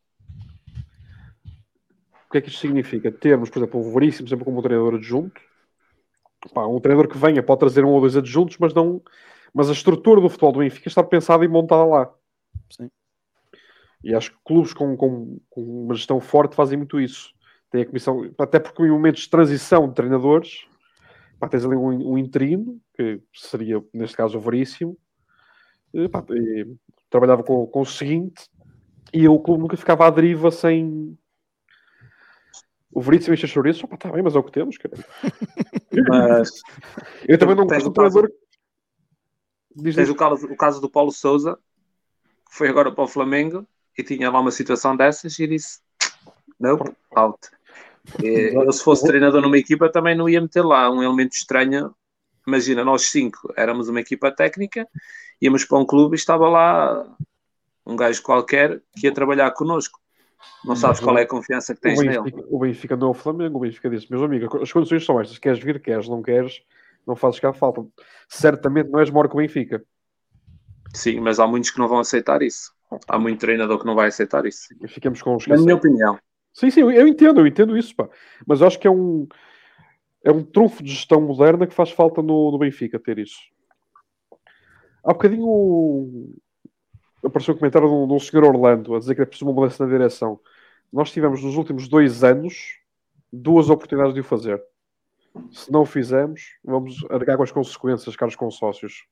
O 2.26 2.32
que 2.32 2.38
é 2.38 2.40
que 2.40 2.48
isto 2.48 2.60
significa? 2.60 3.12
Termos, 3.12 3.50
por 3.50 3.58
exemplo, 3.58 3.80
o 3.80 3.92
Veríssimo 3.92 4.26
sempre 4.26 4.46
como 4.46 4.58
um 4.58 4.62
treinador 4.62 4.94
adjunto. 4.94 5.38
Pá, 6.54 6.66
um 6.66 6.80
treinador 6.80 7.12
que 7.12 7.18
venha 7.18 7.42
pode 7.42 7.60
trazer 7.60 7.84
um 7.84 7.90
ou 7.90 8.00
dois 8.00 8.16
adjuntos, 8.16 8.56
mas 8.56 8.72
não... 8.72 9.02
Mas 9.52 9.68
a 9.68 9.72
estrutura 9.72 10.18
do 10.18 10.30
futebol 10.30 10.52
do 10.52 10.58
Benfica 10.60 10.88
está 10.88 11.02
pensada 11.02 11.44
e 11.44 11.48
montada 11.48 11.84
lá. 11.84 12.10
Sim. 12.70 12.90
E 14.02 14.14
acho 14.14 14.30
que 14.30 14.38
clubes 14.42 14.72
com, 14.72 14.96
com, 14.96 15.38
com 15.50 15.84
uma 15.84 15.94
gestão 15.94 16.20
forte 16.20 16.56
fazem 16.56 16.78
muito 16.78 16.98
isso. 16.98 17.34
Tem 17.70 17.82
a 17.82 17.86
comissão, 17.86 18.30
até 18.38 18.58
porque 18.58 18.82
em 18.82 18.90
momentos 18.90 19.22
de 19.22 19.30
transição 19.30 19.88
de 19.88 19.94
treinadores, 19.94 20.66
pá, 21.38 21.48
tens 21.48 21.64
ali 21.64 21.76
um, 21.76 22.12
um 22.12 22.18
interino, 22.18 22.80
que 22.94 23.20
seria, 23.34 23.82
neste 23.92 24.16
caso, 24.16 24.38
o 24.38 24.40
Veríssimo, 24.40 24.96
e, 25.92 26.08
pá, 26.08 26.24
e 26.30 26.66
trabalhava 27.10 27.42
com, 27.42 27.66
com 27.66 27.80
o 27.80 27.86
seguinte, 27.86 28.48
e 29.12 29.28
o 29.28 29.38
clube 29.38 29.62
nunca 29.62 29.76
ficava 29.76 30.06
à 30.06 30.10
deriva 30.10 30.50
sem. 30.50 31.16
O 32.90 33.00
Veríssimo 33.00 33.34
enche 33.34 33.46
chouriços, 33.46 33.88
pá, 33.88 33.96
tá 33.96 34.10
bem, 34.10 34.22
mas 34.22 34.34
é 34.34 34.38
o 34.38 34.42
que 34.42 34.52
temos, 34.52 34.76
cara. 34.78 34.94
Mas 36.08 36.60
Eu 37.26 37.38
também 37.38 37.56
não 37.56 37.66
gosto 37.66 37.86
o 37.86 37.88
do 37.88 37.92
treinador. 37.94 38.30
Diz, 39.74 39.94
tens 39.94 40.10
o 40.10 40.14
caso, 40.14 40.46
o 40.46 40.56
caso 40.56 40.78
do 40.78 40.90
Paulo 40.90 41.10
Souza, 41.10 41.58
que 42.48 42.54
foi 42.54 42.68
agora 42.68 42.92
para 42.92 43.04
o 43.04 43.08
Flamengo 43.08 43.66
e 43.96 44.02
tinha 44.02 44.30
lá 44.30 44.40
uma 44.40 44.50
situação 44.50 44.96
dessas 44.96 45.38
e 45.38 45.46
disse: 45.46 45.80
Não, 46.60 46.78
out. 47.14 47.55
E 48.22 48.54
Eu, 48.54 48.72
se 48.72 48.82
fosse 48.82 49.06
treinador 49.06 49.40
numa 49.42 49.58
equipa, 49.58 49.88
também 49.88 50.14
não 50.14 50.28
ia 50.28 50.40
meter 50.40 50.62
lá 50.62 50.90
um 50.90 51.02
elemento 51.02 51.32
estranho. 51.32 51.94
Imagina, 52.46 52.84
nós 52.84 53.08
cinco 53.08 53.52
éramos 53.56 53.88
uma 53.88 54.00
equipa 54.00 54.30
técnica, 54.30 54.86
íamos 55.40 55.64
para 55.64 55.78
um 55.78 55.84
clube 55.84 56.14
e 56.14 56.18
estava 56.18 56.48
lá 56.48 57.04
um 57.84 57.96
gajo 57.96 58.22
qualquer 58.22 58.80
que 58.96 59.06
ia 59.06 59.12
trabalhar 59.12 59.50
connosco. 59.52 60.00
Não 60.64 60.76
sabes 60.76 61.00
qual 61.00 61.18
é 61.18 61.22
a 61.22 61.26
confiança 61.26 61.74
que 61.74 61.80
tens 61.80 61.98
o, 61.98 62.02
nele. 62.02 62.20
Benfica, 62.20 62.44
o 62.48 62.58
Benfica 62.58 62.96
não 62.96 63.08
é 63.08 63.10
o 63.10 63.14
Flamengo, 63.14 63.58
o 63.58 63.60
Benfica 63.60 63.90
disse, 63.90 64.10
meus 64.10 64.22
amigos, 64.22 64.62
as 64.62 64.72
condições 64.72 65.04
são 65.04 65.20
estas, 65.20 65.38
queres 65.38 65.58
vir, 65.58 65.80
queres, 65.80 66.08
não 66.08 66.22
queres, 66.22 66.62
não 67.06 67.16
fazes 67.16 67.40
cá 67.40 67.52
falta. 67.52 67.84
Certamente 68.28 68.90
não 68.90 69.00
és 69.00 69.10
maior 69.10 69.28
que 69.28 69.34
o 69.34 69.38
Benfica. 69.38 69.84
Sim, 70.94 71.20
mas 71.20 71.38
há 71.38 71.46
muitos 71.46 71.70
que 71.70 71.78
não 71.78 71.88
vão 71.88 71.98
aceitar 71.98 72.42
isso. 72.42 72.72
Há 73.08 73.18
muito 73.18 73.40
treinador 73.40 73.78
que 73.78 73.86
não 73.86 73.94
vai 73.94 74.08
aceitar 74.08 74.46
isso. 74.46 74.68
Ficamos 74.86 75.20
com 75.20 75.36
os 75.36 75.46
Na 75.46 75.56
minha 75.56 75.74
opinião. 75.74 76.18
Sim, 76.56 76.70
sim, 76.70 76.80
eu- 76.80 77.06
entendo, 77.06 77.40
eu 77.40 77.46
entendo 77.46 77.76
isso, 77.76 77.94
pá. 77.94 78.08
Mas 78.46 78.62
eu 78.62 78.66
acho 78.66 78.78
que 78.78 78.88
é 78.88 78.90
um 78.90 79.28
é 80.24 80.32
um 80.32 80.42
trunfo 80.42 80.82
de 80.82 80.90
gestão 80.90 81.20
moderna 81.20 81.66
que 81.66 81.74
faz 81.74 81.90
falta 81.90 82.22
no, 82.22 82.50
no 82.50 82.58
Benfica 82.58 82.98
ter 82.98 83.18
isso. 83.18 83.38
Há 85.04 85.12
bocadinho 85.12 86.34
apareceu 87.22 87.54
um 87.54 87.58
comentário 87.58 87.86
de 87.88 88.12
um, 88.12 88.18
senhor 88.18 88.44
Orlando 88.44 88.94
a 88.96 88.98
dizer 88.98 89.14
que 89.14 89.20
é 89.20 89.26
preciso 89.26 89.48
uma 89.48 89.54
mudança 89.54 89.84
na 89.84 89.92
direção. 89.92 90.40
Nós 90.90 91.12
tivemos 91.12 91.42
nos 91.44 91.56
últimos 91.56 91.88
dois 91.88 92.24
anos 92.24 92.78
duas 93.30 93.68
oportunidades 93.68 94.14
de 94.14 94.20
o 94.20 94.24
fazer. 94.24 94.60
Se 95.52 95.70
não 95.70 95.82
o 95.82 95.86
fizermos, 95.86 96.56
vamos 96.64 97.04
arcar 97.10 97.36
com 97.36 97.42
as 97.42 97.52
consequências, 97.52 98.16
caros 98.16 98.34
consócios. 98.34 99.06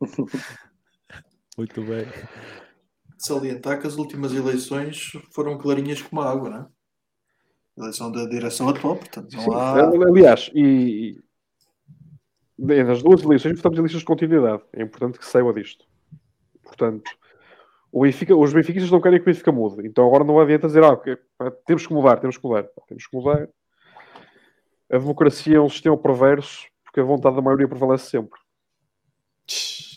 Muito 1.56 1.82
bem. 1.82 2.04
Salientar 3.20 3.80
que 3.80 3.86
as 3.86 3.96
últimas 3.96 4.32
eleições 4.32 5.12
foram 5.30 5.58
clarinhas 5.58 6.00
como 6.00 6.22
a 6.22 6.30
água, 6.30 6.50
não 6.50 6.58
é? 6.58 6.66
Eleição 7.78 8.10
da 8.10 8.26
direção 8.26 8.68
atual, 8.68 8.96
portanto, 8.96 9.32
não 9.32 9.42
Sim, 9.42 9.54
há. 9.54 10.08
aliás, 10.08 10.50
e, 10.54 11.18
e 12.58 12.84
nas 12.84 13.02
duas 13.02 13.22
eleições 13.22 13.56
votamos 13.56 13.78
em 13.78 13.82
listas 13.82 14.00
de 14.00 14.06
continuidade. 14.06 14.62
É 14.72 14.82
importante 14.82 15.18
que 15.18 15.24
saiba 15.26 15.52
disto. 15.52 15.84
Portanto, 16.62 17.10
o 17.92 18.02
Benfica, 18.02 18.36
os 18.36 18.52
benfiquistas 18.52 18.90
não 18.90 19.00
querem 19.00 19.18
que 19.18 19.24
o 19.24 19.26
Benfica 19.32 19.50
mude. 19.50 19.86
Então 19.86 20.06
agora 20.06 20.24
não 20.24 20.38
adianta 20.38 20.66
dizer, 20.66 20.82
ah, 20.84 20.90
ok, 20.92 21.16
pá, 21.36 21.50
temos 21.66 21.86
que 21.86 21.92
mudar, 21.92 22.18
temos 22.18 22.36
que 22.36 22.46
mudar. 22.46 22.64
Pá, 22.64 22.82
Temos 22.86 23.06
que 23.06 23.16
mudar. 23.16 23.48
A 24.90 24.98
democracia 24.98 25.56
é 25.56 25.60
um 25.60 25.68
sistema 25.68 25.96
perverso 25.96 26.66
porque 26.84 27.00
a 27.00 27.04
vontade 27.04 27.36
da 27.36 27.42
maioria 27.42 27.68
prevalece 27.68 28.10
sempre. 28.10 28.38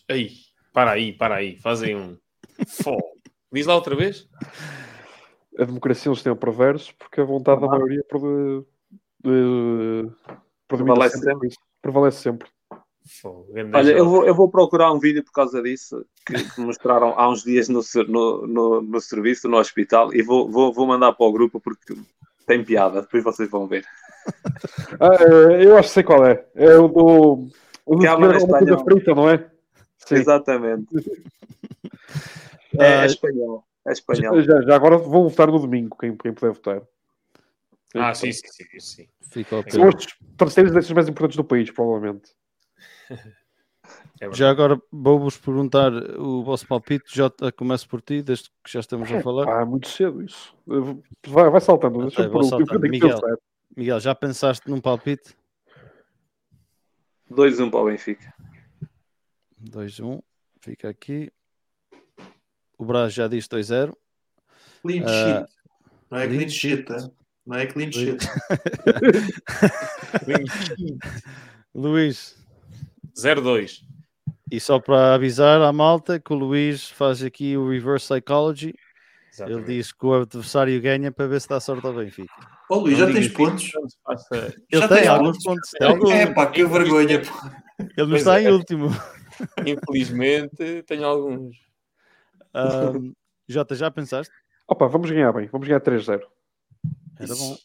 Aí, 0.09 0.31
para 0.71 0.91
aí, 0.91 1.13
para 1.13 1.35
aí. 1.35 1.57
Fazem 1.57 1.95
um. 1.95 2.17
Fó. 2.67 2.97
Diz 3.53 3.67
lá 3.67 3.75
outra 3.75 3.95
vez? 3.95 4.27
A 5.59 5.63
democracia 5.65 6.09
é 6.09 6.11
um 6.11 6.15
sistema 6.15 6.35
perverso 6.35 6.93
porque 6.97 7.21
a 7.21 7.23
vontade 7.23 7.61
da 7.61 7.67
maioria 7.67 8.03
preve- 8.09 8.65
de- 9.23 10.09
Prevalece 10.67 11.19
sempre. 11.19 11.49
Prevalece 11.81 12.17
sempre. 12.17 12.47
Fó. 13.21 13.43
grande 13.49 13.75
Olha, 13.75 13.91
eu 13.91 14.09
vou, 14.09 14.25
eu 14.25 14.33
vou 14.33 14.49
procurar 14.49 14.91
um 14.91 14.97
vídeo 14.99 15.23
por 15.23 15.33
causa 15.33 15.61
disso 15.61 16.03
que, 16.25 16.33
que 16.33 16.61
mostraram 16.61 17.13
há 17.19 17.29
uns 17.29 17.43
dias 17.43 17.69
no, 17.69 17.81
no, 18.07 18.47
no, 18.47 18.81
no 18.81 18.99
serviço, 19.01 19.47
no 19.47 19.57
hospital, 19.57 20.13
e 20.15 20.23
vou, 20.23 20.49
vou, 20.49 20.73
vou 20.73 20.87
mandar 20.87 21.13
para 21.13 21.25
o 21.25 21.31
grupo 21.31 21.59
porque 21.59 21.95
tem 22.47 22.63
piada, 22.63 23.01
depois 23.01 23.23
vocês 23.23 23.49
vão 23.49 23.67
ver. 23.67 23.85
Ah, 24.99 25.15
eh, 25.19 25.65
eu 25.65 25.77
acho 25.77 25.89
que 25.89 25.93
sei 25.95 26.03
qual 26.03 26.25
é. 26.25 26.45
É 26.55 26.75
o 26.77 26.87
do. 26.87 27.47
O 27.85 27.95
do 27.97 28.01
Que 28.01 28.07
com 28.07 28.45
uma 28.45 28.57
coisa 28.57 28.77
frita, 28.79 29.13
não 29.13 29.29
é? 29.29 29.45
Sim. 29.97 30.15
Exatamente. 30.15 30.87
É, 32.79 32.99
Ah, 32.99 33.03
é 33.03 33.05
espanhol. 33.05 33.65
É 33.85 33.91
espanhol. 33.91 34.41
Já, 34.41 34.61
já 34.61 34.75
agora 34.75 34.97
vão 34.97 35.27
votar 35.27 35.47
no 35.47 35.59
domingo, 35.59 35.97
quem, 35.97 36.15
quem 36.15 36.33
puder 36.33 36.53
votar. 36.53 36.81
Ah, 37.95 38.13
sim, 38.13 38.31
sim, 38.31 38.47
sim. 38.47 38.79
sim. 38.79 39.07
Fica 39.29 39.63
São 39.69 39.87
os 39.87 40.05
terceiros 40.37 40.71
desses 40.71 40.91
mais 40.91 41.07
importantes 41.07 41.37
do 41.37 41.43
país, 41.43 41.69
provavelmente. 41.71 42.31
É. 44.21 44.31
Já 44.33 44.49
agora 44.49 44.81
vou-vos 44.89 45.37
perguntar 45.37 45.91
o 46.17 46.43
vosso 46.43 46.65
palpite. 46.65 47.03
Jota, 47.13 47.51
começo 47.51 47.87
por 47.89 48.01
ti, 48.01 48.21
desde 48.21 48.49
que 48.63 48.71
já 48.71 48.79
estamos 48.79 49.11
a 49.11 49.21
falar. 49.21 49.49
Ah, 49.49 49.61
é 49.61 49.65
muito 49.65 49.89
cedo 49.89 50.23
isso. 50.23 50.55
Vai, 51.27 51.49
vai 51.49 51.59
saltando. 51.59 51.97
Ok, 51.97 52.07
Deixa-me 52.07 52.29
vou 52.29 52.43
saltando. 52.43 52.79
Miguel. 52.79 53.19
Miguel, 53.75 53.99
já 53.99 54.15
pensaste 54.15 54.69
num 54.69 54.79
palpite? 54.79 55.35
2-1 57.29 57.69
para 57.69 57.79
o 57.79 57.85
Benfica. 57.85 58.33
2-1, 59.61 60.21
fica 60.61 60.89
aqui. 60.89 61.31
O 62.77 62.85
Brás 62.85 63.13
já 63.13 63.27
diz 63.27 63.47
2-0. 63.47 63.93
Clean 64.81 65.03
Ah, 65.05 65.09
sheet. 65.09 65.45
Não 66.11 66.17
é 66.19 66.27
clean 66.27 66.37
clean 66.39 66.49
sheet. 66.49 66.85
sheet, 66.87 66.91
é? 66.91 66.97
não 67.45 67.57
é 67.57 67.65
clean 67.67 67.89
Clean- 67.91 68.17
sheet. 68.19 68.27
Luís, 71.73 72.35
0-2. 73.17 73.79
e 74.51 74.59
só 74.59 74.79
para 74.79 75.15
avisar 75.15 75.61
à 75.61 75.71
malta 75.73 76.19
que 76.19 76.31
o 76.33 76.35
Luís 76.35 76.89
faz 76.89 77.23
aqui 77.23 77.57
o 77.57 77.69
reverse 77.69 78.07
psychology. 78.13 78.67
Ele 78.67 78.77
Exatamente. 79.49 79.65
diz 79.67 79.91
que 79.91 80.05
o 80.05 80.13
adversário 80.13 80.79
ganha 80.79 81.11
para 81.11 81.25
ver 81.25 81.41
se 81.41 81.49
dá 81.49 81.59
sorte 81.59 81.87
ao 81.87 81.93
Benfica. 81.93 82.31
Ó 82.69 82.77
Luís, 82.77 82.99
já 82.99 83.07
tens 83.11 83.27
pontos? 83.29 83.71
Ele 84.31 84.53
Já 84.81 84.87
tem 84.87 85.07
alguns 85.07 85.43
pontos? 85.43 85.71
É 86.11 86.27
pá, 86.27 86.45
que 86.47 86.63
vergonha. 86.65 87.21
Ele 87.97 88.07
não 88.09 88.15
está 88.15 88.39
em 88.39 88.45
é. 88.45 88.51
último. 88.51 88.89
Infelizmente, 89.65 90.83
tenho 90.85 91.03
alguns. 91.05 91.55
Ahm, 92.53 93.13
Jota, 93.47 93.75
já 93.75 93.89
pensaste? 93.91 94.33
Opa, 94.67 94.87
vamos 94.87 95.09
ganhar 95.09 95.31
bem. 95.33 95.47
Vamos 95.47 95.67
ganhar 95.67 95.81
3-0. 95.81 96.21
Era 97.19 97.35
bom. 97.35 97.57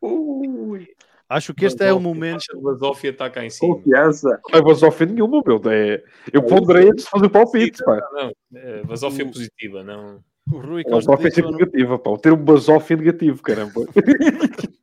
Ui, 0.00 0.88
Acho 1.28 1.52
que 1.52 1.64
este 1.64 1.82
é 1.84 1.92
o 1.92 1.98
momento. 1.98 2.44
O 2.54 2.60
Basófia 2.62 3.10
está 3.10 3.28
cá 3.28 3.44
em 3.44 3.50
cima. 3.50 3.74
confiança. 3.74 4.40
Não 4.52 4.58
é 4.58 4.62
basófia 4.62 5.06
nenhuma, 5.06 5.42
meu. 5.44 5.60
É... 5.70 6.02
Eu 6.32 6.42
ponderei 6.42 6.88
antes 6.88 7.04
de 7.04 7.10
fazer 7.10 7.26
o 7.26 7.30
palpite, 7.30 7.82
pá. 7.84 8.00
Não, 8.12 8.32
é, 8.54 8.82
Basófia 8.84 9.26
positiva, 9.26 9.82
não. 9.82 10.22
O 10.48 10.58
Rui 10.58 10.82
A 10.82 10.84
Costa 10.84 11.10
basófia 11.10 11.26
é 11.26 11.28
disse 11.28 11.34
sempre 11.34 11.42
o 11.42 11.48
ano- 11.48 11.58
negativa, 11.58 11.98
pá. 11.98 12.10
O 12.10 12.18
termo 12.18 12.44
basófia 12.44 12.94
é 12.94 12.96
negativo, 12.98 13.42
caramba. 13.42 13.80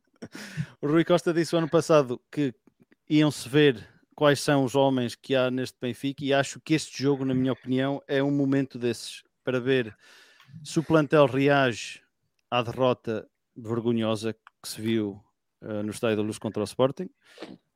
o 0.82 0.86
Rui 0.86 1.04
Costa 1.04 1.32
disse 1.32 1.54
o 1.54 1.58
ano 1.58 1.68
passado 1.68 2.20
que 2.30 2.52
iam-se 3.08 3.48
ver 3.48 3.82
quais 4.14 4.38
são 4.40 4.64
os 4.64 4.74
homens 4.74 5.14
que 5.14 5.34
há 5.34 5.50
neste 5.50 5.78
Benfica 5.80 6.22
e 6.24 6.34
acho 6.34 6.60
que 6.60 6.74
este 6.74 7.02
jogo, 7.02 7.24
na 7.24 7.34
minha 7.34 7.52
opinião, 7.54 8.02
é 8.06 8.22
um 8.22 8.30
momento 8.30 8.78
desses 8.78 9.23
para 9.44 9.60
ver 9.60 9.96
se 10.62 10.78
o 10.78 10.82
plantel 10.82 11.26
reage 11.26 12.02
à 12.50 12.62
derrota 12.62 13.28
vergonhosa 13.56 14.32
que 14.32 14.68
se 14.68 14.80
viu 14.80 15.22
eh, 15.62 15.82
no 15.82 15.90
Estádio 15.90 16.16
da 16.16 16.22
Luz 16.22 16.38
contra 16.38 16.62
o 16.62 16.64
Sporting 16.64 17.08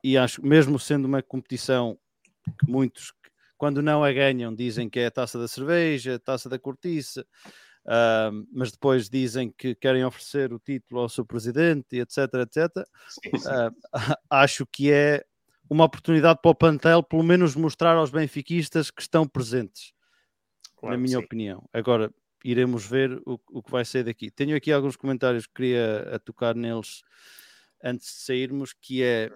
e 0.03 0.17
acho, 0.17 0.45
mesmo 0.45 0.79
sendo 0.79 1.05
uma 1.05 1.21
competição 1.21 1.97
que 2.59 2.71
muitos, 2.71 3.13
quando 3.57 3.81
não 3.81 4.03
a 4.03 4.11
ganham, 4.11 4.53
dizem 4.53 4.89
que 4.89 4.99
é 4.99 5.07
a 5.07 5.11
taça 5.11 5.37
da 5.37 5.47
cerveja, 5.47 6.15
a 6.15 6.19
taça 6.19 6.49
da 6.49 6.57
cortiça, 6.57 7.25
ah, 7.85 8.31
mas 8.51 8.71
depois 8.71 9.09
dizem 9.09 9.51
que 9.51 9.75
querem 9.75 10.05
oferecer 10.05 10.53
o 10.53 10.59
título 10.59 11.01
ao 11.01 11.09
seu 11.09 11.25
presidente, 11.25 11.97
etc, 11.97 12.17
etc. 12.35 12.85
Sim, 13.07 13.37
sim. 13.37 13.49
Ah, 13.49 13.71
acho 14.29 14.65
que 14.65 14.91
é 14.91 15.25
uma 15.69 15.85
oportunidade 15.85 16.39
para 16.41 16.51
o 16.51 16.55
plantel, 16.55 17.03
pelo 17.03 17.23
menos 17.23 17.55
mostrar 17.55 17.95
aos 17.95 18.09
benfiquistas 18.09 18.89
que 18.89 19.01
estão 19.01 19.27
presentes, 19.27 19.93
Claro 20.79 20.95
na 20.95 21.01
minha 21.01 21.17
sim. 21.19 21.23
opinião. 21.23 21.63
Agora 21.73 22.11
iremos 22.43 22.85
ver 22.85 23.21
o, 23.25 23.37
o 23.51 23.61
que 23.61 23.69
vai 23.71 23.83
sair 23.83 24.03
daqui. 24.03 24.31
Tenho 24.31 24.55
aqui 24.55 24.71
alguns 24.71 24.95
comentários 24.95 25.45
que 25.45 25.53
queria 25.53 26.09
a 26.15 26.19
tocar 26.19 26.55
neles 26.55 27.03
antes 27.83 28.07
de 28.07 28.13
sairmos, 28.21 28.73
que 28.73 29.03
é 29.03 29.29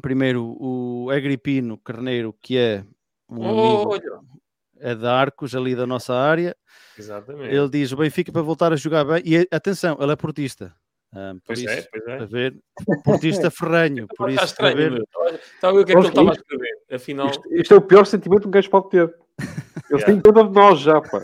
primeiro 0.00 0.56
o 0.60 1.10
Agripino 1.10 1.78
Carneiro, 1.78 2.34
que 2.40 2.56
é 2.58 2.84
um 3.28 3.42
amigo 3.44 3.90
Olha, 3.92 4.20
é 4.78 4.94
da 4.94 5.14
Arcos, 5.14 5.54
ali 5.54 5.74
da 5.74 5.86
nossa 5.86 6.14
área. 6.14 6.56
exatamente. 6.98 7.54
Ele 7.54 7.68
diz 7.70 7.92
o 7.92 7.96
Benfica 7.96 8.30
para 8.32 8.42
voltar 8.42 8.72
a 8.72 8.76
jogar 8.76 9.04
bem. 9.04 9.22
E 9.24 9.48
atenção, 9.50 9.96
ele 10.00 10.12
é 10.12 10.16
portista. 10.16 10.74
Ah, 11.14 11.34
por 11.34 11.42
Pois 11.48 11.58
isso, 11.60 11.68
é, 11.68 11.82
pois 11.90 12.06
é. 12.06 12.18
a 12.18 12.24
ver, 12.24 12.58
portista 13.04 13.50
ferranho. 13.50 14.06
Por 14.16 14.30
Está 14.30 14.44
isso, 14.44 14.56
para 14.56 14.68
estranho, 14.70 14.90
ver. 14.92 15.02
Está 15.54 15.68
a 15.68 15.72
ver 15.72 15.78
o 15.80 15.84
que 15.84 15.92
é 15.92 15.94
que 15.94 16.00
ele 16.00 16.08
estava 16.08 16.30
a 16.30 16.32
escrever. 16.32 16.78
Afinal, 16.90 17.28
Isto, 17.30 17.54
isto 17.54 17.74
é 17.74 17.76
o 17.76 17.82
pior 17.82 18.06
sentimento 18.06 18.42
que 18.42 18.48
um 18.48 18.50
gajo 18.50 18.70
pode 18.70 18.88
ter. 18.90 19.14
Eles 19.92 20.02
Yeah. 20.04 20.06
têm 20.06 20.20
toda 20.20 20.48
de 20.48 20.54
nós 20.54 20.80
já, 20.80 21.00
pá. 21.00 21.18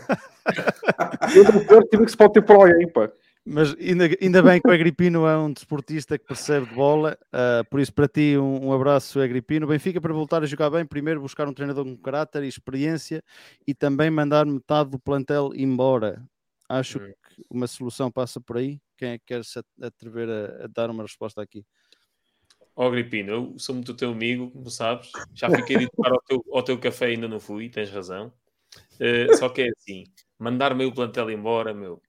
Este 1.27 1.37
é 1.39 1.57
o 1.57 1.65
pior 1.67 1.81
sentimento 1.81 2.05
que 2.05 2.11
se 2.11 2.17
pode 2.17 2.33
ter 2.33 2.41
por 2.43 2.55
alguém, 2.55 2.87
pá. 2.87 3.11
Mas 3.43 3.75
ainda, 3.79 4.05
ainda 4.21 4.43
bem 4.43 4.61
que 4.61 4.67
o 4.67 4.71
Agripino 4.71 5.25
é 5.25 5.35
um 5.35 5.51
desportista 5.51 6.19
que 6.19 6.25
percebe 6.27 6.67
de 6.67 6.75
bola, 6.75 7.17
ah, 7.33 7.63
por 7.67 7.79
isso 7.79 7.91
para 7.91 8.07
ti 8.07 8.37
um, 8.37 8.67
um 8.67 8.73
abraço 8.73 9.19
Agripino. 9.19 9.65
Benfica 9.65 9.99
para 9.99 10.13
voltar 10.13 10.43
a 10.43 10.45
jogar 10.45 10.69
bem, 10.69 10.85
primeiro 10.85 11.19
buscar 11.19 11.47
um 11.47 11.53
treinador 11.53 11.83
com 11.83 11.97
caráter 11.97 12.43
e 12.43 12.47
experiência 12.47 13.23
e 13.65 13.73
também 13.73 14.11
mandar 14.11 14.45
metade 14.45 14.91
do 14.91 14.99
plantel 14.99 15.49
embora. 15.55 16.23
Acho 16.67 16.99
Hum. 16.99 17.11
que 17.27 17.43
uma 17.49 17.65
solução 17.65 18.11
passa 18.11 18.39
por 18.39 18.57
aí. 18.57 18.79
Quem 18.95 19.11
é 19.11 19.17
que 19.17 19.25
quer 19.25 19.43
se 19.43 19.59
atrever 19.81 20.29
a, 20.29 20.65
a 20.65 20.67
dar 20.67 20.91
uma 20.91 21.01
resposta 21.01 21.41
aqui? 21.41 21.65
ó 22.75 22.89
Gripino, 22.89 23.31
eu 23.31 23.53
sou 23.57 23.75
muito 23.75 23.93
teu 23.93 24.11
amigo, 24.11 24.51
como 24.51 24.69
sabes. 24.69 25.11
Já 25.33 25.49
fiquei 25.49 25.77
de 25.77 25.89
tocar 25.89 26.11
ao 26.11 26.21
teu, 26.21 26.45
ao 26.53 26.63
teu 26.63 26.79
café 26.79 27.07
ainda 27.07 27.27
não 27.27 27.39
fui, 27.39 27.67
tens 27.67 27.89
razão. 27.89 28.31
Eh, 28.99 29.33
só 29.35 29.49
que 29.49 29.61
é 29.63 29.69
assim, 29.69 30.03
mandar 30.37 30.75
meio 30.75 30.93
plantel 30.93 31.31
embora, 31.31 31.73
meu. 31.73 32.01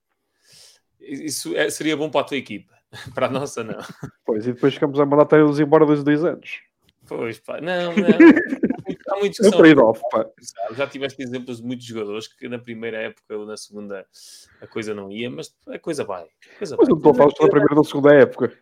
Isso 1.01 1.57
é- 1.57 1.71
seria 1.71 1.97
bom 1.97 2.11
para 2.11 2.21
a 2.23 2.25
tua 2.25 2.37
equipa. 2.37 2.75
Para 3.15 3.27
a 3.27 3.31
nossa, 3.31 3.63
não. 3.63 3.79
Pois, 4.25 4.45
e 4.47 4.53
depois 4.53 4.75
ficamos 4.75 4.99
a 4.99 5.07
mandar 5.07 5.39
eles 5.39 5.61
embora 5.61 5.87
dois, 5.87 6.03
dois 6.03 6.25
anos. 6.25 6.61
Pois, 7.07 7.39
pá, 7.39 7.61
não, 7.61 7.95
não. 7.95 8.09
Há 9.09 9.17
muitos 9.19 9.39
que 9.39 9.47
É 9.47 9.51
pá. 10.11 10.27
Já 10.75 10.87
tiveste 10.87 11.23
exemplos 11.23 11.59
de 11.59 11.63
muitos 11.65 11.87
jogadores 11.87 12.27
que 12.27 12.49
na 12.49 12.59
primeira 12.59 12.99
época 12.99 13.37
ou 13.37 13.47
na 13.47 13.57
segunda 13.57 14.05
a 14.61 14.67
coisa 14.67 14.93
não 14.95 15.11
ia, 15.11 15.31
mas 15.31 15.55
a 15.69 15.79
coisa 15.79 16.05
vai. 16.05 16.25
A 16.25 16.59
coisa 16.59 16.77
Mas 16.77 16.89
vai. 16.89 16.93
eu 16.93 16.97
estou 16.97 17.13
a 17.13 17.15
falar 17.15 17.31
da 17.31 17.49
primeira 17.49 17.75
e 17.75 17.77
da 17.77 17.85
segunda 17.85 18.15
época. 18.15 18.59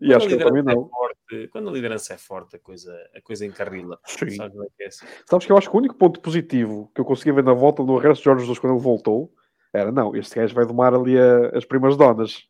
E 0.00 0.14
acho 0.14 0.28
que 0.28 0.34
eu 0.34 0.38
também 0.38 0.60
é 0.60 0.64
não. 0.64 0.88
forte- 0.88 1.48
quando 1.50 1.68
a 1.68 1.72
liderança 1.72 2.14
é 2.14 2.18
forte, 2.18 2.56
a 2.56 2.58
coisa, 2.58 2.92
a 3.14 3.20
coisa 3.20 3.44
encarrila. 3.46 3.98
Sim. 4.06 4.30
Sabes 4.30 4.58
é 4.58 4.66
que 4.76 4.82
é 4.82 4.86
assim? 4.86 5.06
Sabes 5.28 5.46
que 5.46 5.52
eu 5.52 5.58
acho 5.58 5.68
que 5.70 5.76
o 5.76 5.78
único 5.78 5.94
ponto 5.94 6.20
positivo 6.20 6.90
que 6.94 7.00
eu 7.00 7.04
conseguia 7.04 7.32
ver 7.34 7.44
na 7.44 7.52
volta 7.54 7.82
do 7.84 7.96
regresso 7.96 8.20
de 8.20 8.24
Jorge 8.24 8.42
Jesus 8.42 8.58
quando 8.58 8.74
ele 8.74 8.82
voltou 8.82 9.32
era 9.72 9.92
não, 9.92 10.16
este 10.16 10.36
gajo 10.36 10.54
vai 10.54 10.64
domar 10.66 10.94
ali 10.94 11.18
a- 11.18 11.50
as 11.56 11.64
primas 11.64 11.96
donas. 11.96 12.44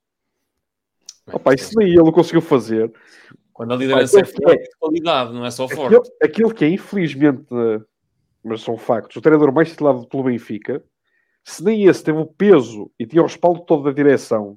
Opa, 1.33 1.53
isso 1.55 1.79
nem 1.79 1.89
ele 1.91 2.13
conseguiu 2.13 2.41
fazer. 2.41 2.93
Quando 3.53 3.73
a 3.75 3.77
liderança 3.77 4.19
é 4.19 4.23
aquele- 4.23 4.43
forte, 4.43 4.59
é 4.61 4.63
de 4.63 4.77
qualidade, 4.79 5.33
não 5.33 5.45
é 5.45 5.51
só 5.51 5.69
forte. 5.69 6.11
aquele 6.23 6.55
que 6.55 6.65
é, 6.65 6.69
infelizmente, 6.69 7.47
mas 8.45 8.63
são 8.63 8.79
factos, 8.79 9.17
o 9.17 9.21
treinador 9.21 9.53
mais 9.53 9.69
titulado 9.71 10.07
pelo 10.07 10.23
Benfica, 10.23 10.83
se 11.45 11.63
nem 11.65 11.85
esse 11.87 12.05
teve 12.05 12.19
o 12.19 12.27
peso 12.27 12.91
e 12.99 13.05
tinha 13.07 13.21
o 13.23 13.27
respaldo 13.27 13.61
todo 13.67 13.83
da 13.83 13.91
direção 13.93 14.57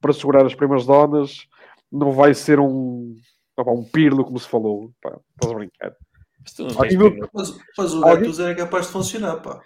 para 0.00 0.12
segurar 0.12 0.44
as 0.44 0.54
primas 0.54 0.84
donas, 0.84 1.46
não 1.92 2.12
vai 2.12 2.32
ser 2.34 2.58
um, 2.58 3.14
opa, 3.56 3.70
um 3.70 3.84
pirlo, 3.84 4.24
como 4.24 4.38
se 4.38 4.48
falou. 4.48 4.90
Pá, 5.02 5.18
estás 5.34 5.52
a 5.52 5.56
brincar. 5.56 5.92
Mas 6.44 6.76
Alguém. 6.76 7.20
Mas, 7.32 7.58
mas 7.78 7.94
o 7.94 7.98
Alguém- 7.98 8.14
Gattuso 8.16 8.42
era 8.42 8.54
capaz 8.54 8.86
de 8.86 8.92
funcionar, 8.92 9.36
pá. 9.36 9.60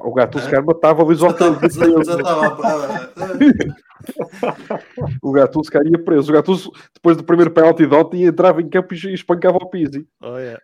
O 0.00 0.14
gato, 0.14 0.38
É? 0.38 0.42
se 0.42 0.48
calhar, 0.48 0.64
matava 0.64 1.02
o 1.02 1.06
Luís 1.06 1.18
Já 1.18 1.28
estava. 1.28 1.50
Ortega. 1.54 1.74
Já, 1.74 2.04
já 2.04 2.16
estava 2.16 2.56
ah, 2.62 3.10
ah, 4.78 4.78
O 5.22 5.32
Gattuso 5.32 5.64
se 5.64 5.70
calhar 5.70 5.90
ia 5.90 6.04
preso. 6.04 6.30
O 6.30 6.34
Gattuso, 6.34 6.70
depois 6.94 7.16
do 7.16 7.24
primeiro 7.24 7.50
penalti 7.50 7.86
de 7.86 7.94
ontem, 7.94 8.24
entrava 8.24 8.60
em 8.62 8.68
campo 8.68 8.94
e 8.94 9.14
espancava 9.14 9.56
o 9.56 9.68
Pizzi. 9.68 10.06
Oh, 10.22 10.38
yeah. 10.38 10.60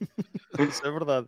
Isso 0.70 0.86
é 0.86 0.90
verdade. 0.90 1.26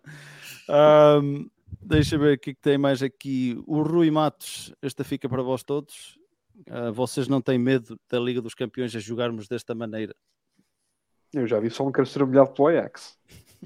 Ahm, 0.69 1.47
deixa 1.83 2.17
eu 2.17 2.21
ver 2.21 2.37
o 2.37 2.41
que 2.41 2.51
é 2.51 2.55
que 2.55 2.61
tem 2.61 2.79
mais 2.79 3.03
aqui. 3.03 3.61
O 3.67 3.83
Rui 3.83 4.11
Matos, 4.11 4.73
esta 4.83 5.05
fica 5.05 5.29
para 5.29 5.43
vós 5.43 5.63
todos. 5.63 6.19
Ah, 6.69 6.91
vocês 6.91 7.29
não 7.29 7.41
têm 7.41 7.59
medo 7.59 7.99
da 8.11 8.19
Liga 8.19 8.41
dos 8.41 8.55
Campeões 8.55 8.95
a 8.95 8.99
jogarmos 8.99 9.47
desta 9.49 9.75
maneira? 9.75 10.15
Eu 11.33 11.47
já 11.47 11.61
disse, 11.61 11.77
só 11.77 11.85
não 11.85 11.93
quero 11.93 12.07
ser 12.07 12.23
humilhado 12.23 12.51
pelo 12.53 12.69
Ajax. 12.69 13.19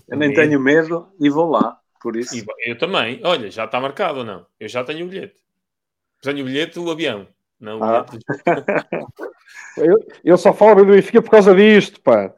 Eu 0.09 0.17
nem 0.19 0.33
tenho 0.35 0.61
medo 0.61 1.09
e 1.21 1.31
vou 1.31 1.49
lá. 1.51 1.79
Por 2.01 2.17
isso, 2.17 2.37
E 2.37 2.45
eu 2.67 2.77
também. 2.77 3.21
Olha, 3.25 3.51
já 3.51 3.65
está 3.65 3.81
marcado 3.81 4.19
ou 4.21 4.25
não? 4.25 4.45
Eu 4.59 4.69
já 4.69 4.83
tenho 4.83 5.07
o 5.07 5.09
bilhete. 5.09 5.37
Tenho 6.21 6.43
o 6.43 6.45
bilhete 6.45 6.75
do 6.75 6.91
avião. 6.91 7.29
Não, 7.61 7.79
o 7.79 7.85
Ah. 7.85 8.03
bilhete 8.03 8.27
Eu, 9.77 9.97
eu 10.23 10.37
só 10.37 10.53
falo 10.53 10.77
bem 10.77 10.85
do 10.87 10.93
Benfica 10.93 11.23
por 11.23 11.31
causa 11.31 11.55
disto, 11.55 11.99
pá. 12.03 12.35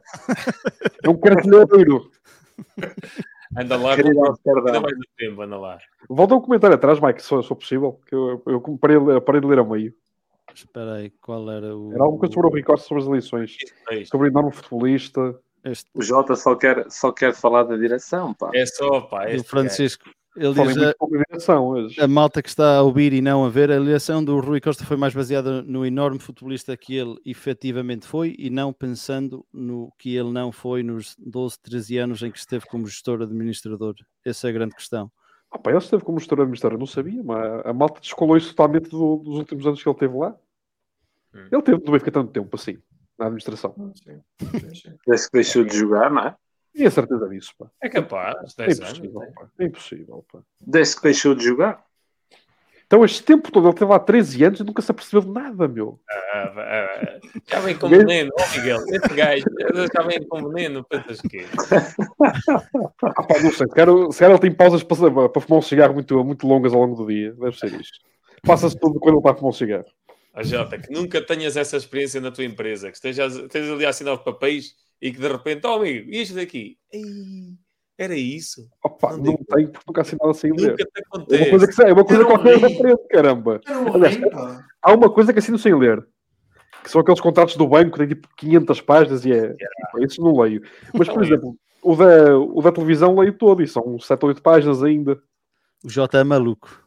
É 1.03 1.09
um 1.09 1.17
cartilheiro. 1.19 2.09
Anda 3.57 3.75
lá, 3.75 3.91
ao 3.91 3.97
ainda 3.97 4.79
mais 4.79 4.95
tempo, 5.17 5.41
anda 5.41 5.57
lá. 5.57 5.77
Volta 6.09 6.35
um 6.35 6.41
comentário 6.41 6.75
atrás, 6.75 6.99
Mike, 6.99 7.21
se 7.21 7.27
for, 7.27 7.41
se 7.41 7.49
for 7.49 7.55
possível. 7.55 7.99
Que 8.07 8.15
eu, 8.15 8.41
eu 8.45 8.61
parei, 8.79 8.97
parei 9.21 9.41
de 9.41 9.47
ler 9.47 9.59
a 9.59 9.63
meio. 9.65 9.93
Espera 10.55 10.95
aí, 10.95 11.09
qual 11.21 11.49
era 11.51 11.75
o. 11.75 11.91
Era 11.93 12.03
alguma 12.03 12.19
coisa 12.19 12.33
sobre 12.33 12.49
o 12.49 12.53
Ricardo 12.53 12.79
sobre 12.79 13.03
as 13.03 13.07
eleições. 13.09 13.57
É. 13.91 14.05
Sobre 14.05 14.27
o 14.27 14.31
enorme 14.31 14.51
futebolista. 14.51 15.37
Este, 15.63 15.89
O 15.95 16.01
Jota 16.01 16.35
só 16.35 16.55
quer, 16.55 16.85
só 16.91 17.11
quer 17.11 17.33
falar 17.33 17.63
da 17.63 17.75
direção, 17.75 18.33
pá. 18.33 18.51
É 18.53 18.65
só, 18.65 19.01
pá. 19.01 19.29
este 19.31 19.47
Francisco. 19.49 20.09
Ele 20.37 20.53
Falem 20.53 20.73
diz, 20.73 20.83
a, 20.83 20.93
pouca 20.99 21.17
direção 21.29 21.67
hoje. 21.69 21.99
a 22.01 22.07
malta 22.09 22.41
que 22.43 22.49
está 22.49 22.77
a 22.77 22.81
ouvir 22.81 23.13
e 23.13 23.21
não 23.21 23.45
a 23.45 23.49
ver, 23.49 23.71
a 23.71 23.75
eleição 23.75 24.21
do 24.23 24.37
Rui 24.41 24.59
Costa 24.59 24.83
foi 24.83 24.97
mais 24.97 25.13
baseada 25.13 25.61
no 25.61 25.85
enorme 25.85 26.19
futebolista 26.19 26.75
que 26.75 26.93
ele 26.93 27.15
efetivamente 27.25 28.05
foi 28.05 28.35
e 28.37 28.49
não 28.49 28.73
pensando 28.73 29.45
no 29.53 29.93
que 29.97 30.13
ele 30.13 30.31
não 30.31 30.51
foi 30.51 30.83
nos 30.83 31.15
12, 31.17 31.57
13 31.63 31.97
anos 31.99 32.21
em 32.21 32.29
que 32.29 32.37
esteve 32.37 32.65
como 32.67 32.85
gestor 32.85 33.21
administrador. 33.21 33.95
Essa 34.25 34.47
é 34.47 34.49
a 34.49 34.53
grande 34.53 34.75
questão. 34.75 35.09
Ah, 35.49 35.57
pá, 35.57 35.69
ele 35.71 35.79
esteve 35.79 36.03
como 36.03 36.19
gestor 36.19 36.39
administrador, 36.41 36.75
eu 36.75 36.79
não 36.79 36.85
sabia, 36.85 37.23
mas 37.23 37.65
a 37.65 37.71
malta 37.71 38.01
descolou 38.01 38.35
isso 38.35 38.49
totalmente 38.49 38.89
do- 38.89 39.21
dos 39.23 39.37
últimos 39.37 39.65
anos 39.65 39.81
que 39.81 39.87
ele 39.87 39.97
teve 39.97 40.17
lá. 40.17 40.35
Hum. 41.35 41.47
Ele 41.51 41.61
teve 41.61 41.77
no 41.83 41.91
Benfica 41.91 42.11
tanto 42.11 42.31
tempo 42.31 42.55
assim, 42.55 42.77
na 43.19 43.25
administração. 43.25 43.75
Sim. 43.95 44.21
Desde 45.05 45.25
que 45.27 45.33
deixou 45.33 45.63
de 45.63 45.77
jogar, 45.77 46.09
não 46.09 46.27
é? 46.27 46.35
Tinha 46.75 46.89
certeza 46.91 47.27
disso, 47.29 47.53
pá. 47.57 47.67
É 47.81 47.89
capaz, 47.89 48.53
É 48.57 48.65
10 48.67 48.79
anos. 48.79 48.97
impossível, 48.99 49.19
né? 49.21 49.31
pá. 49.35 49.47
É 49.59 49.65
impossível, 49.65 50.25
pá. 50.31 50.39
Desde 50.59 50.95
que 50.95 51.03
deixou 51.03 51.35
de 51.35 51.43
jogar. 51.45 51.83
Então, 52.87 53.03
este 53.03 53.23
tempo 53.23 53.51
todo, 53.51 53.67
ele 53.67 53.73
teve 53.73 53.89
lá 53.89 53.97
13 53.97 54.43
anos 54.43 54.59
e 54.59 54.63
nunca 54.63 54.79
se 54.81 54.91
apercebeu 54.91 55.21
de 55.21 55.31
nada, 55.31 55.67
meu. 55.67 55.99
Ah, 56.07 56.53
ah, 56.55 57.19
já 57.47 57.59
vem 57.61 57.75
com 57.75 57.89
veneno, 57.89 58.29
ó 58.39 58.55
Miguel, 58.55 58.79
esse 58.87 59.15
gajo 59.15 59.43
já 59.91 60.03
vem 60.03 60.27
com 60.27 60.49
veneno, 60.49 60.83
pensas 60.83 61.19
que 61.21 61.45
Ah, 62.21 63.23
pá, 63.23 63.41
não 63.41 63.51
sei. 63.51 63.67
Se 63.67 63.73
calhar, 63.73 64.11
se 64.11 64.19
calhar 64.19 64.31
ele 64.33 64.39
tem 64.39 64.51
pausas 64.53 64.83
para, 64.83 65.29
para 65.29 65.41
fumar 65.41 65.59
um 65.59 65.63
cigarro 65.63 65.95
muito, 65.95 66.23
muito 66.23 66.45
longas 66.45 66.73
ao 66.73 66.81
longo 66.81 66.95
do 66.95 67.07
dia. 67.07 67.33
Deve 67.33 67.57
ser 67.57 67.73
isto. 67.73 67.97
Passa-se 68.43 68.77
tudo 68.77 68.99
quando 68.99 69.15
ele 69.15 69.19
está 69.19 69.31
a 69.31 69.35
fumar 69.35 69.49
um 69.49 69.53
cigarro. 69.53 69.85
A 70.35 70.43
Jota, 70.43 70.77
que 70.77 70.91
nunca 70.91 71.21
tenhas 71.21 71.55
essa 71.57 71.77
experiência 71.77 72.19
na 72.21 72.29
tua 72.31 72.43
empresa, 72.43 72.89
que 72.91 72.97
estejas, 72.97 73.35
estejas 73.35 73.71
ali 73.71 73.85
a 73.85 73.89
assinar 73.89 74.17
papéis 74.19 74.75
e 75.01 75.11
que 75.11 75.19
de 75.19 75.27
repente, 75.27 75.65
oh 75.65 75.75
amigo, 75.75 76.09
e 76.11 76.21
isto 76.21 76.35
daqui? 76.35 76.77
Ei, 76.91 77.03
era 77.97 78.15
isso? 78.15 78.67
Opa, 78.83 79.11
Não 79.15 79.23
não, 79.23 79.37
tem 79.37 79.67
porque 79.67 79.85
nunca 79.87 80.01
assinado 80.01 80.33
sem 80.33 80.51
ler. 80.51 80.71
Nunca 80.71 80.83
te 80.85 80.91
É 80.97 81.01
uma 81.01 81.15
acontece. 81.23 81.49
coisa 81.49 81.67
que, 81.67 81.81
é 81.83 81.93
uma 81.93 82.05
coisa 82.05 82.21
Era 82.23 82.29
qualquer 82.29 82.59
da 82.59 82.69
frente, 82.69 83.07
caramba. 83.09 83.61
Aliás, 83.93 84.15
rei. 84.17 84.29
Há 84.81 84.93
uma 84.93 85.09
coisa 85.09 85.31
que 85.31 85.39
assino 85.39 85.57
sem 85.57 85.73
ler. 85.73 86.05
Que 86.83 86.91
são 86.91 86.99
aqueles 87.01 87.21
contratos 87.21 87.55
do 87.55 87.67
banco 87.67 87.91
que 87.93 87.97
tem 87.99 88.07
tipo 88.09 88.27
500 88.35 88.81
páginas 88.81 89.25
e 89.25 89.31
é. 89.31 89.47
Pá, 89.93 89.99
Isso 90.01 90.21
não 90.21 90.37
leio. 90.39 90.61
Mas, 90.93 91.07
por 91.07 91.23
exemplo, 91.23 91.57
o 91.81 91.95
da, 91.95 92.37
o 92.37 92.61
da 92.61 92.71
televisão 92.71 93.17
leio 93.17 93.33
todo 93.33 93.63
e 93.63 93.67
são 93.67 93.97
7 93.97 94.21
ou 94.23 94.29
8 94.29 94.41
páginas 94.41 94.83
ainda. 94.83 95.17
O 95.83 95.89
Jota 95.89 96.17
é 96.19 96.23
maluco. 96.23 96.84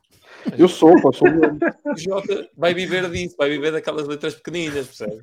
Eu 0.56 0.68
sou, 0.68 0.94
pá, 1.02 1.10
sou 1.12 1.28
O 1.28 1.96
Jota 1.96 2.48
vai 2.56 2.72
viver 2.74 3.10
disso, 3.10 3.34
vai 3.36 3.50
viver 3.50 3.72
daquelas 3.72 4.06
letras 4.06 4.34
pequeninas, 4.34 4.86
percebe? 4.86 5.20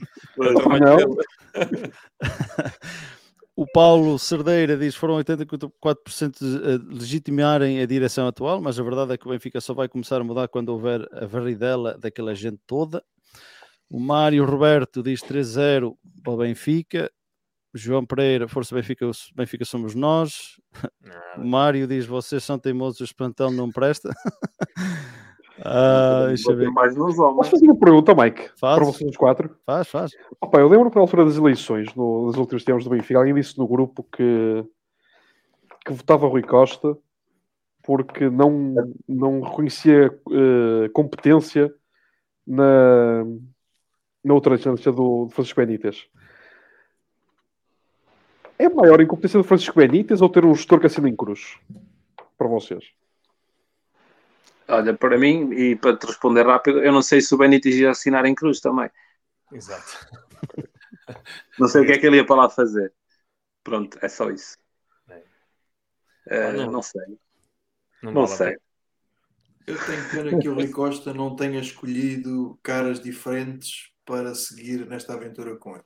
O 3.57 3.65
Paulo 3.65 4.19
Cerdeira 4.19 4.75
diz 4.75 4.95
que 4.95 4.99
foram 4.99 5.15
84% 5.15 6.39
de 6.39 6.57
eh, 6.57 6.77
legitimarem 6.93 7.79
a 7.79 7.85
direção 7.85 8.27
atual, 8.27 8.59
mas 8.59 8.77
a 8.77 8.83
verdade 8.83 9.13
é 9.13 9.17
que 9.17 9.25
o 9.25 9.31
Benfica 9.31 9.61
só 9.61 9.73
vai 9.73 9.87
começar 9.87 10.19
a 10.19 10.25
mudar 10.25 10.49
quando 10.49 10.69
houver 10.69 11.07
a 11.13 11.25
varridela 11.25 11.97
daquela 11.97 12.35
gente 12.35 12.59
toda. 12.67 13.01
O 13.89 13.97
Mário 13.97 14.43
Roberto 14.43 15.01
diz 15.01 15.21
3-0 15.21 15.95
para 16.21 16.33
o 16.33 16.37
Benfica. 16.37 17.09
João 17.77 18.05
Pereira, 18.05 18.47
Força 18.47 18.73
Benfica, 18.73 19.05
Benfica 19.35 19.65
somos 19.65 19.93
nós. 19.93 20.59
O 21.37 21.45
Mário 21.45 21.85
diz: 21.85 22.05
vocês 22.05 22.43
são 22.43 22.57
teimosos, 22.57 23.01
o 23.01 23.03
espantão 23.03 23.51
não 23.51 23.69
presta. 23.69 24.09
ah, 25.59 26.25
deixa 26.27 26.51
eu 26.51 26.55
ver. 26.55 26.71
Mais 26.71 26.95
nos 26.95 27.17
Posso 27.17 27.21
homens. 27.21 27.49
fazer 27.49 27.65
uma 27.65 27.77
pergunta, 27.77 28.15
Mike? 28.15 28.51
Faz. 28.57 28.75
Para 28.75 28.85
vocês 28.85 29.09
os 29.09 29.17
quatro. 29.17 29.53
Faz, 29.65 29.87
faz. 29.89 30.11
Opa, 30.39 30.59
eu 30.59 30.69
lembro 30.69 30.89
que 30.89 30.95
na 30.95 31.01
altura 31.01 31.25
das 31.25 31.35
eleições, 31.35 31.93
no, 31.93 32.27
nos 32.27 32.37
últimos 32.37 32.63
tempos 32.63 32.85
do 32.85 32.89
Benfica, 32.89 33.19
alguém 33.19 33.33
disse 33.33 33.57
no 33.57 33.67
grupo 33.67 34.03
que, 34.03 34.65
que 35.85 35.91
votava 35.91 36.27
Rui 36.27 36.41
Costa 36.41 36.97
porque 37.85 38.29
não, 38.29 38.73
não 39.07 39.41
reconhecia 39.41 40.07
eh, 40.31 40.89
competência 40.89 41.71
na, 42.45 43.23
na 44.23 44.33
outra 44.33 44.55
instância 44.55 44.91
do, 44.91 45.25
do 45.25 45.29
Francisco 45.29 45.61
Benítez. 45.61 46.07
É 48.57 48.69
maior 48.69 48.99
a 48.99 49.03
incompetência 49.03 49.37
do 49.37 49.43
Francisco 49.43 49.77
Benítez 49.77 50.21
ou 50.21 50.29
ter 50.29 50.45
um 50.45 50.55
gestor 50.55 50.79
que 50.79 50.85
assina 50.85 51.09
em 51.09 51.15
cruz? 51.15 51.57
Para 52.37 52.47
vocês. 52.47 52.85
Olha, 54.67 54.93
para 54.93 55.17
mim, 55.17 55.51
e 55.53 55.75
para 55.75 55.95
te 55.95 56.07
responder 56.07 56.45
rápido, 56.45 56.79
eu 56.79 56.91
não 56.91 57.01
sei 57.01 57.21
se 57.21 57.33
o 57.35 57.37
Benítez 57.37 57.75
ia 57.75 57.91
assinar 57.91 58.25
em 58.25 58.33
cruz 58.33 58.59
também. 58.59 58.89
Exato. 59.51 60.07
Não 61.59 61.67
sei 61.67 61.81
o 61.81 61.85
que 61.85 61.91
é 61.91 61.97
que 61.99 62.07
ele 62.07 62.17
ia 62.17 62.25
para 62.25 62.35
lá 62.35 62.49
fazer. 62.49 62.91
Pronto, 63.63 63.97
é 64.01 64.09
só 64.09 64.29
isso. 64.29 64.57
É. 65.09 65.23
Eh, 66.27 66.47
Ah, 66.47 66.53
não. 66.53 66.71
não 66.71 66.81
sei. 66.81 67.19
Não, 68.01 68.11
Não 68.11 68.27
sei. 68.27 68.57
Eu 69.67 69.77
tenho 69.83 70.09
pena 70.09 70.39
que 70.39 70.49
o 70.49 70.53
Rui 70.53 70.69
Costa 70.69 71.13
não 71.13 71.35
tenha 71.35 71.59
escolhido 71.59 72.59
caras 72.61 72.99
diferentes 72.99 73.91
para 74.05 74.35
seguir 74.35 74.85
nesta 74.87 75.13
aventura 75.13 75.55
com 75.57 75.75
ele. 75.75 75.83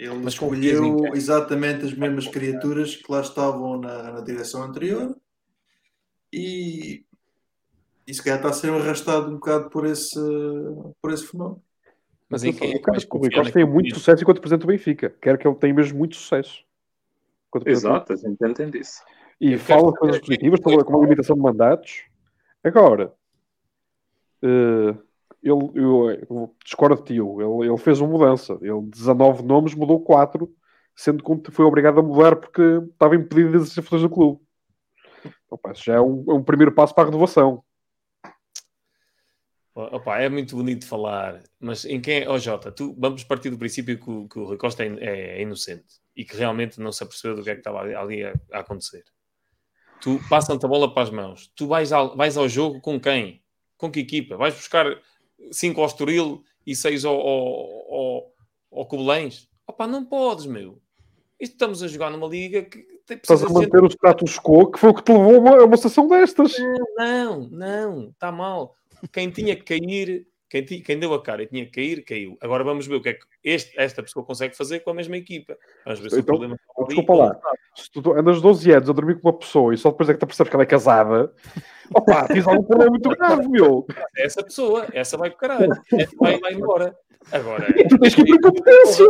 Ele 0.00 0.14
Mas 0.14 0.32
escolheu 0.32 1.14
exatamente 1.14 1.84
as 1.84 1.92
mesmas 1.92 2.26
criaturas 2.26 2.96
que 2.96 3.12
lá 3.12 3.20
estavam 3.20 3.78
na, 3.78 4.12
na 4.14 4.20
direção 4.22 4.62
anterior 4.62 5.14
e, 6.32 7.04
e 8.06 8.14
se 8.14 8.24
calhar 8.24 8.38
está 8.38 8.48
a 8.48 8.52
ser 8.54 8.72
arrastado 8.72 9.28
um 9.28 9.34
bocado 9.34 9.68
por 9.68 9.84
esse, 9.84 10.18
por 11.02 11.12
esse 11.12 11.26
fenómeno. 11.26 11.62
Mas 12.30 12.44
em 12.44 12.52
quem 12.54 12.72
é 12.72 12.76
o 12.76 12.82
que 12.82 12.90
vais 12.90 13.04
que 13.04 13.14
o 13.14 13.18
Rui 13.18 13.28
confiar 13.28 13.42
Costa 13.42 13.52
tem 13.52 13.64
muito 13.66 13.76
menino? 13.76 13.98
sucesso 13.98 14.22
enquanto 14.22 14.40
presidente 14.40 14.62
do 14.62 14.68
Benfica. 14.68 15.14
Quero 15.20 15.36
que 15.36 15.46
ele 15.46 15.56
tenha 15.56 15.74
mesmo 15.74 15.98
muito 15.98 16.16
sucesso. 16.16 16.64
Exato, 17.66 18.14
a 18.14 18.16
gente 18.16 18.42
entende 18.42 18.78
isso. 18.78 19.02
e 19.38 19.52
Eu 19.52 19.58
fala 19.58 19.92
coisas 19.92 20.18
positivas, 20.18 20.60
como 20.60 20.98
a 20.98 21.02
limitação 21.02 21.36
de 21.36 21.42
mandatos. 21.42 22.04
Agora, 22.64 23.12
eh, 24.42 24.94
ele, 25.42 25.70
eu, 25.74 26.10
eu 26.28 26.56
discordo 26.64 26.96
de 26.96 27.04
ti, 27.04 27.14
ele, 27.14 27.66
ele 27.68 27.78
fez 27.78 28.00
uma 28.00 28.10
mudança. 28.10 28.58
Ele, 28.60 28.82
19 28.82 29.42
nomes, 29.42 29.74
mudou 29.74 30.00
4, 30.00 30.52
sendo 30.94 31.22
que 31.42 31.50
foi 31.50 31.64
obrigado 31.64 32.00
a 32.00 32.02
mudar 32.02 32.36
porque 32.36 32.62
estava 32.92 33.16
impedido 33.16 33.50
de 33.50 33.56
exercer 33.56 33.82
funções 33.82 34.02
do 34.02 34.10
clube. 34.10 34.40
Então, 35.46 35.58
pá, 35.58 35.72
já 35.74 35.94
é 35.94 36.00
um, 36.00 36.24
é 36.28 36.34
um 36.34 36.42
primeiro 36.42 36.72
passo 36.72 36.94
para 36.94 37.04
a 37.04 37.06
renovação. 37.06 37.64
Opa, 39.74 40.18
é 40.18 40.28
muito 40.28 40.56
bonito 40.56 40.86
falar, 40.86 41.42
mas 41.58 41.84
em 41.84 42.00
quem 42.00 42.22
é? 42.22 42.28
Oh, 42.28 42.38
Jota, 42.38 42.72
tu, 42.72 42.94
vamos 42.98 43.24
partir 43.24 43.50
do 43.50 43.58
princípio 43.58 43.98
que 43.98 44.10
o, 44.10 44.28
que 44.28 44.38
o 44.38 44.44
Rui 44.44 44.56
Costa 44.58 44.84
é, 44.84 44.88
é- 44.98 45.38
é 45.38 45.42
inocente 45.42 46.00
e 46.14 46.24
que 46.24 46.36
realmente 46.36 46.80
não 46.80 46.92
se 46.92 47.02
apercebeu 47.02 47.36
do 47.36 47.42
que 47.44 47.50
é 47.50 47.54
que 47.54 47.60
estava 47.60 47.80
ali, 47.80 48.24
a, 48.24 48.34
a 48.52 48.58
acontecer. 48.60 49.04
Tu 50.02 50.18
passam-te 50.28 50.64
a 50.64 50.68
bola 50.68 50.92
para 50.92 51.04
as 51.04 51.10
mãos. 51.10 51.52
Tu 51.54 51.66
vais 51.66 51.92
ao, 51.92 52.16
vais 52.16 52.36
ao 52.36 52.48
jogo 52.48 52.80
com 52.80 52.98
quem? 53.00 53.42
Com 53.76 53.90
que 53.90 54.00
equipa? 54.00 54.36
Vais 54.36 54.54
buscar 54.54 54.86
5 55.52 55.80
ao 55.80 55.86
Estoril 55.86 56.44
e 56.66 56.74
6 56.74 57.04
ao, 57.04 57.14
ao, 57.14 57.94
ao, 57.94 58.32
ao 58.72 58.86
Cobelães? 58.86 59.48
Opa, 59.66 59.86
não 59.86 60.04
podes, 60.04 60.46
meu. 60.46 60.80
Isto 61.38 61.52
estamos 61.52 61.82
a 61.82 61.88
jogar 61.88 62.10
numa 62.10 62.26
liga 62.26 62.62
que 62.62 62.78
tem, 63.06 63.16
Estás 63.16 63.42
a 63.42 63.46
de 63.46 63.52
gente 63.52 63.62
manter 63.62 63.82
o 63.82 63.88
status 63.88 64.38
quo, 64.38 64.70
que 64.70 64.78
foi 64.78 64.90
o 64.90 64.94
que 64.94 65.02
te 65.02 65.12
levou 65.12 65.34
a 65.34 65.38
uma, 65.38 65.56
a 65.56 65.64
uma 65.64 65.76
situação 65.76 66.06
destas. 66.06 66.54
não, 66.96 67.48
não, 67.48 68.10
está 68.10 68.30
mal. 68.30 68.76
Quem 69.12 69.30
tinha 69.30 69.56
que 69.56 69.62
cair, 69.62 70.26
quem, 70.50 70.64
quem 70.64 70.98
deu 70.98 71.14
a 71.14 71.22
cara 71.22 71.42
e 71.42 71.46
tinha 71.46 71.64
que 71.64 71.70
cair, 71.72 72.04
caiu. 72.04 72.36
Agora 72.40 72.64
vamos 72.64 72.86
ver 72.86 72.96
o 72.96 73.00
que 73.00 73.10
é 73.10 73.14
que 73.14 73.20
este- 73.44 73.78
esta 73.78 74.02
pessoa 74.02 74.24
consegue 74.24 74.56
fazer 74.56 74.80
com 74.80 74.90
a 74.90 74.94
mesma 74.94 75.16
equipa. 75.16 75.56
Vamos 75.84 76.00
ver 76.00 76.10
se 76.10 76.18
Então, 76.18 76.34
o 76.34 76.38
problema 76.38 76.54
está 76.56 76.72
ali 76.76 76.86
Desculpa 76.88 77.14
lá. 77.14 77.40
Se 77.76 77.90
tu 77.90 78.12
andas 78.12 78.40
12 78.42 78.70
anos 78.72 78.90
a 78.90 78.92
dormir 78.92 79.20
com 79.20 79.28
uma 79.28 79.38
pessoa 79.38 79.72
e 79.72 79.78
só 79.78 79.90
depois 79.90 80.08
é 80.08 80.12
que 80.14 80.18
te 80.18 80.26
percebes 80.26 80.50
que 80.50 80.56
ela 80.56 80.64
é 80.64 80.66
casada, 80.66 81.32
opa, 81.94 82.26
tens 82.26 82.46
algum 82.46 82.64
problema 82.64 82.90
muito 82.90 83.08
grave, 83.10 83.48
meu. 83.48 83.86
É 84.16 84.26
Essa 84.26 84.42
pessoa, 84.42 84.86
essa 84.92 85.16
vai 85.16 85.30
para 85.30 85.38
caralho. 85.38 85.72
Essa 85.92 86.16
vai, 86.18 86.38
vai 86.40 86.52
embora. 86.52 86.94
Agora, 87.32 87.66
Tu 87.88 87.98
tens 87.98 88.14
que 88.14 88.22
ir 88.22 88.40
competência. 88.40 89.06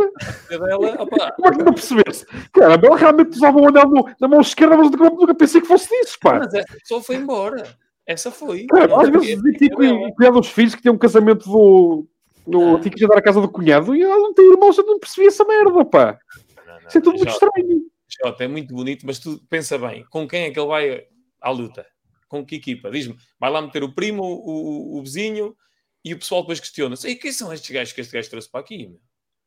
a 0.51 0.57
dela, 0.57 1.01
opá, 1.01 1.31
Como 1.31 1.47
é 1.47 1.51
que 1.57 1.63
não 1.63 1.73
percebeste? 1.73 2.25
Caramba, 2.51 2.87
ela 2.87 2.97
realmente 2.97 3.31
usava 3.37 3.57
o 3.57 3.67
anel 3.69 3.89
na 4.19 4.27
mão 4.27 4.41
esquerda, 4.41 4.75
mas 4.75 4.91
nunca 4.91 5.33
pensei 5.33 5.61
que 5.61 5.67
fosse 5.67 5.87
disso, 5.89 6.17
pá. 6.21 6.39
mas 6.39 6.53
essa 6.53 6.73
pessoa 6.77 7.01
foi 7.01 7.15
embora. 7.15 7.63
Essa 8.05 8.31
foi. 8.31 8.65
Cara, 8.67 9.01
às 9.01 9.09
vezes 9.09 9.29
é- 9.29 9.65
é 9.65 9.69
dela. 9.69 10.11
cuidado 10.15 10.39
dos 10.41 10.49
filhos 10.49 10.75
que 10.75 10.81
tinham 10.81 10.95
um 10.95 10.99
casamento 10.99 11.45
do. 11.49 12.07
No, 12.45 12.75
Ah. 12.75 12.79
tinha 12.79 12.91
que 12.93 13.03
ir 13.03 13.11
à 13.13 13.21
casa 13.21 13.39
do 13.39 13.49
cunhado 13.49 13.95
e 13.95 14.01
ela 14.01 14.17
não 14.17 14.33
tem 14.33 14.49
irmãos, 14.51 14.77
eu 14.77 14.85
não 14.85 14.99
percebi 14.99 15.27
essa 15.27 15.45
merda, 15.45 15.85
pá. 15.85 16.19
Não, 16.65 16.65
não, 16.81 16.87
Isso 16.87 16.97
é 16.97 17.01
tudo 17.01 17.17
muito 17.17 17.31
Jota, 17.31 17.45
estranho. 17.45 17.81
Jota, 18.23 18.43
é 18.43 18.47
muito 18.47 18.73
bonito, 18.73 19.05
mas 19.05 19.19
tu 19.19 19.39
pensa 19.47 19.77
bem, 19.77 20.03
com 20.09 20.27
quem 20.27 20.45
é 20.45 20.51
que 20.51 20.59
ele 20.59 20.67
vai 20.67 21.07
à 21.39 21.49
luta? 21.51 21.85
Com 22.27 22.43
que 22.45 22.55
equipa? 22.55 22.89
Diz-me, 22.89 23.15
vai 23.39 23.51
lá 23.51 23.61
meter 23.61 23.83
o 23.83 23.93
primo, 23.93 24.23
o, 24.23 24.97
o, 24.97 25.01
vizinho, 25.03 25.55
e 26.03 26.13
o 26.13 26.17
pessoal 26.17 26.41
depois 26.41 26.59
questiona-se: 26.59 27.07
"Ei, 27.07 27.15
quem 27.15 27.31
são 27.31 27.53
estes 27.53 27.69
gajos 27.69 27.93
que 27.93 28.01
este 28.01 28.11
gajo 28.13 28.29
trouxe 28.29 28.49
para 28.49 28.61
aqui? 28.61 28.87
Meu? 28.87 28.99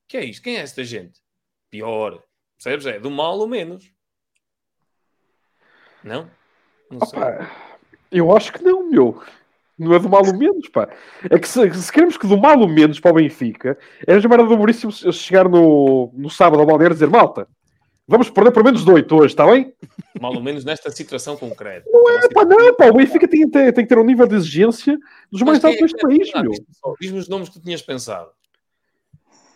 Que 0.06 0.16
é 0.18 0.24
isto? 0.24 0.42
Quem 0.42 0.56
é 0.56 0.60
esta 0.60 0.84
gente? 0.84 1.20
Pior. 1.70 2.22
Percebes? 2.56 2.86
É 2.86 3.00
do 3.00 3.10
mal 3.10 3.36
ou 3.38 3.48
menos. 3.48 3.90
Não? 6.04 6.30
Não 6.90 7.04
sei. 7.06 7.18
Eu 8.10 8.34
acho 8.36 8.52
que 8.52 8.62
não, 8.62 8.88
meu. 8.88 9.22
Não 9.76 9.92
é 9.92 9.98
do 9.98 10.08
mal 10.08 10.24
ou 10.24 10.36
menos, 10.36 10.68
pá. 10.68 10.88
É 11.28 11.38
que 11.38 11.48
se, 11.48 11.74
se 11.74 11.92
queremos 11.92 12.16
que 12.16 12.26
do 12.26 12.38
mal 12.38 12.58
ou 12.58 12.68
menos 12.68 13.00
para 13.00 13.10
o 13.10 13.14
Benfica, 13.14 13.76
é 14.06 14.14
a 14.14 14.28
merda 14.28 14.44
do 14.44 14.56
Maurício 14.56 14.90
chegar 15.12 15.48
no, 15.48 16.10
no 16.14 16.30
sábado 16.30 16.60
ao 16.60 16.66
balneário 16.66 16.94
e 16.94 16.96
dizer: 16.96 17.10
malta, 17.10 17.48
vamos 18.06 18.30
perder 18.30 18.52
por 18.52 18.62
menos 18.62 18.84
de 18.84 18.90
8 18.90 19.14
hoje, 19.14 19.26
está 19.26 19.44
bem? 19.46 19.74
Mal 20.20 20.32
ou 20.32 20.40
menos 20.40 20.64
nesta 20.64 20.90
situação 20.92 21.36
concreta. 21.36 21.90
Não 21.92 22.08
é, 22.08 22.28
pá, 22.28 22.44
não, 22.44 22.74
pá, 22.74 22.86
o 22.86 22.94
Benfica 22.94 23.26
tem, 23.26 23.48
tem, 23.50 23.72
tem 23.72 23.84
que 23.84 23.88
ter 23.88 23.98
um 23.98 24.04
nível 24.04 24.28
de 24.28 24.36
exigência 24.36 24.96
dos 25.30 25.42
mais 25.42 25.58
quem 25.58 25.70
altos 25.70 25.82
é 25.82 25.86
deste 25.86 26.00
país, 26.00 26.32
meu. 26.40 26.52
Diz-me 27.00 27.18
os 27.18 27.28
nomes 27.28 27.48
que 27.48 27.58
tu 27.58 27.62
tinhas 27.64 27.82
pensado. 27.82 28.30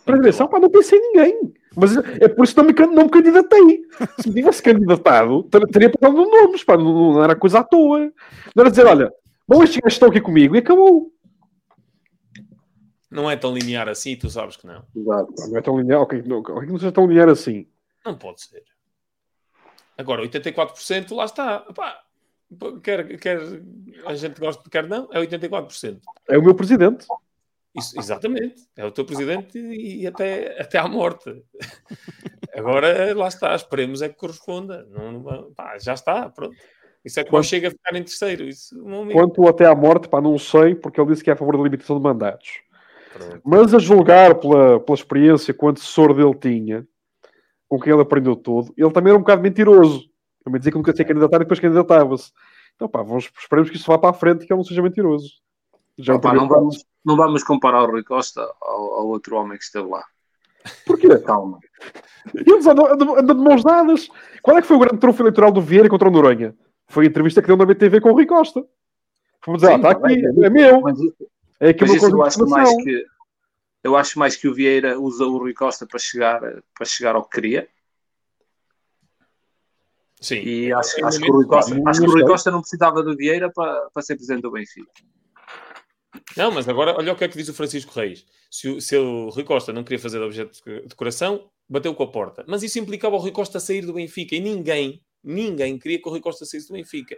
Para 0.04 0.16
a 0.16 0.18
direção, 0.18 0.48
pá, 0.48 0.58
não 0.58 0.70
pensei 0.70 0.98
em 0.98 1.12
ninguém. 1.12 1.54
Mas 1.76 1.96
é 1.96 2.28
por 2.28 2.44
isso 2.44 2.54
que 2.54 2.60
não 2.60 2.66
me, 2.68 2.74
can- 2.74 2.86
não 2.88 3.04
me 3.04 3.10
candidatei. 3.10 3.82
Se 4.20 4.28
me 4.28 4.34
tivesse 4.34 4.62
candidatado, 4.62 5.42
ter- 5.44 5.66
teria 5.68 5.90
pensado 5.90 6.16
no 6.16 6.28
nomes, 6.30 6.64
pá, 6.64 6.76
não, 6.76 7.12
não 7.14 7.22
era 7.24 7.36
coisa 7.36 7.60
à 7.60 7.64
toa. 7.64 8.00
Não 8.54 8.60
era 8.62 8.70
dizer, 8.70 8.86
olha, 8.86 9.12
bom, 9.46 9.62
estes 9.62 9.78
gajos 9.80 9.94
estão 9.94 10.08
aqui 10.08 10.20
comigo 10.20 10.56
e 10.56 10.58
acabou. 10.58 11.12
Não 13.10 13.30
é 13.30 13.36
tão 13.36 13.54
linear 13.54 13.88
assim, 13.88 14.16
tu 14.16 14.28
sabes 14.28 14.56
que 14.56 14.66
não. 14.66 14.82
Exato. 14.94 15.32
Não 15.48 15.56
é 15.58 15.62
tão 15.62 15.78
linear, 15.78 16.00
ok, 16.02 16.22
não, 16.26 16.38
ok, 16.40 16.54
não 16.66 16.78
seja 16.78 16.92
tão 16.92 17.06
linear 17.06 17.28
assim. 17.28 17.66
Não 18.04 18.16
pode 18.16 18.42
ser. 18.42 18.62
Agora, 19.96 20.22
84% 20.22 21.14
lá 21.14 21.24
está. 21.24 21.60
Pá, 21.74 22.00
quer, 22.82 23.18
quer 23.18 23.40
a 24.06 24.14
gente 24.14 24.38
gosta, 24.38 24.68
quer 24.70 24.86
não, 24.86 25.08
é 25.12 25.20
84%. 25.20 26.00
É 26.28 26.38
o 26.38 26.42
meu 26.42 26.54
presidente. 26.54 27.06
Isso, 27.78 27.98
exatamente. 27.98 28.62
É 28.76 28.84
o 28.84 28.90
teu 28.90 29.04
presidente 29.04 29.58
e, 29.58 30.02
e 30.02 30.06
até, 30.06 30.60
até 30.60 30.78
à 30.78 30.86
morte. 30.88 31.42
Agora, 32.54 33.14
lá 33.16 33.28
está. 33.28 33.54
Esperemos 33.54 34.02
é 34.02 34.08
que 34.08 34.16
corresponda. 34.16 34.86
Não, 34.90 35.12
não- 35.12 35.52
pá, 35.54 35.78
já 35.78 35.94
está, 35.94 36.28
pronto. 36.28 36.56
Isso 37.04 37.20
é 37.20 37.24
que 37.24 37.30
não 37.30 37.38
Quanto- 37.38 37.46
chega 37.46 37.68
a 37.68 37.70
ficar 37.70 37.96
em 37.96 38.02
terceiro. 38.02 38.44
Isso. 38.44 38.76
Quanto 39.12 39.46
até 39.48 39.64
à 39.66 39.74
morte, 39.74 40.08
pá, 40.08 40.20
não 40.20 40.36
sei, 40.38 40.74
porque 40.74 41.00
ele 41.00 41.10
disse 41.10 41.22
que 41.22 41.30
é 41.30 41.32
a 41.32 41.36
favor 41.36 41.56
da 41.56 41.62
limitação 41.62 41.96
de 41.96 42.02
mandatos. 42.02 42.60
Pronto. 43.12 43.40
Mas 43.44 43.72
a 43.74 43.78
julgar 43.78 44.34
pela, 44.34 44.80
pela 44.80 44.96
experiência 44.96 45.54
que 45.54 45.64
o 45.64 45.68
antecessor 45.68 46.12
dele 46.14 46.34
tinha, 46.34 46.86
com 47.68 47.78
quem 47.80 47.92
ele 47.92 48.02
aprendeu 48.02 48.34
tudo, 48.36 48.72
ele 48.76 48.90
também 48.92 49.10
era 49.10 49.16
um 49.18 49.22
bocado 49.22 49.42
mentiroso. 49.42 50.08
Também 50.44 50.58
dizia 50.58 50.72
que 50.72 50.78
nunca 50.78 50.92
se 50.94 51.00
ia 51.02 51.06
candidatar 51.06 51.36
e 51.36 51.40
depois 51.40 51.60
candidatava-se. 51.60 52.32
Então, 52.74 52.88
pá, 52.88 53.02
vamos, 53.02 53.28
esperemos 53.38 53.70
que 53.70 53.76
isso 53.76 53.86
vá 53.86 53.98
para 53.98 54.10
a 54.10 54.14
frente 54.14 54.42
e 54.44 54.46
que 54.46 54.52
ele 54.52 54.58
não 54.58 54.64
seja 54.64 54.82
mentiroso. 54.82 55.30
Já 55.96 56.12
é 56.12 56.16
um 56.16 56.18
Opa, 56.18 56.32
não, 56.32 56.48
vamos, 56.48 56.84
não 57.04 57.16
vamos 57.16 57.42
comparar 57.42 57.82
o 57.82 57.90
Rui 57.90 58.04
Costa 58.04 58.40
ao, 58.60 58.92
ao 58.94 59.06
outro 59.08 59.36
homem 59.36 59.56
que 59.56 59.64
esteve 59.64 59.88
lá. 59.88 60.04
Porquê? 60.86 61.16
Calma. 61.18 61.58
Eles 62.34 62.66
andam, 62.66 62.86
andam, 62.86 63.18
andam 63.18 63.36
de 63.36 63.42
mãos 63.42 63.62
dadas. 63.62 64.08
Qual 64.42 64.58
é 64.58 64.60
que 64.60 64.66
foi 64.66 64.76
o 64.76 64.80
grande 64.80 64.98
trunfo 64.98 65.22
eleitoral 65.22 65.52
do 65.52 65.60
Vieira 65.60 65.88
contra 65.88 66.08
o 66.08 66.10
Noronha? 66.10 66.54
Foi 66.86 67.04
a 67.04 67.08
entrevista 67.08 67.40
que 67.40 67.48
deu 67.48 67.56
na 67.56 67.64
BTV 67.66 68.00
com 68.00 68.10
o 68.10 68.12
Rui 68.12 68.26
Costa. 68.26 68.64
Vamos 69.46 69.62
dizer, 69.62 69.72
ah, 69.72 69.76
Sim, 69.76 69.82
está 69.82 69.94
tá 69.94 70.06
aqui, 70.06 70.16
bem. 70.16 70.44
é 70.44 70.50
meu. 70.50 70.80
Mas, 70.80 70.98
É 71.60 71.68
aqui 71.70 71.82
mas 71.82 71.94
isso 71.94 72.10
eu 72.10 72.22
acho 72.22 72.46
mais 72.46 72.76
que 72.76 73.06
eu 73.82 73.96
acho 73.96 74.18
mais 74.18 74.36
que 74.36 74.48
o 74.48 74.54
Vieira 74.54 74.98
usa 74.98 75.24
o 75.24 75.38
Rui 75.38 75.54
Costa 75.54 75.86
para 75.86 75.98
chegar, 75.98 76.40
para 76.74 76.84
chegar 76.84 77.14
ao 77.14 77.22
que 77.22 77.30
queria. 77.30 77.68
Sim. 80.20 80.40
E 80.40 80.72
acho, 80.72 81.04
acho 81.06 81.20
que 81.20 81.30
o 81.30 81.46
Costa, 81.46 81.80
acho 81.86 82.00
que 82.00 82.06
o 82.08 82.10
Rui 82.10 82.24
Costa 82.24 82.50
não 82.50 82.60
precisava 82.60 83.02
do 83.02 83.16
Vieira 83.16 83.50
para, 83.52 83.88
para 83.90 84.02
ser 84.02 84.16
presidente 84.16 84.42
do 84.42 84.50
Benfica. 84.50 84.90
Não, 86.36 86.50
mas 86.50 86.68
agora 86.68 86.94
olha 86.96 87.12
o 87.12 87.16
que 87.16 87.24
é 87.24 87.28
que 87.28 87.36
diz 87.36 87.48
o 87.48 87.54
Francisco 87.54 87.92
Reis. 87.94 88.24
Se 88.50 88.68
o, 88.68 88.80
se 88.80 88.96
o 88.96 89.28
Rui 89.30 89.44
Costa 89.44 89.72
não 89.72 89.82
queria 89.84 89.98
fazer 89.98 90.20
objeto 90.22 90.58
de 90.64 90.82
decoração, 90.88 91.48
bateu 91.68 91.94
com 91.94 92.02
a 92.02 92.10
porta. 92.10 92.44
Mas 92.48 92.62
isso 92.62 92.78
implicava 92.78 93.16
o 93.16 93.18
Rui 93.18 93.30
Costa 93.32 93.60
sair 93.60 93.84
do 93.84 93.92
Benfica 93.92 94.34
e 94.36 94.40
ninguém, 94.40 95.02
ninguém 95.22 95.78
queria 95.78 96.00
que 96.00 96.08
o 96.08 96.10
Rui 96.10 96.20
Costa 96.20 96.44
saísse 96.44 96.68
do 96.68 96.74
Benfica. 96.74 97.16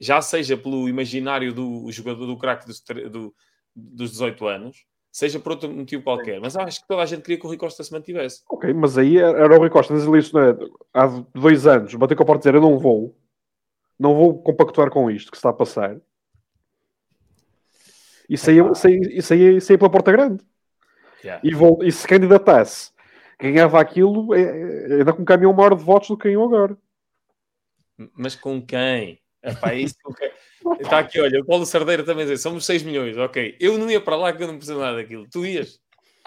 Já 0.00 0.20
seja 0.20 0.56
pelo 0.56 0.88
imaginário 0.88 1.52
do 1.52 1.90
jogador 1.92 2.26
do 2.26 2.36
craque 2.36 2.66
dos, 2.66 2.80
do- 3.10 3.34
dos 3.74 4.10
18 4.12 4.46
anos, 4.46 4.84
seja 5.12 5.38
por 5.38 5.52
outro 5.52 5.70
motivo 5.70 6.02
qualquer. 6.02 6.40
Mas 6.40 6.56
acho 6.56 6.80
que 6.82 6.88
toda 6.88 7.02
a 7.02 7.06
gente 7.06 7.22
queria 7.22 7.38
que 7.38 7.44
o 7.46 7.48
Rui 7.48 7.56
Costa 7.58 7.84
se 7.84 7.92
mantivesse. 7.92 8.42
Ok, 8.50 8.72
mas 8.74 8.98
aí 8.98 9.18
era 9.18 9.54
o 9.54 9.58
Rui 9.58 9.70
Costa 9.70 9.94
nas 9.94 10.04
eleições 10.04 10.32
né, 10.58 10.66
há 10.92 11.06
dois 11.34 11.66
anos, 11.66 11.94
bateu 11.94 12.16
com 12.16 12.22
a 12.22 12.26
porta 12.26 12.48
e 12.48 12.50
dizer 12.50 12.56
eu 12.58 12.62
não 12.68 12.78
vou, 12.78 13.16
não 13.98 14.14
vou 14.14 14.42
compactuar 14.42 14.90
com 14.90 15.10
isto 15.10 15.30
que 15.30 15.36
está 15.36 15.50
a 15.50 15.54
passar. 15.54 16.00
E 18.28 18.36
saía, 18.38 18.74
saía, 18.74 18.98
e 19.10 19.22
saía, 19.22 19.60
saía 19.60 19.78
pela 19.78 19.90
porta 19.90 20.12
grande. 20.12 20.42
Yeah. 21.24 21.40
E, 21.44 21.54
vol- 21.54 21.82
e 21.84 21.92
se 21.92 22.06
candidatasse, 22.06 22.90
ganhava 23.38 23.80
aquilo, 23.80 24.34
é, 24.34 24.40
é, 24.42 24.94
ainda 24.98 25.12
com 25.12 25.22
um 25.22 25.24
caminhão 25.24 25.52
maior 25.52 25.74
de 25.76 25.84
votos 25.84 26.08
do 26.08 26.16
que 26.16 26.28
ganhou 26.28 26.44
agora. 26.46 26.76
Mas 28.16 28.34
com 28.34 28.60
quem? 28.60 29.20
Epá, 29.42 29.72
é 29.72 29.80
isso 29.80 29.94
que 29.96 30.08
eu 30.08 30.14
quero. 30.14 30.32
Está 30.80 30.98
aqui, 31.00 31.20
olha, 31.20 31.40
o 31.40 31.44
Paulo 31.44 31.66
Sardeira 31.66 32.04
também 32.04 32.26
diz, 32.26 32.40
somos 32.40 32.64
6 32.64 32.82
milhões, 32.82 33.16
ok. 33.18 33.56
Eu 33.60 33.76
não 33.78 33.90
ia 33.90 34.00
para 34.00 34.16
lá 34.16 34.32
que 34.32 34.42
eu 34.42 34.46
não 34.46 34.56
preciso 34.56 34.78
nada 34.78 34.96
daquilo. 34.96 35.26
Tu 35.30 35.44
ias? 35.46 35.80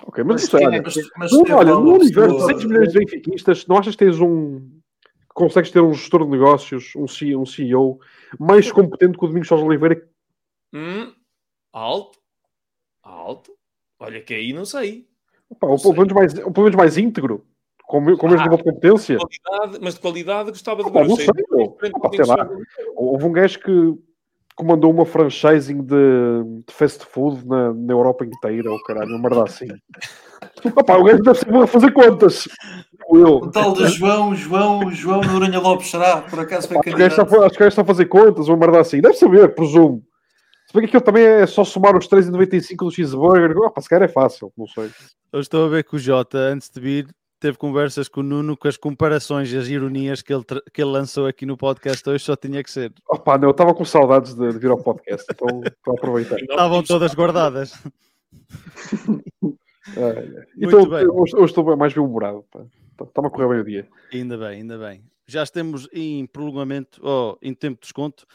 Ok, 0.05 0.23
mas, 0.25 0.49
Mas 0.51 0.53
olha, 0.63 0.75
é 0.75 0.81
Mas, 0.81 0.95
mas 1.17 1.31
não, 1.31 1.55
olha, 1.57 1.71
no 1.73 1.93
universo 1.95 2.11
de 2.11 2.15
pessoa- 2.35 2.53
6 2.53 2.65
milhões 2.65 2.91
de 2.91 2.99
benfiquistas, 2.99 3.65
não 3.67 3.77
achas 3.77 3.95
que 3.95 4.03
tens 4.05 4.19
um. 4.19 4.59
que 4.59 5.33
consegues 5.33 5.71
ter 5.71 5.79
um 5.81 5.93
gestor 5.93 6.25
de 6.25 6.31
negócios, 6.31 6.91
um 6.97 7.07
CEO, 7.07 7.41
um 7.41 7.45
CEO 7.45 7.99
mais 8.39 8.69
competente 8.71 9.17
que 9.17 9.23
o 9.23 9.27
Domingos 9.27 9.47
Sousa 9.47 9.63
Oliveira? 9.63 10.05
Hum, 10.73 11.13
alto, 11.75 12.17
alto. 13.03 13.51
Olha 13.99 14.21
que 14.21 14.33
aí 14.33 14.53
não 14.53 14.65
sei. 14.65 15.07
Pá, 15.59 15.67
ou, 15.67 15.77
pelo 15.79 15.93
menos 15.93 16.13
mais, 16.13 16.33
ou 16.37 16.51
pelo 16.51 16.63
menos 16.65 16.75
mais 16.77 16.97
íntegro, 16.97 17.45
com, 17.85 17.97
o 17.99 18.17
com 18.17 18.27
o 18.27 18.29
mesmo 18.29 18.41
Ah, 18.41 18.49
nível 18.49 18.57
de 18.57 18.63
competência. 18.63 19.17
Qualidade, 19.17 19.79
mas 19.81 19.93
de 19.95 19.99
qualidade 19.99 20.49
gostava 20.49 20.83
de 20.83 20.89
ver. 20.91 20.99
não 21.07 21.13
o 21.13 21.15
sei, 21.15 21.25
sei. 21.25 22.35
Houve 22.95 23.25
um 23.25 23.31
gajo 23.31 23.59
que 23.59 23.93
comandou 24.55 24.89
uma 24.91 25.05
franchising 25.05 25.81
de, 25.81 26.63
de 26.65 26.73
fast 26.73 27.05
food 27.05 27.45
na, 27.45 27.73
na 27.73 27.93
Europa 27.93 28.25
inteira, 28.25 28.71
ou 28.71 28.81
caralho, 28.81 29.09
uma 29.09 29.19
merda 29.29 29.43
assim. 29.43 29.67
Opa, 30.75 30.97
o 30.97 31.03
gajo 31.03 31.21
deve 31.21 31.39
ser 31.39 31.53
a 31.55 31.67
fazer 31.67 31.91
contas. 31.93 32.47
Eu. 33.09 33.37
O 33.37 33.51
tal 33.51 33.73
de 33.73 33.87
João, 33.87 34.33
João, 34.35 34.91
João 34.91 35.21
Noronha 35.21 35.59
Lopes 35.59 35.91
será? 35.91 36.21
Por 36.21 36.39
acaso 36.39 36.67
foi 36.67 36.77
Acho 36.77 36.83
que 36.83 36.89
o 36.89 36.97
gajo 36.97 37.07
está, 37.07 37.23
candidato? 37.25 37.43
a- 37.43 37.45
acho 37.45 37.55
que 37.55 37.57
o 37.57 37.59
gajo 37.59 37.69
está 37.69 37.81
a 37.81 37.85
fazer 37.85 38.05
contas, 38.05 38.47
uma 38.47 38.57
merda 38.57 38.79
assim. 38.79 39.01
Deve 39.01 39.15
saber, 39.15 39.53
presumo. 39.53 40.03
Se 40.75 40.81
bem 40.81 40.89
que 40.89 40.97
aquilo 40.97 41.05
também 41.05 41.23
é 41.23 41.47
só 41.47 41.63
somar 41.63 41.95
os 41.95 42.05
3,95 42.05 42.75
do 42.75 42.91
cheeseburger. 42.91 43.57
Opa, 43.59 43.79
se 43.79 43.87
calhar 43.87 44.09
é 44.09 44.11
fácil, 44.11 44.51
não 44.57 44.67
sei. 44.67 44.91
Eu 45.31 45.39
estou 45.39 45.65
a 45.65 45.69
ver 45.69 45.85
que 45.85 45.95
o 45.95 45.99
Jota, 45.99 46.37
antes 46.37 46.69
de 46.69 46.81
vir, 46.81 47.07
teve 47.39 47.57
conversas 47.57 48.09
com 48.09 48.19
o 48.19 48.23
Nuno 48.23 48.57
com 48.57 48.67
as 48.67 48.75
comparações 48.75 49.49
e 49.53 49.57
as 49.57 49.69
ironias 49.69 50.21
que 50.21 50.33
ele, 50.33 50.43
que 50.73 50.81
ele 50.81 50.91
lançou 50.91 51.27
aqui 51.27 51.45
no 51.45 51.55
podcast 51.55 52.09
hoje, 52.09 52.25
só 52.25 52.35
tinha 52.35 52.61
que 52.61 52.69
ser. 52.69 52.91
Opa, 53.09 53.37
não, 53.37 53.47
eu 53.47 53.51
estava 53.51 53.73
com 53.73 53.85
saudades 53.85 54.33
de, 54.33 54.51
de 54.51 54.59
vir 54.59 54.69
ao 54.69 54.77
podcast, 54.77 55.25
então 55.31 55.61
estou 55.63 55.93
a 55.93 55.97
aproveitar. 55.97 56.35
Estavam 56.43 56.83
todas 56.83 57.13
guardadas. 57.13 57.81
É, 59.95 60.13
Muito 60.57 60.79
então, 60.79 60.89
bem. 60.89 61.07
hoje, 61.07 61.35
hoje 61.35 61.45
estou 61.45 61.77
mais 61.77 61.93
bem-humorado. 61.93 62.43
pá. 62.51 62.65
Está-me 63.03 63.27
a 63.27 63.29
correr 63.29 63.49
bem 63.49 63.59
o 63.59 63.63
dia. 63.63 63.87
Ainda 64.11 64.35
bem, 64.35 64.47
ainda 64.47 64.79
bem. 64.79 65.03
Já 65.27 65.43
estamos 65.43 65.87
em 65.93 66.25
prolongamento, 66.25 66.99
ou 67.03 67.37
em 67.39 67.53
tempo 67.53 67.75
de 67.75 67.81
desconto. 67.81 68.25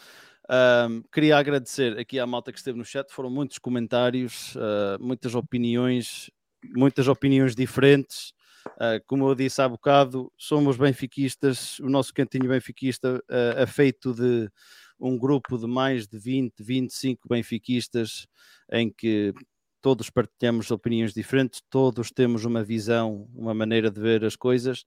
Ahm, 0.52 1.02
queria 1.12 1.38
agradecer 1.38 1.96
aqui 1.96 2.18
à 2.18 2.26
malta 2.26 2.50
que 2.50 2.58
esteve 2.58 2.76
no 2.76 2.84
chat. 2.84 3.08
Foram 3.12 3.30
muitos 3.30 3.56
comentários, 3.58 4.56
ah, 4.56 4.98
muitas 5.00 5.36
opiniões, 5.36 6.28
muitas 6.74 7.06
opiniões 7.06 7.54
diferentes. 7.54 8.32
Ah, 8.80 9.00
como 9.06 9.28
eu 9.28 9.34
disse 9.36 9.62
há 9.62 9.68
bocado, 9.68 10.32
somos 10.36 10.76
benfiquistas. 10.76 11.78
O 11.78 11.88
nosso 11.88 12.12
cantinho 12.12 12.48
benfiquista 12.48 13.22
ah, 13.30 13.62
é 13.62 13.66
feito 13.66 14.12
de 14.12 14.50
um 14.98 15.16
grupo 15.16 15.56
de 15.56 15.68
mais 15.68 16.08
de 16.08 16.18
20, 16.18 16.64
25 16.64 17.28
benfiquistas 17.28 18.26
em 18.72 18.90
que 18.90 19.32
todos 19.80 20.10
partilhamos 20.10 20.68
opiniões 20.72 21.14
diferentes, 21.14 21.62
todos 21.70 22.10
temos 22.10 22.44
uma 22.44 22.62
visão, 22.64 23.28
uma 23.34 23.54
maneira 23.54 23.88
de 23.88 24.00
ver 24.00 24.24
as 24.24 24.34
coisas. 24.34 24.84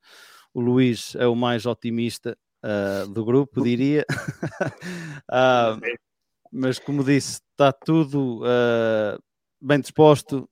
O 0.53 0.59
Luís 0.59 1.15
é 1.15 1.25
o 1.25 1.35
mais 1.35 1.65
otimista 1.65 2.37
ah, 2.63 3.05
do 3.09 3.25
grupo, 3.25 3.63
diria. 3.63 4.05
Ah, 5.29 5.79
mas 6.51 6.77
como 6.77 7.03
disse, 7.03 7.41
está 7.51 7.71
tudo 7.71 8.41
ah, 8.45 9.17
bem 9.61 9.79
disposto. 9.79 10.47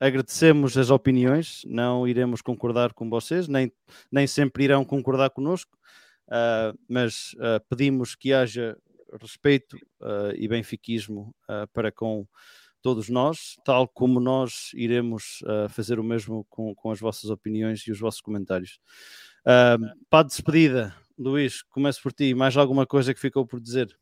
agradecemos 0.00 0.76
as 0.76 0.90
opiniões, 0.90 1.62
não 1.66 2.06
iremos 2.06 2.42
concordar 2.42 2.92
com 2.94 3.08
vocês, 3.08 3.48
nem, 3.48 3.72
nem 4.10 4.26
sempre 4.26 4.64
irão 4.64 4.84
concordar 4.84 5.30
connosco, 5.30 5.76
mas 6.88 7.34
pedimos 7.68 8.14
que 8.14 8.32
haja 8.32 8.76
respeito 9.20 9.76
e 10.36 10.48
benfiquismo 10.48 11.34
para 11.72 11.92
com 11.92 12.26
todos 12.82 13.08
nós, 13.08 13.56
tal 13.64 13.86
como 13.86 14.18
nós 14.18 14.70
iremos 14.74 15.38
ah, 15.46 15.68
fazer 15.68 16.00
o 16.00 16.04
mesmo 16.04 16.44
com, 16.50 16.74
com 16.74 16.90
as 16.90 16.98
vossas 16.98 17.30
opiniões 17.30 17.86
e 17.86 17.92
os 17.92 18.00
vossos 18.00 18.20
comentários. 18.20 18.80
Ah, 19.46 19.78
para 20.10 20.20
a 20.20 20.22
despedida, 20.24 20.94
Luís, 21.22 21.62
começo 21.62 22.02
por 22.02 22.12
ti. 22.12 22.34
Mais 22.34 22.56
alguma 22.56 22.86
coisa 22.86 23.14
que 23.14 23.20
ficou 23.20 23.46
por 23.46 23.60
dizer? 23.60 23.96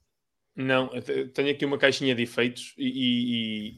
Não, 0.57 0.91
tenho 1.33 1.51
aqui 1.51 1.65
uma 1.65 1.79
caixinha 1.79 2.15
de 2.15 2.23
efeitos 2.23 2.75
e, 2.77 2.89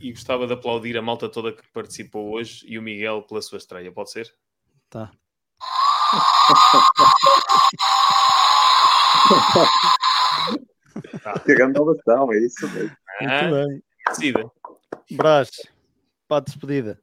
e- 0.00 0.08
e- 0.08 0.12
gostava 0.12 0.46
de 0.46 0.54
aplaudir 0.54 0.96
a 0.96 1.02
malta 1.02 1.28
toda 1.28 1.52
que 1.52 1.62
participou 1.72 2.32
hoje 2.32 2.64
e 2.66 2.78
o 2.78 2.82
Miguel 2.82 3.22
pela 3.22 3.42
sua 3.42 3.58
estreia, 3.58 3.92
pode 3.92 4.10
ser? 4.10 4.32
Tá. 4.88 5.12
Que 11.44 11.54
grande 11.54 11.78
inovação, 11.78 12.32
é 12.32 12.38
isso 12.38 12.68
mesmo. 12.70 12.96
Ah, 13.20 13.42
Muito 13.42 13.54
bem. 13.68 13.82
decida. 14.08 14.50
Brás, 15.12 15.50
para 16.28 16.38
a 16.38 16.40
despedida. 16.40 17.00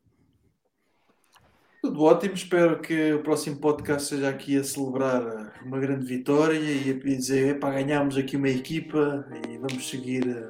Tudo 1.81 2.03
ótimo, 2.03 2.33
espero 2.33 2.79
que 2.81 3.13
o 3.13 3.19
próximo 3.23 3.55
podcast 3.57 4.09
seja 4.09 4.27
aqui 4.29 4.57
a 4.57 4.63
celebrar 4.63 5.53
uma 5.65 5.79
grande 5.79 6.05
vitória 6.05 6.57
e 6.59 6.91
a 6.91 6.93
dizer, 6.93 7.57
para 7.59 7.75
ganharmos 7.75 8.17
aqui 8.17 8.35
uma 8.35 8.49
equipa 8.49 9.25
e 9.49 9.57
vamos 9.57 9.89
seguir 9.89 10.27
eh, 10.27 10.49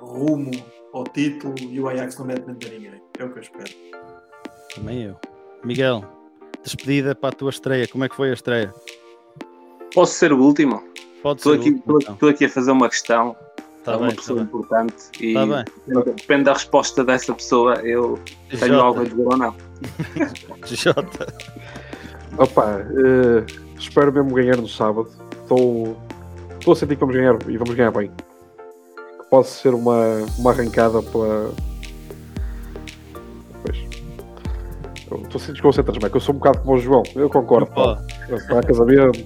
rumo 0.00 0.52
ao 0.92 1.02
título 1.04 1.54
e 1.58 1.80
o 1.80 1.88
Ajax 1.88 2.16
não 2.18 2.26
mete 2.26 2.46
medo 2.46 2.66
a 2.66 2.70
ninguém. 2.70 3.02
É 3.18 3.24
o 3.24 3.32
que 3.32 3.38
eu 3.38 3.42
espero. 3.42 3.72
Também 4.76 5.02
eu. 5.02 5.16
Miguel, 5.64 6.04
despedida 6.62 7.16
para 7.16 7.30
a 7.30 7.32
tua 7.32 7.50
estreia. 7.50 7.88
Como 7.88 8.04
é 8.04 8.08
que 8.08 8.14
foi 8.14 8.30
a 8.30 8.34
estreia? 8.34 8.72
Posso 9.92 10.14
ser 10.14 10.32
o 10.32 10.40
último? 10.40 10.84
Pode 11.20 11.40
Estou 11.40 11.54
ser. 11.54 11.58
aqui, 11.60 11.70
o 11.70 11.72
último, 11.74 11.98
estou- 11.98 12.14
estou 12.14 12.28
aqui 12.28 12.44
a 12.44 12.48
fazer 12.48 12.70
uma 12.70 12.88
questão 12.88 13.34
Tá 13.82 13.94
a 13.94 13.96
uma 13.96 14.06
bem, 14.06 14.16
pessoa 14.16 14.38
tá 14.38 14.44
bem. 14.44 14.60
importante 14.60 14.94
e 15.20 15.34
Tá 15.34 15.46
bem. 15.46 15.64
depende 16.14 16.44
da 16.44 16.52
resposta 16.52 17.02
dessa 17.04 17.34
pessoa, 17.34 17.74
eu 17.82 18.20
tenho 18.48 18.78
algo 18.80 19.00
a 19.00 19.04
Jota, 19.04 19.16
dizer 19.16 19.26
ou 19.28 19.36
não. 19.36 19.56
Jota. 20.66 21.32
Opa, 22.38 22.80
eh, 22.80 23.44
espero 23.78 24.12
mesmo 24.12 24.34
ganhar 24.34 24.56
no 24.56 24.68
sábado. 24.68 25.08
Estou, 25.42 25.96
estou 26.58 26.72
a 26.72 26.76
sentir 26.76 26.96
que 26.96 27.00
vamos 27.00 27.14
ganhar 27.14 27.36
e 27.48 27.56
vamos 27.56 27.74
ganhar 27.74 27.90
bem. 27.90 28.10
Que 28.10 29.28
pode 29.30 29.48
ser 29.48 29.74
uma, 29.74 30.24
uma 30.38 30.50
arrancada 30.50 31.02
para. 31.02 31.50
Pois. 33.62 33.78
Estou 34.98 35.20
a 35.20 35.38
sentir 35.38 35.52
desconcentras, 35.52 35.98
mas 36.00 36.12
eu 36.12 36.20
sou 36.20 36.34
um 36.34 36.38
bocado 36.38 36.58
como 36.60 36.74
o 36.74 36.78
João. 36.78 37.02
Eu 37.14 37.30
concordo. 37.30 37.66
Pá. 37.66 38.02
Para 38.48 38.62
casamento. 38.62 39.24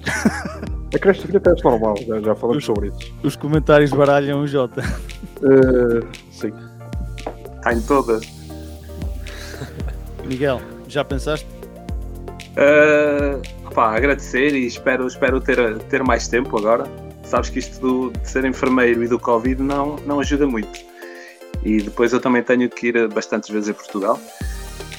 A 0.94 0.98
creche 0.98 1.28
de 1.28 1.36
até 1.36 1.50
é 1.50 1.54
normal, 1.62 1.94
já, 2.06 2.18
já 2.18 2.34
falamos 2.34 2.64
sobre 2.64 2.88
isso. 2.88 3.14
os 3.22 3.36
comentários 3.36 3.90
baralham 3.90 4.40
o 4.40 4.46
Jota. 4.46 4.82
Eh, 5.42 6.06
sim. 6.30 6.52
Está 7.56 7.74
em 7.74 7.80
todas. 7.82 8.37
Miguel, 10.28 10.60
já 10.86 11.04
pensaste? 11.04 11.46
Uh, 12.56 13.40
pá, 13.74 13.96
agradecer 13.96 14.54
e 14.54 14.66
espero, 14.66 15.06
espero 15.06 15.40
ter, 15.40 15.78
ter 15.84 16.02
mais 16.02 16.28
tempo 16.28 16.56
agora. 16.58 16.84
Sabes 17.24 17.50
que 17.50 17.58
isto 17.58 17.80
do- 17.80 18.10
de 18.10 18.28
ser 18.28 18.44
enfermeiro 18.44 19.02
e 19.04 19.08
do 19.08 19.18
Covid 19.18 19.62
não, 19.62 19.96
não 20.06 20.20
ajuda 20.20 20.46
muito. 20.46 20.78
E 21.64 21.78
depois 21.82 22.12
eu 22.12 22.20
também 22.20 22.42
tenho 22.42 22.68
que 22.68 22.88
ir 22.88 23.08
bastantes 23.08 23.48
vezes 23.50 23.70
a 23.70 23.74
Portugal, 23.74 24.18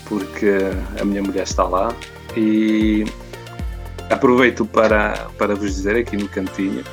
porque 0.07 0.51
a 0.99 1.05
minha 1.05 1.21
mulher 1.23 1.43
está 1.43 1.63
lá. 1.63 1.93
E 2.37 3.05
aproveito 4.09 4.65
para, 4.65 5.27
para 5.37 5.55
vos 5.55 5.73
dizer 5.75 5.95
aqui 5.95 6.17
no 6.17 6.27
cantinho 6.27 6.83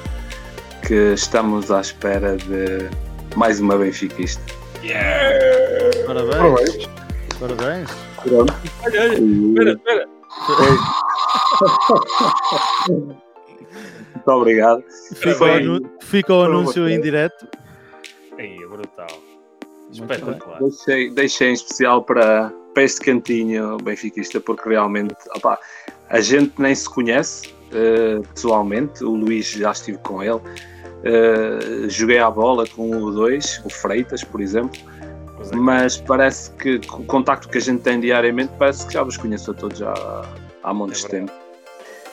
que 0.87 0.95
estamos 1.15 1.71
à 1.71 1.81
espera 1.81 2.37
de 2.37 2.89
mais 3.37 3.61
uma 3.61 3.77
benfiquista. 3.77 4.43
Parabéns. 6.07 6.89
Parabéns. 7.39 7.91
Pronto. 8.29 8.53
Olha, 8.85 9.03
olha, 9.03 9.15
espera, 9.15 9.73
espera. 9.73 10.09
Muito 14.15 14.31
obrigado. 14.31 14.83
Fica, 15.15 15.45
o, 15.45 15.45
anu- 15.45 15.91
fica 16.01 16.35
o 16.35 16.43
anúncio 16.43 16.89
em 16.89 17.01
direto. 17.01 17.47
Aí, 18.39 18.57
é 18.63 18.67
brutal. 18.67 19.07
Espetacular. 19.93 20.59
Deixei, 20.61 21.11
deixei 21.11 21.51
em 21.51 21.53
especial 21.53 22.03
para, 22.03 22.53
para 22.75 22.83
este 22.83 23.01
cantinho 23.01 23.77
benfiquista, 23.79 24.41
porque 24.41 24.69
realmente 24.69 25.15
opá, 25.37 25.59
a 26.11 26.21
gente 26.21 26.53
nem 26.61 26.75
se 26.75 26.89
conhece 26.89 27.55
eh, 27.73 28.21
pessoalmente. 28.35 29.05
O 29.05 29.15
Luís 29.15 29.49
já 29.51 29.71
estive 29.73 29.99
com 29.99 30.23
ele. 30.23 30.41
Eh, 31.05 31.89
joguei 31.89 32.19
à 32.19 32.31
bola 32.31 32.67
com 32.75 32.91
o 32.91 33.13
2, 33.13 33.63
o 33.65 33.71
Freitas, 33.71 34.25
por 34.25 34.41
exemplo. 34.41 34.79
Pois 35.51 35.53
é. 35.53 35.57
Mas 35.57 35.97
parece 35.97 36.51
que 36.53 36.77
o 36.91 37.05
contacto 37.05 37.49
que 37.49 37.59
a 37.59 37.61
gente 37.61 37.83
tem 37.83 38.01
diariamente, 38.01 38.53
parece 38.59 38.87
que 38.87 38.93
já 38.95 39.03
vos 39.03 39.17
conheço 39.17 39.51
a 39.51 39.55
todos 39.55 39.79
já 39.79 39.95
há 40.63 40.75
montes 40.75 41.05
É 41.05 41.07
de 41.07 41.11
tempo. 41.13 41.33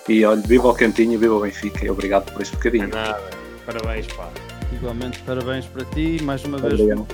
E 0.09 0.25
olha, 0.25 0.41
viva 0.41 0.67
o 0.67 0.73
cantinho, 0.73 1.17
viva 1.17 1.33
o 1.35 1.39
Benfica 1.41 1.85
e 1.85 1.89
obrigado 1.89 2.31
por 2.31 2.41
este 2.41 2.53
É 2.53 2.57
bocadinho. 2.57 2.87
nada. 2.89 3.21
Parabéns, 3.65 4.07
pá. 4.07 4.29
Igualmente, 4.73 5.19
parabéns 5.19 5.65
para 5.67 5.85
ti. 5.85 6.21
Mais 6.23 6.43
uma 6.43 6.57
vez, 6.57 6.73
Obrigado. 6.73 7.07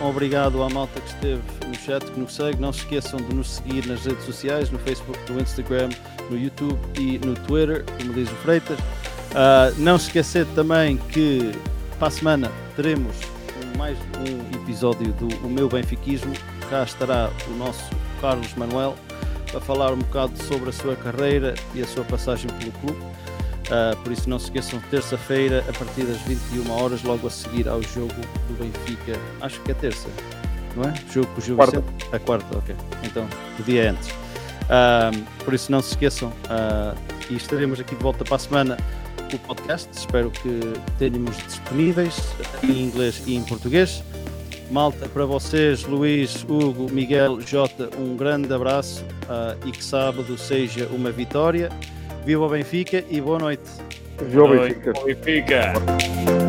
um 0.00 0.06
obrigado 0.06 0.62
à 0.62 0.68
malta 0.68 1.00
que 1.00 1.08
esteve 1.08 1.42
no 1.66 1.74
chat, 1.74 2.04
que 2.04 2.20
nos 2.20 2.34
segue. 2.36 2.60
Não 2.60 2.72
se 2.72 2.80
esqueçam 2.80 3.18
de 3.18 3.34
nos 3.34 3.56
seguir 3.56 3.86
nas 3.86 4.04
redes 4.04 4.24
sociais, 4.24 4.70
no 4.70 4.78
Facebook, 4.78 5.18
no 5.32 5.40
Instagram, 5.40 5.88
no 6.30 6.38
YouTube 6.38 6.78
e 6.98 7.18
no 7.18 7.34
Twitter, 7.34 7.84
como 7.98 8.12
diz 8.12 8.30
o 8.30 8.34
Freitas. 8.36 8.78
Ah, 9.34 9.72
não 9.78 9.98
se 9.98 10.06
esquecer 10.06 10.46
também 10.54 10.98
que 10.98 11.52
para 11.98 12.08
a 12.08 12.10
semana 12.10 12.52
teremos 12.76 13.16
mais 13.76 13.98
um 13.98 14.56
episódio 14.56 15.12
do 15.12 15.28
O 15.46 15.50
Meu 15.50 15.68
Benfiquismo. 15.68 16.32
Cá 16.70 16.82
estará 16.82 17.30
o 17.46 17.50
nosso 17.52 17.90
Carlos 18.20 18.52
Manuel 18.54 18.96
para 19.50 19.60
falar 19.60 19.92
um 19.92 19.98
bocado 19.98 20.42
sobre 20.44 20.70
a 20.70 20.72
sua 20.72 20.96
carreira 20.96 21.54
e 21.74 21.82
a 21.82 21.86
sua 21.86 22.02
passagem 22.04 22.50
pelo 22.58 22.72
clube. 22.72 22.98
Uh, 23.66 23.96
por 24.02 24.12
isso 24.12 24.30
não 24.30 24.38
se 24.38 24.46
esqueçam, 24.46 24.80
terça-feira, 24.90 25.62
a 25.68 25.72
partir 25.72 26.04
das 26.04 26.18
21 26.22 26.70
horas, 26.70 27.02
logo 27.02 27.26
a 27.26 27.30
seguir 27.30 27.68
ao 27.68 27.82
jogo 27.82 28.14
do 28.48 28.58
Benfica. 28.58 29.18
Acho 29.40 29.60
que 29.60 29.72
é 29.72 29.74
terça, 29.74 30.08
não 30.74 30.84
é? 30.84 30.94
Jogo 31.12 31.26
com 31.28 31.40
o 31.40 31.44
Gil 31.44 31.56
Quarta. 31.56 31.80
Vicente? 31.80 32.14
A 32.14 32.18
quarta, 32.18 32.58
ok. 32.58 32.76
Então, 33.04 33.28
o 33.58 33.62
dia 33.62 33.90
antes. 33.90 34.08
Um, 34.08 35.44
por 35.44 35.52
isso 35.52 35.70
não 35.70 35.82
se 35.82 35.90
esqueçam 35.90 36.28
uh, 36.28 36.96
e 37.28 37.36
estaremos 37.36 37.78
aqui 37.78 37.94
de 37.94 38.02
volta 38.02 38.24
para 38.24 38.36
a 38.36 38.38
semana 38.38 38.76
o 39.34 39.38
podcast. 39.40 39.88
Espero 39.92 40.30
que 40.30 40.60
tenhamos 40.98 41.36
disponíveis 41.38 42.16
em 42.62 42.84
inglês 42.84 43.22
e 43.26 43.34
em 43.34 43.42
português. 43.42 44.02
Malta, 44.70 45.08
para 45.08 45.24
vocês, 45.24 45.84
Luís, 45.84 46.44
Hugo, 46.48 46.90
Miguel, 46.92 47.40
Jota, 47.40 47.88
um 47.98 48.16
grande 48.16 48.52
abraço 48.52 49.04
uh, 49.24 49.56
e 49.66 49.72
que 49.72 49.84
sábado 49.84 50.36
seja 50.36 50.86
uma 50.86 51.10
vitória. 51.10 51.70
Viva 52.24 52.44
o 52.44 52.48
Benfica 52.48 53.04
e 53.08 53.20
boa 53.20 53.38
noite. 53.38 53.70
Viu 54.28 54.44
o 54.44 54.48
Boa 54.48 54.56
noite, 54.60 54.80
Benfica. 55.04 55.72
Benfica. 55.72 56.45